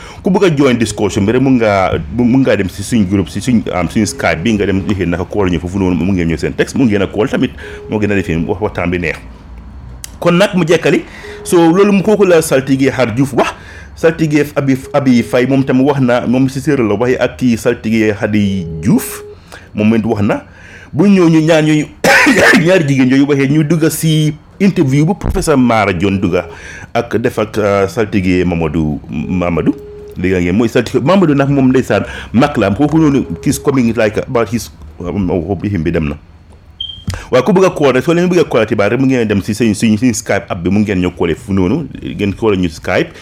join 0.55 0.75
discussion 0.79 1.23
mbir 1.27 1.39
mun 1.41 1.59
munga 1.59 1.99
mun 2.17 2.41
ngaa 2.41 2.55
dem 2.55 2.69
si 2.71 2.81
suñ 2.83 3.03
groupe 3.05 3.29
si 3.29 3.39
suñ 3.41 3.61
am 3.75 3.89
sing 3.91 4.05
skype 4.07 4.41
bi 4.43 4.53
nga 4.55 4.65
dem 4.65 4.81
lixee 4.87 5.05
naka 5.05 5.23
kool 5.25 5.51
ñu 5.51 5.59
foofu 5.59 5.79
noonu 5.79 5.95
mu 5.95 6.13
ngeen 6.13 6.27
ñëw 6.27 6.37
seen 6.37 6.53
texte 6.55 6.75
mu 6.77 6.85
ngeen 6.85 7.01
a 7.03 7.07
kool 7.07 7.27
tamit 7.29 7.51
moo 7.89 7.99
gën 7.99 8.11
a 8.11 8.15
defee 8.15 8.35
wax 8.47 8.61
waxtaan 8.61 8.91
bi 8.91 8.97
neex 8.99 9.15
kon 10.19 10.31
nag 10.39 10.55
mu 10.55 10.63
jekkali 10.65 11.03
so 11.43 11.57
loolu 11.57 11.91
mu 11.91 12.03
kooku 12.03 12.23
la 12.25 12.41
saltigee 12.41 12.91
xar 12.91 13.13
juuf 13.17 13.33
wax 13.33 13.51
saltigee 13.95 14.45
abi 14.55 14.77
abi 14.93 15.23
fay 15.23 15.45
moom 15.47 15.63
tam 15.63 15.81
wax 15.83 15.99
na 15.99 16.21
moom 16.27 16.47
si 16.49 16.61
séeréer 16.61 16.87
la 16.87 16.95
waxee 16.95 17.19
ak 17.19 17.37
kii 17.37 17.57
saltigee 17.57 18.13
xadi 18.19 18.67
juuf 18.81 19.23
moom 19.75 19.93
it 19.95 20.05
wax 20.05 20.23
na 20.23 20.41
bu 20.93 21.05
ñëw 21.07 21.29
ñu 21.29 21.41
ñaar 21.47 21.63
ñaari 22.63 22.87
jigéen 22.87 23.09
yooyu 23.11 23.27
waxee 23.27 23.49
ñu 23.51 23.63
dugg 23.67 23.89
si 23.91 24.33
interview 24.61 25.05
bu 25.05 25.13
professeur 25.17 25.55
Mara 25.57 25.93
Dione 25.93 26.19
Douga 26.21 26.45
ak 26.93 27.17
def 27.17 27.37
ak 27.39 27.55
euh, 27.57 27.85
saltige 27.89 28.43
Mamadou 28.45 28.99
Mamadou 29.09 29.73
dégg 30.17 30.41
ngeen 30.45 30.57
mooy 30.57 30.69
saltige 30.69 31.01
Mamadou 31.01 31.33
nag 31.37 31.49
moom 31.49 31.71
ndeysaan 31.73 32.05
mag 32.33 32.53
la 32.57 32.69
am 32.69 32.75
kooku 32.75 32.97
noonu 32.99 33.25
kis 33.41 33.57
coming 33.59 33.93
like 33.97 34.17
about 34.21 34.49
his 34.49 34.69
bi 35.83 35.91
dem 35.91 36.13
na 36.13 36.15
waaye 37.33 37.43
ku 37.45 37.53
bëgg 37.53 37.65
a 37.69 37.71
kool 37.73 37.93
rek 37.97 38.05
soo 38.05 38.13
leen 38.13 38.29
bëgg 38.29 38.45
a 38.45 38.45
koolati 38.49 38.77
baax 38.77 38.93
rek 38.93 38.99
mu 39.01 39.07
ngeen 39.09 39.27
dem 39.27 39.41
si 39.41 39.53
seen 39.53 39.73
suñ 39.73 39.97
suñ 39.97 40.13
Skype 40.13 40.49
app 40.49 40.61
bi 40.63 40.69
mu 40.69 40.81
ngeen 40.83 41.01
ñëw 41.01 41.13
koolee 41.17 41.35
fu 41.37 41.53
noonu 41.53 41.87
ngeen 42.01 42.33
koole 42.37 42.57
ñu 42.57 42.69
Skype 42.69 43.13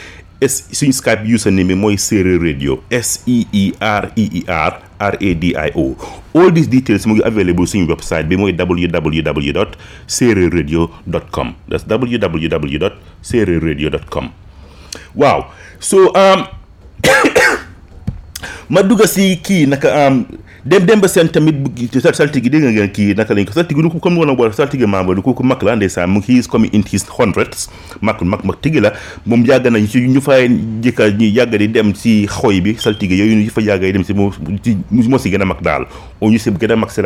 S 0.41 0.65
suñu 0.73 0.91
a 1.05 1.21
username 1.35 1.67
bi 1.69 1.75
mooy 1.75 1.97
Seereer 2.01 2.41
Radio 2.41 2.81
S 2.89 3.21
I 3.29 3.45
I 3.53 3.73
R 3.79 4.09
I 4.17 4.25
I 4.33 4.41
R 4.49 5.17
A 5.21 5.33
D 5.35 5.53
O 5.77 5.93
all 6.33 6.49
these 6.51 6.65
details 6.67 7.05
mu 7.05 7.13
ngi 7.15 7.21
available 7.23 7.67
suñu 7.67 7.85
website 7.89 8.25
bi 8.27 8.37
mooy 8.37 8.51
www 8.53 9.51
dot 9.53 9.77
seereer 10.07 10.49
radio 10.49 10.89
dot 11.07 11.29
com 11.31 11.53
that's 11.69 11.85
www 11.85 12.77
dot 12.79 12.93
seereer 13.21 13.59
radio 13.61 13.89
dot 13.89 14.09
com 14.09 14.29
waaw 15.15 15.45
so 15.79 16.09
um, 16.17 16.45
ma 18.73 18.81
dugg 18.83 19.05
si 19.05 19.35
kii 19.45 19.65
naka 19.69 20.07
um, 20.07 20.25
dem 20.63 20.85
dem 20.85 21.01
ba 21.01 21.07
seen 21.09 21.27
tamit 21.27 21.55
saltige 22.13 22.49
dégg 22.49 22.63
nga 22.69 22.85
kii 22.87 23.15
naka 23.17 23.33
lañ 23.33 23.45
ko 23.45 23.51
saltige 23.53 23.81
du 23.81 23.89
ko 23.89 23.99
comme 23.99 24.21
du 24.21 24.35
ko 25.23 25.33
ku 25.33 25.43
mag 25.43 25.61
la 25.63 25.73
ndeysaan 25.75 26.09
moom 29.25 29.43
yàgg 29.47 29.69
nañ 29.71 29.87
si 29.89 29.99
ñu 30.07 30.21
fay 30.21 30.47
jëkka 30.83 31.09
ñu 31.17 31.25
yàgg 31.33 31.57
di 31.57 31.67
dem 31.71 31.93
si 31.95 32.27
xoy 32.27 32.61
bi 32.61 32.75
saltige 32.77 33.13
yooyu 33.17 33.35
ñu 33.41 33.49
fa 33.49 33.61
yàgg 33.61 33.89
dem 33.93 34.03
si 34.03 34.13
moo 34.13 34.31
si 34.61 34.75
moo 35.09 35.17
si 35.19 35.29
gën 35.31 35.41
a 35.41 35.45
mag 35.45 35.57
a 35.65 35.79
mag 36.75 36.89
seen 36.89 37.05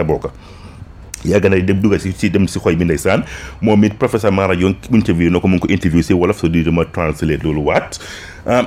a 1.48 1.52
si 2.14 2.30
dem 2.30 2.48
si 2.48 2.60
xoy 2.60 2.76
bi 2.76 2.84
ndeysaan 2.84 3.24
moom 3.62 3.84
it 3.86 3.94
professeur 3.98 4.32
Mara 4.34 4.56
Dione 4.56 4.76
interview 4.92 5.30
na 5.32 5.40
ko 5.40 5.48
mu 5.48 5.56
ngi 5.56 5.62
ko 5.62 5.68
interview 5.72 6.02
si 6.02 6.14
wolof 6.14 6.40
so 6.40 6.48
di 6.50 6.62
dama 6.64 6.86
translate 6.92 7.42
loolu 7.44 7.66
waat 7.72 8.00
ah, 8.46 8.66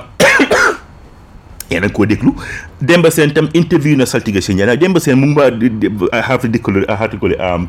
yéen 1.69 1.83
a 1.85 1.89
ko 1.89 2.05
déglu 2.05 2.31
Demba 2.81 3.09
Sène 3.13 3.33
tam 3.33 3.47
interview 3.53 3.95
na 3.95 4.05
saltige 4.05 4.41
si 4.41 4.53
ñeneen 4.55 4.75
Demba 4.79 4.99
Sène 4.99 5.15
mu 5.15 5.27
ngi 5.27 5.35
maa 5.35 5.51
di 5.51 5.69
di 5.69 5.87
um, 7.39 7.67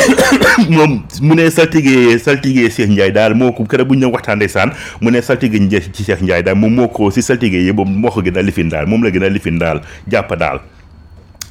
moom 0.70 1.02
mu 1.20 1.34
ne 1.34 1.50
saltige 1.50 2.18
saltige 2.18 2.70
Cheikh 2.70 2.88
Ndiaye 2.90 3.12
daal 3.12 3.34
moo 3.34 3.52
ko 3.52 3.64
keroog 3.64 3.88
bu 3.88 3.94
ñu 3.94 4.00
doon 4.08 4.12
waxtaan 4.14 4.36
ndeysaan 4.40 4.72
mu 5.00 5.10
ne 5.10 5.20
saltige 5.20 5.58
ci 5.92 6.04
Cheikh 6.04 6.22
Ndiaye 6.22 6.42
daal 6.42 6.56
moom 6.56 6.72
moo 6.74 6.88
ko 6.88 7.10
si 7.10 7.22
saltige 7.22 7.60
yi 7.60 7.72
moom 7.72 7.92
moo 8.00 8.10
ko 8.10 8.22
gën 8.24 8.38
a 8.38 8.42
lifin 8.42 8.68
daal 8.68 8.86
moom 8.86 9.04
la 9.04 9.10
gën 9.10 9.22
a 9.22 9.28
lifin 9.28 9.58
daal 9.58 9.80
jàpp 10.10 10.36
daal. 10.40 10.60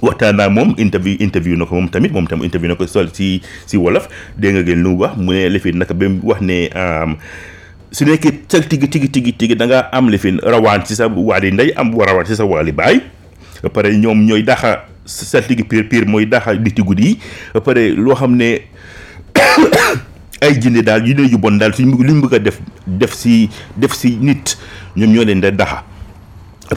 waxtaan 0.01 0.35
naa 0.35 0.49
moom 0.49 0.73
interview 0.77 1.15
interview 1.19 1.55
na 1.55 1.65
ko 1.65 1.75
moom 1.75 1.89
tamit 1.89 2.11
moom 2.11 2.27
tam 2.27 2.43
interview 2.43 2.69
na 2.69 2.75
ko 2.75 2.87
sol 2.87 3.09
si 3.13 3.41
si 3.65 3.77
wolof 3.77 4.09
dégg 4.37 4.53
nga 4.57 4.63
gën 4.65 4.81
lu 4.83 4.89
mu 4.97 5.01
wax 5.05 5.17
mu 5.17 5.33
ne 5.33 5.49
lifin 5.49 5.77
naka 5.79 5.93
ba 5.93 6.05
wax 6.23 6.41
ne. 6.41 6.69
Um, 6.75 7.17
su 7.91 8.05
nekkee 8.05 8.45
tëg 8.47 8.67
tigi 8.69 8.87
tigi 8.87 9.09
tigi 9.09 9.31
tigi 9.33 9.55
da 9.57 9.65
nga 9.65 9.79
am 9.91 10.09
li 10.13 10.17
fi 10.17 10.33
rawaan 10.43 10.83
ci 10.85 10.93
sa 10.95 11.07
waali 11.09 11.49
ndey 11.51 11.73
am 11.75 11.89
rawaan 11.93 12.25
ci 12.25 12.35
sa 12.37 12.45
waali 12.45 12.69
baay 12.71 13.01
ba 13.65 13.69
pare 13.73 13.89
ñoom 13.97 14.25
ñooy 14.29 14.43
daxa 14.45 14.85
sa 15.09 15.41
tigi 15.41 15.63
pire 15.65 15.83
pire 15.89 16.05
mooy 16.05 16.25
daxa 16.29 16.53
niti 16.53 16.83
guddi 16.85 17.07
yi 17.07 17.19
ba 17.53 17.61
pare 17.65 17.89
loo 17.97 18.13
xam 18.15 18.35
ne 18.37 18.61
ay 20.41 20.53
jinde 20.61 20.83
daal 20.85 21.01
yu 21.07 21.15
ne 21.17 21.25
yu 21.29 21.37
bon 21.41 21.57
daal 21.57 21.73
suñ 21.73 21.89
luñ 21.97 22.21
bëgg 22.21 22.35
a 22.35 22.39
def 22.39 22.59
def 22.85 23.13
si 23.15 23.49
def 23.75 23.93
si 23.95 24.17
nit 24.21 24.57
ñoom 24.95 25.09
ñoo 25.13 25.23
leen 25.25 25.41
da 25.41 25.49
daxa 25.49 25.81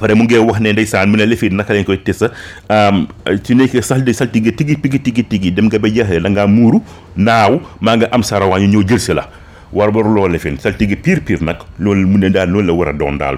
pare 0.01 0.15
mu 0.17 0.25
ngi 0.25 0.39
wax 0.41 0.61
ne 0.65 0.73
ndeysaan 0.73 1.11
mu 1.11 1.17
ne 1.21 1.27
li 1.29 1.37
fi 1.37 1.51
naka 1.53 1.75
lañ 1.75 1.85
koy 1.85 2.01
tessa 2.03 2.33
am 2.73 3.07
ci 3.45 3.53
nekk 3.55 3.85
sax 3.85 4.01
di 4.01 4.15
tigi 4.17 4.79
tigi 4.81 5.01
tigi 5.03 5.25
tigi 5.29 5.53
dem 5.53 5.67
nga 5.69 5.79
ba 5.79 5.89
jeexee 5.93 6.21
la 6.21 6.31
nga 6.33 6.47
muuru 6.47 6.81
naaw 7.17 7.61
maa 7.85 7.97
nga 8.01 8.09
am 8.13 8.23
sa 8.25 8.39
rawaan 8.41 8.65
ñëw 8.65 8.83
jël 8.89 8.99
si 9.01 9.13
la 9.13 9.29
war 9.79 9.89
waruloo 9.97 10.29
lefin 10.29 10.59
saltige 10.65 10.97
pire 11.05 11.21
pire 11.29 11.43
nag 11.49 11.57
loolu 11.85 12.07
mu 12.13 12.19
ne 12.23 12.31
daal 12.37 12.51
loolu 12.55 12.69
la 12.69 12.75
war 12.81 12.89
a 12.89 12.93
doon 13.03 13.17
daal 13.23 13.37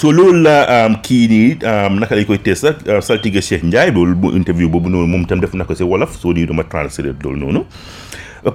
so 0.00 0.12
loolu 0.18 0.40
la 0.46 0.54
um, 0.86 0.96
kii 1.06 1.28
nii 1.32 1.44
um, 1.72 1.98
naka 2.02 2.14
lañ 2.18 2.24
koy 2.30 2.38
tees 2.46 2.60
sax 2.66 2.76
uh, 2.94 3.00
saltige 3.08 3.40
Cheikh 3.48 3.62
Ndiaye 3.68 3.90
loolu 3.96 4.14
bu 4.22 4.30
interview 4.40 4.68
boobu 4.74 4.88
noonu 4.94 5.06
moom 5.12 5.22
itam 5.28 5.40
def 5.44 5.54
na 5.60 5.64
ko 5.68 5.74
si 5.74 5.84
wolof 5.92 6.16
soo 6.22 6.32
nii 6.32 6.46
dama 6.50 6.64
translate 6.64 7.20
loolu 7.22 7.38
noonu 7.44 7.64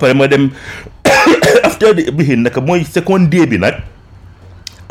ba 0.01 0.13
ma 0.13 0.27
dem 0.34 0.49
after 1.69 1.93
bihin 2.21 2.41
naka 2.47 2.61
mooy 2.69 2.84
second 2.84 3.30
day 3.30 3.45
bi 3.53 3.57
nag 3.65 3.80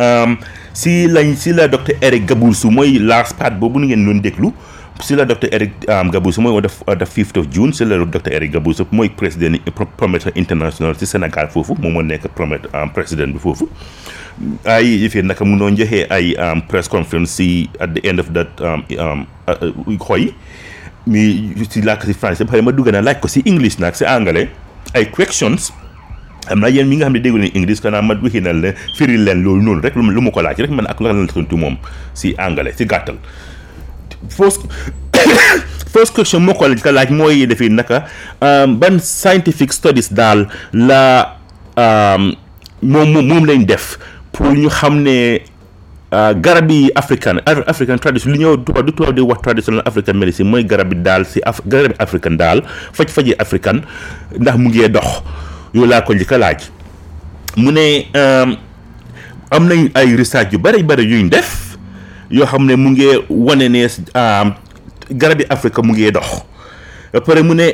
um, 0.06 0.36
si 0.72 0.96
lañ 1.08 1.34
si 1.34 1.52
la 1.52 1.68
docteur 1.68 1.98
Eric 2.00 2.26
Gabourou 2.30 2.54
su 2.54 2.70
mooy 2.70 2.98
last 2.98 3.34
part 3.36 3.58
boobu 3.58 3.78
nu 3.80 3.86
ngeen 3.86 4.06
doon 4.06 4.22
déglu 4.22 4.54
sillä 5.00 5.24
Dr. 5.28 5.46
Eric 5.52 5.72
um, 5.72 5.94
euh, 6.06 6.12
Gaboussou 6.12 6.42
mooy 6.42 6.62
def 6.62 6.82
the 6.98 7.06
fifth 7.06 7.38
of 7.38 7.46
June 7.54 7.72
si 7.72 7.84
la 7.84 7.98
Dr. 8.06 8.30
Eric 8.32 8.52
Gaboussou 8.52 8.86
mooy 8.90 9.08
président 9.08 9.56
promoteur 9.96 10.32
international 10.34 10.94
si 10.98 11.06
Sénégal 11.06 11.48
foofu 11.50 11.76
moom 11.80 11.92
moo 11.92 12.02
nekk 12.02 12.26
promoteur 12.34 12.70
euh, 12.74 12.82
um, 12.82 12.90
président 12.90 13.30
bi 13.30 13.38
foofu 13.38 13.68
ay 14.66 14.94
yëfee 15.06 15.22
naka 15.26 15.44
mu 15.44 15.56
noo 15.56 15.70
joxee 15.70 16.06
ay 16.10 16.32
um, 16.36 16.62
press 16.62 16.88
conference 16.88 17.30
si 17.38 17.70
at 17.80 17.94
the 17.94 18.02
end 18.08 18.18
of 18.18 18.32
that 18.32 18.50
um, 18.60 18.82
um, 18.98 19.26
uh, 19.46 19.54
uh, 19.62 19.98
xooy 20.02 20.32
mi 21.06 21.26
si 21.70 21.82
làkk 21.82 22.04
si 22.10 22.14
français 22.18 22.44
ba 22.46 22.50
pare 22.56 22.62
ma 22.66 22.72
dugg 22.74 22.90
na 22.90 23.02
laaj 23.04 23.22
ko 23.22 23.28
si 23.30 23.42
english 23.46 23.78
nag 23.78 23.94
si 23.94 24.04
anglais 24.06 24.48
ay 24.94 25.06
questions 25.14 25.70
am 26.50 26.58
na 26.62 26.70
yéen 26.74 26.88
mi 26.90 26.96
nga 26.98 27.06
xam 27.06 27.14
ne 27.16 27.22
déggu 27.22 27.38
leen 27.38 27.54
english 27.54 27.80
kanaa 27.84 28.02
ma 28.02 28.18
wixi 28.22 28.40
na 28.42 28.52
leen 28.52 28.74
firil 28.98 29.24
leen 29.28 29.44
loolu 29.46 29.62
noonu 29.62 29.82
rek 29.84 29.94
lu 29.96 30.02
ma 30.02 30.30
ko 30.34 30.42
laaj 30.42 30.58
rek 30.66 30.70
man 30.74 30.90
ak 30.90 31.00
la 31.00 31.12
la 31.14 31.26
tontu 31.30 31.56
moom 31.56 31.78
si 32.14 32.34
anglais 32.38 32.72
si 32.76 32.84
gàttal 32.86 33.22
fausse 34.26 34.58
first 35.94 36.12
question 36.14 36.42
moo 36.42 36.54
ko 36.58 36.66
laaj 36.68 37.10
mooy 37.14 37.46
defi 37.46 37.70
naka 37.70 38.06
euh, 38.42 38.66
ban 38.66 38.98
scientific 38.98 39.72
studies 39.72 40.10
daal 40.12 40.46
la 40.72 41.38
euh, 41.78 42.34
moom 42.82 43.12
moom 43.14 43.46
lañ 43.46 43.64
def 43.66 43.98
pour 44.32 44.50
ñu 44.52 44.68
xam 44.68 44.98
ne 45.02 45.40
euh, 46.12 46.32
garab 46.34 46.70
yi 46.70 46.90
african 46.94 47.40
african 47.46 47.98
tradition 47.98 48.32
li 48.34 48.38
ñoo 48.44 48.56
tubaab 48.58 48.84
du 48.86 48.92
tubaab 48.92 49.14
di 49.14 49.20
wax 49.22 49.40
traditional 49.42 49.82
african 49.86 50.16
medicine 50.18 50.48
mooy 50.50 50.64
garab 50.64 50.92
yi 50.92 50.98
daal 51.02 51.24
si 51.24 51.40
af 51.42 51.60
garab 51.66 51.92
yi 51.94 51.98
african 51.98 52.36
daal 52.36 52.62
faj-faji 52.92 53.34
african 53.38 53.82
ndax 54.38 54.56
mu 54.58 54.68
ngee 54.68 54.88
dox 54.90 55.22
yow 55.74 55.86
laa 55.86 56.00
ko 56.02 56.14
njëkk 56.14 56.32
a 56.34 56.38
laaj 56.38 56.68
mu 57.56 57.72
ne 57.72 58.06
am 59.50 59.64
nañ 59.66 59.90
ay 59.94 60.14
research 60.16 60.52
yu 60.52 60.58
bari 60.58 60.82
bëri 60.82 61.06
yuñ 61.10 61.30
def 61.30 61.67
yoo 62.30 62.46
xam 62.46 62.66
ne 62.66 62.76
mu 62.76 62.90
ngee 62.92 63.14
wane 63.30 63.68
ne 63.68 63.84
um, 64.14 64.52
garabi 65.18 65.44
Afrique 65.48 65.80
mu 65.82 65.94
ngee 65.96 66.10
dox 66.12 66.44
ba 67.12 67.20
pare 67.24 67.40
mu 67.42 67.54
ne 67.56 67.68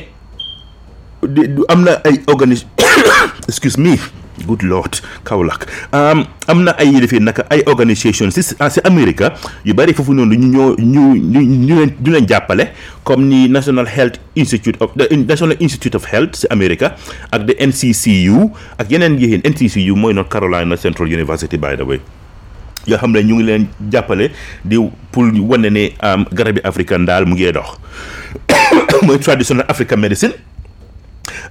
du 1.22 1.66
am 1.68 1.82
na 1.84 1.98
ay 2.06 2.20
organisme 2.30 2.68
excuse 3.50 3.78
me 3.78 3.98
good 4.46 4.62
lord 4.62 4.98
Kaolack 5.24 5.66
um, 5.90 6.22
am 6.46 6.62
na 6.62 6.74
ay 6.78 6.92
defee 7.02 7.18
naka 7.18 7.42
ay 7.50 7.64
organisation 7.66 8.30
si 8.30 8.42
si 8.46 8.54
ah, 8.62 8.70
Amérique 8.86 9.26
yu 9.64 9.74
bëri 9.74 9.94
foofu 9.94 10.14
noonu 10.14 10.34
ñu 10.38 10.74
ñoo 10.78 10.78
ñu 10.78 11.14
ñu 11.18 11.40
ñu 11.42 11.74
leen 11.76 11.92
ñu 12.04 12.12
leen 12.12 12.28
jàppale 12.28 12.70
comme 13.02 13.24
ni 13.26 13.48
National 13.48 13.86
Health 13.90 14.20
Institute 14.36 14.78
of 14.80 14.94
the 14.94 15.10
National 15.16 15.56
Institute 15.58 15.96
of 15.96 16.06
Health 16.06 16.34
si 16.38 16.46
Amérique 16.50 16.86
ak 17.32 17.46
the 17.46 17.58
NCCU 17.58 18.52
ak 18.78 18.86
yeneen 18.90 19.18
yéen 19.18 19.42
NCCU 19.42 19.96
mooy 19.98 20.14
North 20.14 20.30
Carolina 20.30 20.76
Central 20.78 21.10
University 21.10 21.56
by 21.58 21.74
the 21.74 21.82
way 21.86 21.98
yoo 22.86 22.98
xam 22.98 23.10
ne 23.12 23.22
ñu 23.22 23.34
ngi 23.34 23.42
leen 23.44 23.64
jàppale 23.92 24.30
di 24.64 24.76
pour 25.12 25.24
wane 25.48 25.70
ne 25.70 25.92
am 26.00 26.24
garabi 26.32 26.60
africain 26.64 27.04
daal 27.06 27.26
mu 27.26 27.34
ngi 27.34 27.50
dox 27.52 27.76
mooy 29.02 29.18
traditional 29.18 29.64
african 29.68 29.96
medicine 29.98 30.32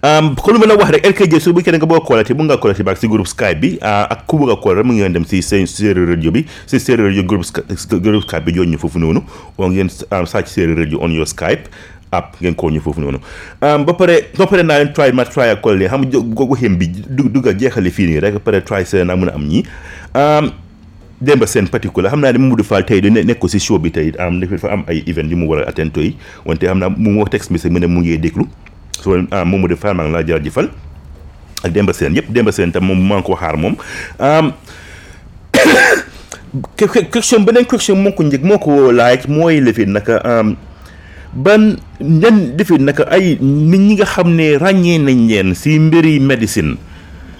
um, 0.05 0.35
ko 0.35 0.51
lu 0.51 0.59
mën 0.59 0.71
a 0.71 0.75
wax 0.77 0.89
rek 0.97 1.05
LKJ 1.05 1.39
su 1.41 1.53
bu 1.53 1.63
kenn 1.63 1.77
nga 1.79 1.85
boo 1.85 1.99
koolati 2.01 2.33
mu 2.33 2.43
nga 2.45 2.57
koolati 2.57 2.83
baak 2.83 2.97
si 2.97 3.07
groupe 3.07 3.29
skype 3.29 3.59
bi 3.59 3.71
ak 3.81 4.25
ku 4.27 4.37
bëgg 4.39 4.53
a 4.57 4.61
kool 4.61 4.75
rek 4.79 4.85
mu 4.85 4.93
ngeen 4.93 5.13
dem 5.13 5.25
si 5.25 5.41
seen 5.41 5.65
séeréer 5.65 6.13
radio 6.15 6.31
bi 6.31 6.45
si 6.67 6.79
séeréer 6.79 7.09
radio 7.09 7.23
groupe 7.23 7.47
groupe 8.01 8.27
skype 8.27 8.45
bi 8.45 8.53
joon 8.55 8.69
ñu 8.71 8.77
foofu 8.77 8.99
noonu 8.99 9.23
o 9.57 9.69
ngeen 9.69 9.89
um, 10.11 10.25
sàcc 10.25 10.47
séeréer 10.47 10.77
radio 10.83 10.99
on 11.01 11.09
your 11.11 11.25
skype 11.27 11.69
app 12.13 12.35
ngeen 12.41 12.53
ko 12.55 12.69
ñu 12.69 12.81
foofu 12.81 13.01
noonu 13.01 13.17
um, 13.61 13.85
ba 13.85 13.93
pare 13.93 14.29
ba 14.37 14.45
pare 14.45 14.63
naa 14.63 14.83
leen 14.83 14.93
try 14.93 15.09
ma 15.11 15.25
try 15.25 15.49
ak 15.55 15.61
kolle 15.61 15.87
xam 15.89 16.05
nga 16.05 16.19
gogu 16.21 16.55
hem 16.61 16.77
bi 16.77 16.87
dugg 17.09 17.31
dugg 17.33 17.49
jeexale 17.57 17.89
fii 17.89 18.19
rek 18.21 18.39
pare 18.45 18.61
try 18.61 18.85
seen 18.85 19.07
na 19.09 19.15
mën 19.17 19.33
a 19.33 19.33
am 19.39 19.47
ñii 19.49 19.65
um, 20.13 20.53
Demba 21.23 21.47
Sène 21.47 21.69
particulier 21.71 22.09
xam 22.11 22.19
naa 22.19 22.33
ne 22.35 22.37
Mamadou 22.41 22.65
Fall 22.67 22.83
tey 22.85 22.99
da 22.99 23.07
nekk 23.09 23.47
show 23.57 23.79
bi 23.79 23.89
tey 23.95 24.11
am 24.19 24.41
dafa 24.43 24.59
am 24.67 24.81
ay 24.91 25.03
event 25.07 25.31
yu 25.31 25.37
mu 25.39 25.47
war 25.47 25.63
a 25.63 25.71
yi 25.71 26.15
wante 26.43 26.67
xam 26.67 26.79
naa 26.83 26.89
mu 26.91 27.15
wax 27.19 27.31
texte 27.31 27.51
message 27.55 27.71
mu 27.71 27.79
ne 27.79 27.87
mu 27.87 28.01
ngi 28.03 28.17
déglu 28.19 28.43
so 29.01 29.15
ah 29.31 29.45
Mamadou 29.47 29.77
Fall 29.79 29.95
maa 29.95 30.03
ngi 30.03 30.13
laa 30.19 30.23
jaajëfal 30.27 30.67
ak 31.63 31.71
Demba 31.71 31.93
Sène 31.95 32.15
yëpp 32.19 32.27
Demba 32.29 32.51
Sène 32.51 32.73
tam 32.75 32.83
moom 32.83 32.99
maa 33.07 33.21
ngi 33.23 33.27
ko 33.27 33.37
xaar 33.39 33.55
moom 33.57 33.77
question 37.11 37.39
beneen 37.47 37.65
question 37.65 37.95
moo 38.03 38.11
ko 38.11 38.23
njëg 38.27 38.43
moo 38.43 38.59
ko 38.59 38.91
laaj 38.91 39.23
mooy 39.31 39.61
lefit 39.63 39.87
naka 39.87 40.19
ban 41.33 41.77
ñan 42.03 42.49
defit 42.59 42.81
naka 42.83 43.07
ay 43.09 43.37
nit 43.39 43.79
ñi 43.79 43.93
nga 43.95 44.05
xam 44.11 44.35
ne 44.35 44.57
ràññee 44.59 44.99
nañ 44.99 45.29
leen 45.31 45.55
si 45.55 45.79
mbiri 45.79 46.19
médecine 46.19 46.75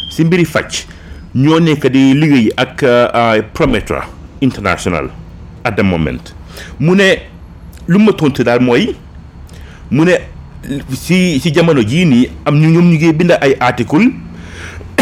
si 0.09 0.23
mbiri 0.23 0.45
fàcc 0.47 0.87
ñoo 1.35 1.59
nekk 1.59 1.89
di 1.89 2.13
liggéey 2.13 2.53
ak 2.53 2.83
euh, 2.85 3.41
Prometra 3.53 4.05
International 4.39 5.09
at 5.65 5.73
the 5.73 5.81
moment 5.81 6.21
mu 6.77 6.93
ne 6.93 7.17
lu 7.89 7.97
ma 7.97 8.13
tontu 8.13 8.45
daal 8.45 8.61
mooy 8.61 8.93
mu 9.89 10.05
ne 10.05 10.13
si 10.93 11.41
si 11.41 11.49
jamono 11.49 11.81
jii 11.81 12.05
nii 12.05 12.29
am 12.45 12.55
ñu 12.61 12.69
ñoom 12.69 12.85
ñu 12.93 12.97
ngi 13.01 13.13
bind 13.13 13.33
ay 13.41 13.57
article 13.59 14.05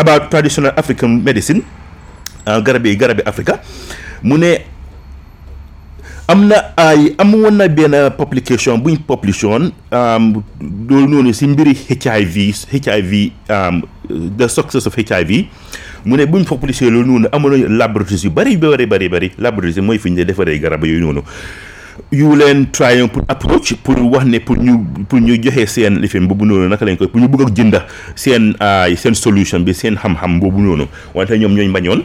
about 0.00 0.30
traditional 0.32 0.72
African 0.76 1.20
medicine 1.22 1.60
euh, 2.48 2.60
garab 2.64 2.86
yi 2.86 2.96
garabi 2.96 3.20
Africa 3.28 3.60
mu 4.24 4.38
ne 4.40 4.71
am 6.30 6.46
na 6.46 6.70
ay 6.78 7.14
am 7.18 7.30
woon 7.34 7.58
na 7.58 7.66
benn 7.66 7.94
publication 8.14 8.78
buñ 8.78 8.98
publish 9.02 9.42
woon 9.42 9.72
loolu 10.60 11.06
noonu 11.08 11.34
si 11.34 11.46
mbiri 11.46 11.74
HIV 11.74 12.32
HIV 12.70 13.10
the 14.38 14.46
success 14.46 14.86
of 14.86 14.94
HIV 14.94 15.50
mu 16.06 16.16
ne 16.16 16.26
buñ 16.26 16.46
publisher 16.46 16.90
loolu 16.90 17.26
noonu 17.26 17.28
amoon 17.32 17.52
nañu 17.58 17.66
laboratoires 17.74 18.22
yu 18.24 18.30
bari 18.30 18.56
bëri 18.56 18.86
bari 18.86 19.08
bëri 19.08 19.28
laboratoires 19.38 19.82
mooy 19.82 19.98
fi 19.98 20.10
ñu 20.10 20.24
defaree 20.24 20.60
garab 20.62 20.84
yooyu 20.86 21.00
noonu 21.02 21.22
yu 22.12 22.30
leen 22.38 22.70
try 22.70 23.02
pour 23.08 23.24
approach 23.26 23.74
pour 23.82 23.98
wax 24.12 24.24
ne 24.24 24.38
pour 24.38 24.56
ñu 24.56 24.78
pour 25.08 25.18
ñu 25.18 25.36
joxe 25.42 25.66
seen 25.74 25.98
lifin 25.98 26.22
boobu 26.26 26.44
noonu 26.46 26.68
naka 26.68 26.84
lañ 26.84 26.96
koy 26.96 27.08
pour 27.10 27.20
ñu 27.20 27.26
bëgg 27.28 27.48
ak 27.50 27.56
jënda 27.56 27.86
seen 28.14 28.54
seen 28.96 29.14
solution 29.14 29.58
bi 29.60 29.74
seen 29.74 29.98
xam-xam 29.98 30.38
boobu 30.38 30.62
noonu 30.62 30.86
wante 31.14 31.34
ñoom 31.38 31.52
ñooñ 31.58 31.72
bañoon 31.72 32.02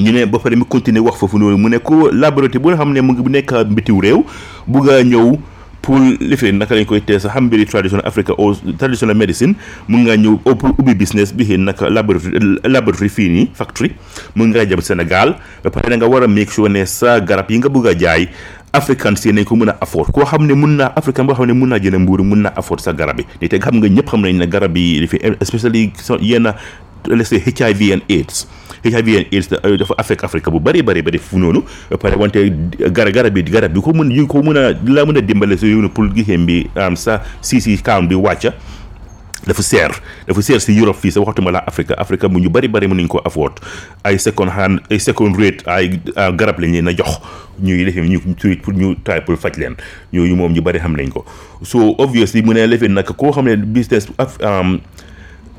ñu 0.00 0.12
ne 0.16 0.24
ba 0.24 0.38
pare 0.40 0.56
mi 0.56 0.64
continuer 0.64 1.04
wax 1.04 1.20
fofu 1.20 1.38
noonu 1.38 1.56
mu 1.60 1.68
ne 1.68 1.78
ko 1.78 2.08
laboratoire 2.10 2.60
bu 2.64 2.68
nga 2.72 2.76
xam 2.80 2.92
ne 2.92 3.00
mu 3.00 3.12
ngi 3.12 3.28
nekk 3.28 3.52
mbitiw 3.70 4.00
réew 4.00 4.24
bugga 4.66 5.02
ñëw 5.04 5.36
pour 5.82 5.96
li 5.98 6.36
fi 6.36 6.52
naka 6.52 6.74
lañ 6.74 6.84
koy 6.84 7.02
xam 7.04 7.44
mbiri 7.46 7.66
traditional 7.66 8.04
africa 8.06 8.32
o 8.38 8.54
traditional 8.80 9.16
medicine 9.16 9.54
mun 9.88 10.04
ngaa 10.04 10.16
ñëw 10.16 10.38
o 10.44 10.54
pour 10.54 10.72
ubbi 10.78 10.94
business 10.94 11.32
bi 11.34 11.46
naka 11.58 11.90
laboratory 11.90 12.38
laboratoire 12.64 13.10
fii 13.12 13.28
nii 13.28 13.48
factory 13.52 13.92
mun 14.36 14.48
ngaa 14.48 14.64
jëm 14.64 14.80
sénégal 14.80 15.36
ba 15.64 15.70
pare 15.70 15.96
nga 16.00 16.06
war 16.08 16.24
a 16.24 16.26
make 16.28 16.50
sure 16.50 16.68
ne 16.68 16.84
sa 16.86 17.20
garab 17.20 17.50
yi 17.50 17.58
nga 17.60 17.68
bëgg 17.68 17.86
a 17.86 17.94
jaay 17.98 18.28
african 18.72 19.16
si 19.16 19.28
nañ 19.32 19.44
ko 19.44 19.54
mën 19.56 19.68
a 19.72 19.76
afford 19.80 20.12
koo 20.12 20.24
xam 20.24 20.46
ne 20.46 20.54
mun 20.54 20.80
african 20.80 21.24
boo 21.26 21.34
xam 21.36 21.44
ne 21.44 21.52
mun 21.52 21.68
naa 21.68 21.78
jënd 21.78 21.98
mun 22.24 22.48
afford 22.56 22.80
sa 22.80 22.92
garabi, 22.92 23.26
yi 23.40 23.48
te 23.48 23.58
xam 23.60 23.76
nga 23.80 23.88
ñëpp 23.88 24.08
xam 24.08 24.20
nañ 24.24 24.36
ne 24.38 24.46
garab 24.48 24.76
yi 24.76 25.00
li 25.00 25.06
fi 25.06 25.18
especially 25.40 25.92
yenn 26.22 26.48
let's 27.08 27.28
say 27.30 27.38
HIV 27.40 27.80
and 27.96 28.02
AIDS 28.10 28.44
HIV 28.84 29.08
and 29.12 29.26
AIDS 29.32 29.48
dafa 29.52 29.92
affect 30.00 30.24
Afrique 30.24 30.48
bu 30.50 30.60
bari 30.60 30.80
bari 30.82 31.02
bari 31.04 31.18
fu 31.20 31.38
noonu 31.38 31.58
uh, 31.92 31.96
pare 31.96 32.16
wante 32.16 32.48
gara 32.92 33.10
garab 33.12 33.34
bi 33.34 33.42
garab 33.44 33.72
bi 33.74 33.80
ko 33.80 33.92
mun 33.92 34.08
ñu 34.08 34.26
ko 34.28 34.42
mun 34.42 34.56
a 34.56 34.60
la 34.72 35.04
mën 35.04 35.18
a 35.18 35.20
dimbale 35.20 35.58
si 35.58 35.66
yow 35.68 35.86
pour 35.90 36.08
giseen 36.16 36.46
bi 36.46 36.64
am 36.74 36.92
um, 36.92 36.96
sa 36.96 37.20
si 37.42 37.60
si 37.60 37.76
kaam 37.76 38.08
bi 38.08 38.14
wàcca 38.16 38.54
dafa 39.46 39.60
seer 39.62 39.92
dafa 40.26 40.40
seer 40.42 40.60
si 40.64 40.72
Europe 40.80 40.96
fii 41.00 41.12
sa 41.12 41.20
waxatuma 41.20 41.50
la 41.52 41.58
Afrique 41.68 41.92
Afrique 41.98 42.24
mu 42.24 42.40
ñu 42.40 42.48
bari 42.48 42.68
bari 42.72 42.86
mënuñ 42.88 43.06
ko 43.12 43.20
afford 43.24 43.60
ay 44.08 44.16
second 44.18 44.48
hand 44.48 44.80
ay 44.90 44.96
second 44.98 45.36
rate 45.36 45.60
ay 45.68 46.00
uh, 46.16 46.32
garab 46.32 46.56
lañ 46.60 46.72
leen 46.72 46.88
a 46.88 46.96
jox 46.96 47.20
ñuy 47.62 47.84
defee 47.84 48.08
ñu 48.08 48.32
tuit 48.34 48.62
pour 48.62 48.72
ñu 48.72 48.94
taay 49.04 49.20
pour 49.20 49.36
faj 49.36 49.58
leen 49.60 49.76
ñooñu 50.12 50.36
moom 50.40 50.52
ñu 50.56 50.60
bari 50.62 50.80
xam 50.80 50.96
nañ 50.96 51.12
ko 51.12 51.24
so 51.62 51.92
obviously 52.00 52.40
mu 52.42 52.54
ne 52.56 52.64
lefe 52.66 52.88
nag 52.88 53.04
koo 53.12 53.28
xam 53.32 53.44
ne 53.44 53.56
business 53.60 54.08
um, 54.40 54.80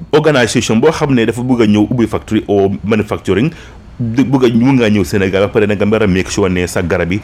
organisation 0.10 0.80
boo 0.82 0.92
xam 0.92 1.14
ne 1.14 1.26
dafa 1.26 1.42
bëgg 1.44 1.62
a 1.62 1.66
ñëw 1.68 1.86
ubbi 1.92 2.08
factory 2.08 2.44
au 2.50 2.72
manufacturing 2.84 3.52
bëgg 4.00 4.44
a 4.46 4.50
mun 4.58 4.74
ngaa 4.76 4.90
ñëw 4.90 5.04
Sénégal 5.04 5.44
après 5.44 5.68
nag 5.68 5.78
nga 5.78 5.86
mën 5.86 6.02
a 6.02 6.08
make 6.08 6.30
sure 6.32 6.50
ne 6.50 6.66
sa 6.68 6.82
garab 6.82 7.12
yi 7.12 7.22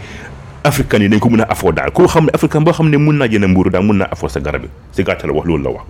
africain 0.64 1.02
yi 1.02 1.10
dañ 1.10 1.20
ko 1.20 1.30
mun 1.30 1.42
a 1.42 1.46
afford 1.52 1.74
daal 1.76 1.92
koo 1.92 2.08
xam 2.08 2.26
ne 2.26 2.32
africain 2.34 2.62
boo 2.64 2.74
xam 2.74 2.90
ne 2.90 2.98
mun 2.98 3.18
naa 3.18 3.28
jënd 3.28 3.46
mbuuru 3.48 3.70
daal 3.70 3.84
mun 3.84 3.98
naa 3.98 4.10
afford 4.12 4.32
sa 4.32 4.40
garab 4.40 4.64
yi 4.64 4.70
si 4.92 5.04
gàttal 5.04 5.32
wax 5.32 5.46
loolu 5.48 5.64
la 5.64 5.70
wax. 5.70 5.86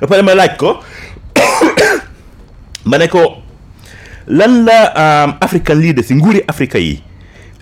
ba 0.00 0.06
pare 0.06 0.22
ma 0.22 0.34
laaj 0.34 0.56
ko 0.56 0.78
ma 2.88 2.98
ne 2.98 3.08
ko 3.08 3.40
lan 4.28 4.64
la 4.64 4.78
euh, 4.96 5.32
africain 5.40 5.74
lii 5.76 5.92
de 5.94 6.02
si 6.02 6.14
nguuri 6.14 6.42
Afrique 6.48 6.74
yi 6.76 7.00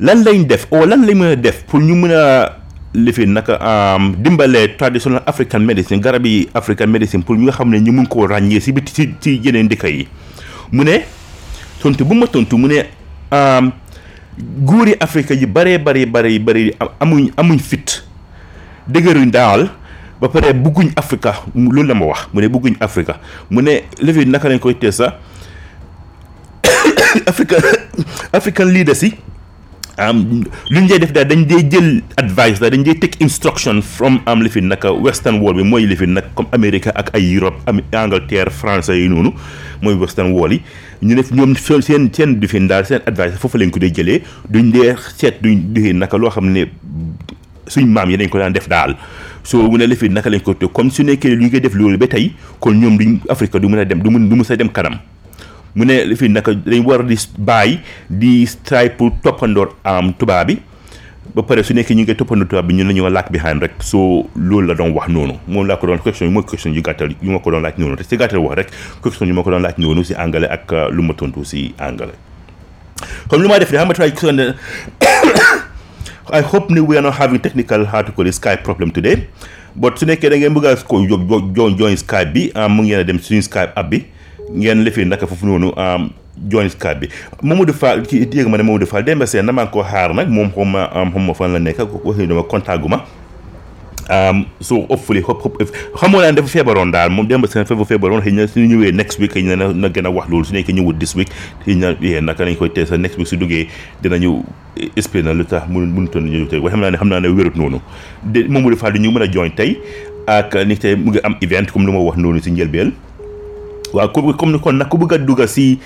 lan 0.00 0.24
lañ 0.24 0.46
def 0.46 0.66
o 0.70 0.84
lan 0.86 1.06
lañ 1.06 1.14
mën 1.14 1.32
a 1.32 1.36
def 1.36 1.64
pour 1.66 1.80
ñu 1.80 1.94
mën 1.94 2.12
a. 2.12 2.61
li 2.94 3.12
fi 3.12 3.24
nag 3.26 3.48
dimbale 4.20 4.76
traditional 4.76 5.22
african 5.24 5.64
medicine 5.64 5.96
garabi 6.00 6.44
african 6.54 6.92
medicine 6.92 7.22
pour 7.24 7.36
ñu 7.36 7.48
nga 7.48 7.52
xam 7.56 7.70
ne 7.70 7.80
ñu 7.80 7.92
mun 7.92 8.06
koo 8.06 8.26
ràññee 8.26 8.60
si 8.60 8.72
biti 8.72 8.92
si 8.92 9.14
si 9.20 9.40
yeneen 9.42 9.68
dëkk 9.68 9.84
yi 9.88 10.08
mu 10.72 10.84
ne 10.84 11.00
tontu 11.80 12.04
bu 12.04 12.14
ma 12.14 12.26
tontu 12.26 12.56
mu 12.58 12.66
ne 12.68 12.84
góor 14.64 14.88
yi 14.88 14.96
yi 15.40 15.46
bare 15.46 15.78
bare 15.78 16.06
bare 16.06 16.38
bare 16.38 16.74
amuñ 17.00 17.32
amuñ 17.36 17.58
fit 17.58 18.04
dëgëruñ 18.88 19.30
daal 19.30 19.70
ba 20.20 20.28
pare 20.28 20.52
bugguñ 20.52 20.92
africa 20.96 21.32
loolu 21.54 21.82
la 21.82 21.94
ma 21.94 22.04
wax 22.06 22.28
mu 22.32 22.40
ne 22.42 22.48
bugguñ 22.48 22.76
africa 22.80 23.18
mu 23.50 23.60
ne 23.62 23.84
li 24.00 24.26
naka 24.26 24.48
lañ 24.48 24.58
koy 24.58 24.76
tee 24.76 24.90
sa 24.92 25.18
african 27.30 27.60
african 28.32 28.68
leader 28.68 28.94
si 28.94 29.16
am 29.96 30.40
lu 30.70 30.80
ñu 30.80 30.86
dee 30.88 30.98
def 30.98 31.12
daal 31.12 31.26
dañu 31.28 31.44
dee 31.44 31.62
jël 31.68 32.00
advice 32.16 32.60
daal 32.60 32.70
dañ 32.70 32.82
dee 32.84 32.94
take 32.98 33.18
instruction 33.20 33.82
from 33.82 34.20
am 34.26 34.40
lifin 34.40 34.62
nag 34.64 34.80
western 35.02 35.40
world 35.40 35.56
bi 35.58 35.64
mooy 35.64 35.86
lifin 35.86 36.14
nag 36.16 36.24
comme 36.34 36.46
Amérique 36.52 36.88
ak 36.94 37.10
ay 37.14 37.34
Europe 37.36 37.56
am 37.66 37.80
Angleterre 37.92 38.50
français 38.50 38.96
yi 39.02 39.08
noonu 39.08 39.34
mooy 39.82 39.94
western 39.94 40.32
world 40.32 40.54
yi 40.54 40.62
ñu 41.02 41.14
def 41.14 41.30
ñoom 41.32 41.54
seen 41.56 42.08
du 42.08 42.40
lifin 42.40 42.66
daal 42.68 42.86
seen 42.86 43.00
advice 43.06 43.36
foofu 43.38 43.58
lañ 43.58 43.70
ko 43.70 43.78
dee 43.80 43.90
jëlee 43.92 44.22
duñ 44.48 44.72
dee 44.72 44.94
seet 45.18 45.40
naka 45.94 46.16
loo 46.16 46.30
xam 46.30 46.46
ne 46.50 46.64
suñ 47.66 47.86
maam 47.86 48.10
yi 48.10 48.16
dañ 48.16 48.28
ko 48.28 48.38
daan 48.38 48.52
def 48.52 48.68
daal 48.68 48.96
soo 49.44 49.68
mu 49.68 49.76
ne 49.76 49.86
lifin 49.86 50.10
naka 50.12 50.30
lañ 50.30 50.40
ko 50.40 50.54
te 50.54 50.64
comme 50.72 50.90
su 50.90 51.02
nekkee 51.02 51.30
lu 51.36 51.42
ñu 51.44 51.50
koy 51.50 51.60
def 51.60 51.74
loolu 51.74 51.98
ba 51.98 52.06
tey 52.06 52.32
kon 52.58 52.72
ñoom 52.72 52.96
duñ 52.96 53.18
Afrique 53.28 53.58
du 53.60 53.68
mën 53.68 53.78
a 53.80 53.84
dem 53.84 54.00
du 54.02 54.08
mën 54.10 54.28
du 54.28 54.36
mën 54.36 54.44
sa 54.44 54.56
dem 54.56 54.68
kanam 54.70 54.94
mu 55.74 55.84
ne 55.88 56.02
li 56.04 56.14
fi 56.16 56.28
naka 56.28 56.52
dañ 56.52 56.84
war 56.84 57.00
di 57.04 57.16
bàyyi 57.40 57.78
di 58.10 58.44
try 58.64 58.90
pour 58.92 59.12
toppandoor 59.24 59.72
am 59.84 60.12
tubaab 60.12 60.48
bi 60.52 60.58
ba 61.34 61.42
pare 61.48 61.62
su 61.64 61.72
nekkee 61.74 61.94
ñu 61.96 62.02
ngi 62.04 62.16
toppandoor 62.16 62.48
tubaab 62.48 62.66
bi 62.68 62.74
ñun 62.76 62.88
la 62.88 62.92
ñoo 62.92 63.08
lack 63.08 63.32
behind 63.32 63.62
rek 63.62 63.80
so 63.82 64.26
loolu 64.36 64.66
la 64.68 64.74
doon 64.74 64.92
wax 64.92 65.08
noonu 65.08 65.34
moom 65.48 65.66
laa 65.66 65.76
ko 65.76 65.86
doon 65.86 65.98
question 65.98 66.28
yu 66.28 66.34
ma 66.34 66.42
question 66.42 66.74
yu 66.74 66.82
gàttal 66.82 67.10
yu 67.22 67.30
ma 67.32 67.38
ko 67.40 67.50
doon 67.50 67.62
laaj 67.62 67.78
noonu 67.78 67.96
te 67.96 68.04
si 68.04 68.16
gàttal 68.16 68.38
wax 68.38 68.54
rek 68.60 68.68
question 69.00 69.28
yu 69.28 69.34
ma 69.34 69.42
ko 69.42 69.50
doon 69.50 69.62
laaj 69.64 69.78
noonu 69.78 70.04
si 70.04 70.14
anglais 70.14 70.48
ak 70.48 70.72
euh, 70.72 70.90
lu 70.92 71.02
ma 71.02 71.14
tontu 71.14 71.44
si 71.44 71.72
anglais 71.80 72.14
comme 73.28 73.42
lu 73.42 73.48
ma 73.48 73.58
def 73.58 73.72
de 73.72 73.76
xam 73.76 73.88
nga 73.88 73.94
try 73.94 74.10
I 76.32 76.40
hope 76.40 76.70
we 76.70 76.96
are 76.96 77.02
not 77.02 77.14
having 77.18 77.40
technical 77.40 77.84
hard 77.84 78.06
to 78.06 78.12
call 78.12 78.26
it 78.26 78.32
Skype 78.32 78.62
problem 78.62 78.90
today. 78.92 79.28
But 79.74 79.96
today, 79.96 80.16
can 80.16 80.32
I 80.32 80.38
get 80.38 80.52
you 80.52 80.60
guys 80.62 80.82
join 80.84 81.06
Skype? 81.98 82.52
I'm 82.56 82.76
going 82.76 82.88
to 82.88 83.04
them 83.04 83.18
Skype 83.18 83.72
app. 83.76 83.92
ngeen 84.56 84.84
lifin 84.84 85.08
naka 85.08 85.26
foofu 85.26 85.46
noonu 85.46 85.72
join 86.48 86.70
card 86.78 86.98
bi 87.00 87.08
Mamadou 87.42 87.74
Fall 87.74 88.06
ci 88.06 88.16
yéeg 88.30 88.48
ma 88.48 88.56
ne 88.58 88.62
Mamadou 88.62 88.86
Fall 88.86 89.02
Demba 89.04 89.26
Seen 89.26 89.46
ko 89.72 89.82
xaar 89.82 90.14
nag 90.14 90.28
moom 90.28 90.50
xaw 90.50 90.64
ma 90.64 90.88
xaw 90.90 91.18
ma 91.18 91.34
fan 91.34 91.52
la 91.52 91.58
nekk 91.58 91.80
waxi 92.04 92.26
dama 92.26 92.42
contact 92.44 92.82
ma 92.88 92.98
so 94.60 94.80
hopefully 94.88 95.20
hop 95.20 95.42
hop 95.42 95.56
xamoo 95.96 96.20
naa 96.20 96.32
dafa 96.32 96.48
feebaroon 96.48 96.90
daal 96.92 97.10
moom 97.10 97.26
Demba 97.28 97.48
Seen 97.48 97.64
dafa 97.64 97.84
feebaroon 97.84 98.20
xëy 98.22 98.32
na 98.34 98.46
suñu 98.46 98.76
ñëwee 98.76 98.94
next 98.94 99.18
week 99.20 99.32
xëy 99.34 99.44
na 99.56 99.72
na 99.72 99.88
gën 99.88 100.06
a 100.06 100.10
wax 100.10 100.28
loolu 100.28 100.44
su 100.44 100.52
nekkee 100.54 100.72
ñëwul 100.72 100.98
this 100.98 101.14
week 101.16 101.28
xëy 101.66 101.76
na 101.76 101.94
yee 102.00 102.20
naka 102.20 102.44
lañ 102.44 102.56
koy 102.56 102.72
teel 102.72 102.86
sa 102.86 102.96
next 102.96 103.18
week 103.18 103.28
su 103.28 103.36
duggee 103.36 103.68
dinañu 104.02 104.42
expliqué 104.96 105.24
na 105.24 105.32
lu 105.32 105.44
tax 105.44 105.68
mun 105.68 105.86
mënutoon 105.92 106.28
ñu 106.30 106.46
tey 106.48 106.60
xam 106.60 106.80
naa 106.80 106.90
ne 106.90 106.96
xam 106.96 107.08
naa 107.08 107.20
ne 107.20 107.28
wérut 107.28 107.56
noonu 107.56 107.80
de 108.24 108.42
du 108.42 109.00
ñu 109.00 109.10
mën 109.10 109.22
a 109.22 109.26
join 109.32 109.50
tey 109.50 109.76
ak 110.26 110.54
ni 110.66 110.76
tey 110.76 110.96
mu 110.96 111.10
ngi 111.12 111.20
am 111.24 111.36
event 111.42 111.70
comme 111.72 111.84
lu 111.86 111.92
ma 111.92 111.98
wax 112.00 112.16
noonu 112.16 112.40
si 112.40 112.50
njëlbeel 112.50 112.92
waaw 113.92 114.08
ku 114.08 114.32
comme 114.34 114.52
ni 114.52 114.58
kon 114.58 114.72
nag 114.74 114.88
ku 114.88 114.96
bëgg 114.96 115.12
a 115.12 115.18
dugg 115.20 115.44
si 115.46 115.76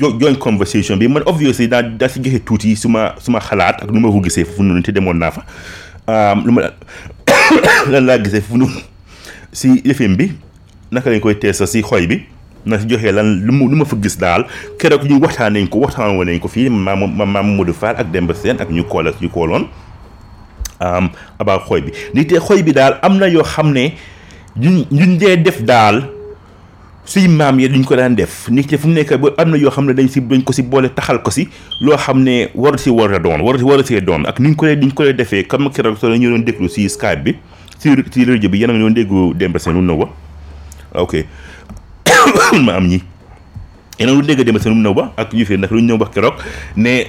join 0.00 0.34
conversation 0.40 0.96
bi 0.96 1.06
man 1.08 1.22
obviously 1.28 1.68
daal 1.68 1.84
daa 1.96 2.08
si 2.08 2.18
joxe 2.24 2.40
tuuti 2.40 2.72
su 2.76 2.88
suma 2.88 3.14
suma 3.20 3.38
xalaat 3.40 3.84
ak 3.84 3.92
nu 3.92 4.00
ma 4.00 4.08
ko 4.10 4.20
gisee 4.24 4.44
foofu 4.48 4.62
noonu 4.64 4.82
te 4.82 4.92
demoon 4.92 5.18
naa 5.20 5.30
fa 5.30 5.44
lu 6.40 6.52
ma 6.56 6.72
lan 7.92 8.06
laa 8.08 8.18
gisee 8.18 8.40
foofu 8.40 8.56
noonu 8.64 8.80
si 9.52 9.76
yëfim 9.84 10.16
bi 10.16 10.32
naka 10.90 11.10
lañ 11.12 11.20
koy 11.20 11.36
teesa 11.38 11.66
si 11.68 11.82
xooy 11.84 12.06
bi 12.08 12.22
na 12.66 12.80
si 12.80 12.88
joxe 12.90 13.12
lan 13.12 13.44
lu 13.44 13.52
mu 13.52 13.68
lu 13.68 13.76
ma 13.76 13.84
fa 13.84 13.96
gis 14.00 14.16
daal 14.18 14.46
keroog 14.80 15.04
ñu 15.06 15.20
waxtaan 15.22 15.52
nañ 15.52 15.68
ko 15.68 15.84
waxtaan 15.84 16.16
woon 16.16 16.24
nañ 16.26 16.40
ko 16.40 16.48
fii 16.48 16.70
maam 16.72 17.04
maam 17.12 17.52
Modou 17.56 17.76
Fall 17.76 18.00
ak 18.00 18.08
Demba 18.10 18.34
Sène 18.34 18.64
ak 18.64 18.72
ñu 18.72 18.84
koola 18.88 19.12
ñu 19.20 19.28
kooloon 19.28 19.68
xooy 21.68 21.80
bi 21.84 21.92
nit 22.14 22.32
te 22.32 22.40
xooy 22.40 22.62
bi 22.64 22.72
daal 22.72 22.96
am 23.02 23.18
na 23.20 23.26
yoo 23.28 23.44
xam 23.44 23.70
ne 23.76 23.92
ñun 24.56 24.86
ñun 24.90 25.18
dee 25.20 25.36
def 25.36 25.60
daal 25.68 26.15
suñ 27.06 27.28
maam 27.36 27.58
yi 27.60 27.68
dañ 27.70 27.82
ko 27.84 27.94
daan 27.96 28.14
def 28.16 28.48
ni 28.48 28.62
ci 28.66 28.76
fu 28.76 28.88
mu 28.88 28.94
nekk 28.94 29.14
ba 29.16 29.30
am 29.38 29.50
na 29.50 29.56
yoo 29.56 29.70
xam 29.70 29.86
ne 29.86 29.94
dañ 29.94 30.08
si 30.10 30.20
dañ 30.26 30.42
ko 30.42 30.52
si 30.52 30.62
boole 30.62 30.88
taxal 30.92 31.22
ko 31.22 31.30
si 31.30 31.48
loo 31.80 31.96
xam 31.96 32.18
ne 32.22 32.48
war 32.54 32.78
si 32.78 32.90
war 32.90 33.14
a 33.14 33.18
doon 33.18 33.40
war 33.40 33.56
war 33.62 33.84
see 33.86 34.00
doon 34.02 34.26
ak 34.26 34.38
niñ 34.40 34.56
ko 34.58 34.66
lay 34.66 34.76
niñ 34.76 34.90
ko 34.90 35.04
lay 35.06 35.14
defee 35.14 35.46
ak 35.46 35.54
keroog 35.72 35.98
soo 35.98 36.10
ñu 36.10 36.28
doon 36.30 36.42
déglu 36.44 36.68
si 36.68 36.88
skype 36.88 37.22
bi 37.22 37.34
si 37.78 37.90
si 38.10 38.24
rajo 38.24 38.48
bi 38.48 38.58
yéen 38.58 38.70
a 38.70 38.74
ngi 38.74 38.80
doon 38.82 38.90
déglu 38.94 39.34
Demba 39.34 39.58
Sène 39.58 39.78
na 39.86 39.92
ok 40.98 41.24
maam 42.64 42.68
am 42.70 42.86
ñi 42.88 43.00
yéen 43.98 44.08
a 44.10 44.12
ngi 44.12 44.18
doon 44.20 44.26
dégg 44.26 44.42
Demba 44.44 44.58
Sène 44.60 44.74
na 44.82 44.90
ak 45.16 45.32
ñu 45.32 45.44
fi 45.46 45.56
nag 45.56 45.70
lu 45.70 45.80
ñu 45.82 45.94
wax 45.94 46.10
keroog 46.12 46.34
ne 46.74 47.06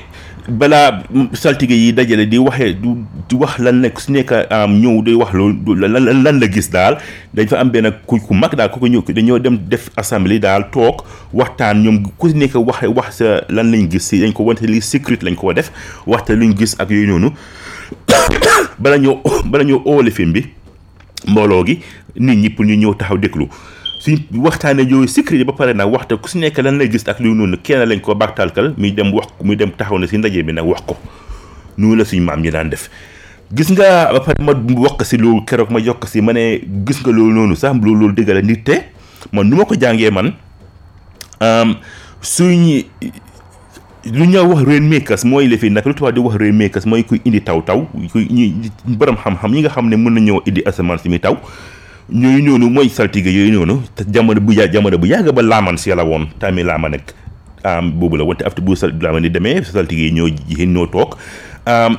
balaa 0.48 1.04
saltige 1.34 1.76
yi 1.76 1.92
dajale 1.94 2.26
di 2.26 2.38
waxee 2.40 2.74
du 2.80 3.04
di 3.30 3.36
wax 3.36 3.60
lan 3.60 3.82
nekk 3.84 4.00
su 4.00 4.12
nekk 4.16 4.32
am 4.50 4.78
ñëw 4.82 5.04
day 5.04 5.16
wax 5.20 5.34
loolu 5.36 5.76
lan 5.76 6.08
lan 6.24 6.40
la 6.40 6.48
gis 6.48 6.70
daal 6.72 6.96
dañ 7.36 7.48
fa 7.52 7.60
am 7.60 7.70
benn 7.72 7.92
ku 8.08 8.16
ku 8.20 8.32
mag 8.34 8.56
daal 8.56 8.72
ku 8.72 8.80
ko 8.80 8.88
ñëw 8.88 9.04
dañoo 9.12 9.40
dem 9.44 9.58
def 9.68 9.90
assemblée 10.00 10.40
daal 10.40 10.64
toog 10.72 11.04
waxtaan 11.36 11.84
ñoom 11.84 12.08
ku 12.18 12.32
nekk 12.32 12.56
wax 12.64 12.88
wax 12.96 13.16
sa 13.20 13.44
lan 13.52 13.72
lañ 13.76 13.90
gis 13.92 14.08
si 14.08 14.20
dañ 14.24 14.32
ko 14.34 14.44
wante 14.48 14.64
li 14.64 14.80
secret 14.82 15.20
lañ 15.24 15.36
ko 15.36 15.52
def 15.54 15.68
waxte 16.08 16.32
luñ 16.40 16.54
gis 16.56 16.80
ak 16.80 16.92
yooyu 16.96 17.08
noonu 17.12 17.32
bala 18.80 18.98
ñoo 18.98 19.20
bala 19.52 19.64
ñoo 19.68 19.82
oole 19.86 20.12
bi 20.34 20.48
mbooloo 21.28 21.66
gi 21.68 21.80
nit 22.20 22.36
ñi 22.40 22.50
pour 22.50 22.66
ñu 22.66 22.74
ñëw 22.74 22.96
taxaw 22.96 23.18
déglu 23.18 23.50
suñ 24.00 24.18
waxtaanee 24.46 24.86
yooyu 24.86 25.08
secret 25.08 25.40
yi 25.40 25.44
ba 25.44 25.54
pare 25.54 25.74
nag 25.74 25.90
waxte 25.92 26.16
ku 26.22 26.30
si 26.30 26.38
nekk 26.40 26.58
lan 26.62 26.78
lay 26.78 26.90
gis 26.90 27.08
ak 27.08 27.20
luy 27.20 27.34
noonu 27.34 27.58
kenn 27.64 27.84
lañ 27.90 28.00
ko 28.00 28.16
bàgtalkal 28.16 28.74
muy 28.78 28.92
dem 28.92 29.12
wax 29.14 29.28
muy 29.44 29.56
dem 29.56 29.72
taxaw 29.72 29.98
ne 30.00 30.08
si 30.08 30.18
ndaje 30.18 30.44
bi 30.44 30.52
nag 30.54 30.66
wax 30.66 30.82
ko 30.86 30.96
noonu 31.78 31.96
la 31.98 32.04
suñ 32.06 32.22
maam 32.22 32.42
ñi 32.42 32.52
daan 32.52 32.70
def 32.70 32.90
gis 33.54 33.72
nga 33.74 34.12
ba 34.14 34.20
pare 34.20 34.38
ma 34.44 34.54
si 35.04 35.18
loolu 35.18 35.44
keroog 35.46 35.72
ma 35.72 35.80
yokk 35.80 36.06
si 36.08 36.22
ma 36.22 36.32
ne 36.34 36.62
gis 36.86 37.02
nga 37.02 37.12
loolu 37.12 37.34
noonu 37.34 37.56
sax 37.56 37.74
loolu 37.76 38.00
loolu 38.00 38.14
dëgg 38.14 38.30
la 38.30 38.42
te 38.64 38.84
man 39.32 39.50
nu 39.50 39.56
ma 39.58 39.66
ko 39.66 39.76
jàngee 39.76 40.12
man 40.12 40.34
suñ 42.22 42.84
lu 44.14 44.26
ñoo 44.28 44.48
wax 44.54 44.62
rainmakers 44.68 45.26
mooy 45.26 45.48
la 45.48 45.58
nag 45.70 45.86
lu 45.86 46.12
di 46.14 46.20
wax 46.22 46.36
rainmakers 46.38 46.86
mooy 46.86 47.04
kuy 47.04 47.20
indi 47.26 47.42
taw 47.42 47.62
taw 47.66 47.82
kuy 48.14 48.28
ñi 48.30 48.72
borom 48.86 49.18
xam-xam 49.18 49.52
nga 49.58 49.70
xam 49.70 49.90
ne 49.90 49.96
mën 49.98 50.14
na 50.14 50.20
ñëw 50.22 50.42
indi 50.46 50.62
asamaan 50.66 51.00
si 51.02 51.10
muy 51.10 51.20
taw 51.20 51.36
ñooyu 52.10 52.40
noonu 52.42 52.70
mooy 52.70 52.90
saltige 52.90 53.28
yooyu 53.32 53.52
noonu 53.66 53.84
te 53.96 54.04
jamono 54.08 54.40
bu 54.40 54.54
yàgg 54.54 54.72
jamono 54.74 54.98
bu 54.98 55.08
yàgg 55.08 55.28
ba 55.36 55.42
laaman 55.42 55.78
si 55.78 55.90
la 55.90 56.04
woon 56.06 56.28
tamit 56.40 56.64
laama 56.66 56.90
nekk 56.90 57.12
am 57.64 57.92
boobu 58.00 58.16
la 58.16 58.24
wante 58.24 58.46
after 58.48 58.64
bu 58.64 58.76
sal 58.76 58.94
laama 59.02 59.20
ni 59.20 59.30
demee 59.30 59.62
saltige 59.64 60.06
yi 60.08 60.12
ñoo 60.14 60.30
jigéen 60.30 60.72
ñoo 60.72 60.86
toog 60.88 61.18
am 61.66 61.98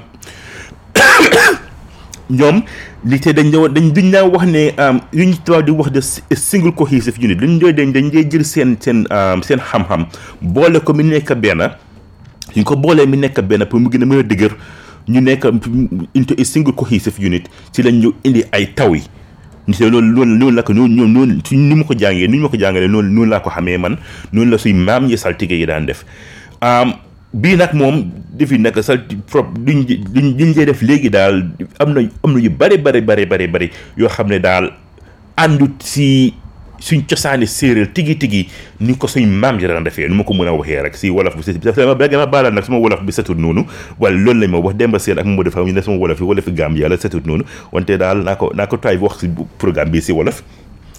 ñoom 2.31 2.63
li 3.09 3.21
te 3.21 3.33
dañ 3.37 3.47
ñëw 3.51 3.69
dañ 3.69 3.93
duñ 3.95 4.09
naa 4.11 4.25
wax 4.25 4.47
ne 4.49 4.73
am 4.79 5.01
yuñ 5.13 5.33
tubaab 5.45 5.65
di 5.67 5.71
wax 5.73 5.91
de 5.93 6.01
single 6.37 6.73
cohesive 6.73 7.19
unit 7.23 7.37
luñ 7.41 7.59
doy 7.59 7.75
dañ 7.75 7.93
dañ 7.93 8.09
dee 8.11 8.25
jël 8.31 8.45
seen 8.45 8.77
seen 8.81 9.05
seen 9.43 9.61
xam-xam 9.61 10.07
boole 10.41 10.81
ko 10.81 10.95
mi 10.95 11.05
nekk 11.05 11.33
benn 11.37 11.71
suñ 12.57 12.65
ko 12.65 12.77
boolee 12.77 13.07
mi 13.07 13.17
nekk 13.19 13.41
benn 13.43 13.67
pour 13.67 13.81
mu 13.81 13.91
gën 13.93 14.03
a 14.03 14.07
mën 14.07 14.21
a 14.21 14.23
dëgër 14.23 14.57
ñu 15.09 15.21
nekk 15.21 15.45
into 16.15 16.33
a 16.39 16.45
single 16.45 16.73
cohesive 16.73 17.21
unit 17.21 17.45
ci 17.77 17.83
lañ 17.83 18.01
ñu 18.01 18.15
indi 18.25 18.43
ay 18.53 18.73
taw 18.75 18.95
yi 18.97 19.03
te 19.77 19.85
loolu 19.85 20.01
loolu 20.01 20.35
loolu 20.41 20.57
la 20.57 20.63
ko 20.63 20.73
noonu 20.73 20.95
ñoom 21.05 21.13
noonu 21.13 21.41
ci 21.45 21.57
ni 21.57 21.75
ma 21.75 21.85
ko 21.85 21.95
jàngee 21.95 22.29
ni 22.29 22.39
ma 22.41 22.49
ko 22.49 22.57
jàngee 22.57 22.89
noonu 22.89 23.13
noonu 23.13 23.31
laa 23.31 23.41
ko 23.41 23.51
xamee 23.51 23.77
man 23.77 23.97
noonu 24.33 24.51
la 24.53 24.59
suy 24.59 24.73
maam 24.73 25.09
yi 25.11 25.19
saltige 25.19 25.53
yi 25.55 25.67
daan 25.67 25.85
def 25.87 26.05
bii 27.35 27.57
nag 27.57 27.75
moom 27.77 28.09
defi 28.33 28.59
nag 28.59 28.79
salti 28.81 29.17
prop 29.17 29.53
duñ 29.59 29.85
duñ 29.85 30.37
duñ 30.37 30.51
def 30.65 30.81
léegi 30.83 31.11
daal 31.11 31.51
am 31.79 31.93
na 31.93 32.01
am 32.25 32.33
na 32.33 32.41
ñu 32.41 32.51
bari 32.51 32.79
bari 32.79 33.01
bari 33.03 33.27
bari 33.27 33.47
bari 33.47 33.71
yoo 33.99 34.09
xam 34.09 34.29
ne 34.33 34.41
daal 34.41 34.73
àndut 35.37 35.83
si 35.85 36.33
suñ 36.81 37.03
cosaani 37.03 37.47
séeréer 37.47 37.89
tigi 37.93 38.15
tigi 38.17 38.49
ni 38.81 38.95
ko 38.95 39.07
suñ 39.07 39.27
maam 39.27 39.59
yi 39.61 39.67
daan 39.67 39.85
defee 39.85 40.09
nu 40.09 40.15
ma 40.15 40.25
ko 40.25 40.35
mën 40.35 40.49
a 40.49 40.53
waxee 40.53 40.83
rek 40.83 40.97
si 40.97 41.11
wolof 41.11 41.35
bi 41.37 41.43
si 41.45 41.53
ma 41.53 42.27
baala 42.27 42.51
nag 42.51 42.65
sama 42.65 42.79
wolof 42.79 43.01
bi 43.03 43.13
setut 43.13 43.35
noonu 43.37 43.65
wala 43.99 44.17
loolu 44.17 44.41
lañ 44.41 44.51
ma 44.51 44.59
wax 44.59 44.77
Demba 44.77 44.99
Seen 44.99 45.19
ak 45.19 45.25
Modou 45.27 45.51
Faw 45.51 45.65
ñu 45.67 45.73
ne 45.73 45.83
sama 45.83 45.97
wolof 45.97 46.21
yi 46.21 46.25
wolof 46.27 46.47
yi 46.47 46.55
gaam 46.55 46.77
yàlla 46.77 46.97
setut 46.97 47.27
noonu 47.27 47.45
wante 47.73 47.97
daal 47.99 48.23
naa 48.23 48.37
ko 48.37 48.53
naa 48.55 48.67
ko 48.67 48.77
taay 48.77 48.97
wax 48.97 49.19
si 49.21 49.31
programme 49.59 49.91
bi 49.91 50.01
si 50.01 50.13
wolof 50.13 50.43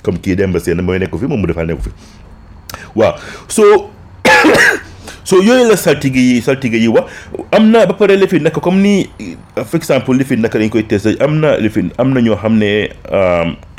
comme 0.04 0.20
kii 0.20 0.36
Demba 0.36 0.60
Seen 0.60 0.82
mooy 0.82 1.00
nekk 1.00 1.16
fi 1.18 1.26
moom 1.28 1.40
mu 1.42 1.48
defal 1.48 1.68
nekk 1.68 1.82
fi 1.82 1.94
waaw 2.96 3.16
soo 3.48 3.90
so 5.30 5.38
yooyu 5.42 5.70
la 5.70 5.78
saltige 5.78 6.20
yi 6.20 6.42
saltige 6.42 6.76
yi 6.76 6.88
wax 6.88 7.06
am 7.56 7.70
na 7.72 7.86
ba 7.86 7.94
pare 7.94 8.16
li 8.18 8.28
fi 8.28 8.42
comme 8.62 8.82
nii 8.82 9.10
par 9.56 9.76
exemple 9.76 10.14
li 10.18 10.24
fi 10.26 10.36
nekk 10.36 10.58
dañ 10.60 10.70
koy 10.70 10.84
testé 10.86 11.16
am 11.24 11.40
na 11.40 11.56
li 11.58 11.72
am 11.98 12.12
na 12.14 12.20
ñoo 12.20 12.36
xam 12.36 12.58
ne 12.60 12.90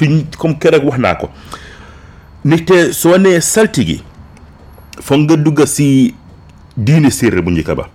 tuñ 0.00 0.24
comme 0.38 0.56
keroog 0.58 0.86
wax 0.88 0.98
naa 0.98 1.14
ko 1.14 1.28
nite 2.44 2.92
so 2.96 3.10
wone 3.12 3.36
saltigi 3.40 4.00
fo 5.00 5.18
gadduga 5.26 5.66
si 5.66 6.14
diine 6.76 7.10
serre 7.10 7.42
bu 7.42 7.50
njikaba 7.50 7.88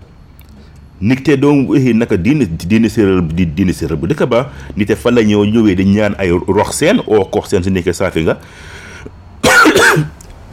nikte 1.02 1.38
don 1.38 1.66
wehi 1.68 1.94
naka 1.94 2.18
diine 2.18 2.46
diine 2.46 2.90
serre 2.90 3.22
diine 3.22 3.74
serre 3.74 3.96
bu 3.96 4.08
dekaba 4.08 4.50
nite 4.78 4.96
fala 4.96 5.24
ñoo 5.24 5.46
ñowe 5.46 5.76
de 5.76 5.84
ñaan 5.86 6.14
ay 6.20 6.30
rox 6.30 6.78
sen 6.78 7.00
o 7.08 7.26
kox 7.26 7.50
sen 7.50 7.64
sinike 7.64 7.92
safi 7.94 8.22
nga 8.22 8.38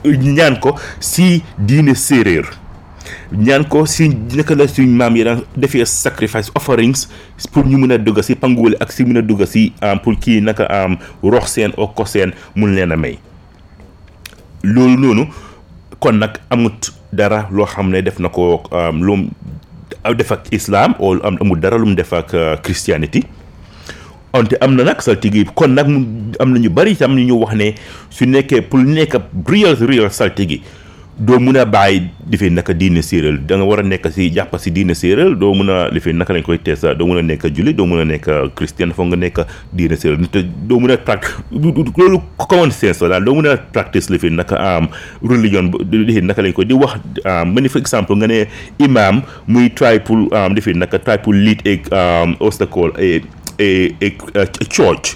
ñaan 0.05 0.57
ko 0.63 0.75
si 0.99 1.43
diine 1.59 1.95
serreur 1.95 2.49
ñaan 3.33 3.65
ko 3.69 3.85
si 3.87 4.09
naka 4.09 4.55
la 4.55 4.69
suñ 4.69 4.89
maam 4.97 5.17
yi 5.17 5.25
daan 5.25 5.43
defee 5.57 5.85
sacrifice 5.85 6.51
offerings 6.55 7.11
pour 7.53 7.67
ñu 7.67 7.77
mën 7.77 7.93
a 7.93 7.99
dugga 7.99 8.23
si 8.23 8.35
panguwale 8.35 8.77
ak 8.81 8.91
si 8.93 9.05
mën 9.05 9.19
a 9.19 9.23
dugga 9.23 9.45
si 9.47 9.75
ah, 9.83 9.99
pour 9.99 10.17
kii 10.19 10.41
naka 10.41 10.65
am 10.65 10.95
ah, 10.99 11.05
rox 11.29 11.53
sen 11.53 11.73
o 11.77 11.89
kox 11.89 12.11
sen 12.13 12.33
mun 12.57 12.73
leen 12.75 12.93
a 12.93 12.97
may 12.97 13.19
loolu 14.63 14.97
noonu 14.97 15.27
kon 15.99 16.19
nag 16.23 16.39
amut 16.51 16.91
dara 17.13 17.49
loo 17.51 17.67
xam 17.67 17.91
ne 17.91 18.03
def 18.03 18.19
na 18.19 18.29
ko 18.29 18.63
um, 18.73 19.03
lu 19.03 19.29
def 20.17 20.33
ak 20.33 20.49
islam 20.51 20.95
o 20.99 21.15
amut 21.19 21.61
dara 21.61 21.79
lu 21.79 21.87
mu 21.87 21.95
def 21.95 22.13
ak 22.13 22.31
uh, 22.35 22.55
christianity 22.63 23.23
onte 24.33 24.57
am 24.63 24.75
na 24.75 24.83
nag 24.85 25.03
saltige 25.03 25.45
kon 25.55 25.75
nag 25.75 25.87
am 26.41 26.49
na 26.55 26.59
ñu 26.59 26.71
bari 26.71 26.93
itam 26.95 27.15
ñu 27.19 27.41
wax 27.43 27.55
ne 27.55 27.75
su 28.11 28.27
nekkee 28.27 28.63
pour 28.63 28.81
nekk 28.83 29.15
real 29.47 29.77
real 29.79 30.11
saltige 30.11 30.63
doo 31.23 31.39
mun 31.39 31.55
a 31.57 31.65
bàyyi 31.65 32.03
lifi 32.31 32.51
naka 32.51 32.75
diine 32.75 33.01
séeréer 33.03 33.39
da 33.47 33.57
war 33.63 33.79
a 33.81 33.83
nekk 33.87 34.11
si 34.11 34.27
jàpp 34.35 34.51
si 34.59 34.73
diine 34.75 34.95
séeréer 34.99 35.37
doo 35.39 35.53
mun 35.55 35.71
a 35.71 35.87
lifi 35.95 36.11
naka 36.13 36.35
lañ 36.35 36.43
koy 36.43 36.59
teesa 36.59 36.95
doo 36.99 37.07
mun 37.07 37.19
a 37.19 37.23
nekk 37.23 37.47
jullit 37.55 37.77
doo 37.79 37.87
mun 37.87 38.03
a 38.03 38.05
nekk 38.07 38.27
chrétien 38.59 38.91
foog 38.91 39.07
nga 39.13 39.17
nekk 39.21 39.39
diine 39.73 39.95
séeréer 39.95 40.19
te 40.35 40.43
doo 40.67 40.81
mun 40.83 40.91
a 40.91 40.97
prac 40.97 41.31
loolu 41.53 42.19
common 42.49 42.75
sense 42.75 42.99
la 43.03 43.13
daal 43.15 43.29
doo 43.31 43.37
mun 43.39 43.47
a 43.47 43.55
practice 43.57 44.11
lifi 44.11 44.33
naka 44.35 44.59
am 44.73 44.91
religion 45.23 45.71
lifi 45.93 46.25
naka 46.27 46.43
lañ 46.43 46.57
koy 46.59 46.67
di 46.67 46.75
wax 46.75 46.99
am 47.25 47.55
mani 47.55 47.71
for 47.71 47.81
exemple 47.85 48.19
nga 48.19 48.27
ne 48.35 48.41
imam 48.83 49.23
muy 49.47 49.71
try 49.79 50.01
pour 50.03 50.27
am 50.35 50.59
lifi 50.59 50.75
naka 50.75 50.99
try 50.99 51.23
pour 51.23 51.35
lead 51.39 51.63
a 51.95 52.03
obstacle 52.41 52.91
a 52.99 53.23
a 53.69 53.71
a 54.43 54.49
church 54.75 55.15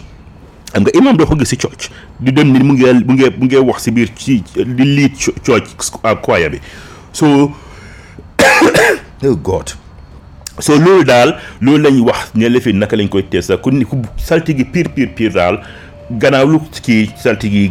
xam 0.70 0.84
nga 0.86 0.92
imam 0.94 1.18
doo 1.18 1.26
ko 1.26 1.34
gis 1.42 1.50
si 1.54 1.58
church 1.64 1.90
di 2.20 2.32
dem 2.32 2.48
ni 2.52 2.60
mu 2.64 2.72
ngi 2.72 3.04
mu 3.06 3.12
ngi 3.14 3.28
mu 3.60 3.68
wax 3.68 3.82
si 3.84 3.90
biir 3.92 4.08
ci 4.16 4.40
di 4.56 4.84
lii 4.84 5.10
cooc 5.44 6.00
ak 6.04 6.22
koya 6.24 6.48
bi 6.48 6.58
so 7.12 7.52
oh 9.24 9.64
so 10.60 10.72
loolu 10.80 11.04
daal 11.04 11.36
loolu 11.60 11.84
lañ 11.88 12.00
wax 12.00 12.32
ne 12.34 12.48
naka 12.72 12.96
lañ 12.96 13.08
koy 13.08 13.22
tees 13.28 13.52
ku 13.62 13.70
ni 13.70 13.84
ku 13.84 14.00
saltigi 14.16 14.64
pire 14.64 14.88
pire 14.88 15.12
pire 15.12 15.30
daal 15.32 15.60
gannaaw 16.10 16.46
lu 16.46 16.60
kii 16.82 17.10
saltigi 17.16 17.70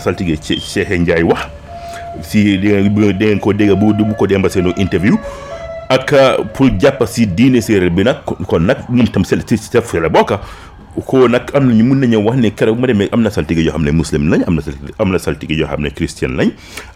saltigi 0.00 0.38
Cheikh 0.40 0.88
Ndiaye 1.00 1.22
wax 1.24 1.44
si 2.22 2.56
di 2.58 2.68
ngeen 2.72 3.40
ko 3.40 3.52
dégg 3.52 3.76
bu 3.76 3.92
bu 3.92 4.14
ko 4.16 4.26
demba 4.26 4.48
seen 4.48 4.72
interview 4.78 5.16
ak 5.90 6.14
pour 6.54 6.70
jàpp 6.80 7.04
si 7.06 7.26
diine 7.26 7.60
séeréer 7.60 7.90
bi 7.92 8.02
nag 8.04 8.24
kon 8.24 8.60
nag 8.64 8.88
ñoom 8.88 9.08
tam 9.12 9.24
seen 9.24 9.42
si 9.46 9.58
sef 9.58 9.92
la 9.92 10.08
bokka 10.08 10.40
ko 11.02 11.26
nag 11.28 11.50
am 11.54 11.66
nañu 11.68 11.82
mun 11.84 11.98
na 11.98 12.06
ñëw 12.06 12.22
wax 12.22 12.36
ne 12.38 12.50
keroog 12.54 12.78
ma 12.78 12.86
demee 12.86 13.08
am 13.12 13.20
na 13.22 13.30
saltige 13.30 13.58
yoo 13.66 13.72
xam 13.74 13.82
ne 13.84 13.90
muslim 13.90 14.28
lañ 14.30 14.44
am 14.46 14.54
na 14.54 14.62
am 15.02 15.10
na 15.10 15.18
saltige 15.18 15.56
yoo 15.58 15.66
xam 15.66 15.82
ne 15.82 15.90
christian 15.90 16.36
lañ 16.38 16.50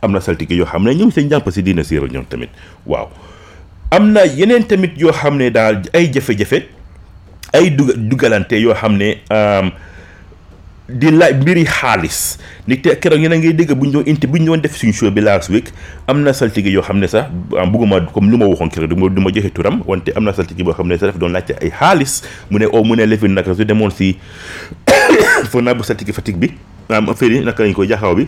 am 0.07 0.13
na 0.15 0.21
saltige 0.23 0.55
yoo 0.55 0.67
xam 0.67 0.85
ne 0.87 0.95
ñoom 0.95 1.11
seen 1.11 1.29
jàpp 1.29 1.51
si 1.51 1.63
diina 1.63 1.83
si 1.83 1.99
ñoom 1.99 2.25
tamit 2.31 2.51
waaw 2.87 3.09
am 3.91 4.13
na 4.13 4.23
yeneen 4.25 4.63
tamit 4.65 4.95
yoo 4.97 5.11
xam 5.13 5.37
ne 5.37 5.51
daal 5.51 5.83
ay 5.95 6.11
jafe-jafe 6.15 6.63
ay 7.55 7.71
dugalante 7.75 8.55
yoo 8.61 8.75
xam 8.75 8.93
ne 8.97 9.19
di 10.89 11.13
laaj 11.13 11.37
mbiri 11.45 11.67
xaalis 11.69 12.41
ni 12.67 12.79
te 12.81 12.95
keroog 12.97 13.21
yéen 13.21 13.33
a 13.33 13.37
ngay 13.37 13.53
dégg 13.53 13.77
bu 13.77 13.85
ñu 13.87 13.93
doon 13.93 14.07
inti 14.09 14.25
bu 14.27 14.41
ñu 14.41 14.47
doon 14.47 14.57
def 14.65 14.73
suñu 14.73 14.93
show 14.97 15.11
bi 15.13 15.21
last 15.21 15.51
week 15.53 15.69
am 16.09 16.23
na 16.25 16.33
saltige 16.33 16.73
yoo 16.73 16.81
xam 16.81 16.97
ne 16.99 17.05
sax 17.07 17.27
bugguma 17.69 18.01
comme 18.09 18.31
lu 18.33 18.39
ma 18.41 18.47
waxoon 18.49 18.71
keroog 18.73 18.97
du 18.97 19.21
ma 19.21 19.29
joxe 19.29 19.53
turam 19.53 19.83
wante 19.87 20.17
am 20.17 20.25
na 20.25 20.33
saltige 20.33 20.65
boo 20.65 20.73
xam 20.73 20.89
ne 20.89 20.97
sax 20.97 21.19
doon 21.21 21.29
laajte 21.37 21.61
ay 21.61 21.69
xaalis 21.71 22.23
mu 22.51 22.59
ne 22.59 22.65
oo 22.65 22.81
oh, 22.81 22.85
mu 22.85 22.97
ne 22.97 23.05
lefin 23.05 23.29
nag 23.37 23.45
demoon 23.69 23.91
si 23.93 24.17
foog 25.53 25.61
naa 25.63 25.75
bu 25.77 25.85
saltige 25.85 26.13
Fatick 26.17 26.39
bi 26.41 26.57
am 26.89 27.11
affaire 27.13 27.37
yi 27.37 27.45
lañ 27.45 27.75
koy 27.77 27.87
jaxaw 27.87 28.15
bi 28.17 28.25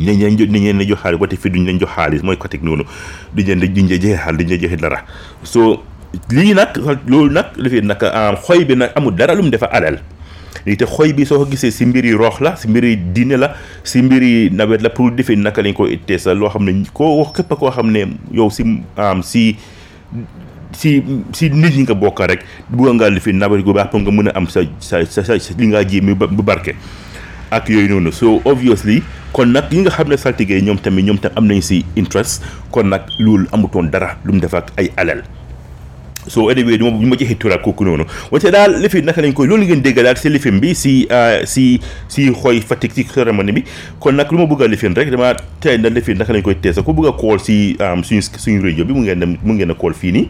ñu 0.00 0.08
ne 0.24 0.30
ñu 0.30 0.46
ne 0.48 0.72
ñu 0.72 0.88
jox 0.88 1.00
xaalis 1.04 1.20
ba 1.20 1.26
te 1.28 1.36
fii 1.36 1.50
duñ 1.52 1.66
leen 1.68 1.78
jox 1.80 1.92
xaalis 1.92 2.22
mooy 2.24 2.36
Fatick 2.42 2.62
noonu 2.64 2.84
duñ 3.36 3.60
leen 3.60 3.74
duñ 3.76 3.88
leen 3.92 4.00
joxe 4.00 4.16
xaalis 4.24 4.38
duñ 4.40 4.48
leen 4.56 4.60
joxe 4.62 4.80
dara 4.80 5.04
soo 5.44 5.84
lii 6.32 6.54
nag 6.54 6.80
loolu 7.06 7.28
nag 7.30 7.52
lefin 7.56 7.84
nag 7.84 8.00
xoy 8.40 8.64
bi 8.64 8.72
nag 8.72 8.96
amul 8.96 9.12
dara 9.12 9.34
lu 9.36 9.42
mu 9.42 9.50
defa 9.50 9.68
alal 9.68 10.00
léegi 10.66 10.78
te 10.78 10.86
xoy 10.86 11.10
bi 11.12 11.26
soo 11.26 11.42
ko 11.42 11.46
gisee 11.50 11.70
si 11.74 11.86
mbir 11.88 12.06
yi 12.06 12.12
roox 12.14 12.38
la 12.40 12.54
si 12.56 12.68
mbir 12.70 12.84
yi 12.86 12.94
dine 13.16 13.36
la 13.40 13.48
si 13.82 14.02
mbir 14.02 14.22
yi 14.22 14.34
nawet 14.54 14.78
la 14.82 14.90
pour 14.90 15.10
defee 15.10 15.36
naka 15.36 15.62
lañ 15.62 15.72
ko 15.74 15.86
ittee 15.90 16.18
sa 16.18 16.34
loo 16.34 16.48
xam 16.48 16.64
ne 16.64 16.74
koo 16.94 17.18
wax 17.22 17.32
képp 17.40 17.54
koo 17.58 17.70
xam 17.74 17.90
ne 17.90 18.04
yow 18.32 18.50
si 18.50 18.62
am 18.96 19.22
si 19.22 19.56
si 20.74 21.00
nit 21.50 21.74
ñi 21.76 21.82
nga 21.82 21.94
bokk 21.94 22.20
rek 22.26 22.44
bëgg 22.68 22.94
ngaa 22.96 23.10
li 23.10 23.20
fi 23.20 23.32
nawet 23.32 23.62
gu 23.62 23.72
baax 23.74 23.90
pour 23.90 24.00
nga 24.00 24.10
mën 24.10 24.28
a 24.28 24.32
am 24.36 24.46
sa 24.46 24.60
sa 24.80 25.02
sa 25.06 25.34
li 25.58 25.66
ngaa 25.66 25.84
ji 25.84 26.00
mi 26.00 26.14
bu 26.14 26.42
barke 26.42 26.74
ak 27.50 27.68
yooyu 27.68 27.88
noonu 27.88 28.12
so 28.12 28.40
obviously 28.44 29.02
kon 29.32 29.46
nag 29.50 29.70
yi 29.72 29.82
nga 29.82 29.90
xam 29.90 30.08
ne 30.08 30.16
saltige 30.16 30.62
ñoom 30.62 30.78
tamit 30.78 31.04
ñoom 31.04 31.18
tam 31.18 31.32
am 31.36 31.46
nañu 31.46 31.62
si 31.62 31.84
interest 31.96 32.42
kon 32.70 32.84
nag 32.86 33.02
loolu 33.18 33.46
amutoon 33.52 33.90
dara 33.90 34.16
lu 34.24 34.32
mu 34.32 34.40
def 34.40 34.54
ak 34.54 34.70
ay 34.78 34.90
alal 34.96 35.22
so 36.28 36.48
anyway 36.50 36.76
du 36.78 36.84
ma 36.84 36.90
du 37.02 37.06
ma 37.12 37.16
joxe 37.20 37.34
tur 37.42 37.52
ak 37.54 37.62
kooku 37.64 37.84
noonu 37.86 38.04
wante 38.32 38.50
daal 38.54 38.74
lifin 38.84 39.04
naka 39.06 39.20
lañ 39.22 39.32
koy 39.36 39.46
loolu 39.48 39.66
ngeen 39.66 39.82
dégg 39.84 39.98
daal 40.06 40.16
si 40.16 40.28
lifin 40.30 40.60
bi 40.60 40.74
si 40.74 41.04
si 41.04 41.08
euh, 41.10 41.82
si 42.16 42.26
xooy 42.40 42.60
Fatick 42.60 42.92
si 42.92 43.04
cérémonie 43.04 43.52
bi 43.52 43.64
kon 44.00 44.16
nag 44.16 44.32
lu 44.32 44.38
ma 44.42 44.46
bëgg 44.46 44.64
a 44.64 44.94
rek 45.00 45.10
dama 45.10 45.32
tey 45.60 45.78
na 45.78 45.88
lifin 45.90 46.14
naka 46.18 46.32
lañ 46.32 46.42
koy 46.42 46.54
tees 46.54 46.78
ku 46.84 46.92
bëgg 46.94 47.12
a 47.12 47.14
call 47.20 47.38
rajo 47.38 48.84
bi 48.84 48.92
mu 48.92 49.02
ngeen 49.04 49.20
dem 49.20 49.36
mu 49.42 49.52
ngeen 49.54 49.70
a 49.70 49.74
call 49.74 49.92
fii 49.94 50.12
nii 50.12 50.28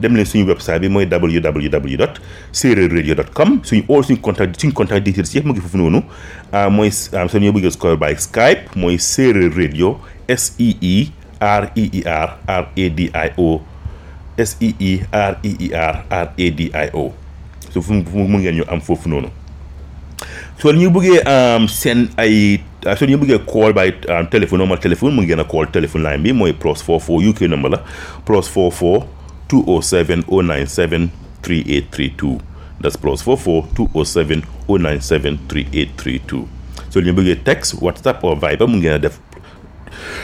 dem 0.00 0.12
ne 0.16 0.24
suñu 0.24 0.46
website 0.48 0.80
bi 0.80 0.88
mooy 0.88 1.06
www 1.06 1.96
dot 1.98 2.20
séeréer 2.52 2.90
radio 2.92 3.14
dot 3.14 3.30
com 3.34 3.60
suñu 3.62 3.84
all 3.88 4.02
suñu 4.04 4.20
contact 4.20 4.60
suñu 4.60 4.72
contact 4.72 5.04
details 5.04 5.34
yëpp 5.34 5.44
mu 5.46 5.52
ngi 5.52 5.60
foofu 5.60 5.76
noonu 5.78 6.02
euh, 6.54 6.70
mooy 6.70 6.90
soo 6.90 7.38
ñoo 7.40 7.52
bëgg 7.52 7.68
a 7.84 7.96
by 7.98 8.14
Skype 8.16 8.72
mooy 8.76 8.98
séeréer 8.98 9.52
radio 9.56 9.98
S 10.28 10.54
I 10.58 10.76
e 10.80 11.04
e 11.04 11.08
R 11.60 11.68
I 11.76 11.90
e 12.00 12.00
R 12.06 12.30
R 12.48 12.64
A 12.78 12.88
D 12.88 13.10
I 13.14 13.28
O 13.36 13.60
S 14.38 14.56
E 14.60 14.68
E 14.78 14.92
R 15.12 15.36
E 15.42 15.52
E 15.60 15.66
R 15.72 15.96
R 16.10 16.26
A 16.36 16.50
D 16.50 16.70
I 16.74 16.90
O 16.94 17.12
so 17.74 17.80
fu 17.82 17.92
mu 17.92 18.38
ngeen 18.38 18.54
ñu 18.54 18.70
am 18.70 18.80
foofu 18.80 19.08
noonu 19.08 19.28
soo 20.62 20.70
ñu 20.72 20.90
bëggee 20.90 21.22
um, 21.26 21.66
seen 21.68 22.06
ay 22.16 22.58
uh, 22.86 22.94
soo 22.98 23.06
ñu 23.06 23.18
bëggee 23.18 23.42
call 23.46 23.72
by 23.74 23.88
um, 24.10 24.26
téléphone 24.28 24.58
normal 24.62 24.78
téléphone 24.78 25.12
mu 25.14 25.22
ngeen 25.22 25.40
a 25.40 25.44
call 25.44 25.66
téléphone 25.72 26.04
line 26.06 26.22
bi 26.22 26.32
mooy 26.32 26.52
plus 26.52 26.82
44 26.82 27.30
UK 27.30 27.40
number 27.50 27.70
la 27.70 27.82
plus 28.24 28.48
44 28.48 29.06
207 29.50 30.22
097 30.28 31.10
3832 31.42 32.38
that's 32.82 32.94
plus 32.98 33.22
44 33.22 33.66
207 33.74 34.42
097 34.68 35.36
3832 35.50 36.42
soo 36.90 37.00
ñu 37.02 37.12
bëggee 37.18 37.42
text 37.42 37.78
WhatsApp 37.82 38.22
or 38.24 38.38
Viber 38.38 38.68
mu 38.70 38.78
ngeen 38.78 38.94
a 38.98 38.98
def 38.98 39.18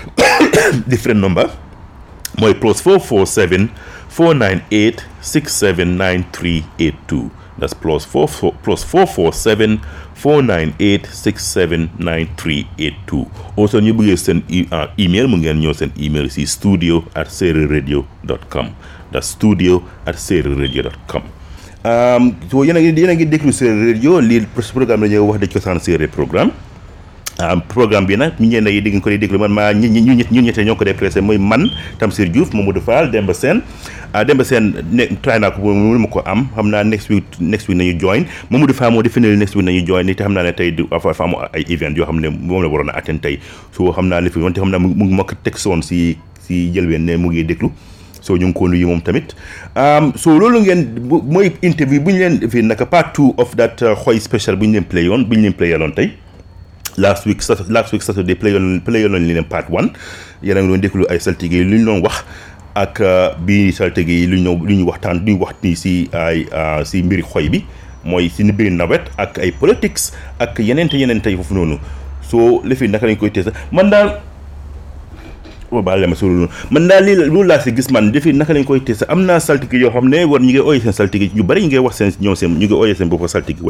different 0.93 1.19
number 1.21 1.51
mooy 2.39 2.55
plus 2.55 2.81
447 2.83 3.71
Four 4.11 4.35
nine 4.35 4.65
eight 4.75 5.07
six 5.23 5.55
seven 5.55 5.95
nine 5.95 6.27
three 6.35 6.67
eight 6.83 6.99
two. 7.07 7.31
That's 7.61 7.75
plus 7.77 8.03
4, 8.05 8.27
4 8.27 8.57
plus 8.63 8.83
Also, 8.93 9.07
you 9.07 9.31
can 9.55 9.83
send 14.17 14.43
e- 14.49 14.69
uh, 14.73 14.87
email. 14.99 15.29
You 15.29 15.63
can 15.69 15.75
send 15.75 16.01
email 16.03 16.27
to 16.29 16.47
studio 16.47 17.05
at 17.15 17.29
seriradio.com. 17.29 18.75
That's 19.13 19.27
studio 19.29 19.85
at 20.07 20.15
seriradio.com. 20.17 21.23
Um, 21.85 22.37
so, 22.51 22.63
you 22.63 22.73
can 22.73 22.83
get 22.95 23.31
the 23.31 23.87
radio, 23.87 24.13
lead 24.15 24.49
program, 24.55 25.05
you 25.05 25.31
can 25.33 25.39
get 25.41 25.53
the 26.01 26.09
program. 26.11 26.53
programme 27.73 28.07
bi 28.07 28.17
nag 28.17 28.33
ñenn 28.39 28.69
yi 28.69 28.81
di 28.81 28.91
ngeen 28.91 29.01
ko 29.03 29.11
di 29.11 29.19
déglu 29.19 29.39
man 29.39 29.53
maa 29.53 29.73
ñi 29.73 29.89
ñu 29.89 30.15
ñett 30.15 30.31
ñun 30.33 30.45
ñettee 30.45 30.65
ñoo 30.65 30.75
ko 30.77 30.85
déplacé 30.85 31.21
mooy 31.21 31.39
man 31.39 31.69
Tamsir 31.99 32.29
Diouf 32.31 32.53
Mamadou 32.53 32.81
Fall 32.83 33.11
Demba 33.11 33.33
Sène 33.35 33.63
ah, 34.13 34.25
Demba 34.25 34.45
Sène 34.45 34.75
ne 34.91 35.05
try 35.23 35.39
naa 35.41 35.51
ko 35.51 35.63
mënu 35.73 35.99
ma 35.99 36.09
ko 36.09 36.21
am 36.27 36.47
xam 36.55 36.69
naa 36.71 36.85
next 36.85 37.09
week 37.11 37.25
next 37.41 37.69
week 37.69 37.79
nañu 37.79 37.99
join 37.99 38.25
Mamadou 38.51 38.75
Fall 38.75 38.93
moo 38.93 39.03
définir 39.03 39.37
next 39.37 39.55
week 39.57 39.65
nañu 39.65 39.85
join 39.87 40.05
ni 40.05 40.15
te 40.15 40.23
xam 40.25 40.33
naa 40.35 40.43
ne 40.45 40.53
tey 40.53 40.73
du 40.73 40.87
fa 40.89 41.13
am 41.25 41.35
ay 41.55 41.65
event 41.69 41.97
yoo 41.97 42.07
xam 42.07 42.21
ne 42.21 42.29
moom 42.29 42.63
la 42.63 42.69
waroon 42.69 42.91
a 42.91 42.99
atteindre 42.99 43.23
tey 43.23 43.41
so 43.73 43.93
xam 43.93 44.09
naa 44.09 44.21
li 44.21 44.31
fi 44.31 44.39
wante 44.41 44.61
xam 44.61 44.71
naa 44.71 44.79
mu 44.79 44.89
ngi 44.95 45.15
mokk 45.15 45.35
teg 45.43 45.57
soon 45.59 45.83
si 45.83 46.17
si 46.47 46.71
jëlween 46.75 47.05
ne 47.07 47.17
mu 47.17 47.31
ngi 47.33 47.45
déglu 47.45 47.71
so 48.21 48.37
ñu 48.37 48.47
ngi 48.49 48.53
ko 48.53 48.69
nuyu 48.69 48.87
moom 48.87 49.01
tamit 49.01 49.35
so 50.17 50.37
loolu 50.39 50.61
ngeen 50.61 51.09
mooy 51.09 51.53
interview 51.63 52.01
bu 52.01 52.11
ñu 52.11 52.19
leen 52.19 52.51
fi 52.51 52.63
naka 52.63 52.87
part 52.87 53.15
two 53.15 53.35
of 53.39 53.57
that 53.57 53.81
xoy 54.05 54.17
uh, 54.17 54.21
special 54.21 54.57
bu 54.57 54.67
ñu 54.67 54.73
leen 54.73 54.85
play 54.85 55.05
yoon 55.07 55.25
bu 55.25 55.37
ñu 55.37 55.43
leen 55.49 55.55
play 55.57 55.71
yaloon 55.71 55.95
tey 55.97 56.11
last 56.99 57.27
week 57.29 57.45
last 57.69 57.93
week 57.93 58.01
Saturday 58.03 58.35
sa 58.35 58.59
on 58.59 58.81
play 58.81 59.05
on 59.05 59.13
leen 59.15 59.45
part 59.45 59.69
one 59.71 59.91
yéen 60.43 60.57
a 60.57 60.61
ngi 60.65 60.69
doon 60.75 60.81
déglu 60.83 61.05
ay 61.13 61.19
saltige 61.21 61.55
yi 61.61 61.65
lu 61.69 61.77
ñu 61.79 61.85
doon 61.85 62.01
wax 62.03 62.25
ak 62.75 63.01
euh, 63.05 63.35
bii 63.45 63.71
saltige 63.77 64.11
yi 64.11 64.27
lu 64.27 64.37
ñu 64.41 64.57
lu 64.67 64.73
ñu 64.83 64.87
waxtaan 64.89 65.17
lu 65.23 65.33
ñu 65.37 65.41
wax 65.45 65.55
nii 65.63 65.75
si 65.77 65.93
ay 66.17 66.47
euh, 66.51 66.81
si 66.87 67.03
mbiri 67.05 67.23
xoy 67.23 67.49
bi 67.53 67.61
mooy 68.09 68.29
si 68.33 68.43
biir 68.53 68.73
nawet 68.73 69.03
ak 69.21 69.37
ay 69.39 69.53
politics 69.53 70.13
ak 70.41 70.57
yeneen 70.65 70.89
te 70.89 70.97
yeneen 70.99 71.21
tey 71.23 71.37
foofu 71.37 71.55
noonu 71.55 71.77
soo 72.25 72.63
lëfi 72.65 72.89
naka 72.89 73.07
lañ 73.07 73.17
koy 73.21 73.31
teesa 73.31 73.53
man 73.73 73.91
noonu 73.93 74.19
man 76.73 76.89
daal 76.91 77.05
lii 77.07 77.15
loolu 77.21 77.43
laa 77.47 77.61
si 77.63 77.73
gis 77.77 77.91
man 77.95 78.09
defi 78.13 78.33
naka 78.35 78.53
lañ 78.57 78.65
koy 78.67 78.81
teesa 78.83 79.05
am 79.13 79.25
naa 79.29 79.39
saltige 79.39 79.77
yoo 79.79 79.93
xam 79.95 80.09
ne 80.11 80.25
war 80.25 80.41
ñu 80.43 80.49
ngi 80.51 80.61
ooyee 80.65 80.81
seen 80.83 80.93
saltige 80.97 81.29
ñu 81.37 81.43
bari 81.47 81.61
ñu 81.63 81.67
ngi 81.71 81.79
wax 81.85 81.97
seen 82.01 82.13
ñoom 82.21 82.35
seen 82.37 82.57
ñu 82.59 82.65
ngi 82.67 82.73
ooyee 82.75 82.95
seen 82.97 83.09
bopp 83.13 83.29
saltige 83.29 83.61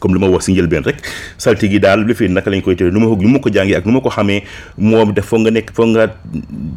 comme 0.00 0.14
li 0.14 0.20
ma 0.20 0.28
wax 0.30 0.46
si 0.46 0.52
njëlbeen 0.54 0.84
rek 0.86 1.00
saltige 1.42 1.80
daal 1.82 2.04
li 2.06 2.14
fi 2.14 2.28
naka 2.30 2.50
lañ 2.50 2.62
koy 2.62 2.74
tëddee 2.78 2.94
nu 2.94 3.02
ma 3.02 3.10
ko 3.10 3.16
nu 3.20 3.32
ma 3.34 3.92
ma 3.92 4.02
ko 4.02 4.10
xamee 4.12 4.42
moom 4.78 5.12
daf 5.12 5.26
foog 5.28 5.42
nga 5.46 5.50
nekk 5.50 5.72
foog 5.74 5.90
nga 5.94 6.06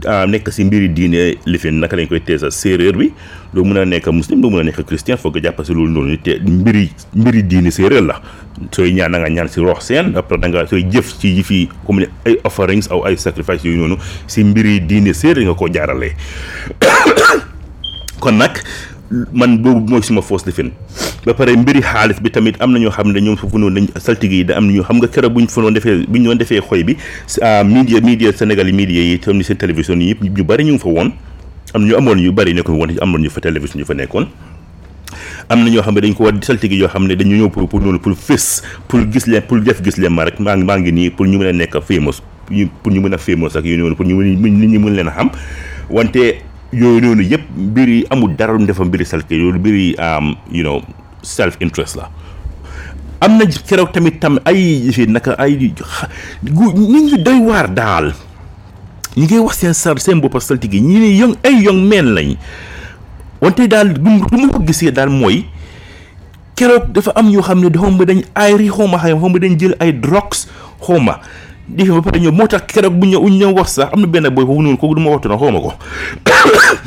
ah, 0.08 0.26
nekk 0.26 0.50
si 0.52 0.64
mbiri 0.66 0.90
diine 0.90 1.22
li 1.46 1.58
fi 1.62 1.72
naka 1.72 1.96
lañ 1.98 2.08
koy 2.10 2.22
tee 2.26 2.38
sa 2.42 2.50
séeréer 2.50 2.98
bi 2.98 3.12
loo 3.54 3.64
mun 3.64 3.78
a 3.78 3.86
nekk 3.86 4.08
muslim 4.12 4.42
doo 4.42 4.50
mun 4.50 4.62
a 4.62 4.64
nekk 4.64 4.82
christian 4.90 5.18
foog 5.22 5.38
nga 5.38 5.50
jàpp 5.52 5.62
si 5.66 5.74
loolu 5.74 5.92
noonu 5.98 6.18
te 6.26 6.40
mbiri 6.40 6.90
mbiri 7.14 7.44
diine 7.44 7.72
séeréer 7.72 8.02
la 8.06 8.18
sooy 8.72 8.94
ñaan 8.94 9.12
na 9.14 9.22
nga 9.22 9.30
ñaan 9.30 9.50
si 9.50 9.62
rox 9.62 9.86
seen 9.86 10.16
après 10.18 10.38
da 10.42 10.66
sooy 10.68 10.84
jëf 10.90 11.14
ci 11.22 11.36
yi 11.38 11.44
fi 11.44 11.70
comme 11.86 12.02
ne 12.02 12.10
ay 12.26 12.40
offerings 12.44 12.90
aw 12.90 13.06
ay 13.06 13.18
sacrifice 13.18 13.64
yooyu 13.66 13.78
noonu 13.86 13.98
si 14.28 14.44
mbiri 14.44 14.80
diine 14.82 15.14
séeréer 15.14 15.46
nga 15.46 15.54
ko 15.54 15.70
jaarale 15.70 16.16
kon 18.22 18.38
nag 18.38 18.58
man 19.12 19.60
boobu 19.62 19.88
mooy 19.92 20.02
suma 20.08 20.22
force 20.30 20.46
de 20.46 20.52
fin 20.58 20.70
ba 21.26 21.34
pare 21.40 21.52
mbiri 21.62 21.82
xaalis 21.88 22.20
bi 22.26 22.32
tamit 22.38 22.56
am 22.66 22.72
na 22.76 22.80
ñoo 22.84 22.92
xam 22.98 23.12
ne 23.16 23.20
ñoom 23.28 23.36
foofu 23.42 23.60
noonu 23.62 23.76
lañ 23.76 23.86
saltige 24.06 24.32
yi 24.40 24.44
da 24.50 24.58
am 24.60 24.68
na 24.70 24.74
ñoo 24.76 24.84
xam 24.90 24.98
nga 25.02 25.08
keroog 25.16 25.34
buñ 25.36 25.48
fa 25.56 25.62
doon 25.66 25.74
defee 25.78 25.98
buñ 26.16 26.24
doon 26.28 26.38
defee 26.42 26.62
xoy 26.70 26.84
bi 26.84 26.96
ah, 27.42 27.64
media 27.64 28.00
media 28.02 28.32
Sénégal 28.32 28.68
yi 28.68 28.74
media 28.74 29.04
yi 29.04 29.20
tam 29.20 29.38
ni 29.38 29.44
seen 29.44 29.58
télévision 29.58 30.00
yi 30.02 30.12
yëpp 30.12 30.24
ñu 30.24 30.44
bëri 30.44 30.64
ñu 30.64 30.74
ngi 30.74 30.80
fa 30.84 30.88
woon 30.90 31.12
am 31.74 31.82
na 31.82 31.88
ñu 31.90 31.98
amoon 31.98 32.22
ñu 32.22 32.32
bëri 32.32 32.54
nekkoon 32.54 32.78
woon 32.80 32.96
amoon 33.02 33.20
ñu 33.22 33.30
fa 33.30 33.42
télévision 33.42 33.82
ñu 33.82 33.86
fa 33.86 33.94
nekkoon 33.94 34.26
am 35.50 35.60
na 35.64 35.70
ñoo 35.70 35.84
xam 35.84 35.96
ne 35.96 36.02
dañ 36.02 36.14
ko 36.14 36.24
war 36.24 36.34
saltige 36.42 36.76
yoo 36.80 36.88
xam 36.88 37.06
ne 37.08 37.16
dañu 37.16 37.36
ñëw 37.36 37.50
pour 37.50 37.68
pour 37.68 37.82
noonu 37.82 38.00
pour 38.00 38.16
fés 38.16 38.64
pour 38.88 39.00
gis 39.12 39.28
leen 39.28 39.42
pour 39.44 39.60
def 39.60 39.84
gis 39.84 39.98
leen 40.00 40.14
ma 40.14 40.24
rek 40.24 40.40
maa 40.40 40.56
ngi 40.56 40.64
maa 40.64 40.80
ngi 40.80 40.92
nii 40.92 41.10
pour 41.10 41.28
ñu 41.28 41.38
mën 41.38 41.48
a 41.50 41.54
nekk 41.54 41.82
famous 41.84 42.22
pour 42.84 42.92
ñu 42.94 43.02
mën 43.02 43.14
a 43.14 43.18
famous 43.18 43.56
ak 43.58 43.66
yu 43.66 43.76
noonu 43.78 43.96
pour 43.96 44.06
ñu 44.06 44.16
mën 44.16 44.40
nit 44.50 44.68
ñi 44.68 44.78
mën 44.80 44.96
leen 44.96 45.08
a 45.08 45.12
xam 45.12 45.30
wante 45.90 46.51
yooyu 46.74 47.02
noonu 47.04 47.24
yëpp 47.28 47.44
mbir 47.58 47.90
yi 47.90 48.00
amul 48.10 48.36
dara 48.36 48.54
lu 48.54 48.64
mu 48.66 48.86
mbiri 48.86 49.06
salke 49.06 49.32
yooyu 49.36 49.60
mbir 49.60 49.76
yi 49.76 49.96
you 50.52 50.64
know 50.64 50.82
self 51.22 51.58
interest 51.60 51.96
la 51.96 52.08
am 53.20 53.38
na 53.38 53.46
keroog 53.46 53.92
tamit 53.92 54.20
tam 54.20 54.40
ay 54.46 54.90
fi 54.92 55.06
naka 55.08 55.36
ay 55.38 55.74
ñu 56.44 57.02
ngi 57.04 57.18
doy 57.22 57.40
waar 57.40 57.68
daal 57.68 58.14
ñi 59.18 59.24
ngay 59.26 59.40
wax 59.40 59.58
seen 59.60 59.74
sar 59.74 60.00
seen 60.00 60.20
boppa 60.22 60.40
saltige 60.40 60.80
ñi 60.80 61.00
ne 61.00 61.12
yoŋ 61.20 61.34
ay 61.44 61.62
yoŋ 61.68 61.76
meen 61.88 62.08
lañ 62.16 62.36
wante 63.42 63.68
daal 63.68 64.00
mu 64.00 64.22
ko 64.52 64.60
gisee 64.64 64.92
daal 64.92 65.10
mooy 65.10 65.46
keroog 66.56 66.88
dafa 66.92 67.12
am 67.16 67.28
ñoo 67.30 67.42
xam 67.44 67.60
ne 67.60 67.70
xaw 67.78 67.92
ma 67.92 68.06
dañ 68.06 68.24
ay 68.34 68.56
ri 68.58 68.70
xaw 68.72 68.88
ma 68.88 68.98
xaw 68.98 69.20
ma 69.30 69.40
dañ 69.40 69.58
jël 69.60 69.76
ay 69.80 69.92
drogues 69.92 70.48
di 71.68 71.86
ba 71.86 72.02
pare 72.02 72.18
ñëw 72.20 72.32
moo 72.34 72.48
tax 72.50 72.62
keroog 72.74 72.94
bu 72.98 73.06
ñëw 73.08 73.20
uñ 73.22 73.36
ñëw 73.38 73.52
wax 73.54 73.72
sax 73.78 73.90
am 73.94 74.02
na 74.02 74.08
benn 74.08 74.30
boy 74.34 74.46
kooku 74.46 74.62
noonu 74.64 74.78
kooku 74.78 74.96
du 74.96 75.02
ma 75.02 75.10
waxtu 75.12 75.30
na 75.30 75.38
xaw 75.38 75.52
ma 75.52 75.60
ko 75.62 75.72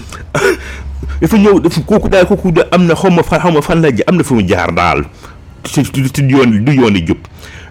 dafa 1.21 1.37
ñëw 1.39 1.61
daf 1.63 1.79
kooku 1.87 2.09
daal 2.11 2.27
kooku 2.27 2.51
da 2.53 2.63
am 2.75 2.87
na 2.87 2.95
xaw 2.95 3.11
ma 3.11 3.23
fan 3.23 3.41
xaw 3.41 3.53
ma 3.55 3.63
fan 3.63 3.81
la 3.81 3.93
ji 3.93 4.03
am 4.07 4.17
na 4.19 4.23
fu 4.25 4.35
mu 4.35 4.43
jaar 4.49 4.73
daal 4.75 5.05
du 5.63 6.23
yoon 6.29 6.65
du 6.65 6.73
yoon 6.75 6.97
i 6.97 7.07
jub 7.07 7.19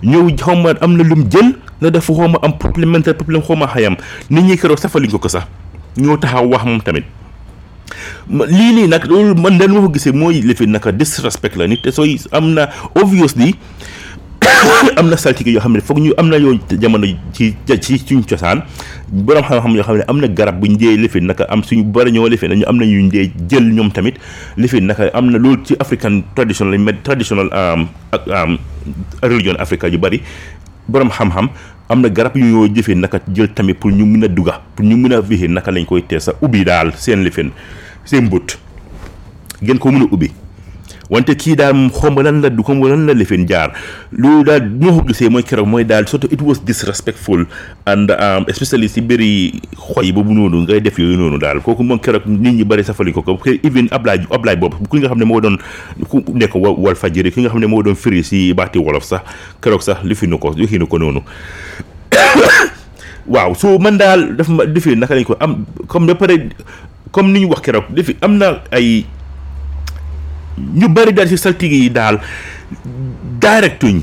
ñëw 0.01 0.31
xaw 0.39 0.55
ma 0.55 0.73
am 0.81 0.95
na 0.97 1.03
lum 1.03 1.27
jël 1.29 1.53
na 1.81 1.89
dafa 1.89 2.13
xaw 2.15 2.27
ma 2.27 2.39
am 2.41 2.57
problème 2.57 2.89
mental 2.91 3.13
problème 3.15 3.43
xaw 3.43 3.55
ma 3.55 3.67
xayam 3.67 3.95
nit 4.29 4.41
ñi 4.41 4.57
keroog 4.57 4.79
safaluñ 4.79 5.11
ko 5.11 5.19
ko 5.19 5.27
sax 5.29 5.43
ñoo 5.97 6.17
taxaw 6.17 6.47
wax 6.49 6.63
moom 6.65 6.81
tamit 6.81 7.03
lii 8.29 8.73
nii 8.73 8.87
nag 8.87 9.05
loolu 9.05 9.35
man 9.35 9.59
leen 9.59 9.71
ma 9.71 9.81
ko 9.83 9.89
gisee 9.91 10.11
mooy 10.15 10.41
lifi 10.41 10.65
naka 10.67 10.91
disrespect 10.91 11.55
la 11.57 11.67
nit 11.67 11.83
te 11.83 11.91
sooy 11.91 12.17
am 12.31 12.53
na 12.55 12.69
obviously 12.95 13.53
am 14.99 15.07
na 15.11 15.17
saltige 15.19 15.51
yoo 15.55 15.61
xam 15.63 15.73
ne 15.75 15.81
foog 15.83 15.99
ñu 16.03 16.11
am 16.19 16.27
na 16.31 16.37
yoo 16.39 16.53
jamono 16.83 17.07
ci 17.35 17.53
ci 17.81 17.95
suñ 17.99 18.23
cosaan 18.29 18.63
borom 19.11 19.43
xam-xam 19.43 19.73
yoo 19.77 19.83
xam 19.87 19.95
ne 19.99 20.03
am 20.07 20.17
na 20.21 20.27
garab 20.27 20.57
bu 20.59 20.67
buñ 20.67 20.73
dee 20.79 20.95
lifin 20.97 21.27
naka 21.27 21.47
am 21.49 21.63
suñu 21.63 21.83
bari 21.83 22.11
ñoo 22.15 22.27
lifin 22.27 22.49
dañu 22.53 22.65
am 22.67 22.77
na 22.79 22.85
ñu 22.85 23.09
dee 23.11 23.31
jël 23.49 23.63
ñoom 23.75 23.91
tamit 23.91 24.15
lifin 24.57 24.81
naka 24.89 25.09
am 25.13 25.29
na 25.31 25.37
loolu 25.37 25.63
ci 25.63 25.75
african 25.79 26.21
traditional 26.35 26.73
lañ 26.75 27.01
traditional 27.03 27.47
um, 27.53 27.87
um, 28.29 28.57
religion 29.21 29.55
africa 29.59 29.87
yu 29.91 29.97
bari 29.97 30.21
boroom 30.87 31.09
xam-xam 31.11 31.49
am 31.89 32.01
na 32.01 32.09
garab 32.09 32.35
yu 32.37 32.45
ñoo 32.45 32.67
jëfee 32.67 32.95
naka 32.99 33.19
jël 33.33 33.51
tamit 33.53 33.73
pour 33.79 33.91
ñu 33.91 34.05
mun 34.05 34.23
a 34.23 34.27
dugga 34.27 34.61
pour 34.75 34.85
ñu 34.85 34.95
mun 34.97 35.11
a 35.13 35.21
vixi 35.21 35.47
naka 35.47 35.71
lañ 35.71 35.85
koy 35.85 36.03
tee 36.07 36.19
sa 36.19 36.33
ubbi 36.41 36.63
daal 36.63 36.91
seen 36.95 37.23
lifin 37.23 37.51
seen 38.05 38.25
mbut 38.27 38.57
gën 39.63 39.77
ko 39.79 39.91
mun 39.91 40.03
a 40.03 40.07
ubbi 40.11 40.42
wante 41.13 41.35
kii 41.37 41.55
daal 41.61 41.89
xomb 41.93 42.19
lan 42.25 42.41
la 42.41 42.49
du 42.49 42.63
xomb 42.65 42.83
lan 42.89 43.45
jaar 43.49 43.69
loolu 44.11 44.43
daal 44.43 44.61
bi 44.65 44.89
ma 44.89 45.01
ko 45.13 45.29
mooy 45.29 45.43
keroog 45.45 45.67
mooy 45.69 45.85
daal 45.85 46.07
surtout 46.09 46.31
it 46.33 46.41
was 46.41 46.57
disrespectful 46.65 47.45
and 47.85 48.09
um, 48.11 48.45
especially 48.49 48.89
si 48.89 49.01
bëri 49.01 49.53
xoy 49.77 50.09
boobu 50.11 50.33
noonu 50.33 50.63
ngay 50.65 50.81
def 50.81 50.97
yooyu 50.99 51.17
noonu 51.17 51.37
daal 51.37 51.61
kooku 51.61 51.83
moom 51.85 51.99
keroog 51.99 52.25
nit 52.25 52.53
ñi 52.57 52.63
bëri 52.65 52.83
safali 52.83 53.13
ko 53.13 53.21
ko 53.21 53.37
even 53.63 53.85
Ablaye 53.93 54.25
Ablaye 54.33 54.55
boobu 54.57 54.87
ku 54.89 54.97
nga 54.97 55.13
ne 55.15 55.25
moo 55.25 55.39
doon 55.41 55.57
ku 56.09 56.23
nekk 56.33 56.55
wal 56.57 56.95
fajiri 56.97 57.29
ki 57.31 57.41
nga 57.45 57.49
xam 57.53 57.61
ne 57.61 57.67
moo 57.69 57.83
doon 57.83 57.95
firi 57.95 58.23
si 58.23 58.53
baati 58.53 58.79
wolof 58.81 59.05
sax 59.05 59.21
keroog 59.61 59.81
sax 59.85 60.01
li 60.03 60.15
fi 60.15 60.25
nu 60.27 60.37
ko 60.41 60.49
li 60.57 60.65
ko 60.89 60.97
noonu 60.97 61.21
waaw 63.33 63.53
soo 63.55 63.77
man 63.77 63.97
daal 64.01 64.33
daf 64.35 64.49
ma 64.49 64.65
defi 64.65 64.95
naka 64.97 65.13
lañ 65.15 65.23
ko 65.29 65.35
am 65.39 65.61
comme 65.87 66.07
ba 66.09 66.15
pare 66.17 66.49
comme 67.11 67.29
ni 67.31 67.45
ñu 67.45 67.51
wax 67.53 67.61
keroog 67.61 67.85
defi 67.93 68.17
am 68.21 68.37
na 68.41 68.63
ay 68.73 69.05
ñu 70.57 70.87
bëri 70.87 71.13
daal 71.13 71.27
ci 71.29 71.37
saltige 71.37 71.73
yi 71.77 71.89
daal 71.89 72.19
directuñ 73.41 74.01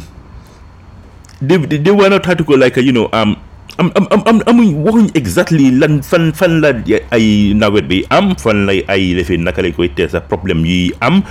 di 1.40 1.56
di 1.78 1.90
were 1.90 2.10
not 2.10 2.26
how 2.26 2.34
to 2.34 2.44
go 2.44 2.56
like 2.58 2.76
you 2.78 2.92
know 2.92 3.08
am 3.12 3.36
am 3.78 3.88
am 3.96 4.04
am 4.28 4.36
amuñ 4.50 4.68
waxuñ 4.84 5.06
exactly 5.14 5.70
lan 5.72 6.02
fan 6.04 6.34
fan 6.34 6.60
la 6.60 6.74
ay 7.14 7.54
nawet 7.54 7.86
bi 7.88 8.04
am 8.10 8.34
fan 8.36 8.66
la 8.66 8.74
ay 8.90 9.14
lefe 9.16 9.38
naka 9.40 9.62
lañ 9.62 9.72
koy 9.72 9.88
tee 9.94 10.10
sa 10.10 10.20
problème 10.20 10.66
yi 10.66 10.90
am 11.00 11.22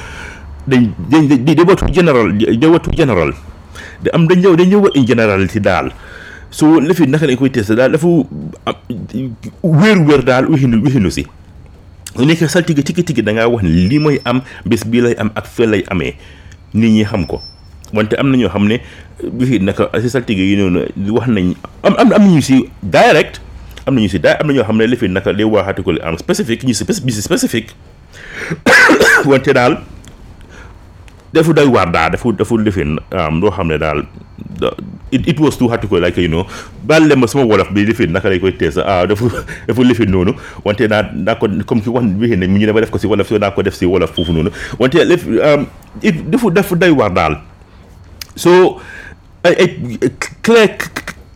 dañ 0.67 0.89
dañ 1.11 1.27
di 1.43 1.53
di 1.55 1.61
watu 1.67 1.85
général 1.91 2.33
di 2.33 2.65
watu 2.67 2.89
général 2.95 3.35
da 4.01 4.09
am 4.15 4.25
dañ 4.25 4.39
ñëw 4.41 4.55
dañ 4.57 4.67
ñëw 4.71 4.81
in 4.97 5.05
général 5.05 5.43
ci 5.51 5.59
daal 5.59 5.91
so 6.49 6.79
lefe 6.79 7.03
naka 7.05 7.27
lañ 7.29 7.35
koy 7.37 7.51
tee 7.53 7.61
sa 7.63 7.75
daal 7.77 7.91
dafa 7.93 8.07
wéer 9.63 9.99
wéer 10.01 10.23
daal 10.25 10.47
wixinu 10.49 10.79
wixinu 10.81 11.11
si 11.13 11.27
bu 12.15 12.25
nekkee 12.25 12.47
saltige 12.49 12.81
tigi 12.81 13.03
tigi 13.05 13.21
da 13.21 13.33
ngaa 13.37 13.45
wax 13.47 13.61
ne 13.63 13.69
lii 13.69 13.99
mooy 14.01 14.17
am 14.25 14.41
bis 14.65 14.81
bii 14.87 15.01
lay 15.05 15.15
am 15.21 15.29
ak 15.39 15.45
fee 15.45 15.67
lay 15.69 15.83
amee 15.93 16.15
nit 16.73 16.89
ñi 16.93 17.05
xam 17.05 17.25
ko 17.29 17.37
wante 17.93 18.15
am 18.21 18.31
na 18.33 18.37
ñoo 18.41 18.49
xam 18.53 18.65
ne 18.71 18.81
bi 19.37 19.59
naka 19.61 19.85
si 20.01 20.09
saltige 20.13 20.41
yi 20.41 20.55
noonu 20.57 20.85
wax 21.17 21.27
nañ 21.29 21.53
am 21.85 21.93
am 22.01 22.09
am 22.17 22.23
nañu 22.25 22.41
si 22.49 22.65
direct 22.97 23.37
am 23.85 23.93
nañu 23.95 24.09
si 24.09 24.17
da 24.19 24.33
am 24.41 24.47
na 24.49 24.53
ñoo 24.57 24.63
xam 24.65 24.77
ne 24.81 24.87
li 24.89 24.95
fi 25.01 25.07
naka 25.17 25.33
day 25.37 25.45
waxaati 25.45 25.83
ko 25.85 25.91
li 25.95 26.01
am 26.07 26.17
spécifique 26.23 26.65
ñu 26.65 26.73
si 26.73 26.83
bis 26.89 26.99
si 27.15 27.21
spécifique 27.21 27.69
wante 29.29 29.53
daal. 29.53 29.77
dafa 31.33 31.53
doy 31.53 31.69
waar 31.69 31.91
daal 31.91 32.09
dafa 32.11 32.31
dafa 32.33 32.55
lifin 32.57 32.97
um, 33.13 33.37
loo 33.41 33.51
xam 33.53 33.67
ne 33.69 33.77
daal 33.77 34.01
it 35.13 35.27
it 35.29 35.39
was 35.39 35.57
too 35.57 35.67
hard 35.69 35.81
to 35.81 35.87
ko 35.87 35.99
like 36.01 36.17
you 36.21 36.27
know 36.29 36.45
baal 36.89 37.05
leen 37.05 37.19
ma 37.21 37.27
sama 37.27 37.45
wolof 37.51 37.69
bi 37.73 37.85
lifin 37.85 38.11
naka 38.15 38.29
lay 38.33 38.39
koy 38.41 38.51
tees 38.57 38.77
ah 38.81 39.05
dafa 39.05 39.29
dafa 39.67 39.83
lifin 39.89 40.09
noonu 40.09 40.33
wante 40.65 40.87
naa 40.89 41.05
naa 41.13 41.35
ko 41.37 41.47
comme 41.65 41.81
ki 41.81 41.89
wax 41.89 42.05
wixi 42.19 42.35
ne 42.35 42.47
mu 42.47 42.57
ñu 42.57 42.65
ne 42.65 42.73
ma 42.73 42.81
def 42.81 42.89
ko 42.89 42.97
si 42.97 43.07
wolof 43.07 43.29
so 43.29 43.37
naa 43.37 43.51
ko 43.51 43.61
def 43.63 43.77
si 43.77 43.85
wolof 43.85 44.13
foofu 44.15 44.33
noonu 44.33 44.51
wante 44.79 45.05
lif 45.05 45.25
um, 45.27 45.65
it 46.01 46.25
dafa 46.29 46.49
dafa 46.49 46.75
doy 46.75 46.89
waar 46.89 47.13
daal 47.13 47.37
so 48.35 48.81
ay 49.43 49.53
ay 49.53 49.69
clear 50.41 50.73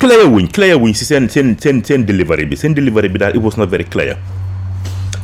clear 0.02 0.26
wuñ 0.28 0.49
clear 0.52 0.78
wuñ 0.78 0.94
si 0.94 1.06
seen 1.06 1.30
seen 1.30 1.56
seen 1.60 1.84
seen 1.84 2.06
delivery 2.06 2.45
bi 2.45 2.56
seen 2.57 2.74
delivery 2.74 3.10
bi 3.10 3.18
daal 3.22 3.38
it 3.38 3.41
was 3.44 3.57
not 3.57 3.70
very 3.70 3.84
clear 3.86 4.18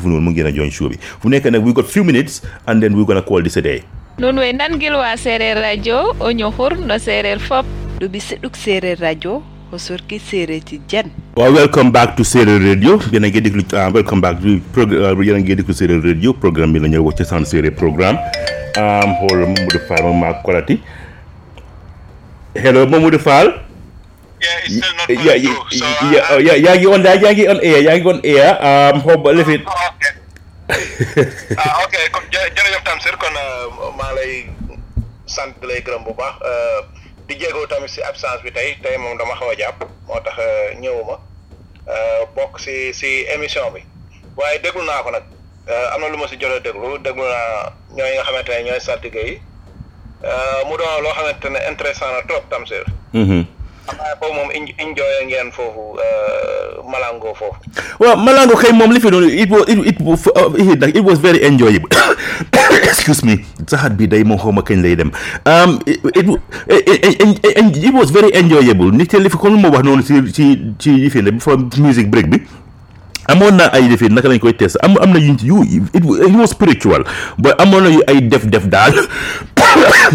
bi 0.03 0.47
a 0.47 0.51
join 0.51 0.71
show 0.71 0.89
bi 0.89 0.97
fu 1.21 1.29
nekk 1.29 1.45
nag 1.51 1.63
we 1.65 1.73
got 1.73 1.85
few 1.85 2.03
minutes 2.03 2.41
and 2.67 2.83
then 2.83 2.95
we 2.95 3.05
gonna 3.05 3.21
call 3.21 3.41
this 3.41 3.55
a 3.57 3.61
day 3.61 3.81
noon 4.19 4.35
way 4.37 4.51
nan 4.51 4.77
gil 4.77 4.93
waa 4.95 5.15
seereer 5.15 5.55
radio 5.61 6.11
o 6.19 6.29
ñoxur 6.31 6.75
no 6.85 6.97
seereer 6.99 7.39
fop 7.39 7.65
ɗo 7.99 8.07
ɓi 8.11 8.19
seɗuk 8.19 8.55
seereer 8.55 8.99
radio 8.99 9.39
ko 9.73 9.79
ci 9.81 10.77
jen 10.87 11.09
welcome 11.33 11.89
back 11.89 12.13
to 12.17 12.21
séré 12.23 12.57
radio 12.61 12.99
yena 13.13 13.25
ngeen 13.29 13.41
déglu 13.45 13.63
ah, 13.73 13.89
welcome 13.89 14.21
back 14.21 14.37
to 14.37 14.61
programme 14.69 15.17
ah, 15.17 15.23
yena 15.25 15.39
ngeen 15.41 15.57
déglu 15.59 15.73
séré 15.79 15.97
radio 16.03 16.31
programme 16.41 16.73
bi 16.77 16.81
la 16.83 16.87
ñoy 16.93 17.09
ci 17.17 17.25
san 17.25 17.43
séré 17.51 17.71
programme 17.79 18.19
am 18.77 19.13
um, 20.11 20.23
kolati 20.45 20.77
hello 22.65 22.85
mamadou 22.93 23.17
fall 23.25 23.49
yeah, 23.49 24.65
it's 24.65 24.77
still 24.77 24.93
not 24.93 25.09
yeah, 25.09 25.37
yeah, 25.41 26.77
through, 26.77 26.93
on, 26.93 27.61
air, 27.63 28.05
on 28.13 28.19
air. 28.23 28.93
Um, 28.93 28.99
hope, 29.01 29.25
leave 29.33 29.49
it. 29.55 29.61
Oh, 29.65 29.85
okay. 29.89 30.13
ah, 31.61 31.73
ok 31.81 31.95
kon 32.13 32.23
jërëjëf 32.29 32.83
tam 32.91 32.99
sir 33.01 33.15
kon 33.25 33.33
uh, 33.41 33.89
maa 33.97 34.13
lay 34.21 34.45
sant 35.25 35.57
lay 35.65 35.81
gërëm 35.81 36.05
bu 36.05 36.13
baax 36.13 36.37
uh, 36.53 36.81
di 37.35 37.41
jéego 37.45 37.65
tamit 37.67 37.89
si 37.89 37.97
absence 38.05 38.43
bi 38.45 38.51
tey 38.53 38.77
tey 38.85 38.93
moom 39.01 39.17
dama 39.17 39.33
xaw 39.35 39.49
a 39.49 39.55
jàpp 39.57 39.77
moo 40.07 40.19
tax 40.25 40.35
euh, 40.39 40.75
ñëwuma 40.79 41.17
euh, 41.89 42.19
bokk 42.37 42.59
si 42.61 42.93
si 42.93 43.25
émission 43.35 43.71
bi 43.73 43.81
waaye 44.37 44.59
déglu 44.61 44.81
naa 44.85 45.01
ko 45.03 45.09
nag 45.11 45.25
euh, 45.67 45.93
am 45.97 46.01
na 46.05 46.13
lu 46.13 46.17
ma 46.21 46.27
si 46.29 46.37
jot 46.37 46.51
a 46.53 46.59
déglu 46.61 46.97
déglu 47.01 47.23
naa 47.25 47.71
ñooy 47.97 48.13
nga 48.13 48.23
xamante 48.29 48.51
ne 48.55 48.61
ñooy 48.69 48.81
saltige 48.85 49.21
yi 49.27 49.35
mu 50.69 50.77
doon 50.77 51.01
loo 51.03 51.13
xamante 51.17 51.49
ne 51.49 51.59
intéressant 51.73 52.11
na 52.13 52.21
trop 52.29 52.43
tamsir 52.53 52.85
mm-hmm. 53.17 53.43
Well, 53.85 53.99
Malango 56.97 57.35
foofu. 57.35 57.55
Mom, 57.99 58.25
Malango 58.25 59.33
it 59.33 59.99
was 59.99 60.27
it 60.27 60.37
it 60.55 60.95
it 60.95 61.03
was 61.03 61.19
very 61.19 61.43
enjoyable 61.43 61.87
excuse 62.83 63.23
me 63.25 63.43
it's 63.59 63.73
a 63.73 63.77
hard 63.77 63.97
moom 63.97 64.37
xaw 64.39 64.53
ma 64.53 64.61
kañ 64.61 64.81
lay 64.81 64.95
Um, 65.45 65.81
it 65.87 67.77
it 67.77 67.93
was 67.93 68.09
very 68.11 68.31
enjoyable 68.33 68.89
nit 68.91 69.09
te 69.09 69.19
li 69.19 69.29
fi 69.29 69.37
comme 69.37 69.53
lu 69.55 69.59
ma 69.59 69.69
wax 69.69 69.83
noonu 69.83 70.03
ci 70.03 70.31
ci 70.31 70.73
ci 70.79 70.91
yi 71.03 71.09
fi 71.09 71.21
ne 71.21 71.31
before 71.31 71.57
music 71.77 72.09
break 72.09 72.27
me. 72.27 72.39
amoon 73.27 73.55
na 73.57 73.69
ay 73.73 73.87
defee 73.89 74.07
naka 74.09 74.27
lañ 74.27 74.39
koy 74.39 74.51
test 74.53 74.77
am 74.83 74.95
am 75.01 75.11
na 75.11 75.19
yuñ 75.19 75.35
ci 75.35 75.47
it 75.95 76.05
was 76.35 76.51
spiritual 76.51 77.03
ba 77.39 77.51
amoon 77.59 77.83
na 77.83 77.89
yu 77.89 78.01
ay 78.07 78.19
def 78.21 78.45
def 78.45 78.65
daal 78.67 78.91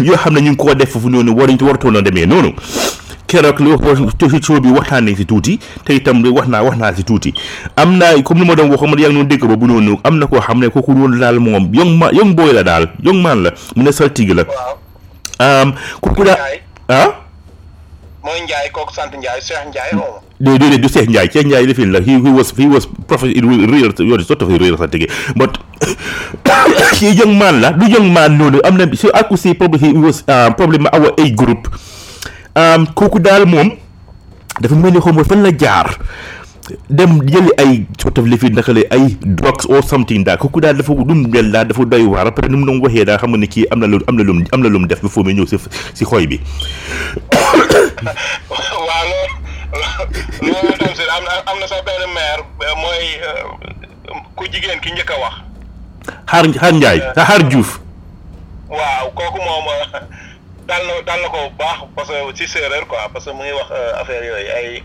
yoo 0.01 0.15
xam 0.17 0.33
ne 0.35 0.41
ñu 0.41 0.51
ngi 0.53 0.57
ko 0.57 0.73
def 0.75 0.91
foofu 0.91 1.09
noonu 1.09 1.35
waruñ 1.37 1.57
waratoon 1.61 1.97
a 1.97 2.01
demee 2.01 2.25
noonu. 2.27 2.53
keroog 3.29 3.59
li 3.61 4.71
wax 4.73 4.89
naa 4.91 5.01
ne 5.01 5.15
si 5.15 5.25
tuuti 5.25 5.59
te 5.85 5.99
tam 5.99 6.23
wax 6.35 6.47
naa 6.47 6.61
wax 6.63 6.77
naa 6.77 6.95
si 6.95 7.03
tuuti 7.03 7.33
am 7.75 7.97
naa 7.97 8.21
comme 8.23 8.39
li 8.41 8.47
ma 8.47 8.55
doon 8.55 8.71
waxoon 8.71 8.99
yaa 8.99 9.09
ngi 9.09 9.17
doon 9.17 9.27
dégg 9.27 9.45
ba 9.45 10.11
na 10.11 10.27
koo 10.27 10.39
xam 10.41 10.59
ne 10.59 10.69
kooku 10.69 10.93
doon 10.93 11.19
daal 11.19 11.39
moom 11.39 11.69
yong 11.73 11.97
ma 11.97 12.09
yong 12.11 12.35
la 12.53 12.63
daal 12.63 12.87
yong 13.05 13.21
maan 13.21 13.43
la 13.43 13.51
mu 13.75 13.83
ne 13.83 13.91
saltige 13.91 14.33
la. 14.33 14.43
waaw 14.49 15.71
kooku 16.01 16.23
daal 16.23 16.59
ah. 16.89 17.05
mooy 18.23 18.41
sant 18.95 19.13
Ndiaye 19.15 19.41
Cheikh 19.41 19.67
Ndiaye 19.69 19.95
moom. 19.95 20.15
déedéet 20.39 20.77
du 20.77 20.89
Cheikh 20.89 21.09
Ndiaye 21.09 21.29
Cheikh 21.29 21.45
Ndiaye 21.45 21.65
lifin 21.65 21.91
la 21.91 21.99
he 21.99 22.17
he 22.25 22.29
was 22.37 22.51
he 22.57 22.67
was 22.67 22.87
prophet 23.07 23.29
it 23.35 23.45
was 23.45 23.57
real 23.69 23.93
la 27.61 27.71
du 27.71 27.85
young 27.87 28.11
man 28.13 28.41
am 28.63 28.77
na 28.77 28.85
si 28.95 29.07
ak 29.13 29.31
aussi 29.31 29.53
probably 29.53 29.79
he 29.93 29.97
was 29.97 30.23
ah, 30.27 30.49
probably 30.51 30.85
our 30.93 31.13
age 31.17 31.35
group. 31.35 31.69
kooku 32.93 33.19
daal 33.19 33.45
moom 33.47 33.71
dafa 34.59 34.75
mel 34.75 34.91
ni 34.93 34.99
xamul 35.03 35.25
fan 35.27 35.43
la 35.45 35.51
jaar 35.57 35.93
dem 36.89 37.19
jëli 37.25 37.51
ay 37.61 37.85
sort 38.01 38.19
of 38.21 38.25
lifi 38.29 38.49
naka 38.53 38.73
la 38.77 38.81
ay 38.93 39.05
drugs 39.39 39.65
or 39.65 39.81
something 39.91 40.23
daal 40.27 40.37
kooku 40.37 40.61
daal 40.65 40.77
dafa 40.79 40.93
dum 41.11 41.23
mel 41.35 41.51
daal 41.55 41.67
dafa 41.71 41.85
doy 41.93 42.03
waar 42.13 42.27
après 42.29 42.49
ni 42.51 42.57
mu 42.59 42.65
doon 42.69 42.81
waxee 42.83 43.05
daal 43.09 43.17
xam 43.21 43.29
nga 43.29 43.37
ne 43.43 43.47
kii 43.55 43.65
am 43.71 43.79
na 43.83 43.87
lu 43.89 43.99
am 44.07 44.15
na 44.19 44.23
lu 44.27 44.31
am 44.51 44.61
na 44.65 44.69
lu 44.69 44.79
mu 44.83 44.87
def 44.91 45.01
ba 45.03 45.09
foo 45.15 45.23
muy 45.23 45.33
ñëw 45.33 45.47
si 45.49 45.57
si 45.93 46.05
xooy 46.05 46.27
bi. 46.27 46.39
waaw 48.49 48.79
loolu 48.79 49.19
loolu 49.73 50.77
tam 50.77 50.93
si 50.99 51.03
am 51.15 51.23
na 51.25 51.39
am 51.47 51.57
na 51.59 51.67
sax 51.67 51.81
benn 51.87 52.07
maire 52.13 52.43
mooy 52.83 53.07
ku 54.35 54.43
jigéen 54.51 54.79
ki 54.79 54.91
njëkk 54.93 55.11
a 55.11 55.19
wax. 55.23 55.35
xaar 56.27 56.45
xaar 56.53 56.73
Ndiaye 56.73 57.01
xaar 57.15 57.41
Diouf. 57.49 57.79
waaw 58.67 59.07
kooku 59.15 59.37
moom. 59.41 59.65
daal 60.69 60.83
na 60.85 60.93
daal 61.01 61.19
na 61.25 61.27
ko 61.33 61.37
bu 61.49 61.51
baax 61.57 61.81
parce 61.97 62.13
que 62.13 62.37
ci 62.37 62.45
séeréer 62.45 62.85
quoi 62.85 63.09
parce 63.11 63.25
que 63.25 63.31
mu 63.33 63.41
ngi 63.43 63.53
wax 63.57 63.69
affaire 64.01 64.21
yooyu 64.21 64.51
ay 64.57 64.83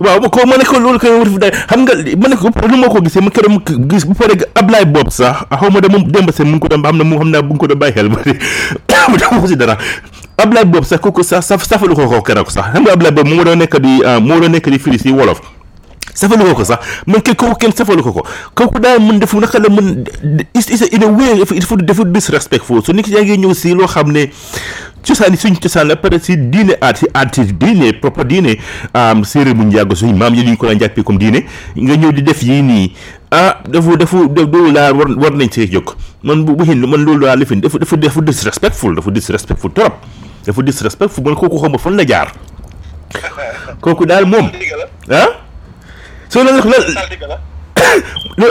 waaw 0.00 0.20
ko 0.30 0.44
ma 0.46 0.56
ne 0.60 0.64
ko 0.64 0.76
loolu 0.78 0.98
koy 1.00 1.10
wër 1.16 1.28
day 1.40 1.50
xam 1.56 1.80
nga 1.88 1.96
ma 2.16 2.28
ne 2.28 2.36
ko 2.36 2.48
lu 2.68 2.76
ma 2.76 2.88
ko 2.92 3.00
gisee 3.00 3.20
ma 3.24 3.30
këram 3.32 3.56
gis 3.88 4.04
bu 4.06 4.12
paree 4.14 4.36
Ablaye 4.54 4.86
Bob 4.88 5.08
sax 5.10 5.44
xaw 5.50 5.70
ma 5.72 5.80
de 5.80 5.88
moom 5.88 6.04
démb 6.12 6.28
seen 6.36 6.46
mu 6.52 6.56
ngi 6.60 6.64
ko 6.68 6.68
doon 6.68 6.82
ba 6.84 6.88
am 6.92 6.96
na 7.00 7.04
mu 7.04 7.16
xam 7.18 7.32
bu 7.48 7.52
ngi 7.56 7.60
ko 7.60 7.66
doon 7.68 7.78
bàyyi 7.80 7.92
xel 7.96 8.08
ba 8.12 8.20
de 8.28 8.36
mu 9.32 9.40
ko 9.40 9.46
si 9.48 9.56
dara. 9.56 9.76
Ablaye 10.40 10.64
Bob 10.64 10.84
sax 10.84 11.00
kooku 11.02 11.22
sax 11.24 11.46
saf 11.48 11.64
safalu 11.68 11.94
ko 11.96 12.08
ko 12.08 12.18
keroog 12.24 12.48
sax 12.50 12.72
xam 12.72 12.82
nga 12.84 12.92
Ablaye 12.96 13.12
Bob 13.12 13.28
moo 13.28 13.44
doon 13.44 13.58
nekk 13.60 13.76
di 13.84 14.00
ah, 14.08 14.20
moo 14.20 14.40
doon 14.40 14.52
nekk 14.56 14.70
di 14.72 14.78
firi 14.80 14.96
si 14.98 15.12
wolof 15.12 15.42
safalu 16.16 16.46
ko 16.48 16.54
ko 16.54 16.64
sax 16.64 17.04
man 17.06 17.20
ke 17.20 17.34
kooku 17.36 17.58
kenn 17.60 17.76
safalu 17.76 18.00
ko 18.00 18.12
ko 18.16 18.22
kooku 18.56 18.80
daal 18.80 19.02
mën 19.04 19.18
def 19.20 19.34
naka 19.36 19.58
la 19.60 19.68
mën 19.68 20.48
is 20.56 20.70
is 20.72 20.82
in 20.88 21.04
a 21.04 21.06
way 21.12 21.44
il 21.58 21.62
faut 21.68 21.76
dafa 21.84 22.04
disrespectful 22.08 22.80
su 22.82 22.92
nit 22.96 23.08
yaa 23.12 23.20
ngi 23.20 23.36
ñëw 23.44 23.52
si 23.54 23.74
loo 23.76 23.84
xam 23.92 24.12
ne 24.16 24.24
cosaan 25.06 25.36
suñ 25.36 25.60
cosaan 25.60 25.88
la 25.92 25.96
pare 25.96 26.18
si 26.24 26.36
diine 26.40 26.72
aat 26.80 26.96
si 26.96 27.06
aat 27.12 27.34
si 27.36 27.44
diine 27.52 27.92
propre 28.00 28.24
diine 28.24 28.56
séeréer 29.32 29.54
bu 29.60 29.64
ñu 29.68 29.76
yàgg 29.76 29.92
suñ 29.94 30.16
maam 30.22 30.34
yi 30.34 30.42
ñu 30.48 30.56
ko 30.56 30.68
daan 30.70 30.80
jàppee 30.80 31.04
comme 31.04 31.18
diine 31.20 31.44
nga 31.76 31.94
ñëw 32.00 32.12
di 32.16 32.22
def 32.32 32.40
yii 32.42 32.62
nii 32.62 32.92
ah 33.30 33.60
dafa 33.68 33.96
dafa 34.06 34.16
loolu 34.24 34.72
laa 34.72 34.90
war 34.92 35.10
war 35.20 35.32
nañ 35.36 35.52
see 35.52 35.68
jóg 35.68 35.92
man 36.24 36.44
bu 36.48 36.56
bu 36.56 36.64
man 36.64 37.04
loolu 37.04 37.26
laa 37.28 37.36
lifin 37.36 37.60
dafa 37.60 37.78
dafa 37.78 37.96
dafa 38.06 38.20
disrespectful 38.20 38.96
dafa 38.96 39.10
disrespectful 39.10 39.72
trop 39.72 40.00
dafa 40.50 40.62
disrespect 40.62 41.10
football 41.14 41.36
kooku 41.38 41.58
xamul 41.62 41.78
fan 41.78 41.94
la 41.96 42.04
jaar 42.10 42.32
kooku 43.80 44.02
daal 44.06 44.24
moom 44.26 44.50
ah 45.08 45.36
soo 46.28 46.42
loolu 46.42 46.62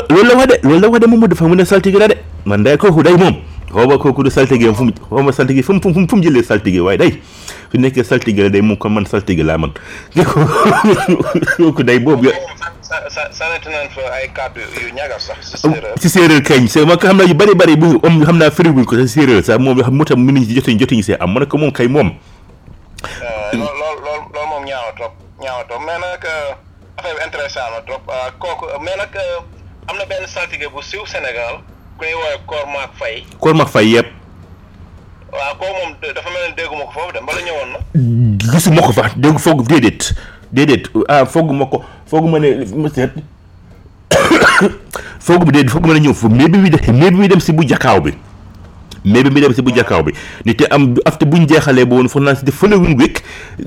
loolu 0.07 0.23
la 0.29 0.33
wax 0.39 0.47
de 0.47 0.55
loolu 0.63 0.79
la 0.79 0.87
wax 0.89 0.99
de 1.03 1.07
moom 1.11 1.27
dafa 1.27 1.45
mën 1.47 1.61
a 1.61 1.65
saltige 1.65 1.99
la 1.99 2.07
de 2.07 2.15
man 2.47 2.63
day 2.63 2.77
kooku 2.79 3.03
day 3.03 3.15
moom 3.19 3.43
xawma 3.69 3.97
kooku 3.97 4.23
du 4.23 4.31
saltige 4.31 4.67
am 4.67 4.75
fum 4.75 4.87
mu 4.87 4.93
xawma 5.15 5.31
saltige 5.31 5.61
fum 5.63 5.79
fum 5.81 5.93
fum 5.93 6.01
mu 6.03 6.07
fu 6.09 6.15
mu 6.17 6.23
jëlee 6.23 6.43
saltige 6.43 6.79
waaye 6.81 6.97
day 6.97 7.17
su 7.71 7.77
nekkee 7.77 8.03
saltige 8.03 8.39
la 8.43 8.49
day 8.49 8.61
mu 8.61 8.77
ko 8.77 8.89
man 8.89 9.05
saltige 9.05 9.43
laa 9.43 9.57
man 9.57 9.71
kooku 11.57 11.83
day 11.87 11.99
boobu. 11.99 12.29
sanati 13.31 13.69
nañ 13.69 13.89
fa 13.93 14.01
ay 14.13 14.27
kàddu 14.33 14.61
yu 14.81 14.93
ñagas 14.95 15.27
sax. 15.29 15.61
si 16.01 16.09
séeréer 16.09 16.41
kañ 16.41 16.67
c' 16.67 16.77
est 16.79 16.85
ma 16.85 16.97
xam 16.97 17.17
naa 17.17 17.25
yu 17.25 17.33
bëri 17.33 17.53
bëri 17.55 17.75
bu 17.75 17.99
om 18.03 18.23
xam 18.25 18.37
naa 18.37 18.49
firiwuñ 18.51 18.85
ko 18.85 18.95
si 18.95 19.07
séeréer 19.07 19.43
sax 19.43 19.59
moom 19.59 19.81
xam 19.83 19.93
moo 19.95 20.05
tax 20.05 20.17
mu 20.17 20.31
nit 20.31 20.49
jotuñ 20.49 20.79
jotuñ 20.79 21.03
see 21.03 21.15
am 21.19 21.33
ma 21.33 21.39
ne 21.39 21.45
ko 21.45 21.57
moom 21.57 21.71
kay 21.71 21.87
moom. 21.87 22.09
loolu 23.53 23.53
eh, 23.53 23.53
loolu 23.53 24.01
loolu 24.01 24.49
moom 24.49 24.65
ñaaw 24.65 24.91
trop 24.97 25.13
ñaaw 25.43 25.63
trop 25.69 25.81
mais 25.85 25.99
nag 26.01 26.25
eh, 26.25 26.53
affaire 26.97 27.15
bi 27.15 27.21
intéressant 27.25 27.69
na 27.75 27.81
trop 27.85 28.01
ah, 28.09 28.31
kooku 28.39 28.65
mais 28.81 28.97
nag 28.97 29.13
eh, 29.13 29.45
am 29.89 29.95
na 29.97 30.05
benn 30.05 30.25
saltige 30.27 30.65
bu 30.73 30.81
siiw 30.81 31.05
Sénégal. 31.05 31.61
koy 31.99 32.13
woy 32.13 32.39
Cormac 32.47 32.91
Faye 32.99 33.25
Cormac 33.39 33.67
Faye 33.67 33.89
yëpp 33.91 34.13
waaw 35.33 35.55
kooku 35.57 35.75
moom 35.81 36.13
dafa 36.15 36.29
mel 36.29 36.49
ne 36.49 36.55
dégguma 36.55 36.83
ko 36.85 36.91
foofu 36.95 37.13
de 37.13 37.19
mbala 37.23 37.41
ñëwoon 37.43 37.71
na 37.73 38.51
gisuma 38.53 38.81
ko 38.81 38.91
fa 38.93 39.11
dégg 39.15 39.37
foog 39.39 39.67
déedéet 39.67 40.15
déedéet 40.51 40.87
ah 41.07 41.25
fooguma 41.25 41.65
ko 41.65 41.83
fooguma 42.07 42.39
ne 42.39 42.65
monsieur 42.75 43.11
fooguma 45.19 45.51
déedéet 45.51 45.69
fooguma 45.71 45.93
ne 45.95 45.99
ñëw 45.99 46.13
foofu 46.13 46.33
mais 46.33 46.47
bi 46.47 46.69
def 46.69 46.87
mais 46.87 47.11
bi 47.11 47.27
dem 47.27 47.39
si 47.39 47.51
bu 47.53 47.67
jakaaw 47.67 48.01
bi 48.01 48.13
mais 49.05 49.23
bi 49.23 49.29
mu 49.29 49.39
dem 49.41 49.53
si 49.53 49.61
bu 49.61 49.71
jakkaaw 49.73 50.03
bi 50.03 50.13
ni 50.45 50.55
te 50.55 50.65
am 50.69 50.93
afta 51.05 51.25
buñ 51.25 51.47
jeexalee 51.47 51.85
ba 51.85 51.95
woon 51.95 52.09
foog 52.09 52.23
naa 52.23 52.35
si 52.35 52.45
di 52.45 52.51
following 52.51 52.97
week 52.97 53.21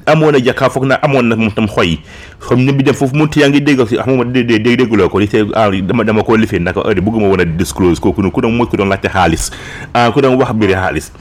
amoon 0.07 0.33
na 0.33 0.39
jakkaaw 0.41 0.71
foog 0.71 0.85
naa 0.85 0.99
amoon 1.03 1.23
na 1.25 1.37
moom 1.37 1.51
tam 1.53 1.67
xoy 1.69 1.99
xam 2.41 2.61
ne 2.65 2.73
bi 2.73 2.83
dem 2.85 2.95
foofu 2.95 3.15
mënut 3.17 3.37
yaa 3.37 3.49
ngi 3.49 3.61
dégg 3.61 3.87
si 3.89 3.97
xamuma 3.99 4.25
ah, 4.25 4.33
dégg 4.33 4.63
dégguloo 4.63 5.09
ko 5.09 5.19
li 5.21 5.29
te 5.29 5.45
ah 5.55 5.71
dama 5.71 6.05
dama 6.05 6.23
koo 6.23 6.37
lifin 6.37 6.61
naka 6.63 6.81
heure 6.81 7.01
bëgguma 7.01 7.27
woon 7.29 7.41
a 7.41 7.45
disclose 7.45 8.01
kooku 8.01 8.31
ku 8.31 8.41
doon 8.43 8.53
mooy 8.57 8.67
ku 8.69 8.77
doon 8.77 8.89
laajte 8.89 9.09
xaalis 9.09 9.51
ah 9.95 10.11
ku 10.13 10.21
doon 10.21 10.37
wax 10.37 10.53
mbiri 10.53 10.73
xaalis 10.75 11.13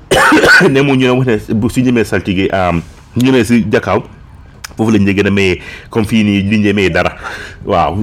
ne 0.70 0.82
mu 0.82 0.94
ñu 0.96 1.06
ne 1.06 1.10
wax 1.10 1.48
ne 1.48 1.54
bu 1.54 1.66
ah, 1.66 1.70
si 1.72 1.82
ñemee 1.82 2.04
saltige 2.04 2.48
ñemee 3.16 3.44
si 3.44 3.64
jakkaaw 3.64 4.02
foofu 4.76 4.92
lañ 4.94 5.04
la 5.08 5.12
gën 5.16 5.26
a 5.26 5.30
mayee 5.38 5.58
comme 5.90 6.06
fii 6.08 6.22
nii 6.22 6.72
mayee 6.72 6.90
dara 6.90 7.14
waaw 7.64 7.96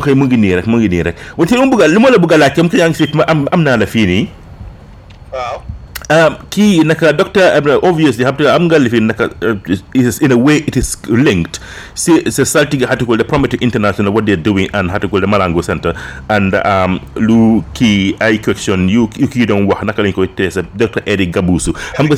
koy 0.00 0.14
mu 0.14 0.24
ngi 0.26 0.36
nii 0.36 0.54
rek 0.56 0.66
mu 0.66 0.78
ngi 0.80 0.88
nii 0.88 1.02
rek 1.02 1.16
bëgg 1.36 1.84
li 1.92 1.98
ma 2.00 2.10
la 2.10 2.16
bëgg 2.18 2.32
a 2.32 2.40
yaa 2.78 2.88
ngi 2.88 3.04
am 3.26 3.44
am 3.52 3.60
naa 3.62 3.76
la 3.76 3.86
fii 3.86 4.06
nii 4.06 4.26
waaw 5.32 5.60
kii 6.50 6.82
naka 6.84 7.12
docteur 7.12 7.52
obviously 7.82 8.24
xam 8.24 8.34
am 8.56 8.64
nga 8.66 8.78
li 8.78 8.88
fi 8.90 9.00
naka 9.00 9.28
in 10.20 10.32
a 10.32 10.36
way 10.36 10.56
it 10.56 10.76
is 10.76 10.96
linked 11.06 11.58
si 11.94 12.12
si 12.30 12.44
saltige 12.46 12.84
how 12.86 12.96
to 12.96 13.06
call 13.06 13.16
the 13.16 13.24
Prometheus 13.24 13.62
International 13.62 14.12
what 14.12 14.24
they're 14.26 14.40
doing 14.50 14.68
and 14.72 14.90
article 14.90 15.06
to 15.06 15.08
call 15.08 15.20
the 15.20 15.26
Malango 15.26 15.62
Center 15.62 15.94
and 16.28 16.54
um, 16.66 16.98
lu 17.16 17.62
kii 17.74 18.16
ay 18.20 18.38
question 18.38 18.88
yu 18.88 19.08
yu 19.16 19.28
kii 19.28 19.46
doon 19.46 19.68
wax 19.68 19.82
naka 19.84 20.02
lañ 20.02 20.12
koy 20.12 20.26
tees 20.26 20.58
docteur 20.76 21.02
Eric 21.06 21.30
Gabusu 21.34 21.72
xam 21.96 22.06
nga 22.08 22.16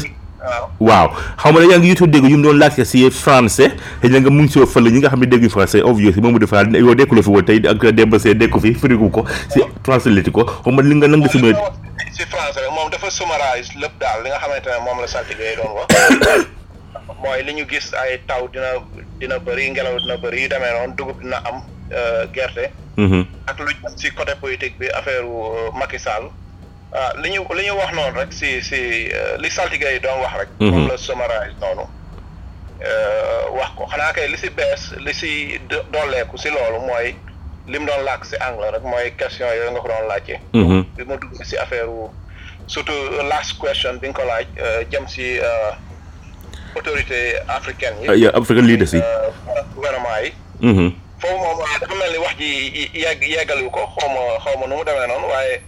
waaw 0.88 1.06
xaw 1.42 1.50
ma 1.54 1.60
ne 1.60 1.68
yaa 1.70 1.78
ngi 1.80 1.88
YouTube 1.92 2.10
dégg 2.14 2.30
yu 2.30 2.36
mu 2.38 2.42
doon 2.44 2.56
laajte 2.60 2.82
si 2.92 3.02
français 3.10 3.70
te 4.02 4.08
ñu 4.08 4.18
nga 4.20 4.30
mu 4.30 4.42
ngi 4.44 4.52
si 4.54 4.66
fële 4.74 4.90
nga 4.94 5.08
xam 5.12 5.20
ne 5.20 5.26
dégguñu 5.32 5.50
français 5.54 5.82
obvious 5.90 6.16
moom 6.24 6.38
de 6.38 6.46
France 6.52 6.72
yow 6.84 6.94
dekku 6.94 7.14
la 7.14 7.22
fi 7.22 7.30
woon 7.34 7.44
tey 7.50 7.60
ak 7.72 7.84
Demba 7.98 8.18
Seye 8.22 8.34
dekku 8.34 8.60
fi 8.64 8.74
firigu 8.74 9.10
ko 9.10 9.24
si 9.54 9.62
translate 9.86 10.30
ko 10.32 10.44
xaw 10.48 10.82
li 10.88 10.94
nga 10.98 11.06
nang 11.08 11.26
si 11.34 11.38
mën 11.38 11.54
a 11.54 12.10
si 12.16 12.24
français 12.34 12.64
moom 12.74 12.90
dafa 12.90 13.10
summarize 13.18 13.70
lépp 13.82 13.94
daal 14.00 14.22
li 14.24 14.30
nga 14.34 14.38
xamante 14.38 14.70
ne 14.70 14.80
moom 14.86 15.00
la 15.00 15.06
saltige 15.06 15.42
yi 15.46 15.56
doon 15.62 15.72
wax 15.78 17.14
mooy 17.22 17.42
li 17.46 17.52
ñu 17.62 17.64
gis 17.70 17.94
ay 17.94 18.18
taw 18.26 18.48
dina 18.48 18.82
dina 19.22 19.38
bëri 19.38 19.70
ngelaw 19.70 19.96
dina 20.02 20.16
bëri 20.22 20.42
yu 20.42 20.48
demee 20.54 20.72
noonu 20.74 20.94
dugub 20.98 21.20
dina 21.22 21.36
am 21.46 21.62
euh, 21.94 22.26
gerte 22.34 22.70
mm-hmm. 22.96 23.22
ak 23.46 23.58
lu 23.62 23.70
ci 23.96 24.10
côté 24.10 24.32
politique 24.40 24.78
bi 24.78 24.90
affaire 24.90 25.22
euh, 25.22 25.70
Macky 25.78 25.98
Sall 25.98 26.26
ah 26.94 27.12
li 27.22 27.30
ñu 27.30 27.44
li 27.56 27.62
ñu 27.66 27.74
wax 27.76 27.92
noonu 27.96 28.20
rek 28.20 28.32
si 28.32 28.60
si 28.62 29.08
euh, 29.12 29.36
li 29.40 29.50
saltige 29.50 29.88
yi 29.88 30.00
doon 30.00 30.20
wax 30.20 30.32
rek. 30.38 30.48
Mhm. 30.60 30.70
moom 30.70 30.88
la 30.88 30.96
summarize 30.96 31.56
noonu. 31.60 31.84
Euh, 32.84 33.42
wax 33.58 33.70
ko 33.76 33.86
xanaa 33.86 34.12
kay 34.12 34.28
li 34.28 34.36
si 34.36 34.48
bees 34.50 34.92
li 34.98 35.12
si 35.14 35.60
dolleeku 35.92 36.36
si 36.36 36.50
loolu 36.50 36.80
mooy 36.84 37.14
li 37.66 37.78
mu 37.78 37.86
doon 37.86 38.04
làkk 38.04 38.24
si 38.24 38.36
anglais 38.36 38.70
rek 38.70 38.82
mooy 38.82 39.10
question 39.16 39.48
yooyu 39.48 39.70
nga 39.70 39.80
ko 39.80 39.88
doon 39.88 40.08
laajte. 40.08 40.36
Mhm. 40.52 40.82
bi 40.96 41.04
mu 41.04 41.16
dugg 41.16 41.44
si 41.44 41.56
affaire 41.56 41.88
wu 41.88 42.10
surtout 42.66 42.92
euh, 43.14 43.22
last 43.28 43.58
question 43.58 43.96
bi 43.96 44.08
nga 44.08 44.18
ko 44.20 44.28
laaj 44.28 44.46
jëm 44.90 45.08
si 45.08 45.40
autorité 46.76 47.38
africaine 47.48 47.96
yi. 48.02 48.26
Ah, 48.28 48.36
africaine 48.38 48.66
leaders 48.66 48.92
yi. 48.92 49.00
gouvernement 49.74 50.20
yi. 50.22 50.32
Mhm. 50.60 50.92
foofu 51.22 51.36
moom 51.40 51.58
dafa 51.80 51.94
mel 51.96 52.12
ni 52.12 52.18
wax 52.18 52.36
ji 52.38 52.90
yegg 52.94 53.22
yeggaliwu 53.24 53.70
ko 53.70 53.80
xaw 53.96 54.08
ma 54.12 54.20
xaw 54.44 54.54
ma 54.60 54.66
nu 54.68 54.76
mu 54.76 54.84
demee 54.84 55.06
noonu 55.08 55.28
waaye. 55.32 55.60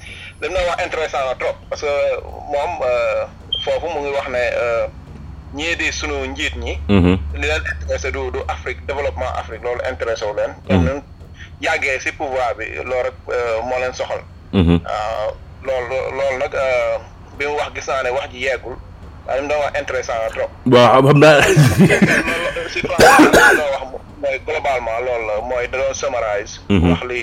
lim 0.43 0.51
na 0.51 0.61
wax 0.67 0.79
intéressant 0.83 1.23
na 1.31 1.35
trop 1.39 1.55
parce 1.71 1.83
que 1.87 1.93
moom 2.51 2.73
euh, 2.83 3.23
foofu 3.63 3.87
mu 3.95 4.03
ngi 4.03 4.13
wax 4.19 4.27
ne 4.35 4.43
euh, 4.59 4.85
ñii 5.55 5.79
di 5.79 5.89
sunu 5.93 6.27
njiit 6.27 6.55
ñi 6.59 6.75
mhm. 6.91 7.15
li 7.39 7.47
leen 7.47 7.63
intéressé 7.83 8.11
du 8.11 8.31
du 8.35 8.41
afrique 8.49 8.83
développement 8.87 9.31
afrique 9.39 9.63
loolu 9.63 9.81
intéressé 9.87 10.25
wu 10.27 10.35
leen 10.35 10.51
ñoom 10.67 10.81
mhm. 10.83 10.87
ñun 10.91 10.99
yàggee 11.63 12.01
si 12.01 12.11
pouvoir 12.13 12.55
bi 12.59 12.67
loolu 12.75 13.03
rek 13.07 13.17
euh, 13.31 13.63
moo 13.69 13.79
leen 13.79 13.95
soxal 13.95 14.21
mhm. 14.53 14.79
loolu 15.67 15.97
loolu 16.19 16.37
nag 16.43 16.53
bi 17.39 17.47
mu 17.47 17.55
wax 17.61 17.71
gis 17.79 17.87
naa 17.89 18.03
ne 18.03 18.11
wax 18.11 18.27
ji 18.35 18.39
yeegul 18.45 18.75
waaye 19.27 19.39
mu 19.43 19.47
doon 19.49 19.61
wax 19.65 19.73
intéressant 19.81 20.19
na 20.23 20.31
trop 20.35 20.51
waaw 20.75 20.99
xam 21.09 21.19
naa 21.23 21.39
si 22.75 22.81
plan 22.83 22.99
wax 22.99 23.85
mooy 24.23 24.37
globalement 24.47 24.99
loolu 25.07 25.35
mooy 25.49 25.67
da 25.71 25.79
doon 25.79 25.95
summarize 25.95 26.59
wax 26.69 27.03
li 27.11 27.23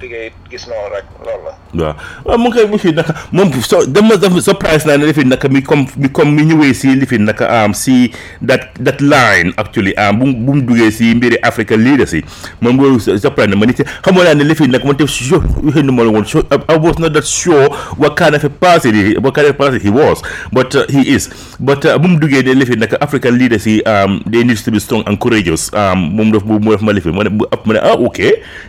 liggéey 0.00 0.32
gis 0.50 0.66
noonu 0.66 0.88
rek 0.96 1.04
loolu 1.20 1.44
la. 1.44 1.54
waaw 1.76 1.92
waaw 2.24 2.34
ah, 2.36 2.38
mu 2.40 2.48
ngi 2.48 2.56
koy 2.58 2.66
mu 2.70 2.78
fi 2.80 2.90
naka 2.96 3.12
moom 3.32 3.48
so 3.60 3.84
dama 3.86 4.16
def 4.16 4.32
surprise 4.40 4.86
naa 4.88 4.96
ne 4.96 5.06
li 5.08 5.12
fi 5.16 5.24
naka 5.28 5.48
mi 5.48 5.60
comme 5.62 5.84
mi 5.96 6.08
comme 6.08 6.32
mi 6.32 6.44
ñëwee 6.48 6.72
si 6.74 6.94
li 6.96 7.06
naka 7.20 7.44
am 7.64 7.74
si 7.76 8.12
that 8.46 8.66
that 8.80 9.00
line 9.04 9.52
actually 9.60 9.92
am 10.00 10.18
bu 10.20 10.26
bu 10.32 10.54
mu 10.56 10.62
duggee 10.62 10.90
si 10.90 11.14
mbiri 11.14 11.38
Africa 11.42 11.76
lii 11.76 11.96
de 12.00 12.06
si 12.08 12.20
moom 12.60 12.74
nga 12.80 13.16
surprise 13.20 13.48
na 13.50 13.56
ma 13.56 13.66
nit 13.66 13.84
xamoo 14.02 14.24
naa 14.24 14.34
ne 14.34 14.44
li 14.44 14.54
fi 14.56 14.66
naka 14.68 14.84
man 14.88 14.96
te 14.96 15.06
sure 15.06 15.40
xëy 15.72 15.82
na 15.84 15.92
ma 15.92 16.02
la 16.02 16.10
woon 16.10 16.24
sure 16.24 16.44
I 16.68 16.76
was 16.80 16.98
not 16.98 17.12
that 17.12 17.26
sure 17.28 17.68
what 18.00 18.16
kind 18.16 18.34
of 18.34 18.44
a 18.44 18.50
person 18.50 18.94
he 18.96 19.16
what 19.20 19.34
kind 19.36 19.48
of 19.48 19.54
a 19.54 19.58
person 19.58 19.80
he 19.80 19.90
was 19.92 20.22
but 20.52 20.72
uh, 20.74 20.86
he 20.88 21.02
is 21.14 21.28
but 21.60 21.84
uh, 21.84 21.98
bu 22.00 22.08
mu 22.16 22.16
duggee 22.20 22.44
ne 22.44 22.54
li 22.64 22.66
fi 22.68 22.76
naka 22.80 22.96
Africa 23.04 23.28
lii 23.30 23.48
de 23.52 23.58
um, 23.86 24.22
they 24.30 24.40
need 24.44 24.56
to 24.58 24.70
be 24.72 24.78
strong 24.80 25.02
and 25.06 25.20
courageous 25.20 25.68
moom 25.72 26.30
um, 26.32 26.32
daf 26.32 26.42
mu 26.44 26.60
daf 26.72 26.82
ma 26.82 26.92
li 26.92 27.00
fi 27.04 27.10
ma 27.12 27.26
ne 27.28 27.80
ah 27.80 27.94
ok 27.98 28.18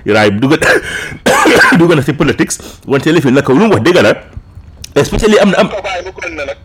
raay 0.06 0.32
dugal. 0.36 0.60
dugg 1.78 1.92
na 1.96 2.04
si 2.04 2.14
politique 2.14 2.54
wante 2.88 3.12
li 3.14 3.22
fi 3.22 3.32
nag 3.32 3.48
lu 3.50 3.56
mu 3.68 3.74
wax 3.74 3.82
dëgg 3.86 4.00
la 4.06 4.12
especially 4.96 5.38
am 5.40 5.50
na 5.52 5.58
am. 5.62 5.68
bàyyi 5.84 6.02
mu 6.06 6.12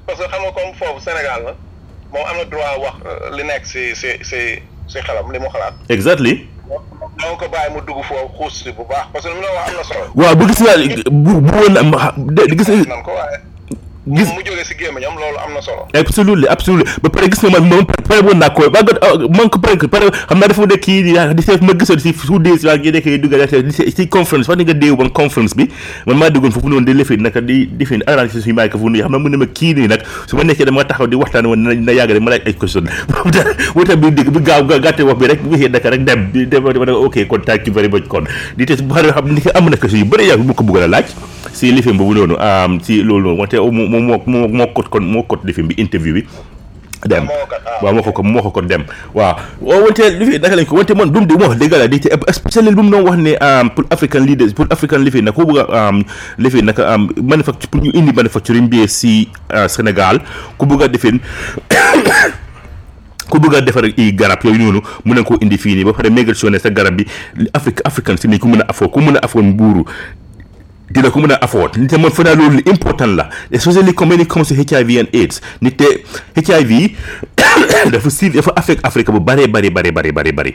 parce 0.06 0.18
que 0.22 0.26
xam 0.32 0.40
nga 0.44 0.50
comme 0.56 0.72
foofu 0.78 1.00
Sénégal 1.02 1.40
la 1.44 1.52
moom 2.12 2.24
am 2.30 2.36
na 2.40 2.44
droit 2.44 2.74
wax 2.82 2.96
euh, 3.06 3.30
li 3.36 3.42
nekk 3.44 3.62
si 3.66 3.82
si 3.94 4.08
si 4.22 4.38
si 4.88 4.98
li 5.32 5.38
mu 5.40 5.48
xalaat. 5.52 5.74
exactly. 5.88 6.34
moo 6.68 7.34
ko 7.36 7.46
bàyyi 7.52 7.70
mu 7.74 7.80
dugg 7.84 8.00
foofu 8.08 8.32
xuus 8.38 8.54
si 8.64 8.70
bu 8.72 8.82
baax 8.88 9.06
parce 9.12 9.24
que 9.26 9.30
lu 9.32 9.36
mu 9.40 9.44
la 9.46 9.52
wax 9.58 9.66
am 9.72 9.76
na 9.76 9.84
solo. 9.84 10.04
waaw 10.16 10.34
bu 10.38 10.44
gis 10.48 10.60
naa 10.64 10.76
bu 11.10 11.32
bu 11.44 11.50
woon 11.60 12.50
gis. 12.56 12.68
gis 14.16 14.28
mu 14.28 14.42
loolu 15.18 15.38
am 15.38 15.52
na 15.54 15.60
solo. 15.60 15.86
absolument 15.94 16.48
absolument 16.50 16.84
ba 17.02 17.08
pare 17.10 17.28
gis 17.30 17.40
nga 17.42 17.60
man 17.62 17.86
pare 18.08 18.22
woon 18.26 18.38
naa 18.38 18.50
ko 18.50 18.64
euh, 18.64 19.28
man 19.30 19.48
ko 19.48 19.58
pare 19.62 19.78
pare 19.88 20.10
xam 20.10 20.38
naa 24.50 24.64
man 25.14 26.16
maa 26.20 26.30
déggoon 26.30 26.50
foofu 26.50 26.70
nag 27.18 27.32
ko 27.32 28.26
foofu 28.30 28.76
ko 39.80 40.70
bëgg 40.70 40.90
laaj 40.90 41.12
si 41.52 41.70
lëfee 41.72 41.92
boobu 41.96 42.14
noonu 42.14 42.34
si 42.84 43.00
loolu 43.02 43.32
noonu 43.36 43.40
wante 43.42 43.58
moo 44.00 44.18
moo 44.26 44.48
moo 44.48 44.66
kot 44.74 44.88
kon 44.88 45.04
moo 45.04 45.22
kot 45.22 45.40
bi 45.44 45.74
interview 45.76 46.14
bi 46.20 46.24
dem 47.00 47.24
ah, 47.24 47.32
ah. 47.48 47.80
waaw 47.80 47.96
moo 47.96 48.04
ko 48.04 48.12
ko 48.12 48.22
moo 48.22 48.42
ko 48.44 48.50
ko 48.52 48.60
dem 48.60 48.84
waaw 49.16 49.32
waaw 49.64 49.80
oh, 49.80 49.84
wante 49.88 50.04
li 50.20 50.24
fi 50.28 50.34
naka 50.36 50.52
lañ 50.52 50.68
ko 50.68 50.76
wante 50.76 50.92
man 50.92 51.08
du 51.08 51.24
di 51.24 51.32
wax 51.32 51.56
dëgg 51.56 51.72
la 51.80 51.88
di 51.88 51.96
te 52.00 52.08
spécialement 52.28 52.76
bu 52.76 52.82
mu 52.84 52.90
doon 52.92 53.08
wax 53.08 53.16
ne 53.16 53.32
um, 53.40 53.70
pour 53.72 53.84
african 53.88 54.20
leaders 54.20 54.52
pour 54.52 54.66
african 54.68 55.00
li 55.00 55.08
nag 55.22 55.32
ko 55.32 55.48
bëgg 55.48 55.64
a 55.64 55.88
um, 55.88 56.04
li 56.36 56.50
fi 56.52 56.60
nag 56.60 56.76
um, 56.76 57.08
manufacture 57.24 57.70
pour 57.72 57.80
ñu 57.80 58.68
bi 58.68 58.84
si 58.86 59.28
uh, 59.48 59.64
Sénégal 59.68 60.20
ku 60.60 60.66
bëgg 60.66 60.82
a 60.84 60.88
defin 60.92 61.16
ku 63.32 63.36
bëgg 63.40 63.64
defar 63.64 63.88
i 63.96 64.12
garab 64.12 64.44
yooyu 64.44 64.58
noonu 64.60 64.80
mun 65.04 65.14
na 65.16 65.24
koo 65.24 65.40
indi 65.40 65.56
fii 65.56 65.80
nii 65.80 65.84
ba 65.88 65.92
pare 65.96 66.10
mégal 66.12 66.36
sa 66.36 66.68
garab 66.68 67.00
bi 67.00 67.06
Afrique 67.54 67.80
africaine 67.82 68.18
si 68.20 68.28
nañ 68.28 68.38
ko 68.38 68.48
mën 68.48 68.60
a 68.60 68.68
afoo 68.76 68.92
ku 68.92 69.00
mën 69.00 69.16
a 69.16 69.24
afoo 69.24 69.40
mbuuru 69.40 69.84
di 70.90 70.98
la 71.02 71.10
ko 71.14 71.20
mën 71.22 71.30
a 71.32 71.38
afford 71.44 71.78
nit 71.78 71.92
mën 71.94 72.10
fa 72.10 72.22
loolu 72.34 72.56
lu 72.58 72.62
important 72.66 73.14
la 73.16 73.30
especially 73.52 73.94
comme 73.94 74.10
when 74.10 74.20
it 74.20 74.28
comes 74.28 74.48
to 74.50 74.54
HIV 74.58 74.90
and 74.98 75.08
AIDS 75.14 75.38
nit 75.62 75.78
te 75.78 75.86
HIV 76.34 76.90
dafa 77.94 78.10
si 78.10 78.30
dafa 78.34 78.50
affect 78.58 78.82
Afrique 78.84 79.12
bu 79.14 79.20
bare 79.22 79.46
bëri 79.46 79.70
bëri 79.70 79.92
bëri 79.94 80.10
bëri 80.12 80.32
bëri 80.34 80.54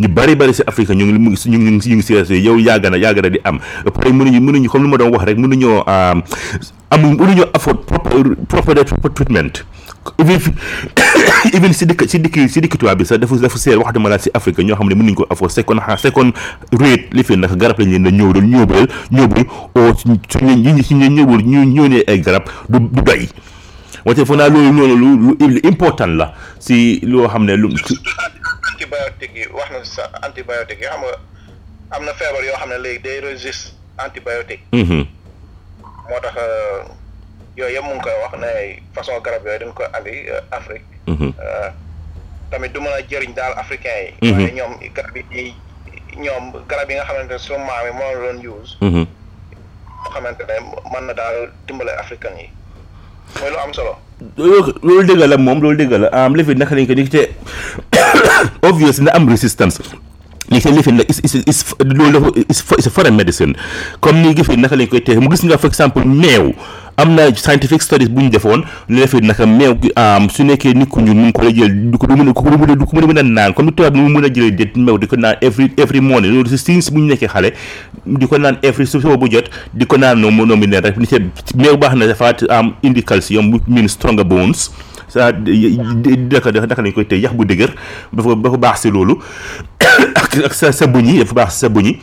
ñu 0.00 0.08
bëri 0.08 0.34
bëri 0.34 0.54
si 0.58 0.62
Afrique 0.66 0.90
ñu 0.90 1.06
ngi 1.06 1.14
mu 1.22 1.30
ngi 1.30 1.48
ñu 1.56 1.58
ngi 1.58 1.88
ñu 1.88 1.96
ngi 1.98 2.02
si 2.26 2.34
yow 2.42 2.56
yàgg 2.58 2.90
na 2.90 2.96
yàgg 2.98 3.22
na 3.22 3.28
di 3.30 3.38
am 3.44 3.60
pare 3.94 4.10
mënuñu 4.10 4.40
mënuñu 4.40 4.68
comme 4.68 4.84
lu 4.84 4.90
ma 4.90 4.96
doon 4.96 5.12
wax 5.14 5.24
rek 5.24 5.38
mënuñoo 5.38 5.84
amu 5.86 7.14
mënuñoo 7.14 7.46
afford 7.54 7.78
proper 7.86 8.34
proper 8.48 8.84
treatment 9.14 9.62
even 11.52 11.72
si 11.76 11.84
dëkk 11.84 12.08
si 12.08 12.18
dikk 12.24 12.36
si 12.48 12.60
dëkk 12.64 12.78
tubaab 12.80 12.98
bi 13.00 13.04
sax 13.08 13.20
dafa 13.20 13.36
dafa 13.42 13.58
seer 13.60 13.76
waxtu 13.80 14.00
ma 14.00 14.08
laa 14.12 14.18
si 14.20 14.30
Afrique 14.32 14.62
ñoo 14.64 14.76
xam 14.76 14.88
ne 14.88 14.94
mënuñ 14.96 15.14
ko 15.18 15.26
afford 15.30 15.52
second 15.52 15.76
hand 15.80 16.00
second 16.00 16.32
rate 16.72 17.08
li 17.12 17.24
fi 17.24 17.36
ndax 17.36 17.52
garab 17.60 17.76
lañ 17.80 17.90
leen 17.92 18.04
da 18.06 18.10
ñëw 18.10 18.32
doon 18.32 18.48
ñëwbal 18.48 18.86
ñëwbal 19.12 19.44
o 19.76 19.92
suñu 19.94 20.16
ñi 20.56 20.82
suñu 20.82 21.08
ñëwul 21.08 21.42
ñu 21.44 21.64
ñëw 21.68 21.88
ne 21.88 21.98
ay 22.08 22.20
garab 22.24 22.44
du 22.68 22.78
du 22.80 23.02
doy 23.04 23.28
wante 24.06 24.24
foog 24.24 24.38
naa 24.40 24.48
loolu 24.48 24.96
loolu 24.96 25.36
lu 25.40 25.48
lu 25.60 25.60
important 25.68 26.16
la 26.16 26.32
si 26.58 27.00
loo 27.04 27.28
xam 27.28 27.44
ne 27.44 27.56
lu 27.56 27.68
antibiotique 27.68 29.36
yi 29.36 29.46
wax 29.52 29.68
na 29.72 29.84
sa 29.84 30.02
antibiotique 30.24 30.80
yi 30.80 30.88
xam 30.88 31.00
nga 31.04 31.12
am 31.96 32.04
na 32.08 32.12
feebar 32.16 32.40
yoo 32.44 32.56
xam 32.60 32.68
ne 32.72 32.78
léegi 32.80 33.02
day 33.04 33.20
résiste 33.20 33.72
antibiotique 34.00 34.62
mm-hmm. 34.72 35.04
moo 36.08 36.16
euh, 36.16 36.88
yooyu 37.60 37.76
yëpp 37.76 37.86
mu 37.86 37.92
ngi 37.96 38.04
koy 38.04 38.16
wax 38.24 38.32
ne 38.40 38.50
façon 38.96 39.20
garab 39.24 39.44
yooyu 39.44 39.60
dañ 39.60 39.72
ko 39.76 39.82
andi 39.96 40.14
euh, 40.32 40.42
Afrique. 40.56 40.88
Mhm. 41.06 41.28
Euh, 41.36 41.68
tamit 42.50 42.68
du 42.74 42.80
mën 42.80 42.90
jëriñ 43.08 43.32
daal 43.36 43.52
africain 43.62 43.98
yi. 44.04 44.10
Mhm. 44.32 44.40
waaye 44.40 44.52
ñoom 44.58 44.72
garab 44.96 45.16
yi 45.32 45.44
ñoom 46.24 46.44
garab 46.70 46.90
yi 46.90 46.94
nga 46.96 47.04
xamante 47.08 47.28
ne 47.32 47.36
sunu 47.38 47.58
maam 47.68 47.84
yi 47.88 47.92
moo 48.00 48.12
doon 48.22 48.38
use. 48.60 48.72
Mhm. 48.80 49.04
xamante 50.14 50.42
ne 50.48 50.54
mën 50.92 51.04
na 51.06 51.12
daal 51.20 51.36
dimbale 51.66 51.92
africain 52.02 52.34
yi 52.40 52.48
mooy 53.40 53.50
lu 53.52 53.58
am 53.62 53.72
solo. 53.76 53.94
loolu 54.38 55.02
dëgg 55.08 55.22
la 55.30 55.36
moom 55.46 55.58
loolu 55.62 55.76
dëgg 55.80 55.94
la 56.02 56.08
am 56.26 56.34
li 56.36 56.44
fi 56.46 56.54
naka 56.58 56.74
lañ 56.76 56.86
ko 56.88 56.94
nit 56.96 57.10
te 57.12 57.22
obvious 58.68 58.96
na 59.04 59.10
am 59.16 59.24
resistance. 59.28 59.76
léegi 60.50 60.70
lifin 60.72 61.02
loolu 61.84 62.20
dafa 62.34 62.90
foreign 62.90 63.14
medicine 63.16 63.52
comme 64.00 64.20
ni 64.20 64.34
lifin 64.34 64.56
naka 64.58 64.76
lañ 64.76 64.88
koy 64.88 65.00
teexee 65.00 65.20
mu 65.22 65.28
gis 65.30 65.44
nga 65.44 65.56
for 65.58 65.68
exemple 65.70 66.04
meew 66.04 66.52
am 66.96 67.14
na 67.14 67.28
scientific 67.36 67.82
studies 67.82 68.10
bu 68.10 68.20
ñu 68.22 68.28
defoon 68.30 68.64
ne 68.88 69.00
lifin 69.00 69.20
naka 69.26 69.46
meew 69.46 69.74
gi 69.80 69.92
su 70.34 70.42
nekkee 70.44 70.72
nit 70.74 70.88
ku 70.88 71.00
ñun 71.00 71.16
mu 71.16 71.50
jël 71.50 71.96
ko 71.98 72.06
mën 72.06 72.28
a 72.28 72.32
ko 72.32 72.42
mën 72.42 72.70
a 72.70 72.74
du 72.74 72.84
ko 72.84 72.96
mën 72.96 73.02
a 73.02 73.06
mu 73.06 73.06
ko 73.06 73.12
naan 73.12 73.28
nekkee 73.28 73.82
xale 77.28 77.52
di 78.06 78.26
ko 78.26 78.38
naan 78.38 78.56
every 78.62 78.86
su 78.86 79.00
soo 79.00 79.16
bu 79.16 79.28
jot 79.30 79.48
di 79.74 79.86
ko 79.86 79.96
naan 79.96 80.18
noonu 80.20 80.46
noonu 80.46 80.66
ne 80.66 80.80
rek 80.80 80.96
ni 80.96 81.06
meew 81.54 81.76
baax 81.76 81.94
na 81.94 82.06
dafa 82.06 82.34
am 82.48 82.72
indi 82.82 83.02
calcium 83.02 83.50
bu 83.50 83.58
mean 83.68 83.88
stronger 83.88 84.24
bones 84.24 84.70
ça 85.10 85.32
naka 85.34 86.52
naka 86.66 86.82
lañ 86.82 86.92
koy 86.92 87.04
tey 87.06 87.20
yax 87.20 87.34
bu 87.34 87.44
dëgër 87.44 87.74
dafa 88.12 88.34
dafa 88.36 88.56
baax 88.58 88.80
si 88.82 88.90
loolu 88.90 89.18
ak 90.20 90.30
ak 90.46 90.54
sa 90.54 90.70
sa 90.72 90.86
buñi 90.86 91.18
dafa 91.18 91.34
baax 91.34 91.58
sa 91.64 91.68
buñi 91.68 91.98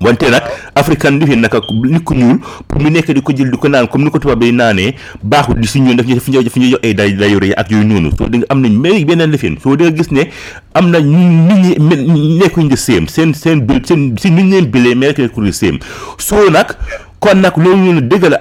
wante 0.00 0.30
nag 0.30 0.46
african 0.74 1.18
li 1.18 1.26
fi 1.26 1.36
naka 1.36 1.60
nit 1.84 2.04
ku 2.04 2.14
ñuul 2.14 2.38
pour 2.68 2.80
mu 2.80 2.88
nekk 2.90 3.10
di 3.12 3.20
ko 3.22 3.32
jël 3.34 3.50
di 3.50 3.58
ko 3.58 3.68
naan 3.68 3.86
comme 3.88 4.04
ni 4.04 4.10
ko 4.10 4.18
tubaab 4.18 4.42
yi 4.42 4.52
naanee 4.52 4.94
baaxul 5.22 5.58
di 5.60 5.66
si 5.66 5.80
ñun 5.80 5.96
daf 5.96 6.06
ñu 6.06 6.20
fi 6.20 6.30
ñëw 6.30 6.42
daf 6.42 6.56
ñu 6.56 6.70
jox 6.70 6.80
ay 6.84 6.94
day 6.94 7.12
day 7.12 7.30
yore 7.32 7.52
ak 7.56 7.68
yooyu 7.70 7.84
noonu 7.84 8.10
soo 8.16 8.28
nga 8.30 8.46
am 8.48 8.62
nañ 8.62 8.78
mais 8.78 9.04
beneen 9.04 9.30
lifin 9.30 9.58
soo 9.62 9.74
nga 9.76 9.90
gis 9.92 10.10
ne 10.10 10.30
am 10.74 10.88
na 10.90 11.00
nit 11.00 11.78
ñi 11.78 12.36
nekkuñ 12.38 12.68
di 12.70 12.76
séem 12.76 13.06
seen 13.08 13.34
seen 13.34 13.66
seen 13.84 14.16
si 14.16 14.30
nuñ 14.30 14.50
leen 14.50 14.70
bilee 14.70 14.94
mais 14.94 15.14
nekkuñ 15.18 15.44
di 15.46 15.52
séem 15.52 15.78
soo 16.18 16.48
nag 16.50 16.72
kon 17.20 17.36
nag 17.44 17.52
loolu 17.60 17.92
ñu 18.00 18.00
dëgg 18.00 18.24
la 18.32 18.38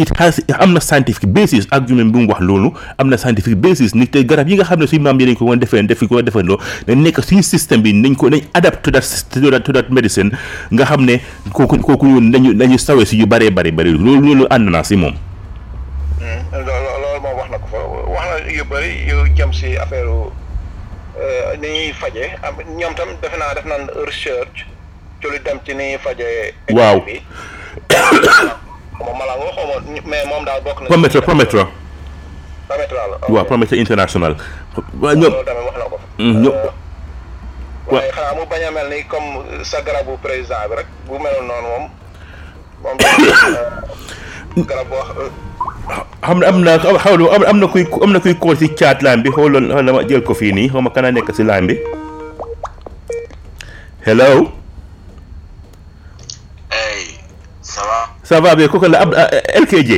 it 0.00 0.10
has 0.16 0.40
am 0.58 0.72
na 0.72 0.80
scientifique 0.80 1.28
basis 1.30 1.68
argument 1.70 2.10
bi 2.10 2.24
mu 2.24 2.28
wax 2.32 2.40
loolu 2.40 2.72
am 2.98 3.08
na 3.08 3.18
scientifique 3.18 3.60
basis 3.60 3.94
nit 3.94 4.08
tey 4.10 4.24
garab 4.24 4.48
yi 4.48 4.56
nga 4.56 4.64
xam 4.64 4.80
ne 4.80 4.86
suñu 4.86 5.02
maam 5.04 5.20
yi 5.20 5.26
dañ 5.26 5.36
ko 5.36 5.44
woon 5.44 5.60
defee 5.60 5.82
def 5.84 6.00
ko 6.08 6.22
defee 6.22 6.42
loo 6.42 6.56
dañ 6.86 7.02
nekk 7.04 7.20
suñu 7.20 7.42
bi 7.82 7.92
nañ 7.92 8.16
ko 8.16 8.30
nañ 8.30 8.40
adapt 8.54 8.82
to 8.82 8.90
that 8.90 9.04
to 9.64 9.72
that 9.72 9.90
medicine 9.92 10.32
nga 10.72 10.84
xam 10.86 11.04
ne 11.04 11.20
kooku 11.52 11.76
kooku 11.84 12.06
yoon 12.06 12.30
nañu 12.32 12.54
nañu 12.54 12.78
sawee 12.78 13.04
si 13.04 13.18
yu 13.20 13.26
bëree 13.26 13.50
bëri 13.50 13.72
bëri 13.72 13.92
loolu 13.92 14.24
loolu 14.26 14.46
ànd 14.50 14.70
naa 14.70 14.82
si 14.84 14.96
moom. 14.96 15.12
Hmm, 16.18 16.42
loolu 16.52 17.20
moom 17.20 17.36
wax 17.42 17.50
na 17.50 17.58
ko 17.58 17.68
fa 17.68 17.78
wax 18.08 18.24
na 18.24 18.52
yu 18.56 18.64
bëri 18.64 19.04
yu 19.04 19.16
jëm 19.36 19.52
si 19.52 19.76
affaire 19.76 20.08
euh, 20.08 21.56
ni 21.60 21.68
ñuy 21.68 21.92
fajee 21.92 22.40
defe 23.22 23.36
naa 23.36 23.52
def 23.52 23.66
naan 23.68 23.84
recherche 24.06 24.64
ci 25.20 25.28
lu 25.28 25.38
dem 25.44 25.60
ci 25.66 25.74
ni 25.74 25.92
ñuy 25.92 26.72
waaw 26.72 27.04
Prometra 30.88 31.20
Prometra 31.22 31.64
waaw 33.32 33.44
Prometra 33.44 33.76
international 33.78 34.34
waaw 35.00 35.28
hello 54.08 54.52
ça 58.28 58.40
va 58.42 58.54
bien 58.60 58.68
kooku 58.68 58.86
la 58.92 59.00
ab 59.00 59.14
ah, 59.16 59.28
eh, 59.32 59.60
LKJ. 59.60 59.92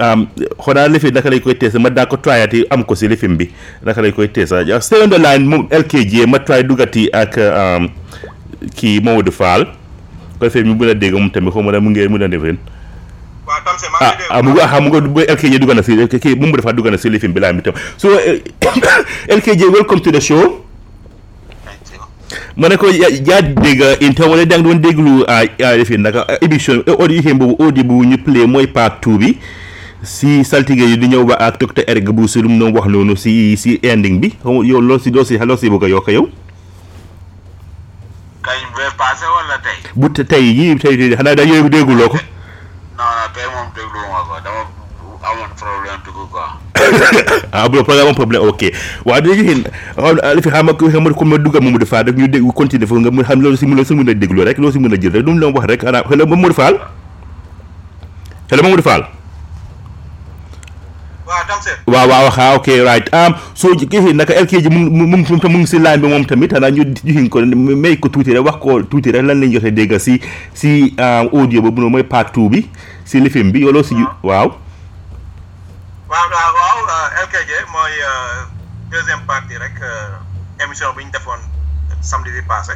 xanaa 0.64 0.88
lifin 0.88 1.12
naka 1.14 1.28
lañ 1.28 1.40
koy 1.44 1.54
teesa 1.58 1.78
ma 1.78 1.90
daa 1.92 2.06
ko 2.08 2.16
tryati 2.16 2.64
am 2.70 2.84
ko 2.88 2.94
si 2.94 3.08
lifin 3.08 3.36
bi 3.36 3.50
naka 3.84 4.00
lañ 4.00 4.14
koy 4.16 4.32
teesa 4.32 4.64
stay 4.80 5.02
on 5.04 5.10
the 5.10 5.18
line 5.20 5.44
moom 5.44 5.68
LKJ 5.68 6.24
ma 6.26 6.40
try 6.40 6.62
dugati 6.62 7.10
ak 7.12 7.36
kii 8.80 9.02
Mamadou 9.04 9.32
Fall 9.36 9.68
ko 10.40 10.44
defee 10.48 10.64
mu 10.64 10.74
mën 10.76 10.92
a 10.94 10.94
dégg 10.94 11.12
moom 11.18 11.30
tamit 11.30 11.52
xaw 11.52 11.62
ma 11.62 11.72
ne 11.72 11.80
mu 11.84 11.88
ngi 11.90 12.08
mën 12.08 12.22
a 12.24 12.28
defeen. 12.28 12.56
xam 13.74 13.92
nga 14.54 14.66
xam 14.70 14.84
nga 14.90 14.98
bu 15.10 15.20
LKJ 15.34 15.54
dugg 15.60 15.72
na 15.74 15.82
si 15.82 15.92
kii 16.22 16.34
moom 16.38 16.52
dafa 16.56 16.72
dugg 16.72 16.86
na 16.90 16.96
si 16.98 17.10
lifin 17.10 17.32
bi 17.32 17.40
LKJ 19.38 19.72
welcome 19.74 20.00
to 20.00 20.10
the 20.14 20.20
show 20.20 20.62
ma 22.56 22.68
ne 22.68 22.76
ko 22.76 22.86
yaa 22.90 23.40
dégg 23.42 23.82
inter 24.06 24.28
wala 24.28 24.44
da 24.44 24.56
nga 24.58 24.62
doon 24.62 24.78
déglu 24.80 25.24
ah, 25.28 25.42
ah, 25.66 25.74
lifin 25.76 25.98
nag 26.00 26.16
ah, 26.16 26.38
émission 26.40 26.82
eh, 26.86 26.94
audio 26.98 27.20
yi 27.22 27.34
boobu 27.34 27.54
audio 27.62 27.84
bu 27.84 28.04
ñu 28.04 28.18
play 28.22 28.46
mooy 28.46 28.66
part 28.66 29.00
two 29.00 29.18
bi 29.18 29.34
si 30.02 30.44
saltige 30.44 30.84
yi 30.86 30.96
di 30.96 31.08
ñëw 31.10 31.24
ba 31.26 31.34
ak 31.34 31.58
docteur 31.60 31.84
Eric 31.88 32.10
Boussou 32.12 32.42
lu 32.42 32.48
mu 32.48 32.58
doon 32.58 32.72
wax 32.76 32.86
noonu 32.86 33.16
si 33.16 33.56
si 33.56 33.78
ending 33.82 34.20
bi 34.20 34.30
xaw 34.42 34.62
loolu 34.62 34.98
si 34.98 35.10
loolu 35.10 35.58
si 35.58 35.70
bëgg 35.70 35.84
a 35.84 35.88
yokk 35.88 36.08
yow. 36.12 36.28
tey. 38.46 39.78
bu 39.96 40.08
tey 40.12 40.42
yii 40.54 40.78
tey 40.78 40.94
tey 40.96 41.16
xanaa 41.16 41.42
yooyu 41.44 41.68
dégguloo 41.70 42.08
ko. 42.14 42.18
bɛɛ 43.36 43.48
mɔn 43.52 43.66
bɛɛ 47.84 48.14
problème 48.14 48.42
ok 48.48 48.62
wa 49.04 49.20
de 49.20 49.34
gi 49.36 49.64
ali 50.24 50.40
fi 50.42 50.48
xama 50.50 50.72
ko 50.76 50.88
xamal 50.90 51.14
ko 51.14 51.24
ma 51.24 51.36
dugal 51.36 51.60
mu 51.60 51.78
defa 51.78 52.02
rek 52.04 52.16
ñu 52.16 52.28
deg 52.28 52.40
continuer 52.56 52.86
fo 52.88 52.96
nga 52.96 53.10
mu 53.10 53.22
xam 53.22 53.40
lolu 53.42 53.56
ci 53.56 53.66
mu 53.66 53.74
lolu 53.76 53.84
ci 53.86 54.14
deglu 54.14 54.40
rek 54.44 54.56
lolu 54.58 54.72
ci 54.72 54.78
mëna 54.78 54.96
jël 54.96 55.12
rek 55.12 55.24
dum 55.24 55.38
la 55.38 55.48
wax 55.48 55.66
rek 55.68 55.84
ana 55.84 56.02
defal 56.04 56.88
defal 58.76 59.02
waaw 61.26 62.06
waaw 62.10 62.30
xaa 62.30 62.54
ok 62.54 62.66
right 62.86 63.06
Um, 63.14 63.34
so 63.54 63.74
kii 63.74 64.12
naka 64.14 64.34
el 64.34 64.46
kii 64.46 64.60
ji 64.62 64.68
mu 64.70 64.78
mu 65.06 65.18
mu 65.18 65.38
mu 65.50 65.58
ngi 65.58 65.66
si 65.66 65.78
line 65.78 65.98
bi 66.02 66.06
moom 66.08 66.24
tamit 66.26 66.52
xanaa 66.54 66.70
ñu 66.70 66.82
juhin 67.04 67.28
ko 67.28 67.38
may 67.82 67.96
ko 67.96 68.08
tuuti 68.08 68.32
rek 68.34 68.44
wax 68.46 68.56
ko 68.62 68.82
tuuti 68.82 69.10
rek 69.12 69.24
lan 69.26 69.40
lañ 69.42 69.52
jotee 69.52 69.70
dégg 69.74 69.98
si 69.98 70.20
si 70.54 70.94
à, 70.98 71.26
audio 71.34 71.62
boobu 71.62 71.80
noonu 71.80 71.90
mooy 71.96 72.04
part 72.04 72.32
two 72.32 72.48
bi 72.48 72.68
si 73.04 73.20
lifin 73.20 73.50
bi 73.50 73.60
yooloo 73.66 73.82
si 73.82 73.94
waaw 74.22 74.48
waaw 76.12 76.26
waaw 76.34 76.50
waaw 76.58 77.24
LKJ 77.26 77.50
mooy 77.72 77.94
deuxième 78.90 79.22
partie 79.26 79.58
rek 79.58 79.76
émission 80.64 80.94
bi 80.96 81.04
ñu 81.04 81.10
defoon 81.10 81.38
samedi 82.00 82.30
bi 82.30 82.42
passé 82.46 82.72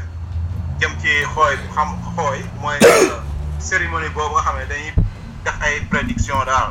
jëm 0.81 0.91
ci 1.03 1.23
xooy 1.35 1.55
xam 1.75 1.89
xooy 2.17 2.39
mooy 2.63 2.79
cérémonie 3.59 4.11
boobu 4.15 4.35
nga 4.35 4.43
xam 4.45 4.57
ne 4.59 4.67
dañuy 4.75 4.91
def 5.45 5.55
ay 5.63 5.81
prédiction 5.91 6.37
daal 6.47 6.71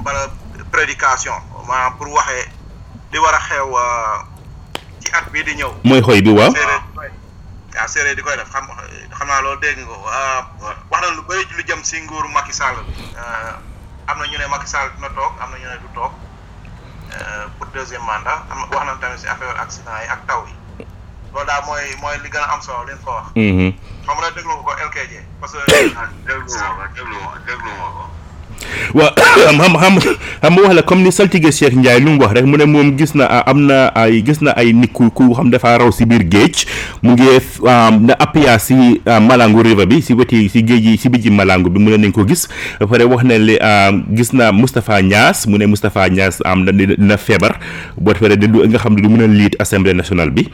mbala 0.00 0.26
prédication 0.70 1.34
maanaam 1.68 1.96
pour 1.96 2.08
waxé 2.12 2.48
di 3.12 3.18
wara 3.18 3.40
xew 3.40 3.64
euh, 3.76 4.16
ci 5.04 5.12
at 5.12 5.24
bi 5.32 5.42
di 5.44 5.54
ñew 5.60 5.72
moy 5.84 6.00
xoy 6.00 6.20
bi 6.22 6.32
wa 6.32 6.48
ya 7.74 7.86
séré 7.86 8.14
di 8.16 8.22
koy 8.22 8.36
def 8.36 8.48
xam 8.52 8.66
xam 9.16 9.28
na 9.28 9.40
lo 9.40 9.56
dégg 9.60 9.78
nga 9.84 9.96
ah, 10.08 10.42
wax 10.90 11.00
na 11.02 11.14
lu 11.14 11.22
bëri 11.28 11.44
lu 11.56 11.62
jëm 11.62 11.80
ci 11.84 12.00
nguuru 12.02 12.28
Macky 12.32 12.52
Sall 12.52 12.74
euh 12.74 13.22
ah, 13.22 13.54
amna 14.08 14.24
ñu 14.26 14.38
né 14.38 14.46
Macky 14.48 14.66
Sall 14.66 14.88
na 15.00 15.08
tok 15.08 15.32
amna 15.40 15.56
ñu 15.60 15.68
né 15.68 15.76
du 15.80 15.88
tok 15.94 16.12
euh 17.14 17.46
pour 17.58 17.66
deuxième 17.72 18.02
mandat 18.02 18.42
am 18.50 18.64
wax 18.72 18.84
na 18.86 18.94
tamit 19.00 19.18
ci 19.20 19.26
affaire 19.28 19.54
accident 19.60 19.94
yi 20.02 20.08
ak 20.08 20.26
taw 20.26 20.42
yi 20.48 20.84
lo 21.32 21.44
da 21.44 21.60
moy 21.68 21.84
moy 22.00 22.16
li 22.24 22.28
gëna 22.28 22.48
am 22.52 22.60
solo 22.60 22.82
li 22.88 22.96
ko 23.04 23.10
wax. 23.12 23.26
hmm 23.36 23.70
xam 24.04 24.16
nga 24.18 24.30
déglu 24.32 24.54
ko 24.64 24.70
LKJ 24.88 25.12
parce 25.40 25.52
que. 25.52 25.92
déglu 26.26 26.52
ma 26.56 26.86
ko 26.88 27.04
déglu 27.46 27.72
ma 27.78 27.88
ko. 27.94 28.04
waaw 28.94 29.10
xam 29.14 29.74
xam 29.76 29.94
xam 30.00 30.52
ma 30.54 30.60
wax 30.66 30.72
la 30.74 30.82
comme 30.82 31.02
ni 31.04 31.10
saltige 31.12 31.50
Cheikh 31.52 31.74
Ndiaye 31.76 32.00
lu 32.00 32.16
mu 32.16 32.20
wax 32.22 32.32
rek 32.34 32.44
mu 32.46 32.56
ne 32.56 32.64
moom 32.64 32.96
gis 32.98 33.14
na 33.14 33.28
am 33.46 33.66
na 33.68 33.90
ay 33.94 34.22
gis 34.24 34.40
na 34.42 34.52
ay 34.56 34.72
nit 34.72 34.92
ku 34.92 35.08
ku 35.12 35.32
xam 35.36 35.50
dafa 35.52 35.78
raw 35.82 35.90
si 35.92 36.04
biir 36.08 36.24
géej 36.26 36.66
mu 37.04 37.14
ngi 37.14 37.28
na 38.08 38.14
appia 38.18 38.58
si 38.58 39.00
Malangu 39.04 39.62
river 39.62 39.86
bi 39.86 40.00
si 40.02 40.14
weti 40.14 40.48
si 40.48 40.62
géej 40.64 40.84
yi 40.96 40.98
si 40.98 41.08
bijji 41.08 41.30
Malangu 41.30 41.70
bi 41.70 41.78
mu 41.78 41.90
ne 41.92 41.96
nañ 42.08 42.12
ko 42.12 42.24
gis 42.28 42.48
ba 42.80 42.86
pare 42.86 43.04
wax 43.04 43.22
na 43.24 43.34
li 43.38 43.56
gis 44.12 44.32
na 44.32 44.52
Moustapha 44.52 45.00
Niass 45.02 45.46
mu 45.46 45.56
ne 45.58 45.66
Moustapha 45.66 46.08
Niass 46.08 46.40
am 46.44 46.64
na 46.64 46.72
dina 46.72 47.16
feebar 47.16 47.58
boo 47.98 48.14
pare 48.14 48.36
du 48.36 48.62
nga 48.66 48.78
xam 48.78 48.94
ne 48.96 49.00
du 49.00 49.08
mën 49.08 49.22
a 49.22 49.26
liit 49.28 49.54
assemblée 49.60 49.94
nationale 49.94 50.30
bi 50.30 50.46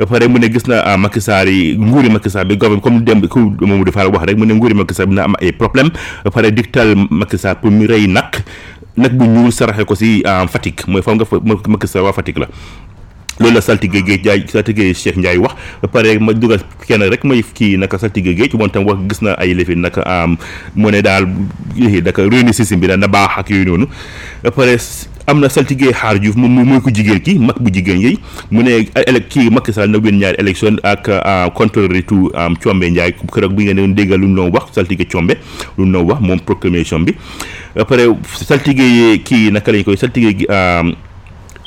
ba 0.00 0.08
pare 0.08 0.24
mu 0.32 0.40
ne 0.40 0.48
gis 0.48 0.64
na 0.64 0.80
ah, 0.80 0.96
Macky 0.96 1.20
Sall 1.20 1.52
yi 1.52 1.76
nguuri 1.76 2.08
Macky 2.08 2.32
Sall 2.32 2.48
bi 2.48 2.56
gouvernement 2.56 2.80
comme 2.80 3.04
dem 3.04 3.20
ku 3.28 3.52
Mamadou 3.60 3.92
Fall 3.92 4.08
wax 4.08 4.24
rek 4.32 4.36
mu 4.40 4.48
ne 4.48 4.56
nguuri 4.56 4.72
Macky 4.72 4.96
Sall 4.96 5.12
bi 5.12 5.20
na 5.20 5.28
am 5.28 5.36
ay 5.36 5.52
problème 5.52 5.92
ba 6.24 6.32
pare 6.32 6.48
diktal 6.48 6.96
Macky 6.96 7.36
Sall 7.36 7.60
pour 7.60 7.68
mu 7.68 7.84
rey 7.84 8.08
nag 8.08 8.40
nag 8.96 9.12
bu 9.12 9.28
ñuul 9.28 9.52
saraxee 9.52 9.84
ko 9.84 9.92
si 9.92 10.08
ah, 10.24 10.48
Fatick 10.48 10.88
mooy 10.88 11.04
foog 11.04 11.20
nga 11.20 11.28
fa 11.28 11.36
Macky 11.44 11.84
waa 12.00 12.16
Fatick 12.16 12.40
la 12.40 12.48
loolu 13.40 13.56
la 13.56 13.60
saltige 13.64 14.02
géej 14.04 14.20
jaay 14.24 14.44
saltige 14.52 14.84
Cheikh 14.94 15.16
Ndiaye 15.16 15.40
wax 15.40 15.56
ba 15.82 15.88
pare 15.88 16.20
ma 16.20 16.36
dugal 16.36 16.60
kenn 16.84 17.00
rek 17.08 17.24
may 17.24 17.40
kii 17.40 17.80
naka 17.80 17.96
saltige 17.96 18.36
géej 18.36 18.52
moom 18.54 18.68
tam 18.68 18.84
wax 18.84 19.00
gis 19.08 19.20
na 19.24 19.32
ay 19.40 19.56
lefin 19.56 19.80
naka 19.80 20.04
am 20.04 20.36
mu 20.76 20.92
ne 20.92 21.00
daal 21.00 21.24
yéexi 21.74 22.04
daka 22.04 22.28
réuni 22.28 22.52
sisi 22.52 22.76
bi 22.76 22.86
daal 22.92 23.00
na 23.00 23.08
baax 23.08 23.40
ak 23.40 23.48
yooyu 23.50 23.64
noonu 23.72 23.88
ba 24.44 24.52
pare 24.52 24.76
am 25.24 25.40
na 25.40 25.48
saltige 25.48 25.88
xaar 25.88 26.20
Diouf 26.20 26.36
moom 26.36 26.52
mooy 26.52 26.84
ko 26.84 26.92
jigéen 26.92 27.22
ki 27.24 27.38
mag 27.40 27.56
bu 27.56 27.72
jigéen 27.72 27.96
yi 28.04 28.12
mu 28.52 28.60
ne 28.60 28.76
élec 29.08 29.30
kii 29.32 29.48
Macky 29.48 29.72
Sall 29.72 29.88
na 29.88 29.98
wén 30.04 30.20
ñaari 30.20 30.36
élection 30.44 30.76
ak 30.84 31.08
ah, 31.08 31.48
contrôle 31.54 32.04
tout 32.04 32.28
am 32.36 32.60
Combe 32.60 32.92
Ndiaye 32.92 33.16
keroog 33.24 33.56
bi 33.56 33.70
nga 33.72 33.72
doon 33.72 33.96
déggal 33.96 34.20
lu 34.20 34.28
mu 34.28 34.50
wax 34.52 34.76
saltige 34.76 35.08
Combe 35.08 35.38
lu 35.80 35.88
mu 35.88 36.04
wax 36.04 36.20
moom 36.20 36.44
proclamation 36.44 37.00
bi 37.00 37.16
après 37.72 38.04
pare 38.04 38.04
saltige 38.36 39.16
kii 39.24 39.48
naka 39.48 39.72
lañ 39.72 39.80
koy 39.88 39.96
saltige 39.96 40.36
gi 40.36 40.44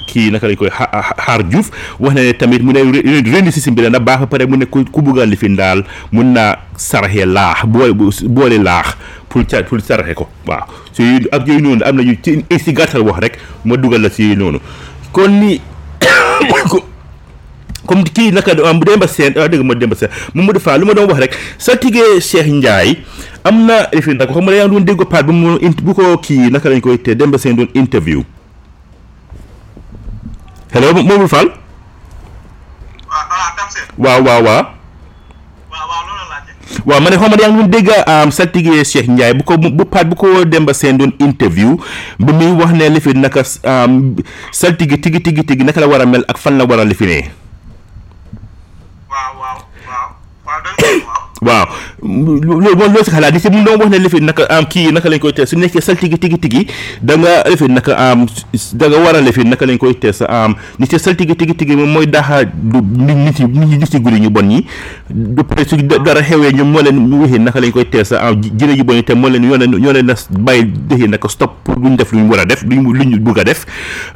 kii 0.05 0.31
naka 0.31 0.47
lañ 0.47 0.55
koy 0.55 0.69
xaar 0.69 1.41
Diouf 1.43 1.71
wax 1.99 2.13
na 2.15 2.21
ne 2.23 2.33
tamit 2.33 2.59
mu 2.61 2.71
ne 2.73 2.83
rendi 3.33 3.51
système 3.51 3.75
bi 3.75 3.83
na 3.89 3.99
baax 3.99 4.19
ba 4.19 4.27
pare 4.27 4.45
mu 4.45 4.55
ne 4.57 4.65
ku 4.65 5.01
buggal 5.01 5.29
li 5.29 5.35
fi 5.35 5.47
ndaal 5.49 5.83
mun 6.11 6.33
naa 6.33 6.55
saraxee 6.77 7.25
laax 7.25 7.65
boole 7.65 7.93
boole 8.27 8.57
laax 8.63 8.95
pour 9.29 9.45
ca 9.49 9.63
pour 9.63 9.79
ko 10.15 10.27
waaw 10.47 10.67
so 10.93 11.03
yu 11.03 11.19
ak 11.31 11.47
yooyu 11.47 11.61
noonu 11.61 11.83
am 11.85 11.95
nañu 11.95 12.15
ci 12.23 12.43
si 12.59 12.71
gàttal 12.73 13.01
wax 13.03 13.19
rek 13.21 13.37
ma 13.65 13.75
dugal 13.77 14.01
la 14.01 14.09
si 14.09 14.35
noonu 14.35 14.59
kon 15.11 15.27
ni 15.39 15.61
comme 17.85 18.03
kii 18.03 18.31
naka 18.31 18.51
am 18.63 18.79
demba 18.79 19.07
sen 19.07 19.33
ah 19.37 19.47
deug 19.47 19.63
ma 19.65 19.75
demba 19.75 19.95
sen 19.95 20.09
mamadou 20.33 20.59
fall 20.59 20.79
luma 20.79 20.93
doon 20.93 21.09
wax 21.09 21.19
rek 21.19 21.33
sa 21.57 21.75
tigé 21.77 21.99
cheikh 22.21 22.47
ndjay 22.47 22.97
amna 23.43 23.87
refi 23.91 24.13
ndak 24.13 24.31
xam 24.31 24.43
nga 24.43 24.55
yaa 24.55 24.67
doon 24.67 24.85
déggo 24.85 25.05
part 25.05 25.25
bu 25.25 25.33
mu 25.33 25.57
bu 25.83 25.93
ko 25.93 26.17
kii 26.17 26.49
naka 26.51 26.69
lañ 26.69 26.79
koy 26.79 26.97
té 26.97 27.15
demba 27.15 27.37
sen 27.37 27.59
interview 27.73 28.23
hello 30.73 30.89
Mamadou 30.93 31.29
Fall. 31.29 31.53
waaw 33.97 34.25
waaw 34.25 34.41
waaw. 34.41 34.65
waaw 36.89 36.99
ma 37.01 37.09
ne 37.13 37.17
xaw 37.17 37.29
de 37.29 37.41
yaa 37.41 37.49
ngi 37.53 37.61
doon 37.61 37.69
dégg 37.69 37.89
saltige 38.33 38.71
Cheikh 38.81 39.07
bu 39.37 39.43
ko 39.45 39.57
bu 39.57 39.85
paat 39.85 40.09
bu 40.09 40.15
ko 40.17 40.41
Demba 40.49 40.73
Seen 40.73 40.97
doon 40.97 41.13
interview 41.21 41.77
bi 42.17 42.33
muy 42.33 42.57
wax 42.57 42.71
ne 42.73 42.89
lifin 42.89 43.21
naka 43.21 43.43
saltige 44.51 44.97
tigi 44.97 45.21
tigi 45.21 45.43
tigi 45.45 45.63
naka 45.63 45.79
la 45.81 45.87
war 45.87 46.01
a 46.01 46.05
mel 46.09 46.25
ak 46.27 46.39
fan 46.41 46.57
la 46.57 46.65
war 46.65 46.79
a 46.81 46.85
lifinee. 46.85 47.29
waaw. 51.43 51.65
loolu 52.03 52.59
moom 52.75 52.91
loo 52.93 53.03
xalaat 53.03 53.31
di 53.33 53.39
si 53.39 53.47
mu 53.49 53.63
doon 53.63 53.79
wax 53.79 53.89
ne 53.89 53.97
lifin 53.97 54.23
naka 54.27 54.43
am 54.51 54.67
kii 54.67 54.91
naka 54.91 55.07
lañ 55.07 55.19
koy 55.23 55.31
tees 55.33 55.49
su 55.51 55.55
nekkee 55.55 55.79
saltigi 55.81 56.17
tigi 56.19 56.37
tigi 56.37 56.61
da 56.99 57.15
nga 57.15 57.47
lifin 57.47 57.71
naka 57.71 57.95
am 57.95 58.27
a 58.27 59.19
lañ 59.23 59.77
koy 59.79 59.95
tees 59.95 60.21
am 60.27 60.55
ni 60.79 60.85
si 60.85 60.99
saltigi 60.99 61.35
tigi 61.35 61.53
tigi 61.55 61.73
moom 61.75 61.89
mooy 61.89 62.05
daxa 62.07 62.43
du 62.45 62.81
nit 62.83 63.39
ñi 63.39 63.77
nit 63.79 63.93
ñu 64.19 64.29
bon 64.29 64.43
ñi 64.43 64.65
du 65.09 65.41
pare 65.43 65.63
su 65.65 65.77
dara 65.79 66.21
xewee 66.21 66.51
ñoom 66.51 66.69
moo 66.71 66.81
leen 66.83 67.43
naka 67.47 67.59
lañ 67.63 67.71
koy 67.71 67.85
tees 67.87 68.11
am 68.11 68.35
jële 68.57 68.75
ji 68.75 68.83
bon 68.83 68.95
ñi 68.95 69.03
te 69.03 69.13
moo 69.15 69.29
ñoo 69.29 69.57
leen 69.57 69.71
ñoo 69.75 69.91
leen 69.93 70.11
a 70.11 70.15
bàyyi 70.37 70.67
dexi 70.87 71.37
pour 71.63 71.79
def 71.95 72.11
luñ 72.11 72.27
war 72.29 72.41
a 72.43 72.45
def 72.45 72.63
duñ 72.63 72.83
luñ 72.83 73.15
bugg 73.23 73.39
a 73.39 73.43
def 73.43 73.65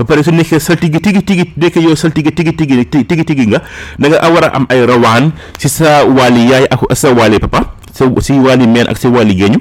pare 0.06 0.24
su 0.24 0.32
nekkee 0.32 0.60
saltigi 0.60 1.00
tigi 1.00 1.22
tigi 1.24 1.44
nekkee 1.56 1.82
yow 1.88 1.96
saltigi 1.96 2.32
tigi 2.36 2.52
tigi 2.54 2.86
tigi 2.86 3.24
tigi 3.24 3.48
nga 3.48 3.62
da 4.00 4.06
nga 4.12 4.28
war 4.30 4.44
a 4.46 4.52
am 4.52 4.66
ay 4.70 4.84
rawaan 4.86 5.32
si 5.58 5.70
sa 5.72 6.04
wàlli 6.06 6.50
yaay 6.52 6.68
ak 6.70 6.84
sa 6.96 7.14
wàlli 7.16 7.40
papa 7.40 7.77
si 8.22 8.34
wali 8.38 8.68
men 8.70 8.86
ak 8.88 8.98
si 9.02 9.08
wali 9.10 9.34
geñu 9.36 9.58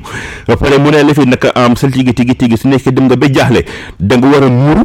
ba 0.46 0.56
pare 0.60 0.76
mu 0.78 0.90
ne 0.92 1.00
la 1.02 1.12
nak 1.24 1.44
am 1.56 1.72
sal 1.76 1.88
tigi 1.90 2.12
tigi 2.12 2.34
tigi 2.36 2.56
su 2.60 2.68
nekkee 2.68 2.92
dem 2.92 3.08
nga 3.08 3.16
be 3.16 3.32
jaaxle 3.32 3.64
da 3.98 4.14
nga 4.20 4.26
wara 4.28 4.46
a 4.46 4.76
o 4.76 4.84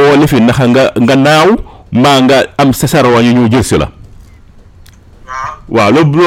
oo 0.00 0.14
nak 0.16 0.56
nga 0.58 0.82
nga 0.96 1.16
naw 1.16 1.48
ma 1.92 2.20
nga 2.24 2.38
am 2.56 2.72
sa 2.72 2.86
wañu 3.04 3.32
ñu 3.36 3.48
jël 3.52 3.64
ci 3.64 3.76
la 3.76 3.90
waaw 5.68 5.92
loolu 5.92 6.24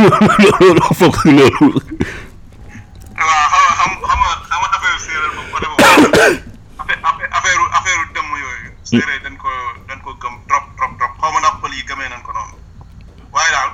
loolu 0.00 0.84
foog 0.98 1.14
loolu 1.30 1.78
séeréer 8.90 9.22
dañ 9.22 9.38
ko 9.38 9.46
dañ 9.86 10.02
ko 10.02 10.10
gëm 10.18 10.34
trop 10.50 10.66
trop 10.74 10.90
trop 10.98 11.12
xaw 11.22 11.30
ma 11.30 11.38
ndax 11.38 11.54
pël 11.62 11.72
yi 11.78 11.82
nañ 12.10 12.18
ko 12.26 12.34
noonu 12.34 12.58
waaye 13.30 13.50
daal 13.54 13.70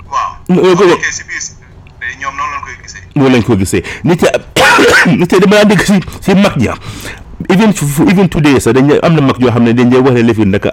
waaw. 0.07 0.39
boo 0.49 0.87
nekkee 0.87 1.13
si 1.13 1.25
biir 1.25 2.15
ñoom 2.19 2.37
noonu 2.37 2.53
lañ 2.55 2.63
koy 2.65 2.77
gisee. 2.83 3.06
loolu 3.17 3.33
lañ 3.33 3.43
ko 3.43 3.57
gisee 3.57 3.83
nit 4.05 4.23
yi 4.23 4.29
nit 5.19 5.33
yi 5.33 5.41
dama 5.41 5.57
daan 5.65 5.69
dégg 5.69 5.83
si 5.83 5.97
si 6.21 6.35
mag 6.37 6.53
ña 6.61 6.75
even 7.51 7.73
even 8.13 8.29
today 8.29 8.61
sax 8.61 8.75
dañ 8.77 8.93
am 9.03 9.17
na 9.17 9.21
mag 9.25 9.41
yoo 9.41 9.51
xam 9.51 9.65
ne 9.65 9.73
dañ 9.73 9.89
lay 9.91 10.01
wax 10.01 10.13
ne 10.15 10.23
lëfin 10.23 10.51
nag 10.53 10.69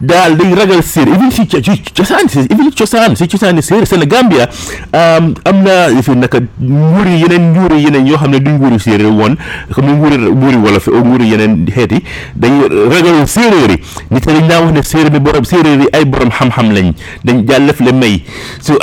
dal 0.00 0.36
day 0.36 0.52
ragal 0.54 0.82
sir 0.82 1.06
even 1.08 1.30
ci 1.32 1.46
ciosan 1.48 2.28
si 2.28 2.40
even 2.52 2.68
ciosan 2.72 3.14
ci 3.16 3.24
ciosan 3.28 3.56
sir 3.64 3.84
sen 3.88 4.04
Gambia 4.06 4.48
am 4.92 5.32
amna 5.44 5.88
fi 6.02 6.10
nak 6.16 6.36
nguri 6.60 7.20
yenen 7.24 7.52
nguri 7.56 7.84
yenen 7.88 8.04
yo 8.06 8.16
xamne 8.20 8.36
du 8.40 8.50
nguri 8.50 8.76
sir 8.78 9.00
won 9.00 9.16
woon 9.16 9.34
comme 9.72 9.92
nguri 9.96 10.16
nguuri 10.18 10.56
wolof 10.56 10.88
o 10.88 11.00
nguuri 11.00 11.30
yeneen 11.32 11.66
xeeti 11.72 12.02
dañ 12.36 12.60
ragal 12.92 13.24
sir 13.26 13.52
yi 13.54 13.78
nit 14.10 14.20
dañ 14.26 14.48
la 14.48 14.60
wax 14.60 14.72
ne 14.72 14.82
sir 14.82 15.10
bi 15.10 15.18
borom 15.18 15.44
sir 15.44 15.64
yi 15.64 15.88
ay 15.92 16.04
borom 16.04 16.28
xam-xam 16.30 16.72
lañ 16.72 16.92
dañ 17.24 17.44
jàllef 17.48 17.80
le 17.80 17.92
may 17.92 18.22
so 18.60 18.76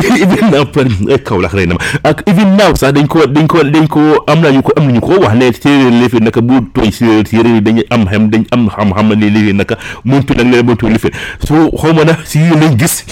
even 0.00 0.50
now 0.50 0.64
Kaolack 0.66 1.24
kaw 1.24 1.38
la 1.38 1.48
ma 1.72 1.76
ak 2.02 2.24
even 2.26 2.56
now 2.58 2.74
sax 2.74 2.90
dañ 2.92 3.06
ko 3.06 3.26
dañ 3.26 3.46
ko 3.46 3.62
dañ 3.62 3.86
ko 3.86 4.00
amna 4.26 4.50
ñu 4.52 4.62
ko 4.62 4.72
am 4.76 4.90
ñu 4.92 5.00
ko 5.00 5.20
wax 5.22 5.34
ne 5.36 5.52
sir 5.52 5.90
la 5.94 6.08
fi 6.08 6.18
nak 6.20 6.38
bu 6.42 6.60
toy 6.74 6.90
sir 6.90 7.22
sirri 7.36 7.50
ne 7.52 7.60
dañuy 7.60 7.84
am 7.90 8.04
xam 8.10 8.30
dañ 8.32 8.44
am 8.50 8.68
xam 8.68 8.92
xam 8.96 9.08
ni 9.20 9.30
li 9.30 9.52
naka 9.52 9.76
muntu 10.04 10.34
nak 10.34 10.46
leen 10.52 10.66
muntu 10.66 10.88
li 10.88 10.98
fe 10.98 11.08
so 11.46 11.54
xoma 11.80 12.04
na 12.04 12.12
si 12.24 12.38
lañ 12.62 12.76
gis 12.80 13.04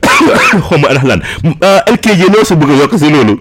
xoma 0.68 0.88
ala 0.90 1.02
lan 1.10 1.20
alkeje 1.88 2.26
ah, 2.26 2.32
no 2.34 2.44
si 2.44 2.54
bëgg 2.56 2.74
yokk 2.80 2.94
si 2.98 3.08
loolu 3.14 3.34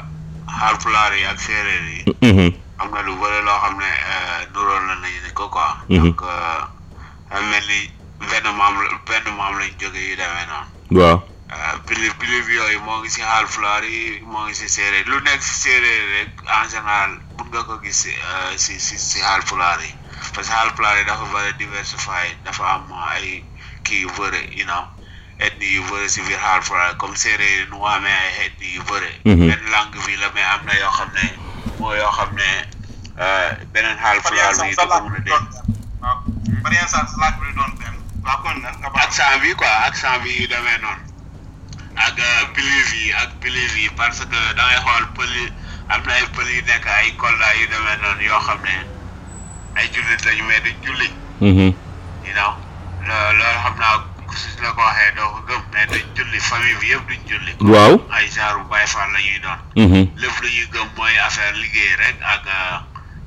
half 0.47 0.83
lari 0.85 1.21
ak 1.31 1.39
séeréer 1.39 1.85
yi 1.91 2.01
mhm. 2.21 2.51
am 2.79 2.87
na 2.91 2.99
lu 3.07 3.15
bëri 3.19 3.39
loo 3.47 3.59
xam 3.63 3.75
ne 3.79 3.85
eh, 3.87 4.41
nuróol 4.53 4.83
na 4.83 4.93
nañu 4.99 5.19
ne 5.23 5.29
ko 5.33 5.47
quoi 5.49 5.71
mhm. 5.89 6.03
donc 6.05 6.21
eh, 6.27 7.39
mel 7.51 7.63
ni 7.71 7.79
benn 8.19 8.47
maam 8.57 8.75
benn 9.07 9.25
maam 9.37 9.53
lañ 9.59 9.71
jóge 9.79 9.99
yu 10.11 10.15
demee 10.17 10.45
non 10.51 10.67
waaw 10.99 11.19
pili 11.87 12.09
pili 12.19 12.55
yooyu 12.57 12.79
moo 12.85 12.97
ngi 12.99 13.09
si 13.15 13.21
xaal 13.27 13.45
fulaar 13.53 13.83
yi 13.95 14.03
moo 14.31 14.43
ngi 14.45 14.55
si 14.59 14.65
séeréer 14.75 15.05
lu 15.11 15.17
nekk 15.25 15.41
si 15.47 15.53
séeréer 15.69 16.01
rek 16.17 16.29
en 16.57 16.65
général 16.73 17.11
mun 17.37 17.47
nga 17.51 17.61
ko 17.67 17.73
gis 17.83 17.99
si 18.01 18.11
si 18.79 18.97
si 18.97 19.19
xaal 19.21 19.41
fulaar 19.49 19.79
yi 19.85 19.91
parce 20.33 20.49
que 20.49 20.53
xaal 20.53 20.69
fulaar 20.75 20.97
yi 20.97 21.03
dafa 21.09 21.25
bëri 21.33 21.53
diversifié 21.59 22.33
dafa 22.45 22.63
am 22.75 22.83
ay 23.11 23.43
kii 23.83 24.01
yu 24.03 24.09
bëri 24.17 24.41
you 24.57 24.65
know 24.65 24.83
ethnie 25.45 25.69
yu 25.75 25.83
bëri 25.89 26.09
si 26.09 26.21
biir 26.21 26.39
xaal 26.39 26.61
fulaar 26.67 26.97
comme 26.97 27.15
séeréer 27.15 27.57
yi 27.59 27.65
nu 27.69 27.77
mu 27.77 27.85
amee 27.85 28.09
ay 28.19 28.31
ethnie 28.47 28.73
yu 28.75 28.81
bëri. 28.89 29.11
benn 29.25 29.65
langue 29.71 30.01
bi 30.05 30.15
la 30.17 30.29
mais 30.33 30.41
am 30.53 30.65
na 30.65 30.73
yoo 30.81 30.91
xam 30.97 31.09
ne 31.13 31.25
moo 31.79 31.93
yoo 31.93 32.11
xam 32.11 32.29
ne 32.35 32.49
beneen 33.71 33.97
xaal 34.01 34.21
fulaar 34.21 34.53
bi 34.57 34.75
dafa 34.75 35.01
mun 35.01 35.13
a 35.13 35.19
dégg. 35.19 36.61
variation 36.63 37.05
salaat 37.07 37.37
bi 37.41 37.53
doon 37.57 37.71
dem. 37.79 37.95
waaw 38.23 38.41
kon 38.43 38.61
nag 38.61 38.77
nga. 38.81 38.89
accent 39.03 39.41
bi 39.41 39.53
quoi 39.53 39.67
accent 39.85 40.23
bi 40.23 40.29
yu 40.41 40.47
demee 40.49 40.77
noonu. 40.81 41.04
ak 41.95 42.15
euh, 42.19 42.43
pilif 42.51 42.87
yi 42.99 43.13
ak 43.15 43.31
pilif 43.39 43.71
yi 43.79 43.87
parce 43.95 44.19
que 44.19 44.39
da 44.55 44.63
xool 44.83 45.07
pël 45.15 45.33
am 45.87 46.01
na 46.03 46.13
ay 46.15 46.61
nekk 46.67 46.85
ay 46.85 47.07
Kolda 47.15 47.49
yu 47.59 47.65
demee 47.67 48.23
yoo 48.27 48.39
xam 48.39 48.59
ne 48.63 48.75
ay 49.79 49.87
jullit 49.93 50.25
lañu 50.25 50.43
mais 50.43 50.59
duñ 50.59 50.75
julli. 50.83 51.09
Mm-hmm. 51.41 51.69
you 52.27 52.33
know 52.35 52.53
xam 53.07 53.73
naa 53.79 54.03
suñ 54.35 54.61
la 54.61 54.71
ko 54.75 54.83
doo 55.15 55.39
gëm 55.47 55.61
mais 55.71 55.87
duñ 55.87 56.03
julli 56.15 56.39
famille 56.39 56.75
bi 56.79 56.87
yëpp 56.91 57.07
duñ 57.07 57.21
julli. 57.27 57.51
waaw 57.63 57.95
ay 58.11 58.27
genre 58.27 58.67
Baay 58.67 58.87
Faal 58.87 59.11
la 59.15 59.19
ñuy 59.19 59.39
doon. 59.39 59.59
Mm-hmm. 59.79 60.03
lépp 60.19 60.37
lu 60.43 60.49
gëm 60.73 60.89
mooy 60.97 61.17
affaire 61.17 61.55
liggéey 61.55 61.95
rek 61.95 62.17
ak 62.21 62.43
euh, 62.47 62.77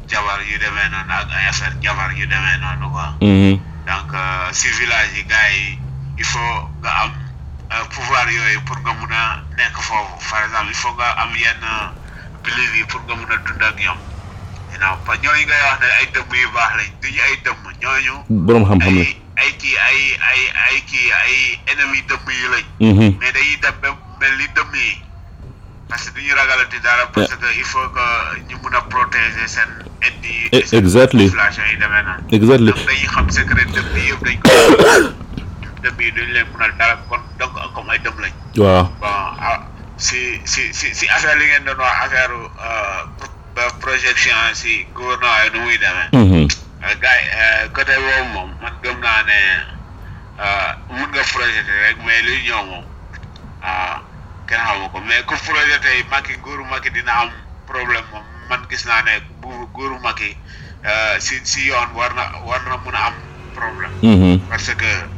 jabar 0.09 0.41
yu 0.45 0.59
demee 0.59 0.89
noonu 0.93 1.13
ak 1.17 1.29
ay 1.33 1.49
affaire 1.49 1.77
jabar 1.81 2.13
yu 2.13 2.27
demee 2.27 2.59
noonu 2.61 2.93
mm-hmm. 3.21 3.55
donc 3.89 4.11
si 4.53 4.69
euh, 4.69 4.77
village 4.77 5.11
yi 5.25 5.79
il 6.19 6.25
faut 6.25 6.67
nga 6.83 6.91
am. 7.07 7.28
pouvoir 7.69 8.27
yooyu 8.31 8.61
pour 8.65 8.79
nga 8.81 8.93
mun 8.97 9.13
a 9.13 9.25
nekk 9.57 9.77
foofu 9.79 10.17
par 10.31 10.41
exemple 10.45 10.71
il 10.71 10.75
faut 10.83 10.93
nga 10.97 11.09
am 11.21 11.31
yenn 11.37 11.65
belief 12.43 12.73
yi 12.77 12.85
pour 12.91 13.01
nga 13.07 13.15
mun 13.15 13.31
a 13.33 13.37
dund 13.47 13.63
ak 13.63 13.77
ñoom 13.85 13.99
non 14.81 14.97
pa 15.05 15.13
ñooñu 15.23 15.45
ngay 15.49 15.63
wax 15.69 15.79
ne 15.83 15.87
ay 16.01 16.07
dëmm 16.15 16.33
yu 16.43 16.49
baax 16.57 16.71
lañ 16.79 16.91
duñu 17.03 17.21
ay 17.27 17.35
dëmm 17.45 17.63
ñooñu 17.83 18.15
borom 18.47 18.65
xam-xam 18.69 18.95
lañ 19.01 19.11
ay 19.43 19.51
kii 19.61 19.77
ay 19.89 19.99
ay 20.31 20.43
ay 20.71 20.77
kii 20.91 21.11
ay 21.25 21.33
ennemi 21.73 22.01
dëmm 22.09 22.29
yu 22.41 22.47
lañ 22.55 22.65
mais 23.21 23.33
dañuy 23.37 23.57
dem 23.63 23.75
ba 23.83 23.89
mel 24.21 24.39
yi 24.41 25.03
parce 25.89 26.05
que 26.09 26.15
duñu 26.19 26.33
ragalati 26.35 26.79
dara 26.81 27.07
parce 27.13 27.29
que 27.37 27.47
il 27.59 27.65
faut 27.65 27.89
que 27.97 28.07
ñu 28.49 28.57
protéger 28.89 29.43
exactly 30.73 31.33
exactly 32.33 32.49
dañuy 32.49 33.05
xam 33.13 33.27
secret 33.31 33.69
dëmm 33.77 33.93
yëpp 34.09 34.23
dañ 34.27 34.39
ko 34.41 35.13
te 35.81 35.91
mbi 35.95 36.11
dañ 36.13 36.29
leen 36.35 36.47
mënal 36.53 36.73
dara 36.79 36.97
kon 37.09 37.23
donc 37.39 37.57
ay 37.89 39.59
si 39.99 40.41
si 40.45 40.73
si 40.73 40.95
si 40.95 41.09
affaire 41.09 41.39
li 41.39 41.47
ngeen 41.47 41.65
doon 41.65 41.79
wax 41.81 41.97
affaire 42.07 42.35
eh, 42.35 43.03
eh, 43.57 43.73
projection 43.81 44.55
si 44.55 44.87
gouvernement 44.95 45.43
yi 45.43 45.51
nu 45.51 45.61
muy 45.65 45.79
demee 45.79 46.51
gaay 47.03 47.23
côté 47.75 47.95
boobu 47.99 48.31
moom 48.35 48.51
man 48.63 48.73
gëm 48.83 49.01
naa 49.01 49.23
ne 49.27 49.41
mun 50.95 51.11
nga 51.11 51.23
projeté 51.35 51.73
rek 51.83 51.97
mais 52.07 52.23
luy 52.23 52.39
ñëw 52.47 52.63
moom 52.71 52.85
kenn 54.47 54.61
xamu 54.65 54.89
ko 54.95 55.01
mais 55.01 55.23
ku 55.27 55.35
projeté 55.35 56.07
man 58.51 58.61
gis 58.71 58.85
ne 58.87 59.15
bu 59.43 59.51
nguuru 59.67 59.99
Macky 60.01 60.37
eh, 60.85 61.19
si 61.19 61.41
si 61.43 61.67
yoon 61.67 61.91
warna 61.95 62.23
warna 62.47 62.77
war 62.87 62.93
na 62.93 63.05
am 63.07 63.15
problème 63.55 64.39
parce 64.49 64.75
que 64.75 65.18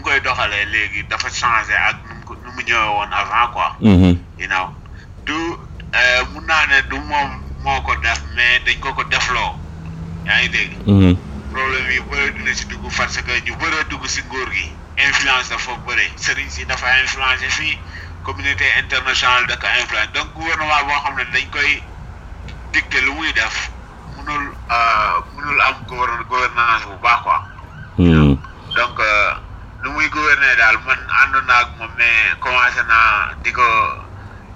mu 0.00 0.04
koy 0.04 0.20
doxalee 0.20 0.64
léegi 0.72 1.02
dafa 1.08 1.28
changé 1.28 1.74
ak 1.76 1.96
nu 2.42 2.50
mu 2.56 2.60
ñëwee 2.68 2.90
won 2.96 3.12
avant 3.20 3.50
quoi. 3.52 3.68
hmm 3.84 4.16
you 4.40 4.48
know 4.48 4.66
du 5.28 5.32
euh 5.32 6.24
mu 6.32 6.40
ya, 6.48 6.58
mhm. 6.64 6.70
ne 6.70 6.78
du 6.90 6.96
mom 7.10 7.30
moko 7.64 7.94
def 8.00 8.20
mais 8.34 8.58
dañ 8.64 8.78
ko 8.80 8.94
ko 8.94 9.04
defloo 9.04 9.52
yaay 10.26 10.48
deg 10.48 10.72
hmm 10.88 11.12
problème 11.52 11.90
yi 11.92 12.00
bëre 12.00 12.32
dina 12.32 12.54
si 12.54 12.64
dugg 12.66 12.84
parce 12.96 13.16
que 13.20 13.32
ñu 13.44 13.52
bëre 13.56 13.84
dugg 13.90 14.06
ci 14.06 14.22
ngor 14.22 14.50
gi 14.52 14.72
influence 14.96 15.50
dafa 15.50 15.74
bëre 15.86 16.06
sëriñ 16.16 16.48
si 16.48 16.64
dafa 16.66 16.86
influence 17.02 17.44
fi 17.58 17.78
communauté 18.24 18.64
internationale 18.78 19.46
da 19.46 19.56
ko 19.56 19.66
influence 19.80 20.12
donc 20.14 20.32
gouvernement 20.34 20.82
bo 20.88 20.94
xamne 21.04 21.24
dañ 21.34 21.44
koy 21.52 21.82
dicté 22.72 23.00
lu 23.04 23.12
muy 23.12 23.32
def 23.32 23.70
mënul 24.16 24.44
euh 24.48 25.20
mënul 25.36 25.60
am 25.60 25.74
gouvernance 25.86 26.84
bu 26.88 26.96
baax 27.04 27.22
quoi. 27.22 27.38
Mhm. 27.98 28.38
donc. 28.76 28.98
Eh, 28.98 29.49
lu 29.82 29.92
muy 29.92 30.08
gouverner 30.08 30.56
daal 30.56 30.76
man 30.84 30.98
àndoon 31.22 31.48
ak 31.50 31.66
moom 31.78 31.90
mais 31.98 32.34
commencé 32.40 32.82
naa 32.84 33.34
di 33.42 33.52
ko 33.52 33.68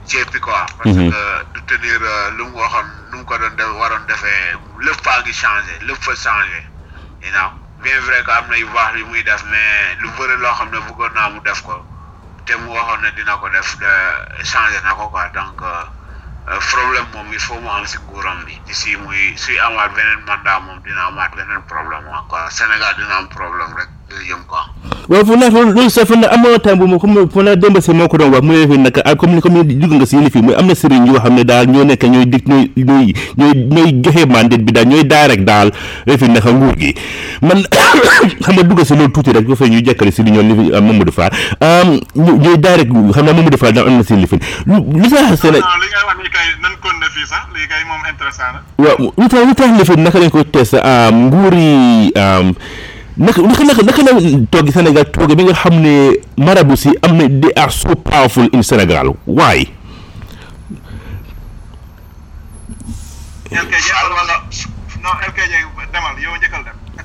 jéppi 0.06 0.40
quoi. 0.40 0.66
Mhm. 0.84 1.10
parce 1.10 1.66
tenir 1.66 1.98
euh, 2.02 2.30
lu 2.36 2.44
you 2.44 2.50
know 2.50 3.24
bien 3.24 3.38
def 3.38 3.56
def 3.56 3.56
te 9.16 9.96
dina 20.82 21.10
def 21.24 21.34
dina 21.34 22.50
Sénégal 22.50 22.94
dina 22.96 23.16
am 23.16 23.76
rek. 23.76 23.88
yëm 24.22 24.38
quoi 24.46 24.62
waaw 25.08 25.24
fu 25.24 25.36
na 25.36 25.48
loolu 25.50 25.90
sax 25.90 26.06
fu 26.08 26.16
na 26.18 26.28
amoon 26.32 26.58
temps 26.58 26.76
bu 26.76 26.86
ma 26.86 26.98
comme 26.98 27.28
fu 27.30 27.38
na 27.42 27.56
démb 27.56 27.78
si 27.80 27.90
moo 27.92 28.08
ko 28.08 28.16
doon 28.16 28.32
wax 28.32 28.42
muy 28.44 28.66
fi 28.68 28.78
nag 28.78 29.02
ak 29.04 29.16
comme 29.18 29.40
comme 29.40 29.64
dugg 29.64 29.92
nga 29.92 30.06
si 30.06 30.16
yéen 30.16 30.42
muy 30.44 30.54
am 30.54 30.66
na 30.66 30.74
xam 30.74 31.06
ne 31.34 31.44
daal 31.44 31.66
ñoo 31.68 31.84
nekk 31.84 32.04
ñooy 32.04 32.24
dig 32.26 32.46
ñooy 32.48 32.70
ñooy 33.36 33.54
ñooy 33.92 35.04
daa 35.06 35.26
rek 35.28 35.44
daal 35.44 35.70
fi 36.06 36.28
naka 36.28 36.52
nguur 36.52 36.76
gi 36.78 36.94
man 37.42 37.64
xam 37.70 37.98
nga 38.54 38.62
dugg 38.62 38.84
si 38.84 38.94
loolu 38.96 39.10
tuuti 39.12 39.32
rek 39.32 39.44
bu 39.46 39.56
fee 39.56 39.68
ñuy 39.68 40.10
si 40.12 40.22
li 40.22 40.30
ñoo 40.30 40.42
li 40.42 40.54
fi 40.54 40.62
Mamadou 40.80 41.12
Fall 41.12 41.30
ñooy 42.14 42.58
daa 42.58 42.76
rek 42.76 42.88
am 42.88 43.10
na 43.96 44.02
si 44.04 44.14
li 44.16 44.26
fi 44.26 44.38
lu 44.66 45.00
tax 45.02 45.40
seen 45.40 45.52
li 45.52 45.58
nga 45.60 45.68
wax 46.08 46.18
ni 46.18 46.28
kay 46.30 46.46
nan 46.60 46.72
kon 46.80 46.98
na 47.00 47.06
fii 47.12 47.26
sax 47.28 47.40
naka 50.00 50.18
lañ 50.18 50.30
ko 50.30 50.44
test 50.44 50.76
nguur 51.12 51.54
naka 53.16 53.42
naka 53.42 53.82
naka 53.84 54.02
la 54.02 54.20
toog 54.50 54.70
Sénégal 54.70 55.04
toog 55.10 55.34
bi 55.36 55.44
nga 55.44 55.52
xam 55.54 55.74
ne 55.80 56.18
marabu 56.36 56.76
si 56.76 56.90
am 57.02 57.16
na 57.16 57.26
they 57.28 57.52
are 57.60 58.24
in 58.52 58.62
Sénégal 58.62 59.14
why. 59.26 59.64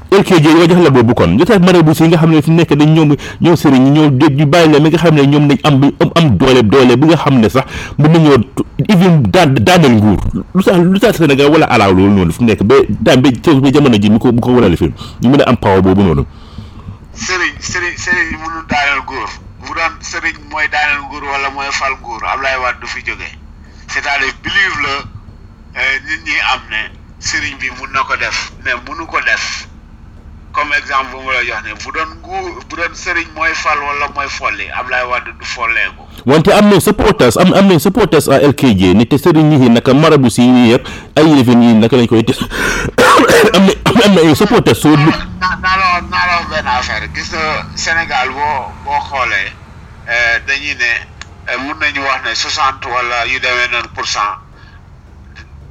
LKJ 0.10 0.46
yow 0.58 0.66
jox 0.68 0.82
la 0.84 0.90
boobu 0.90 1.14
kon 1.14 1.38
lu 1.38 1.46
tax 1.46 1.62
marabu 1.62 1.94
si 1.94 2.04
nga 2.10 2.18
xam 2.18 2.32
ne 2.34 2.42
fi 2.42 2.50
nekk 2.52 2.72
dañ 2.80 2.90
ñoom 2.96 3.10
ñoom 3.44 3.56
sëriñ 3.62 3.82
ñi 3.84 3.90
ñoo 3.96 4.10
ñu 4.38 4.46
bàyyi 4.52 4.68
leen 4.72 4.82
mi 4.84 4.90
nga 4.90 4.98
xam 5.04 5.14
ne 5.14 5.22
am 5.64 5.92
am 6.18 6.28
doole 6.40 6.62
doole 6.72 6.94
bi 7.00 7.06
nga 7.08 7.18
xam 7.24 7.36
ne 7.42 7.48
sax 7.50 7.64
mën 8.00 8.10
nañoo 8.14 8.38
even 8.94 9.22
daan 9.34 9.54
daaneel 9.68 9.94
nguur 10.02 10.20
lu 10.54 10.64
tax 10.66 10.78
lu 10.94 11.00
tax 11.00 11.14
wala 11.54 11.66
alaaw 11.74 11.92
loolu 11.94 12.10
noonu 12.16 12.32
fi 12.34 12.44
nekk 12.44 12.62
ba 12.66 12.76
daan 12.90 13.22
ba 13.22 13.30
jamono 13.72 13.98
ji 14.02 14.10
mu 14.10 14.18
ko 14.20 14.28
mu 14.34 14.42
ko 14.42 14.50
walale 14.58 14.76
fi 14.82 14.88
ñu 15.22 15.30
am 15.48 15.58
power 15.64 15.82
boobu 15.84 16.02
noonu. 16.04 16.24
sëriñ 17.26 17.54
sëriñ 17.70 17.94
sëriñ 18.06 18.28
mënul 18.34 18.66
daaneel 18.72 19.00
nguur 19.06 19.30
bu 19.62 19.70
doon 19.78 19.94
sëriñ 20.12 20.36
mooy 20.50 20.66
daaneel 20.74 21.00
nguur 21.06 21.22
wala 21.24 21.50
mooy 21.54 21.70
fal 21.72 21.94
nguur 22.02 22.22
Ablaye 22.34 22.58
Wade 22.64 22.80
du 22.82 22.88
fi 22.88 23.00
jógee 23.06 23.34
c'est-à-dire 23.88 24.34
believe 24.42 24.78
la 24.86 24.94
euh, 25.78 25.96
nit 26.08 26.22
ñi 26.26 26.38
am 26.54 26.62
ne 26.74 26.82
sëriñ 27.20 27.54
bi 27.62 27.70
mun 27.78 27.92
na 27.94 28.02
ko 28.10 28.18
def 28.18 28.54
mais 28.66 28.74
munu 28.90 29.06
ko 29.06 29.20
def. 29.22 29.68
comme 30.60 30.74
exemple 30.76 31.16
bu 31.16 31.30
la 31.32 31.40
jox 31.48 31.62
ne 31.64 31.72
bu 31.74 31.90
doon 31.96 32.10
ngu 32.20 32.36
bu 32.70 32.76
doon 32.76 32.92
sëriñ 32.94 33.30
mooy 33.36 33.54
fal 33.56 33.80
wala 33.80 34.08
mooy 34.16 34.28
folli 34.28 34.68
Ablaye 34.76 35.06
Wade 35.08 35.32
du 35.40 35.46
folleeku. 35.46 36.04
wante 36.28 36.50
am 36.54 36.68
na 36.70 36.80
sa 36.84 36.92
protest 36.94 37.38
am 37.40 37.54
am 37.56 37.68
na 37.72 37.80
sa 37.80 37.92
protest 37.96 38.28
à 38.30 38.38
LKJ 38.44 38.82
ni 38.96 39.06
te 39.08 39.16
sëriñ 39.16 39.52
yi 39.56 39.70
naka 39.70 39.94
marabu 39.94 40.30
si 40.30 40.42
yi 40.44 40.72
yëpp 40.72 40.88
ay 41.16 41.26
yëfin 41.32 41.62
yi 41.64 41.74
naka 41.80 41.96
lañ 41.96 42.08
koy 42.08 42.24
te 42.24 42.34
am 42.38 42.42
na 43.24 43.30
am 43.54 43.66
na 44.16 44.36
soo. 44.60 44.60
gis 47.16 47.30
nga 47.32 47.64
Sénégal 47.76 48.30
boo 48.30 48.68
boo 48.84 49.00
xoolee 49.08 49.48
eh, 50.10 50.38
dañuy 50.46 50.76
ne 50.76 50.90
eh, 51.48 51.58
mun 51.64 51.80
nañu 51.80 52.02
wax 52.04 52.22
ne 52.26 52.32
soixante 52.36 52.86
wala 52.88 53.26
yu 53.28 53.40
demee 53.40 53.68
noonu 53.72 53.88
pour 53.96 54.06
cent 54.08 54.32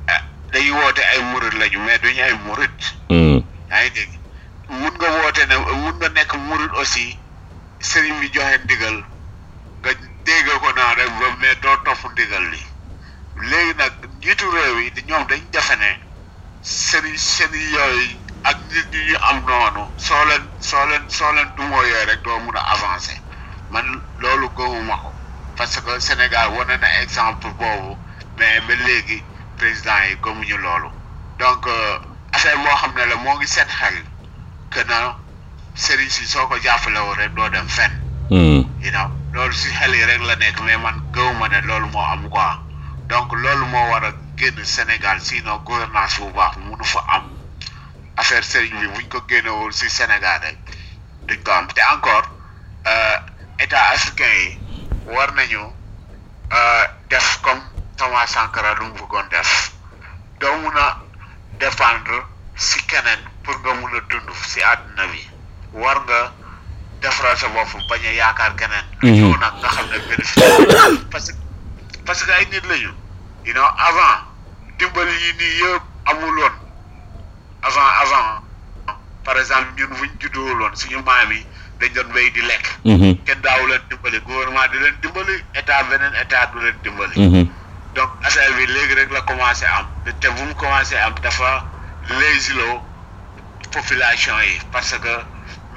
eh, 0.09 0.21
dañuy 0.53 0.73
woote 0.73 1.03
ay 1.05 1.21
murit 1.31 1.53
lañu 1.61 1.79
mais 1.85 1.99
duñu 1.99 2.23
ay 2.25 2.37
murit. 2.47 2.79
Hmm. 3.11 3.39
yaa 3.69 3.85
ngi 3.85 4.18
wuɗgo 4.77 5.07
woote 5.19 5.43
ne 5.51 5.57
wuɗɗo 5.67 6.07
nekk 6.17 6.31
wurin 6.47 6.71
aussi 6.79 7.07
sëriñ 7.89 8.15
bi 8.21 8.27
joxe 8.35 8.57
ndigal 8.65 8.99
nga 9.81 9.91
dégga 10.25 10.55
ko 10.63 10.69
naa 10.77 10.93
rek 10.99 11.11
ba 11.21 11.27
mais 11.41 11.55
doo 11.63 11.77
topp 11.85 12.03
ndigal 12.13 12.45
li 12.53 12.63
léegi 13.51 13.75
nag 13.81 13.93
njiitu 14.19 14.47
réew 14.55 14.77
yi 14.83 14.89
di 14.97 15.03
ñoom 15.09 15.25
dañ 15.31 15.41
jafene 15.55 15.91
sëriñ 16.87 17.17
sëriñ 17.35 17.65
yooyu 17.75 18.07
ak 18.49 18.57
nit 18.73 18.87
ñi 18.93 19.01
ñu 19.09 19.17
am 19.29 19.37
noonu 19.47 19.83
soo 20.07 20.25
leen 20.29 20.45
soo 20.69 20.85
leen 20.91 21.05
soo 21.17 21.33
leen 21.37 21.49
dumooyee 21.57 22.05
rek 22.11 22.21
doo 22.27 22.39
mun 22.45 22.57
a 22.57 22.61
avancé 22.75 23.15
man 23.73 23.87
loolu 24.21 24.47
gëmuma 24.57 24.95
ko 25.03 25.11
parce 25.57 25.81
que 25.81 25.99
Sénégal 26.01 26.49
wane 26.57 26.77
na 26.79 27.03
exemple 27.03 27.49
boobu 27.59 27.93
mais 28.39 28.61
ba 28.67 28.75
léegi 28.87 29.19
président 29.57 30.03
yi 30.11 30.15
gëmuñu 30.25 30.57
loolu 30.65 30.91
donc 31.39 31.67
euh, 31.67 31.99
affaire 32.35 32.59
boo 32.59 32.75
xam 32.81 32.93
ne 32.97 33.05
la 33.07 33.17
moo 33.17 33.35
ngi 33.37 33.47
seen 33.47 33.67
xel 33.79 34.05
kana 34.71 35.17
sering 35.75 36.11
si 36.11 36.25
soo 36.27 36.47
ko 36.49 36.59
jàppalewul 36.59 37.17
rek 37.17 37.35
doo 37.35 37.49
dem 37.49 37.69
fenn 37.69 37.93
hmm. 38.31 38.63
you 38.85 38.91
know 38.93 39.09
loolu 39.33 39.53
si 39.53 39.69
xel 39.73 39.93
rek 39.93 40.21
la 40.21 40.35
nekk 40.35 40.61
mais 40.61 40.77
man 40.79 41.01
gëwuma 41.13 41.49
ne 41.49 41.61
loolu 41.61 41.89
moo 41.93 42.03
am 42.05 42.29
quoi 42.29 42.61
donc 43.09 43.33
loolu 43.33 43.67
moo 43.67 43.91
war 43.91 44.05
a 44.05 44.13
génn 44.37 44.65
Sénégal 44.65 45.19
gouvernance 45.65 46.19
bu 46.21 46.31
baax 46.33 46.57
fa 46.85 47.01
am 47.09 47.25
affaire 48.17 48.43
Serigne 48.45 48.81
bi 48.81 48.89
buñ 48.89 49.09
ko 49.09 49.21
génnewul 49.29 49.73
si 49.73 49.89
Sénégal 49.91 50.41
rek 50.41 50.59
duñ 51.27 51.43
ko 51.43 51.51
am 51.53 51.67
te 51.69 51.81
encore 51.95 52.31
euh, 52.87 53.17
état 53.59 53.89
africain 53.95 54.59
war 55.07 55.33
nañu 55.35 55.63
euh, 56.53 56.85
def 57.09 57.39
comme 57.43 57.63
Thomas 57.97 58.27
Sankara 58.27 58.75
lu 58.75 58.87
mu 58.89 58.93
bëggoon 59.01 59.29
def 59.31 59.73
si 62.57 62.81
kenen 62.89 63.19
pour 63.49 63.59
nga 63.65 63.73
mun 63.81 63.93
a 63.97 64.01
dund 64.13 64.29
si 64.47 64.61
àdduna 64.63 65.07
bi 65.13 65.21
war 65.73 65.97
nga 66.05 66.21
defaral 67.01 67.37
sa 67.37 67.49
bopp 67.49 67.73
bañ 67.89 68.05
a 68.07 68.13
yaakaar 68.13 68.53
keneen 68.61 68.87
yow 69.17 69.29
mhm. 69.33 69.41
nag 69.41 69.53
nga 69.61 69.69
xam 69.75 69.87
ne 69.89 69.99
bénéfice 70.09 71.05
parce 71.11 71.33
que 71.33 71.37
parce 72.05 72.23
que 72.25 72.31
ay 72.33 72.45
nit 72.53 72.65
lañu 72.69 72.93
you 73.45 73.53
know 73.55 73.65
avant 73.65 74.21
dimbal 74.79 75.09
yi 75.09 75.33
ni 75.41 75.47
yëpp 75.63 75.83
amul 76.11 76.39
woon 76.39 76.55
avant 77.63 77.91
avant 78.03 78.95
par 79.25 79.39
exemple 79.39 79.73
ñun 79.77 79.97
buñ 79.97 80.11
juddoo 80.21 80.59
woon 80.61 80.77
suñu 80.77 81.03
maam 81.03 81.33
yi 81.33 81.47
dañ 81.81 81.93
doon 81.95 82.13
béy 82.13 82.31
di 82.31 82.41
lekk 82.43 82.67
mhm. 82.85 83.25
kenn 83.25 83.41
daawu 83.43 83.67
leen 83.69 83.81
dimbali 83.89 84.21
gouvernement 84.21 84.69
di 84.73 84.79
leen 84.79 84.97
dimbali 85.01 85.45
état 85.55 85.83
beneen 85.89 86.13
état 86.21 86.47
du 86.53 86.59
leen 86.61 86.77
dimbali 86.83 87.17
mhm. 87.17 87.49
donc 87.95 88.11
affaire 88.25 88.53
bi 88.57 88.67
léegi 88.67 88.95
rek 88.95 89.11
la 89.11 89.21
commencé 89.23 89.65
am 89.67 89.87
te 90.21 90.29
bu 90.29 90.43
mu 90.43 90.55
commencé 90.55 90.99
am 90.99 91.15
dafa 91.23 91.65
léegi 92.13 92.53
loo 92.53 92.88
population 93.71 94.33
yi 94.43 94.59
parce 94.73 94.93
que 94.99 95.15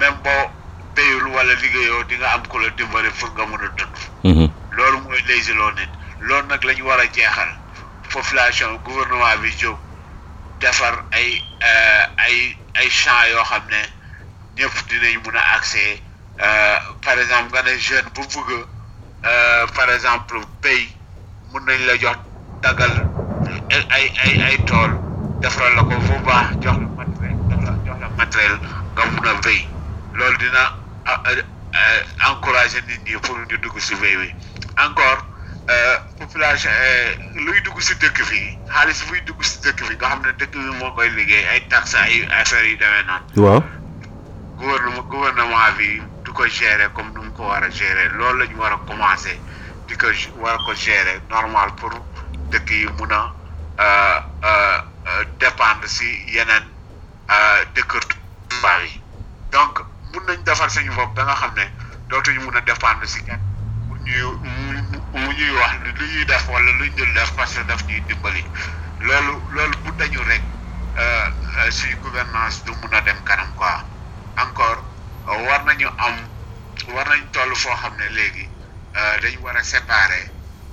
même 0.00 0.14
boo 0.24 0.52
béyul 0.94 1.26
wala 1.28 1.54
liggéeyoo 1.54 2.02
di 2.04 2.16
nga 2.16 2.32
am 2.34 2.42
ku 2.48 2.58
la 2.58 2.68
dimbali 2.70 3.08
pour 3.18 3.30
nga 3.34 3.46
mën 3.46 3.60
a 3.64 3.68
dund. 3.76 3.96
Mhm. 4.24 4.50
loolu 4.72 4.98
mooy 5.02 5.20
léesiloo 5.28 5.70
nit 5.74 5.88
loolu 6.20 6.46
nag 6.46 6.62
la 6.64 6.72
ñu 6.74 6.82
war 6.84 6.98
a 7.00 7.04
jeexal 7.12 7.48
population 8.12 8.76
gouvernement 8.84 9.36
bi 9.40 9.50
jóg 9.58 9.76
defar 10.60 11.04
ay 11.12 11.42
euh, 11.62 12.04
ay 12.24 12.56
ay 12.74 12.88
champs 12.90 13.26
yoo 13.30 13.42
xam 13.44 13.62
ne 13.70 13.80
ñëpp 14.58 14.88
dinañ 14.88 15.20
mun 15.24 15.34
a 15.36 15.56
accès 15.56 16.00
euh, 16.40 16.78
par 17.02 17.18
exemple 17.18 17.52
nga 17.52 17.62
ne 17.62 17.78
jeune 17.78 18.08
bu 18.14 18.20
bëgg 18.22 18.66
euh, 19.24 19.66
par 19.74 19.90
exemple 19.90 20.40
béy 20.62 20.88
mun 21.52 21.60
nañ 21.64 21.78
la 21.86 21.96
jox 21.98 22.16
dagal 22.62 23.06
ay 23.90 24.12
ay 24.24 24.42
ay 24.42 24.64
tool 24.64 24.92
defaral 25.40 25.74
la 25.76 25.82
ko 25.82 25.96
bu 25.98 26.18
baax 26.26 26.56
jox. 26.62 26.91
matériel 28.32 28.58
nga 28.96 29.04
mun 29.12 29.26
a 29.28 29.32
vey 29.44 29.60
loolu 30.16 30.36
dina 30.40 30.64
encouragé 32.24 32.80
nit 32.88 33.00
ñi 33.04 33.20
pour 33.20 33.36
ñu 33.48 33.56
dugg 33.60 33.78
si 33.78 33.94
vey 33.96 34.16
bi 34.16 34.28
encore 34.78 35.20
population 36.18 36.70
luy 37.44 37.60
dugg 37.62 37.80
si 37.80 37.94
dëkk 38.00 38.18
bi 38.30 38.40
xaalis 38.72 39.04
buy 39.10 39.20
dugg 39.28 39.42
si 39.44 39.60
dëkk 39.62 39.84
bi 39.88 39.94
nga 40.00 40.08
xam 40.08 40.22
ne 40.24 40.32
dëkk 40.38 40.52
bi 40.64 40.70
moo 40.80 40.92
koy 40.96 41.10
liggéey 41.10 41.46
ay 41.52 41.60
taxes 41.68 41.94
ay 41.94 42.24
affaires 42.40 42.68
yu 42.70 42.76
demee 42.80 43.04
noonu. 43.06 43.48
waaw 43.48 43.60
gouvernement 44.58 45.06
gouvernement 45.12 45.74
bi 45.78 45.88
du 46.24 46.30
ko 46.32 46.46
gérer 46.48 46.88
comme 46.94 47.12
nu 47.12 47.20
mu 47.20 47.32
ko 47.36 47.42
war 47.52 47.62
a 47.62 47.70
gérer 47.70 48.08
loolu 48.16 48.38
la 48.38 48.44
ñu 48.46 48.56
war 48.56 48.72
a 48.72 48.80
commencé 48.88 49.38
di 49.86 49.94
ko 49.96 50.08
war 50.40 50.56
ko 50.64 50.74
gérer 50.74 51.20
normal 51.28 51.72
pour 51.76 51.92
dëkk 52.52 52.68
yi 52.70 52.86
mun 52.98 53.12
a 53.12 54.76
dépendre 55.38 55.86
si 55.88 56.08
yeneen 56.32 56.64
dëkkër 57.74 58.21
bàyyi 58.62 59.00
donc 59.52 59.80
mun 60.12 60.26
nañ 60.26 60.42
defar 60.44 60.70
suñu 60.70 60.92
bopp 60.96 61.14
ba 61.14 61.24
nga 61.24 61.34
xam 61.36 61.52
ne 61.56 61.64
dootuñu 62.08 62.40
mun 62.44 62.56
a 62.56 62.60
dépendre 62.60 63.06
si 63.06 63.22
kenn 63.24 63.40
mu 63.88 63.94
ñuy 64.04 64.34
mu 65.20 65.32
ñuy 65.38 65.50
wax 65.58 65.72
lu 65.84 65.90
ñuy 65.92 66.24
def 66.26 66.48
wala 66.48 66.70
lu 66.78 66.84
ñu 66.90 67.04
def 67.14 67.30
parce 67.36 67.54
que 67.58 67.64
daf 67.64 67.82
ñuy 67.86 68.00
dimbali 68.08 68.44
loolu 69.00 69.42
loolu 69.54 69.76
bu 69.84 69.90
dañu 69.98 70.20
rek 70.28 70.42
euh, 70.98 71.70
suñu 71.70 71.96
gouvernance 72.02 72.64
du 72.64 72.72
mun 72.82 72.92
a 72.94 73.00
dem 73.00 73.16
kanam 73.24 73.50
quoi 73.56 73.84
encore 74.36 74.78
war 75.48 75.64
nañu 75.64 75.88
am 75.98 76.14
war 76.94 77.06
nañ 77.08 77.22
toll 77.32 77.54
foo 77.56 77.74
xam 77.76 77.94
ne 77.96 78.08
léegi 78.10 78.48
euh, 78.96 79.20
dañ 79.22 79.36
war 79.42 79.56
a 79.56 79.64
séparer 79.64 80.30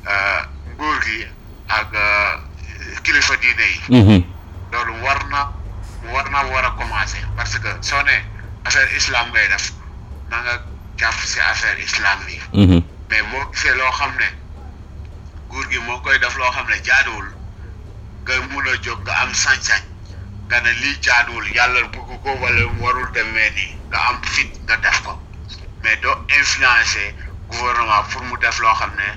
euh, 0.08 0.42
nguur 0.76 1.00
gi 1.02 1.28
ak 1.68 1.88
kilifa 3.04 3.36
diine 3.38 3.68
yi 3.72 3.82
mhm. 4.04 4.24
loolu 4.72 4.94
war 5.04 5.26
na 5.30 5.59
war 6.04 6.30
na 6.30 6.42
war 6.50 6.64
a 6.66 6.72
commencer 6.78 7.24
parce 7.36 7.58
que 7.60 7.68
soo 7.82 8.02
ne 8.04 8.24
affaire 8.66 8.92
islam 8.96 9.28
ngay 9.32 9.48
def 9.50 9.72
na 10.30 10.38
nga 10.44 10.54
jàpp 10.98 11.20
si 11.26 11.40
affaire 11.40 11.80
islam 11.80 12.20
yi 12.28 12.40
mhm. 12.54 12.84
mais 13.10 13.22
boo 13.32 13.44
gisee 13.52 13.76
loo 13.76 13.92
xam 13.92 14.12
ne 14.20 14.28
nguur 15.50 15.66
gi 15.72 15.80
moo 15.88 16.00
koy 16.02 16.18
def 16.20 16.38
loo 16.38 16.52
xam 16.56 16.68
ne 16.68 16.76
jaaduwul 16.88 17.28
nga 18.24 18.34
mun 18.50 18.66
a 18.70 18.78
jóg 18.84 19.00
nga 19.06 19.14
am 19.22 19.32
sañ-sañ 19.34 19.84
nga 20.48 20.60
ne 20.62 20.72
lii 20.82 20.98
jaaduwul 21.06 21.48
yàlla 21.56 21.82
bëgg 21.94 22.10
ko 22.24 22.30
wala 22.42 22.64
warul 22.82 23.12
demee 23.14 23.50
nii 23.50 23.70
nga 23.90 23.98
am 24.10 24.22
fit 24.24 24.52
nga 24.66 24.76
def 24.78 25.04
ko 25.04 25.14
mais 25.84 25.98
doo 26.02 26.16
influencer 26.40 27.14
gouvernement 27.52 28.04
pour 28.12 28.24
mu 28.24 28.38
def 28.40 28.60
loo 28.60 28.74
xam 28.74 28.92
ne 28.96 29.10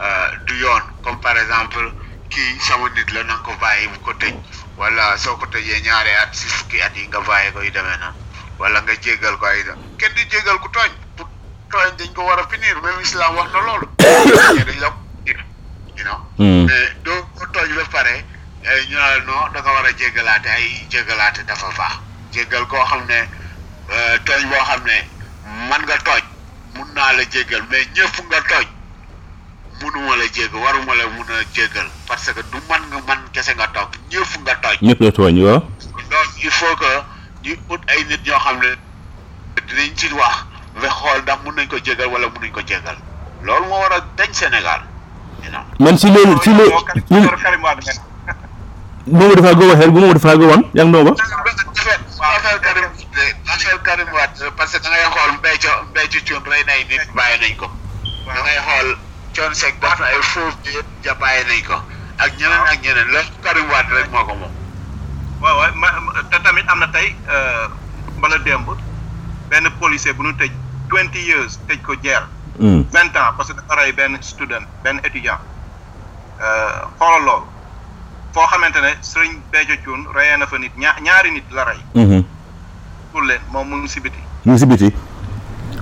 euh, 0.00 0.28
du 0.46 0.54
yoon 0.58 0.82
comme 1.02 1.20
par 1.20 1.36
exemple 1.38 1.92
kii 2.30 2.60
sama 2.60 2.88
nit 2.94 3.10
la 3.12 3.22
na 3.24 3.34
ko 3.38 3.56
bàyyi 3.60 3.86
bu 3.88 3.98
ko 4.04 4.12
tëj 4.14 4.65
wala 4.76 5.16
so 5.18 5.34
ko 5.40 5.46
toje 5.48 5.80
ñaare 5.80 6.12
at 6.20 6.34
si 6.36 6.46
fukki 6.48 6.80
at 6.82 6.96
yi 6.96 7.06
nga 7.08 7.18
ko 7.52 7.60
yu 7.60 7.70
demee 7.72 8.12
wala 8.58 8.80
nga 8.84 8.94
jégal 9.00 9.36
ko 9.38 9.46
ay 9.46 9.62
dem 9.64 9.78
kenn 9.96 10.58
ku 10.60 10.68
tooñ 10.68 10.92
bu 11.16 11.24
tooñ 11.72 11.96
dañ 11.98 12.12
ko 12.14 12.22
wara 12.24 12.42
finir 12.48 12.76
même 12.82 13.00
islam 13.00 13.36
wax 13.36 13.52
na 13.52 13.60
loolu 13.60 13.86
dañ 13.98 14.78
la 14.80 14.90
you 15.96 16.04
know 16.04 16.18
hmm. 16.36 16.66
mais 16.68 16.92
doo 17.04 17.24
ko 17.40 17.46
tooñ 17.56 17.70
ba 17.74 17.84
pare 17.90 18.24
ñu 18.88 18.96
naan 18.96 19.24
non 19.24 19.52
da 19.52 19.60
nga 19.60 19.72
war 19.72 19.86
a 19.86 19.92
jégalaate 19.92 20.46
ay 20.48 20.86
jégalaate 20.90 21.44
dafa 21.44 21.68
baax 21.76 21.92
jégal 22.32 22.66
koo 22.68 22.84
xam 22.84 23.06
ne 23.08 23.18
euh, 23.90 24.18
tooñ 24.28 24.44
boo 24.50 24.60
xam 24.64 24.84
ne 24.84 25.08
man 25.72 25.82
nga 25.88 25.96
tooñ 26.04 26.20
mun 26.76 26.92
naa 26.94 27.12
la 27.16 27.24
jégal 27.24 27.64
mais 27.70 27.88
nga 27.94 28.75
Munu 29.82 30.00
la 30.08 30.24
jégg 30.34 30.54
waru 30.54 30.78
la 31.00 31.06
munu 31.14 31.30
a 31.40 31.42
jéggal 31.54 31.86
parce 32.06 32.30
que 32.32 32.40
du 32.50 32.58
man 32.68 32.80
nga 32.90 32.98
man 33.08 33.18
kese 33.32 33.50
nga 33.56 33.66
toog 33.74 33.92
ñëpp 34.10 34.30
nga 34.42 34.54
toj 34.62 34.78
ñëpp 34.86 35.00
la 35.04 35.12
tooñ 35.16 35.36
waaw 35.44 35.60
donc 35.60 36.30
il 36.44 36.50
faut 36.58 36.76
que 36.80 36.92
ñu 37.44 37.52
ut 37.74 37.80
ay 37.92 38.00
nit 38.08 38.20
ñoo 38.26 38.38
xam 38.44 38.56
ne 38.62 38.70
dinañ 39.68 39.92
ci 39.98 40.06
wax 40.18 40.36
ba 40.80 40.88
xool 40.98 41.18
ndax 41.24 41.38
mën 41.44 41.52
nañ 41.58 41.68
ko 41.68 41.76
jéggal 41.86 42.06
wala 42.12 42.26
mën 42.32 42.40
nañ 42.42 42.52
ko 42.56 42.60
jéggal 42.68 42.96
loolu 43.44 43.64
moo 43.68 43.76
war 43.80 44.00
dañ 44.16 44.30
Sénégal 44.32 44.80
man 45.78 45.98
si 45.98 46.06
loolu 46.08 46.40
si 46.42 46.50
loolu 46.54 47.28
moom 49.16 49.34
dafa 49.36 49.54
go 49.60 49.64
waxel 49.72 49.90
go 50.38 50.46
won 50.50 50.62
yang 50.72 50.90
no 50.90 51.04
ba 51.04 51.12
affaire 51.12 52.60
karim 52.64 52.84
affaire 53.52 53.82
karim 53.84 54.08
wat 54.16 54.34
parce 54.56 54.72
que 54.78 54.82
da 54.82 54.88
ngay 54.88 55.58
xol 55.60 56.24
ci 56.24 56.32
ray 56.50 56.64
nay 56.64 56.80
nit 56.88 57.08
baye 57.14 57.36
nañ 57.44 57.56
ko 57.60 57.66
da 58.26 58.40
ngay 58.40 58.56
xol 58.68 58.98
Thione 59.36 59.52
Seck 59.52 59.76
ba 59.84 59.92
na 60.00 60.08
ay 60.08 60.22
foofu 60.32 60.56
yëpp 60.72 60.88
jàppaay 61.04 61.44
nañ 61.44 61.60
ko 61.68 61.76
ak 62.16 62.30
ñeneen 62.40 62.64
ak 62.72 62.80
ñeneen 62.80 63.08
la 63.12 63.20
Karim 63.44 63.68
Wade 63.68 63.92
rek 63.92 64.08
moo 64.08 64.24
ko 64.24 64.32
moom 64.32 64.52
waaw 65.44 65.56
waaw 65.76 66.24
te 66.32 66.38
tamit 66.40 66.64
am 66.72 66.80
na 66.80 66.88
tey 66.88 67.12
euh, 67.28 67.68
mbala 68.16 68.40
démb 68.48 68.64
benn 69.52 69.68
policier 69.76 70.16
bu 70.16 70.24
ñu 70.24 70.32
tëj 70.40 70.48
20 70.88 71.20
years 71.28 71.60
tëj 71.68 71.84
ko 71.84 71.92
jeer 72.00 72.24
20 72.64 72.64
hmm. 72.64 72.96
ans 72.96 73.36
parce 73.36 73.52
que 73.52 73.60
dafa 73.60 73.76
rey 73.76 73.92
student 74.24 74.64
ben 74.80 75.04
étudiant 75.04 75.36
euh, 76.40 76.88
xoolal 76.96 77.24
loolu 77.28 77.44
foo 78.32 78.48
xamante 78.48 78.80
ne 78.80 78.96
sëriñ 79.04 79.36
Béjo 79.52 79.76
Thioune 79.84 80.08
reyee 80.16 80.40
na 80.40 80.46
fa 80.48 80.56
nit 80.56 80.72
ñaari 80.80 81.30
nit 81.36 81.44
la 81.52 81.64
rey 81.64 81.80
hmm. 81.92 82.24
pour 83.12 83.20
leen 83.20 83.44
moom 83.52 83.68
mu 83.68 83.76
ngi 83.84 83.88
si 83.88 84.00
mu 84.00 84.56
ngi 84.56 84.78
si 84.80 84.88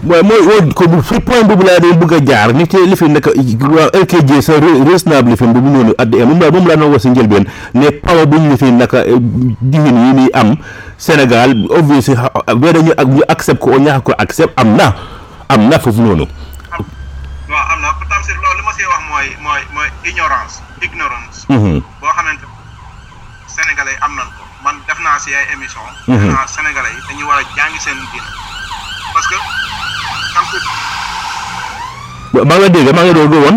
mooy 0.04 0.20
mooy 0.22 0.40
ko 0.76 0.84
fi 1.02 1.16
point 1.20 1.46
boobu 1.48 1.64
laa 1.64 1.78
doon 1.80 1.96
bëgg 1.98 2.12
a 2.14 2.18
jaar 2.28 2.52
ni 2.54 2.66
ci 2.68 2.76
lifin 2.86 3.08
nag 3.12 3.24
waa 3.26 3.90
sa 4.42 4.60
reasonable 4.60 5.30
lifin 5.30 5.52
boobu 5.52 5.68
noonu 5.68 5.94
addi 5.98 6.20
am 6.20 6.28
moom 6.28 6.40
laa 6.40 6.50
doon 6.76 6.90
wax 6.92 7.02
si 7.02 7.08
njëlbeen 7.08 7.46
ne 7.74 7.90
power 7.90 8.26
bu 8.26 8.36
ñu 8.36 8.48
lifin 8.50 8.72
naka 8.78 9.04
jigéen 9.04 9.96
eh, 9.96 10.04
yi 10.06 10.14
ni 10.14 10.30
am 10.34 10.56
Sénégal 10.98 11.66
obviously 11.70 12.14
bee 12.14 12.80
ñu 12.84 13.22
accept 13.28 13.60
ko 13.60 13.70
o 13.70 13.78
ñaax 13.78 14.00
ko 14.04 14.12
accept 14.18 14.52
am 14.60 14.76
na 14.76 14.92
am 15.48 15.68
na 15.68 15.78
foofu 15.78 16.02
noonu 16.02 16.26
waaw 16.26 16.34
am 16.78 16.84
na 17.80 17.88
mm-hmm. 21.48 21.80
ko 21.80 22.32
man 24.64 24.76
def 24.88 24.98
naa 25.04 25.18
si 25.18 25.30
ay 25.34 25.44
émission 25.54 25.82
mm-hmm. 26.08 26.28
def 26.28 26.58
yi 26.60 26.62
dañuy 27.08 27.24
war 27.24 27.38
a 27.38 27.42
jàngi 27.56 27.78
seen 27.80 27.98
diina 28.12 28.28
Bangladesh 32.34 32.82
Bangladesh 32.90 33.30
go 33.30 33.38
won 33.46 33.56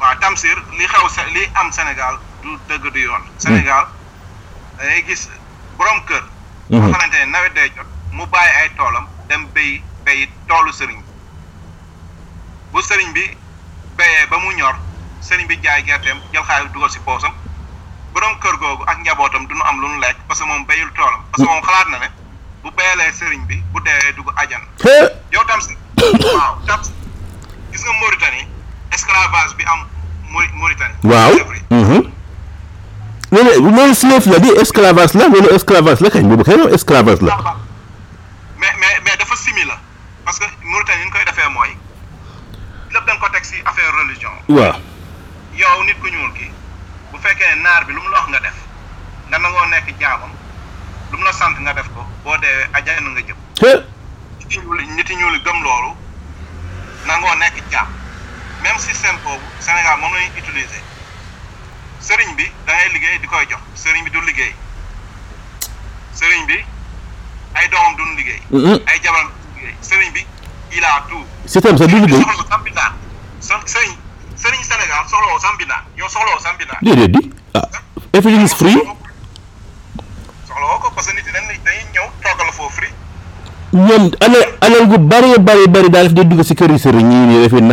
waaw 0.00 0.14
tamsir 0.22 0.54
li 0.78 0.86
xew 0.92 1.04
li 1.34 1.42
am 1.60 1.68
Sénégal 1.76 2.14
du 2.42 2.50
dëgg 2.68 2.84
du 2.94 3.00
yoon 3.02 3.22
Sénégal 3.44 3.84
hmm. 3.84 3.92
da 4.78 4.82
ngay 4.86 5.02
gis 5.08 5.22
borom 5.78 5.98
kër 6.08 6.22
hmm. 6.22 6.30
boo 6.78 6.92
xamante 6.92 7.16
ne 7.18 7.24
nawet 7.34 7.54
day 7.58 7.68
jot 7.76 7.86
mu 8.16 8.24
bàyyi 8.32 8.52
ay 8.60 8.68
toolam 8.78 9.04
dem 9.28 9.42
béy 9.54 9.80
béy 10.06 10.20
toolu 10.48 10.70
sëriñ 10.78 10.98
bu 12.72 12.78
sëriñ 12.88 13.10
bi 13.16 13.24
béyee 13.96 14.26
ba 14.30 14.38
mu 14.38 14.50
ñor 14.58 14.74
sëriñ 15.26 15.46
bi 15.48 15.56
jaay 15.64 15.82
gerteem 15.88 16.18
jël 16.32 16.42
xaalis 16.48 16.70
dugal 16.72 16.90
si 16.90 16.98
poosam 17.00 17.32
borom 18.14 18.38
kër 18.42 18.54
googu 18.62 18.84
ak 18.86 18.98
njabootam 19.02 19.46
duñu 19.46 19.62
am 19.68 19.80
lu 19.80 19.88
nu 19.88 19.98
lekk 19.98 20.16
parce 20.28 20.40
que 20.40 20.46
moom 20.46 20.64
béyul 20.70 20.92
toolam 20.94 21.20
parce 21.30 21.42
que 21.44 21.48
moom 21.50 21.62
xalaat 21.66 21.88
na 21.90 21.98
ne 21.98 22.10
bu 22.72 22.76
beelee 22.78 23.12
sëriñ 23.18 23.46
bi 23.46 23.62
bu 23.72 23.84
deewee 23.84 24.16
dugg 24.16 24.28
ajana 24.36 24.64
yow 25.32 25.44
tam 25.46 25.60
si 25.62 25.72
waaw 26.38 26.56
tam 26.66 26.84
si 26.84 26.92
bi 29.56 29.64
am 29.72 29.80
Mauritanie 30.52 30.96
waaw 31.04 31.38
loolu 33.30 33.70
loolu 33.76 33.94
slave 33.94 34.26
la 34.30 34.38
di 34.38 34.50
esclavage 34.62 35.18
la 35.18 35.28
loolu 35.28 35.48
esclavage 35.56 36.02
la 36.04 36.08
kañ 36.10 36.26
boobu 36.28 36.44
kay 36.44 36.56
moom 36.56 36.74
esclavage 36.74 37.22
la 37.24 37.36
mais 38.60 38.72
mais 38.80 39.00
mais 39.04 39.16
dafa 39.18 39.36
simi 39.36 39.64
la 39.64 39.76
parce 40.24 40.38
que 40.38 40.44
Mauritanie 40.64 41.04
ñu 41.04 41.10
koy 41.12 41.24
defee 41.24 41.48
mooy 41.48 41.70
lépp 42.92 43.06
dañ 43.06 43.18
ko 43.20 43.28
teg 43.32 43.44
si 43.44 43.56
affaire 43.64 43.92
religion 44.00 44.34
waaw 44.48 44.74
yow 45.54 45.84
nit 45.86 45.96
ku 46.00 46.08
ñuul 46.08 46.32
ki 46.32 46.50
bu 47.12 47.18
fekkee 47.22 47.54
naar 47.64 47.84
bi 47.84 47.92
lu 47.92 48.00
mu 48.00 48.08
la 48.10 48.24
nga 48.28 48.40
def 48.40 48.58
nga 49.28 49.38
nangoo 49.38 49.66
nekk 49.66 49.92
jaamam 50.00 50.36
lu 51.18 51.24
la 51.24 51.32
sant 51.34 51.50
nga 51.58 51.72
def 51.74 51.88
ko 51.94 52.06
boo 52.22 52.36
deewee 52.38 52.66
ajana 52.72 53.10
nga 53.10 53.20
jëm 53.20 53.36
nit 54.96 55.10
ñu 55.18 55.26
lu 55.34 55.38
gëm 55.44 55.58
loolu 55.62 55.90
nangoo 57.06 57.34
nekk 57.38 57.58
jaam 57.70 57.88
même 58.62 58.78
système 58.78 59.18
boobu 59.24 59.42
sénégal 59.58 59.98
moom 60.00 60.12
lañuy 60.14 60.30
utiliser 60.38 60.82
sëriñ 62.00 62.34
bi 62.36 62.46
da 62.66 62.72
ngay 62.74 62.88
liggéey 62.94 63.18
di 63.18 63.26
koy 63.26 63.44
jox 63.50 63.58
sëriñ 63.74 64.04
bi 64.04 64.10
du 64.10 64.20
liggéey 64.26 64.54
sëriñ 66.14 66.46
bi 66.46 66.58
ay 67.54 67.68
doomam 67.68 67.94
duñ 67.98 68.10
liggéey 68.16 68.42
mm-hmm. 68.52 68.78
ay 68.86 69.00
jabaram 69.02 69.28
du 69.28 69.60
liggéey 69.60 69.76
sëriñ 69.82 70.12
bi 70.12 70.24
il 70.72 70.84
a 70.84 71.02
tout 71.08 71.24
système 71.46 71.76
sa 71.76 71.86
du 71.86 71.98
liggéey 71.98 72.22
soxla 72.22 72.44
sam 72.46 72.62
bindaan 72.62 72.92
sëriñ 73.40 73.96
sëriñ 74.38 74.62
sénégal 74.62 75.02
soxla 75.08 75.38
sam 75.42 75.56
bindaan 75.58 75.82
yow 75.98 76.08
soxla 76.08 76.38
sam 76.40 76.54
bindaan 76.58 76.78
déedéet 76.82 77.10
di 77.10 77.34
ah 77.54 77.66
everything 78.14 78.42
is 78.46 78.54
free 78.54 78.78
soxlawoo 80.58 80.82
ko 80.82 80.88
parce 80.94 81.06
que 81.06 81.16
nit 81.16 81.24
yi 81.26 81.32
dañ 81.32 81.44
dañuy 81.48 81.58
ñëw 81.94 82.06
daal 85.90 86.08
daf 86.08 86.12
day 86.12 86.24
dugg 86.24 86.42
si 86.42 86.54
kër 86.54 86.70
yi 86.74 86.78
sëriñ 86.78 87.06
ñii 87.06 87.48
xam 87.48 87.60
na 87.62 87.68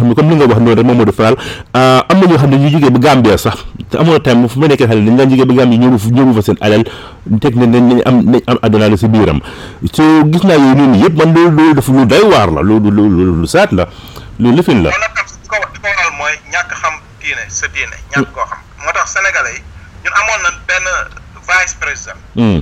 ne 0.00 0.14
comme 0.14 0.28
li 0.30 0.36
nga 0.36 0.46
wax 0.48 0.58
noonu 0.60 0.76
rek 0.80 0.86
Mamadou 0.86 1.12
Fall 1.12 1.34
ah, 1.74 2.04
am 2.08 2.20
na 2.20 2.26
xam 2.38 2.48
ne 2.50 2.56
ñu 2.56 2.68
jógee 2.70 2.88
ba 2.90 2.98
Gambia 2.98 3.36
sax 3.38 3.54
te 3.90 3.98
amoon 3.98 4.16
ma 4.56 4.66
nekkee 4.68 4.86
xale 4.88 5.02
dañ 5.04 5.16
daan 5.16 5.28
jógee 5.30 5.44
ba 5.46 5.54
Gambie 5.60 5.78
ñëw 5.78 5.94
am 8.06 8.16
nañ 8.22 8.40
am 8.46 8.56
àdduna 8.62 8.88
la 8.88 8.96
si 8.96 9.08
biiram 9.08 9.40
soo 9.92 10.24
gis 10.30 10.42
naa 10.44 10.56
yooyu 10.56 10.74
noonu 10.74 10.96
yëpp 11.04 11.16
man 11.16 11.32
loolu 11.34 11.50
loolu 11.52 11.74
daf 11.74 11.88
lu 11.88 12.06
doy 12.06 12.24
lu 13.08 13.46
saat 13.46 13.72
la 13.72 13.86
loolu 14.38 14.56
lëfin 14.56 14.82
la. 14.82 14.90
ñàkk 14.90 15.00
koo 18.32 18.44
xam 18.46 18.58
moo 18.84 18.92
tax 18.94 19.06
sénégalais 19.14 19.58
yi 19.58 19.62
ñun 20.06 20.14
amoon 20.16 20.40
na 20.42 20.48
benn 20.66 20.86
vice 21.46 21.74
President. 21.78 22.18
Hmm. 22.34 22.60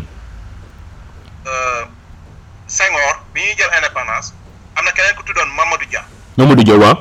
Eh, 1.44 1.84
Senghor 2.68 3.14
bi 3.32 3.40
ñuy 3.40 3.56
jël 3.56 3.70
indépendance 3.76 4.32
am 4.76 4.84
na 4.84 4.92
keneen 4.92 5.16
ku 5.16 5.22
tuddoon 5.24 5.48
Mamadou 5.56 5.86
Dia. 5.88 6.04
Mamadou 6.36 6.64
Dia 6.64 6.76
waaw. 6.76 6.96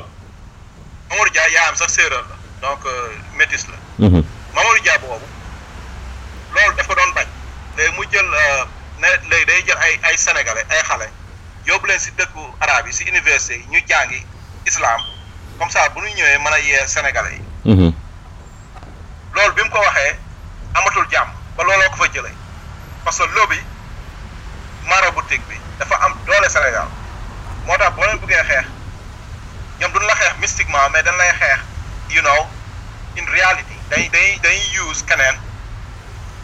Mamadou 1.09 1.31
Dia 1.33 1.41
yaayam 1.53 1.75
sax 1.75 1.93
séeréer 1.93 2.23
la 2.27 2.35
donc 2.63 2.79
euh, 2.85 3.07
métis 3.37 3.67
la. 3.67 4.07
Hmm. 4.07 4.23
Mamadou 4.55 4.79
Dia 4.83 4.97
boobu 4.99 5.25
loolu 6.55 6.75
daf 6.75 6.87
ko 6.87 6.95
doon 6.95 7.11
bañ 7.15 7.27
léegi 7.77 7.91
mu 7.97 8.03
jël 8.11 8.25
euh, 8.25 8.63
ne 8.99 9.07
léegi 9.29 9.45
day 9.45 9.59
jël 9.67 9.77
ay 9.81 9.99
ay 10.03 10.17
sénégalais 10.17 10.65
ay 10.69 10.83
xale 10.83 11.09
yóbbu 11.67 11.87
leen 11.87 11.99
si 11.99 12.11
dëkku 12.11 12.41
arabe 12.61 12.87
yi 12.87 12.93
si 12.93 13.03
université 13.07 13.55
yi 13.55 13.65
ñu 13.71 13.79
jàngi 13.87 14.25
islam 14.67 14.99
comme 15.59 15.69
ça 15.71 15.89
bu 15.89 16.01
ñu 16.01 16.11
ñëwee 16.15 16.37
mën 16.39 16.53
a 16.53 16.59
yee 16.59 16.87
sénégalais 16.87 17.33
yi. 17.39 17.71
Hmm. 17.71 17.91
loolu 19.35 19.53
bi 19.55 19.63
mu 19.63 19.69
ko 19.69 19.79
waxee 19.79 20.15
amatul 20.75 21.07
jàmm. 21.11 21.42
ba 21.57 21.63
looloo 21.63 21.89
ko 21.93 21.97
fa 21.97 22.07
jëlee 22.13 22.33
parce 23.05 23.19
que 23.21 23.33
lobby 23.37 23.59
maraboutique 24.89 25.41
bi 25.49 25.55
dafa 25.79 25.95
am 26.05 26.13
doole 26.25 26.49
Sénégal 26.49 26.87
moo 27.65 27.77
tax 27.77 27.93
boo 27.95 28.03
leen 28.05 28.17
bëggee 28.17 28.43
xeex 28.49 28.65
ñoom 29.81 29.91
duñ 29.93 30.03
la 30.07 30.15
xeex 30.15 30.37
mystiquement 30.41 30.89
mais 30.91 31.03
dañ 31.05 31.15
lay 31.17 31.31
xeex 31.39 31.59
you 32.09 32.21
know 32.21 32.47
in 33.17 33.25
reality 33.29 33.75
day 33.89 34.09
day 34.09 34.39
day 34.41 34.57
use 34.87 35.03
keneen 35.03 35.35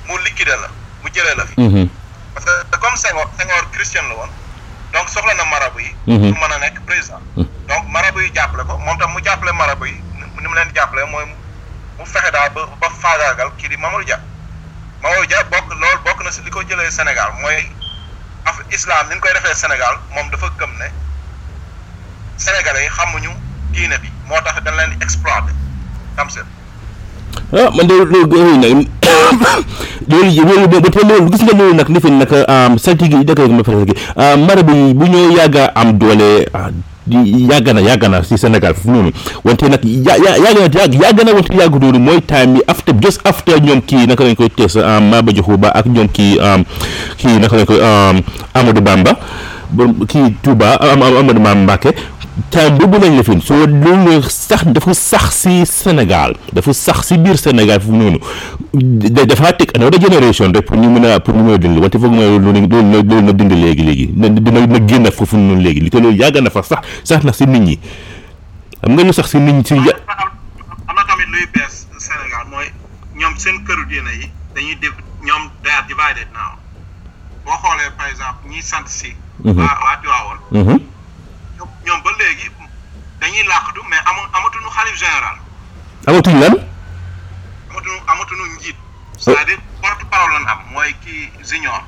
mu 0.07 0.17
liquide 0.23 0.53
la 0.61 0.69
mu 1.03 1.09
jëlee 1.09 1.35
la 1.35 1.45
fi. 1.45 1.55
Mm-hmm. 1.57 1.87
parce 2.35 2.45
que 2.45 2.77
comme 2.79 2.95
Senghor 2.97 3.25
Senghor 3.37 3.71
Christian 3.71 4.05
la 4.09 4.15
woon 4.15 4.29
donc 4.93 5.09
soxla 5.09 5.33
na 5.33 5.45
marabu 5.45 5.79
yi. 5.81 5.91
Mm-hmm. 6.07 6.29
pour 6.33 6.39
mën 6.41 6.53
a 6.55 6.59
nekk 6.59 6.85
président. 6.85 7.21
Mm-hmm. 7.35 7.67
donc 7.67 7.87
marabu 7.89 8.21
yi 8.23 8.31
jàppale 8.35 8.63
ko 8.63 8.77
moom 8.77 8.97
tax 8.97 9.09
mu 9.09 9.21
jàppale 9.25 9.51
marabu 9.53 9.85
yi 9.87 9.97
ni 10.39 10.47
mu 10.47 10.53
leen 10.53 10.69
jàppale 10.75 11.05
mooy 11.09 11.25
mu 11.97 12.05
fexe 12.05 12.31
daal 12.31 12.49
ba 12.53 12.67
ba 12.79 12.87
faagaagal 13.01 13.51
kii 13.57 13.69
di 13.69 13.77
Mamadou 13.77 14.05
Dia. 14.05 14.19
Maodo 15.01 15.21
bokk 15.47 15.71
loolu 15.79 15.95
bokk 16.03 16.21
na 16.27 16.31
si 16.31 16.41
li 16.43 16.51
ko 16.51 16.59
jëlee 16.63 16.91
Sénégal 16.91 17.31
mooy 17.41 17.59
af 18.45 18.59
islaam 18.73 19.07
ni 19.07 19.15
ñu 19.15 19.21
koy 19.21 19.31
defee 19.33 19.55
Sénégal 19.55 19.95
moom 20.13 20.27
dafa 20.29 20.49
gëm 20.59 20.71
ne 20.79 20.87
sénégalais 22.37 22.83
yi 22.83 22.89
xamuñu 22.91 23.31
diine 23.71 23.95
bi 24.03 24.09
moo 24.27 24.35
tax 24.43 24.59
dañ 24.61 24.75
leen 24.75 24.89
di 24.91 24.97
exploité 24.99 25.51
tam 26.17 26.27
seen. 26.29 26.43
ah 27.55 27.69
de 27.71 27.93
loolu 27.93 28.27
gën 28.27 28.59
nag 28.59 28.87
loolu 30.11 30.29
ji 30.35 30.41
loolu 30.43 31.31
gis 31.31 31.43
nga 31.47 31.53
loolu 31.55 31.73
nag 31.79 31.87
li 31.89 31.99
fi 32.03 32.11
nag 32.11 32.31
saltige 32.83 33.15
yi 33.15 33.23
dëkk 33.23 33.41
yi 33.47 33.55
ma 33.55 33.63
faral 33.63 33.87
gi 33.87 33.95
ah, 34.19 34.35
marabu 34.35 34.73
yi 34.75 34.93
bu 34.93 35.05
ñoo 35.07 35.31
yàgg 35.31 35.55
am 35.79 35.93
doole. 35.97 36.43
Ah, 36.53 36.67
yagana 37.09 37.81
yagana 37.81 38.23
si 38.23 38.35
sénégal 38.37 38.73
foofu 38.73 38.91
noonu 38.91 39.11
wante 39.45 39.67
nag 39.69 39.79
yagana 40.05 41.03
yagana 41.03 41.33
wante 41.33 41.55
yàggu 41.59 41.99
mooy 41.99 42.21
time 42.21 42.55
yi 42.55 42.61
after 42.67 42.93
just 42.99 43.19
after 43.25 43.55
ñoom 43.61 43.81
kii 43.81 44.05
naka 44.07 44.23
lañ 44.23 44.35
koy 44.35 44.49
tees 44.49 44.75
Maba 44.75 45.31
Jaxu 45.33 45.57
Ba 45.57 45.69
ak 45.71 45.85
ñoom 45.85 46.07
kii 46.07 46.37
kii 47.17 47.39
naka 47.39 47.55
lañ 47.57 47.65
koy 47.65 47.79
Amadou 48.53 48.81
Bamba 48.81 49.15
kii 50.07 50.35
Touba 50.41 50.75
Amadou 50.79 51.23
Bamba 51.23 51.55
Mbacke 51.55 51.93
تدبل 52.51 53.17
لفين 53.19 53.39
سو 53.41 53.65
لون 53.65 54.21
سخ 54.21 54.63
دفو 54.65 54.93
سخ 54.93 55.31
سي 55.31 55.65
سنغال 55.65 56.35
دفو 56.53 56.71
سخ 56.71 57.01
سي 57.01 57.17
بير 57.17 57.35
سنغال 57.35 57.81
فو 57.81 57.91
نونو 57.91 58.19
دفاتك 58.73 59.75
انا 59.75 59.85
ودا 59.85 59.97
جنريشن 59.97 60.51
ريب 60.51 60.73
ني 60.73 60.87
منا 60.87 61.17
بور 61.17 61.35
ني 61.35 61.41
مودل 61.43 61.77
واتي 61.77 61.99
فوك 61.99 62.11
ما 62.11 62.21
لون 62.37 62.53
لون 62.53 63.07
لون 63.09 63.37
دين 63.37 63.47
ليغي 63.49 63.73
ليغي 63.73 64.05
دينا 64.29 64.65
نغينا 64.77 65.09
فوف 65.09 65.33
نون 65.35 65.59
ليغي 65.59 65.79
لي 65.79 65.89
تلو 65.89 66.09
ياغنا 66.09 66.49
فا 66.49 66.61
سخ 66.61 66.79
سخ 67.03 67.25
نا 67.25 67.31
سي 67.31 67.45
نيت 67.45 67.59
ني 67.63 67.79
ام 68.87 68.91
نغي 68.99 69.11
سخ 69.11 69.25
سي 69.25 69.39
نيت 69.39 69.55
ني 69.55 69.63
سي 69.63 69.75
انا 69.75 71.01
تامي 71.07 71.25
لوي 71.31 71.45
بيس 71.53 71.87
سنغال 71.97 72.49
موي 72.51 72.65
نيوم 73.15 73.35
سين 73.37 73.65
كيرو 73.67 73.83
دينا 73.83 74.11
يي 74.11 74.29
دانيو 74.55 74.75
ديف 74.81 74.93
نيوم 75.23 75.49
دي 75.63 75.69
ار 75.77 75.83
ديفايدد 75.87 76.27
ناو 76.33 76.51
بو 77.45 77.51
خوله 77.51 77.83
باي 77.99 78.15
زامبل 78.15 78.55
ني 78.55 78.61
سانت 78.61 78.87
سي 78.87 79.15
وا 79.45 79.51
وا 79.53 79.95
دو 80.03 80.09
اول 80.71 80.79
ñoom 81.89 82.01
ba 82.05 82.11
léegi 82.21 82.47
dañuy 83.19 83.43
làqatu 83.49 83.81
mais 83.89 84.01
ama 84.09 84.21
amatuñu 84.37 84.69
xalif 84.77 84.95
général 85.03 85.35
amatuñu 86.07 86.39
lan 86.45 86.55
amatuñu 87.69 87.97
amatuñu 88.13 88.43
njiit 88.55 88.77
oh. 89.25 89.31
est 89.31 89.39
à 89.41 89.45
dire 89.49 89.57
porte 89.81 90.03
parole 90.11 90.33
lan 90.37 90.45
am 90.51 90.59
mooy 90.71 90.91
kii 91.03 91.23
junior 91.49 91.81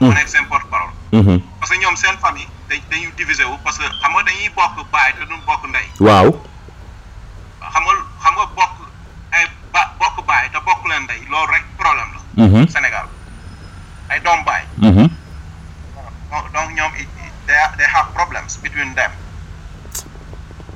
mu 0.00 0.06
hmm. 0.08 0.14
nekk 0.16 0.28
seen 0.32 0.44
porte 0.50 0.68
parole 0.72 0.92
hmm. 1.12 1.38
parce 1.60 1.70
que 1.72 1.78
ñoom 1.82 1.96
seen 2.02 2.16
famille 2.24 2.48
dañ 2.68 2.80
dañu 2.92 3.08
divisé 3.18 3.44
wu 3.50 3.56
parce 3.64 3.78
que 3.80 3.84
xam 4.02 4.12
nga 4.14 4.22
dañuy 4.28 4.48
bokk 4.56 4.76
baay 4.92 5.10
te 5.16 5.24
duñ 5.30 5.40
bokk 5.48 5.62
ndey 5.72 5.86
waaw 6.06 6.28
xam 7.72 7.82
nga 7.88 7.92
xam 8.22 8.32
nga 8.36 8.46
bokk 8.58 8.74
ay 9.36 9.44
ba 9.74 9.80
bokk 10.00 10.16
baay 10.28 10.46
te 10.52 10.58
bokk 10.66 10.82
leen 10.90 11.02
ndey 11.06 11.20
loolu 11.30 11.50
rek 11.54 11.64
problème 11.80 12.10
la 12.14 12.22
hmm. 12.44 12.68
sénégal 12.74 13.06
ay 14.12 14.18
doom 14.26 14.40
baay 14.48 14.64
donc 16.52 16.68
ñoom 16.76 16.92
they 17.48 17.88
have 17.94 18.08
problems 18.18 18.52
between 18.64 18.92
them 19.00 19.10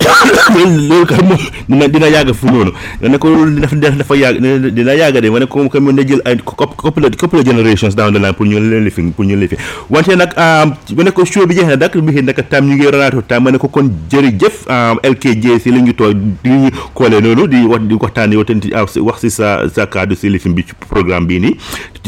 loolu 0.00 1.06
kay 1.06 1.18
moom 1.24 1.40
dina 1.68 1.88
dina 1.88 2.06
yàgg 2.08 2.34
fu 2.34 2.46
noonu 2.46 2.72
nga 3.00 3.08
ne 3.08 3.18
ko 3.18 3.28
loolu 3.28 3.50
dina 3.66 3.90
dafa 3.90 4.14
yàgg 4.16 4.68
dina 4.74 4.94
yàgg 4.94 5.20
de 5.22 5.30
ma 5.30 5.38
ne 5.40 5.46
ko 5.46 5.62
mo 5.64 5.68
kay 5.68 5.80
mën 5.80 5.92
na 5.96 6.02
jël 6.06 6.20
ay 6.24 6.36
couple 6.46 7.10
couple 7.16 7.42
generations 7.44 7.94
down 7.94 8.12
the 8.12 8.18
line 8.18 8.32
pour 8.32 8.46
ñu 8.46 8.58
leen 8.58 8.84
li 8.84 8.90
fi 8.90 9.02
pour 9.14 9.24
ñu 9.24 9.36
leen 9.36 9.48
fi 9.48 9.56
wante 9.90 10.16
nag 10.16 10.34
ma 10.36 11.04
ne 11.04 11.10
ko 11.10 11.24
show 11.24 11.46
bi 11.46 11.54
jeex 11.54 11.66
na 11.68 11.76
dak 11.76 11.94
mi 11.96 12.22
nag 12.22 12.36
tam 12.48 12.66
ñu 12.66 12.74
ngi 12.76 12.86
ronaatu 12.90 13.22
tam 13.28 13.44
ma 13.44 13.50
ne 13.52 13.58
ko 13.58 13.68
kon 13.68 13.88
jërëjëf 14.10 14.66
LKJ 15.04 15.58
si 15.62 15.70
li 15.70 15.82
ñu 15.82 15.94
toog 15.94 16.16
di 16.44 16.50
ñu 16.50 16.70
koolee 16.94 17.20
noonu 17.20 17.46
di 17.46 17.62
wax 17.66 17.82
di 17.86 17.94
waxtaan 17.94 18.30
di 18.30 18.72
wax 19.00 19.18
si 19.20 19.30
sa 19.30 19.66
sa 19.74 19.86
kaddu 19.86 20.16
si 20.16 20.28
lifin 20.30 20.54
bi 20.54 20.62
ci 20.66 20.72
programme 20.88 21.26
bi 21.26 21.40
nii 21.40 21.56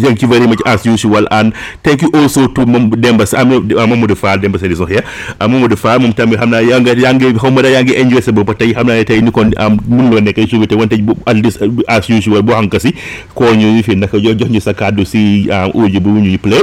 thank 0.03 0.23
you 0.23 0.29
very 0.29 0.47
much 0.47 0.61
as 0.67 0.85
usual 0.87 1.27
and 1.31 1.53
thank 1.83 2.03
you 2.03 2.11
also 2.12 2.47
to 2.49 2.65
moom 2.67 2.91
Demba 2.97 3.27
Sa 3.27 3.45
Mamadou 3.45 4.15
Fall 4.17 4.39
Demba 4.39 4.59
Sa 4.61 4.67
di 4.69 4.77
soxya 4.77 5.03
Mamadou 5.41 5.77
Fall 5.77 5.99
moom 6.01 6.12
tamit 6.12 6.37
xam 6.39 6.51
naa 6.51 6.61
yaa 6.61 6.81
nga 6.81 7.71
yaa 7.71 7.82
yaa 7.83 7.86
ngi 7.91 8.01
enjoy 8.01 8.23
sa 8.23 8.33
bopp 8.33 8.55
tey 8.59 8.73
xam 8.75 8.86
naa 8.86 8.94
ne 8.99 9.05
tey 9.05 9.20
ni 9.20 9.31
kon 9.31 9.51
am 9.59 9.77
mënuloo 9.89 10.20
nekk 10.23 10.39
subi 10.49 10.67
te 10.67 10.75
wante 10.78 10.97
bu 11.02 11.17
at 11.27 11.36
least 11.36 11.59
as 11.89 12.07
usual 12.09 12.43
boo 12.43 12.55
xam 12.55 12.69
ka 12.70 12.78
si 12.78 12.94
koo 13.35 13.51
ñu 13.55 13.83
fi 13.83 13.94
naka 13.97 14.19
jox 14.19 14.47
ñu 14.51 14.61
sa 14.61 14.73
kàddu 14.73 15.05
si 15.05 15.49
ah, 15.51 15.67
audio 15.75 16.01
bu 16.01 16.11
ñuy 16.11 16.39
play 16.39 16.62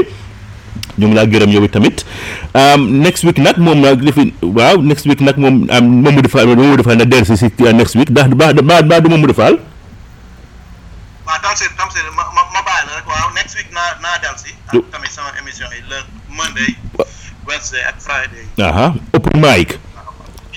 ñu 0.97 1.07
ngi 1.07 1.15
laa 1.15 1.25
gërëm 1.27 1.49
yow 1.51 1.67
tamit 1.67 2.03
um, 2.55 2.99
next 3.03 3.23
week 3.23 3.37
nag 3.39 3.57
moom 3.59 3.79
nag 3.81 4.01
defi 4.01 4.33
waaw 4.43 4.79
next 4.81 5.05
week 5.05 5.21
nag 5.21 5.37
moom 5.37 5.67
Momodou 5.69 6.29
Fall 6.31 6.47
Momodou 6.55 6.83
Fall 6.87 6.97
na 6.99 7.05
dellu 7.05 7.25
si 7.27 7.35
si 7.37 7.51
uh, 7.59 7.73
next 7.75 7.95
week 7.99 8.09
ndax 8.09 8.31
ba 8.39 8.53
ba 8.53 8.81
ba 8.83 9.01
du 9.03 9.09
Momodou 9.11 9.35
Fall. 9.35 9.59
waaw 11.27 11.39
Tamsir 11.43 11.69
Tamsir 11.77 12.05
ma 12.15 12.25
ma 12.35 12.43
ma 12.55 12.61
bàyyi 12.63 12.87
la 12.87 13.01
rek 13.03 13.07
waaw 13.11 13.29
next 13.35 13.57
week 13.59 13.69
naa 13.75 13.99
naa 14.05 14.17
dellu 14.23 14.39
si. 14.39 14.55
tamit 14.93 15.11
sama 15.11 15.35
émission 15.43 15.67
yi 15.75 15.83
le 15.91 15.99
Monday 16.39 16.71
Wednesday 17.49 17.81
ak 17.89 17.99
Friday. 18.07 18.45
aha 18.69 18.93
open 19.13 19.39
mic. 19.43 19.79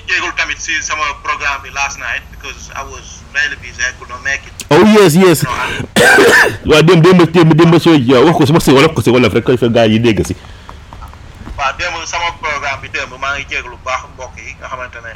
yeah, 0.07 0.19
good 0.19 0.35
time. 0.37 0.49
It 0.51 0.57
sees 0.57 0.85
some 0.85 0.99
of 0.99 1.23
program 1.23 1.63
last 1.73 1.99
night 1.99 2.21
because 2.31 2.71
I 2.75 2.83
was 2.83 3.23
really 3.33 3.55
busy. 3.61 3.81
I 3.83 3.91
could 3.97 4.09
not 4.09 4.23
make 4.23 4.43
it. 4.45 4.53
Oh 4.71 4.83
yes, 4.83 5.15
yes. 5.15 5.43
Wa 6.67 6.81
dem 6.83 6.99
dem 7.01 7.23
dem 7.23 7.47
dem 7.55 7.79
so 7.79 7.93
ya 7.95 8.19
wax 8.23 8.35
ko 8.37 8.45
sama 8.45 8.59
si 8.59 8.73
wala 8.73 8.87
ko 8.91 8.99
si 9.01 9.11
wala 9.11 9.29
rek 9.31 9.47
fa 9.59 9.67
gaay 9.71 9.95
yi 9.95 9.99
dégg 9.99 10.25
si. 10.27 10.35
Wa 11.57 11.71
dem 11.79 11.93
sama 12.05 12.35
program 12.41 12.81
bi 12.81 12.87
dem 12.91 13.09
ma 13.19 13.35
ngi 13.35 13.45
jéglu 13.47 13.77
baax 13.83 14.03
mbokk 14.15 14.35
yi 14.37 14.55
nga 14.59 14.67
xamantene 14.67 15.15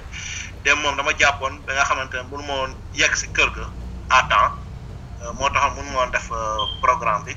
dem 0.63 0.77
mom 0.79 0.95
dama 0.95 1.11
jappon 1.19 1.59
da 1.67 1.73
nga 1.75 1.83
xamantene 1.83 2.23
bu 2.31 2.37
mo 2.47 2.67
yegg 2.95 3.15
ci 3.15 3.27
kër 3.35 3.49
ga 3.55 3.65
à 4.09 4.23
temps 4.31 4.51
euh, 5.27 5.33
mo 5.35 5.49
tax 5.49 5.75
mu 5.75 5.83
mo 5.91 6.05
def 6.11 6.31
euh, 6.31 6.63
program 6.81 7.23
bi. 7.25 7.35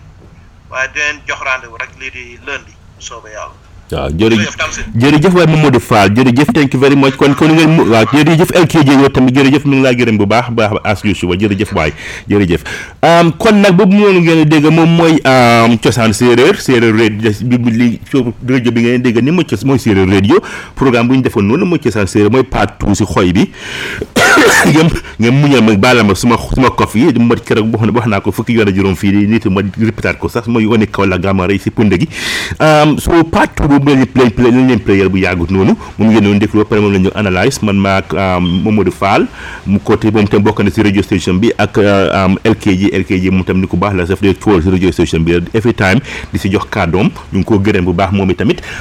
Waaye 0.70 0.88
di 0.94 1.00
leen 1.00 1.16
jox 1.26 1.40
rendez-vous 1.42 1.80
rek 1.80 1.90
lii 1.98 2.10
di 2.10 2.26
lundi 2.46 2.74
soobee 2.98 3.32
yàlla. 3.34 3.58
waaw 3.91 4.10
jërëjëf 4.17 4.57
jërëjëf 4.99 5.33
waay 5.36 5.47
Mamadou 5.51 5.83
Fall 5.83 6.12
jërëjëf 6.17 6.51
thank 6.55 6.75
you 6.75 6.81
very 6.83 6.97
much 7.02 7.17
kon 7.20 7.35
kon 7.39 7.52
ngeen 7.57 7.73
waaw 7.91 8.07
jërëjëf 8.15 8.52
LKJ 8.62 8.85
yow 9.02 9.10
tamit 9.15 9.35
jërëjëf 9.36 9.67
mi 9.69 9.77
ngi 9.78 9.85
laa 9.85 9.94
gërëm 9.99 10.19
bu 10.20 10.27
baax 10.31 10.52
baax 10.57 10.81
as 10.93 11.02
Youssouf 11.07 11.35
jërëjëf 11.41 11.73
waay 11.77 11.93
jërëjëf 12.31 12.65
um, 13.05 13.33
kon 13.43 13.60
nag 13.65 13.75
boobu 13.78 13.99
moom 14.01 14.20
ngeen 14.25 14.44
dégg 14.51 14.70
moom 14.73 14.94
mooy 15.01 15.17
um, 15.27 15.77
cosaan 15.83 16.15
séeréer 16.15 16.60
séeréer 16.60 16.94
rajo 16.94 17.59
bi 17.67 17.75
li 17.77 17.91
rajo 18.49 18.73
bi 18.77 18.86
ngeen 18.86 19.02
dégg 19.05 19.20
ni 19.23 19.35
mooy 19.36 19.49
cos 19.51 19.65
mooy 19.67 19.78
séeréer 19.83 20.09
rajo 20.12 20.41
programme 20.78 21.09
bu 21.12 21.19
ñu 21.19 21.23
defoon 21.27 21.47
noonu 21.51 21.65
mooy 21.75 21.83
cosaan 21.85 22.07
séeréer 22.07 22.31
mooy 22.35 22.44
part 22.47 22.77
two 22.81 22.94
si 22.94 23.05
xoy 23.15 23.33
bi 23.36 23.49
ngeen 24.70 24.89
ngeen 25.20 25.34
muñal 25.34 25.62
ma 25.65 25.75
baala 25.76 26.02
ma 26.07 26.15
suma 26.15 26.36
suma 26.39 26.70
kof 26.70 26.94
yi 26.97 27.10
ma 27.18 27.34
keroog 27.36 27.73
wax 27.75 27.91
wax 27.94 28.07
naa 28.07 28.20
ko 28.20 28.31
fukki 28.33 28.55
yoon 28.55 28.68
a 28.68 28.73
juróom 28.73 28.94
fii 28.97 29.12
nii 29.26 29.26
nit 29.26 29.47
ma 29.47 29.60
répétaat 29.62 30.18
ko 30.18 30.28
sax 30.28 30.47
ma 30.49 30.60
yónnee 30.60 30.86
kaw 30.91 31.05
la 31.07 31.18
gàmma 31.18 31.47
rey 31.47 31.59
si 31.59 31.70
punde 31.70 31.97
gi 32.00 32.07
so 33.02 33.12
part 33.26 33.55
two 33.57 33.68
boobu 33.68 33.91
lañ 33.92 34.07
play 34.07 34.31
play 34.31 35.09
bu 35.09 35.17
yàggut 35.18 35.50
noonu 35.50 35.75
moom 35.99 36.09
ngeen 36.10 36.25
doon 36.25 36.39
def 36.39 36.55
ba 36.55 36.65
moom 36.70 36.92
la 37.31 37.99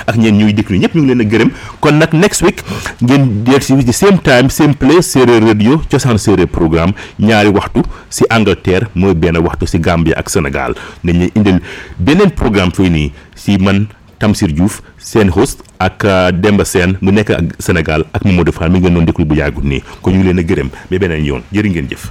ak 0.08 0.16
uh, 0.16 0.18
ñeen 0.18 0.38
ñuy 0.38 0.54
déglu 0.54 0.78
ñëpp 0.78 0.96
ñu 0.96 1.06
leen 1.06 1.22
a 1.22 1.26
gërëm 1.26 1.50
kon 1.82 1.98
nag 2.00 2.14
next 2.14 2.42
week 2.42 2.62
ngeen 3.02 3.44
deet 3.44 3.64
si 3.64 3.76
the 3.84 3.94
same 3.94 4.18
time 4.20 4.50
same 4.50 4.74
place 4.74 5.16
radio 5.40 5.80
cosaan 5.88 6.20
séeréer 6.20 6.52
programme 6.52 6.94
ñaari 7.20 7.50
waxtu 7.50 7.84
si 8.12 8.26
angleterre 8.30 8.88
mooy 8.96 9.16
benn 9.16 9.40
waxtu 9.40 9.66
si 9.68 9.80
gambia 9.80 10.16
ak 10.20 10.28
sénégal 10.30 10.76
dañuy 11.04 11.32
indil 11.36 11.58
beneen 12.00 12.32
programme 12.32 12.72
fii 12.76 12.90
nii 12.90 13.12
si 13.36 13.58
man 13.58 13.88
tamsir 14.20 14.52
diouf 14.52 14.82
seen 14.98 15.30
host 15.32 15.64
ak 15.80 16.04
euh, 16.06 16.32
demba 16.32 16.66
sen 16.66 16.98
mu 17.02 17.12
nekk 17.12 17.30
ak 17.32 17.48
sénégal 17.62 18.04
ak 18.14 18.24
mamadou 18.26 18.52
fall 18.52 18.70
mi 18.72 18.80
ngeen 18.80 18.94
doon 18.94 19.06
déglu 19.06 19.26
bu 19.26 19.36
yàggul 19.36 19.64
nii 19.64 19.82
ko 20.02 20.12
ñu 20.12 20.20
ngi 20.20 20.24
leen 20.28 20.40
a 20.40 20.44
gërëm 20.44 20.70
ba 20.92 20.96
beneen 21.00 21.26
yoon 21.26 21.42
jëri 21.52 21.70
ngeen 21.72 21.88
jëf 21.88 22.04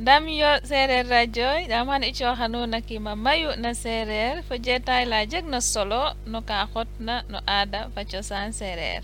ndam 0.00 0.26
yo 0.28 0.50
sereer 0.64 1.06
radio 1.06 1.48
daman 1.68 2.02
icoxanu 2.02 2.66
na 2.66 2.80
kima 2.80 3.14
mayu 3.16 3.48
na 3.60 3.74
sereer 3.76 4.42
fo 4.48 4.54
jetaay 4.56 5.06
la 5.06 5.26
jeg 5.28 5.44
na 5.50 5.60
solo 5.60 6.02
no 6.26 6.42
ka 6.42 6.66
xot 6.74 6.88
na 6.98 7.22
no 7.30 7.38
aada 7.46 7.86
fa 7.94 8.00
cosaan 8.04 8.52
sereer 8.52 9.02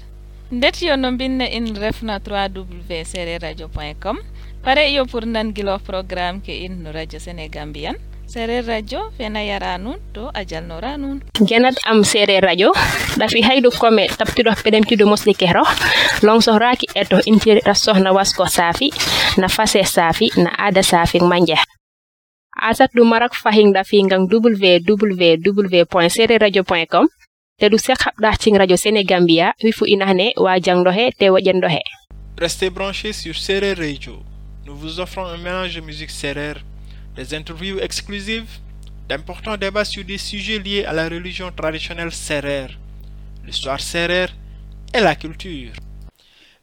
ndet 0.50 0.80
yo 0.82 0.96
no 0.96 1.10
mbinne 1.12 1.46
in 1.50 1.74
refna 1.74 2.18
3w 2.18 3.38
radio 3.42 3.66
point 3.68 3.98
com 3.98 4.16
pare 4.62 4.92
yo 4.92 5.04
pour 5.04 5.26
nangilo 5.26 5.74
programme 5.82 6.38
ke 6.40 6.54
in 6.62 6.82
no 6.84 6.92
radio 6.92 7.18
sénégambian 7.18 7.94
serer 8.30 8.62
radio 8.66 9.10
fena 9.18 9.42
yara 9.42 9.74
nun 9.78 9.98
to 10.14 10.30
a 10.34 10.44
jalnora 10.46 10.94
nun 10.96 11.18
genat 11.50 11.74
am 11.90 12.04
serer 12.04 12.44
radio 12.46 12.70
dafi 13.18 13.42
haydu 13.42 13.70
kome 13.74 14.06
taptido 14.18 14.54
pedem 14.62 14.84
tido 14.86 15.06
mosli 15.06 15.34
kero 15.34 15.66
long 16.22 16.38
sohraki 16.42 16.86
eto 16.94 17.18
inti 17.26 17.54
rasohna 17.66 18.12
wasko 18.14 18.46
safi 18.46 18.86
na 19.42 19.48
fase 19.48 19.82
safi 19.84 20.30
na 20.36 20.54
ada 20.58 20.82
safi 20.82 21.18
manja 21.26 21.56
asat 22.70 22.90
du 22.94 23.02
marak 23.04 23.34
fahing 23.34 23.72
dafi 23.74 23.98
ngang 24.06 24.28
www.sereradio.com 24.30 27.06
te 27.58 27.70
radio 27.70 29.40
restez 32.38 32.68
branchés 32.70 33.12
sur 33.14 33.34
Serer 33.34 33.72
radio 33.78 34.20
nous 34.66 34.76
vous 34.76 35.00
offrons 35.00 35.24
un 35.24 35.38
mélange 35.38 35.74
de 35.76 35.80
musique 35.80 36.10
serre 36.10 36.60
des 37.14 37.32
interviews 37.32 37.78
exclusives 37.80 38.58
d'importants 39.08 39.56
débats 39.56 39.86
sur 39.86 40.04
des 40.04 40.18
sujets 40.18 40.58
liés 40.58 40.84
à 40.84 40.92
la 40.92 41.08
religion 41.08 41.50
traditionnelle 41.50 42.12
Serer, 42.12 42.66
l'histoire 43.46 43.80
serre 43.80 44.34
et 44.92 45.00
la 45.00 45.16
culture 45.16 45.72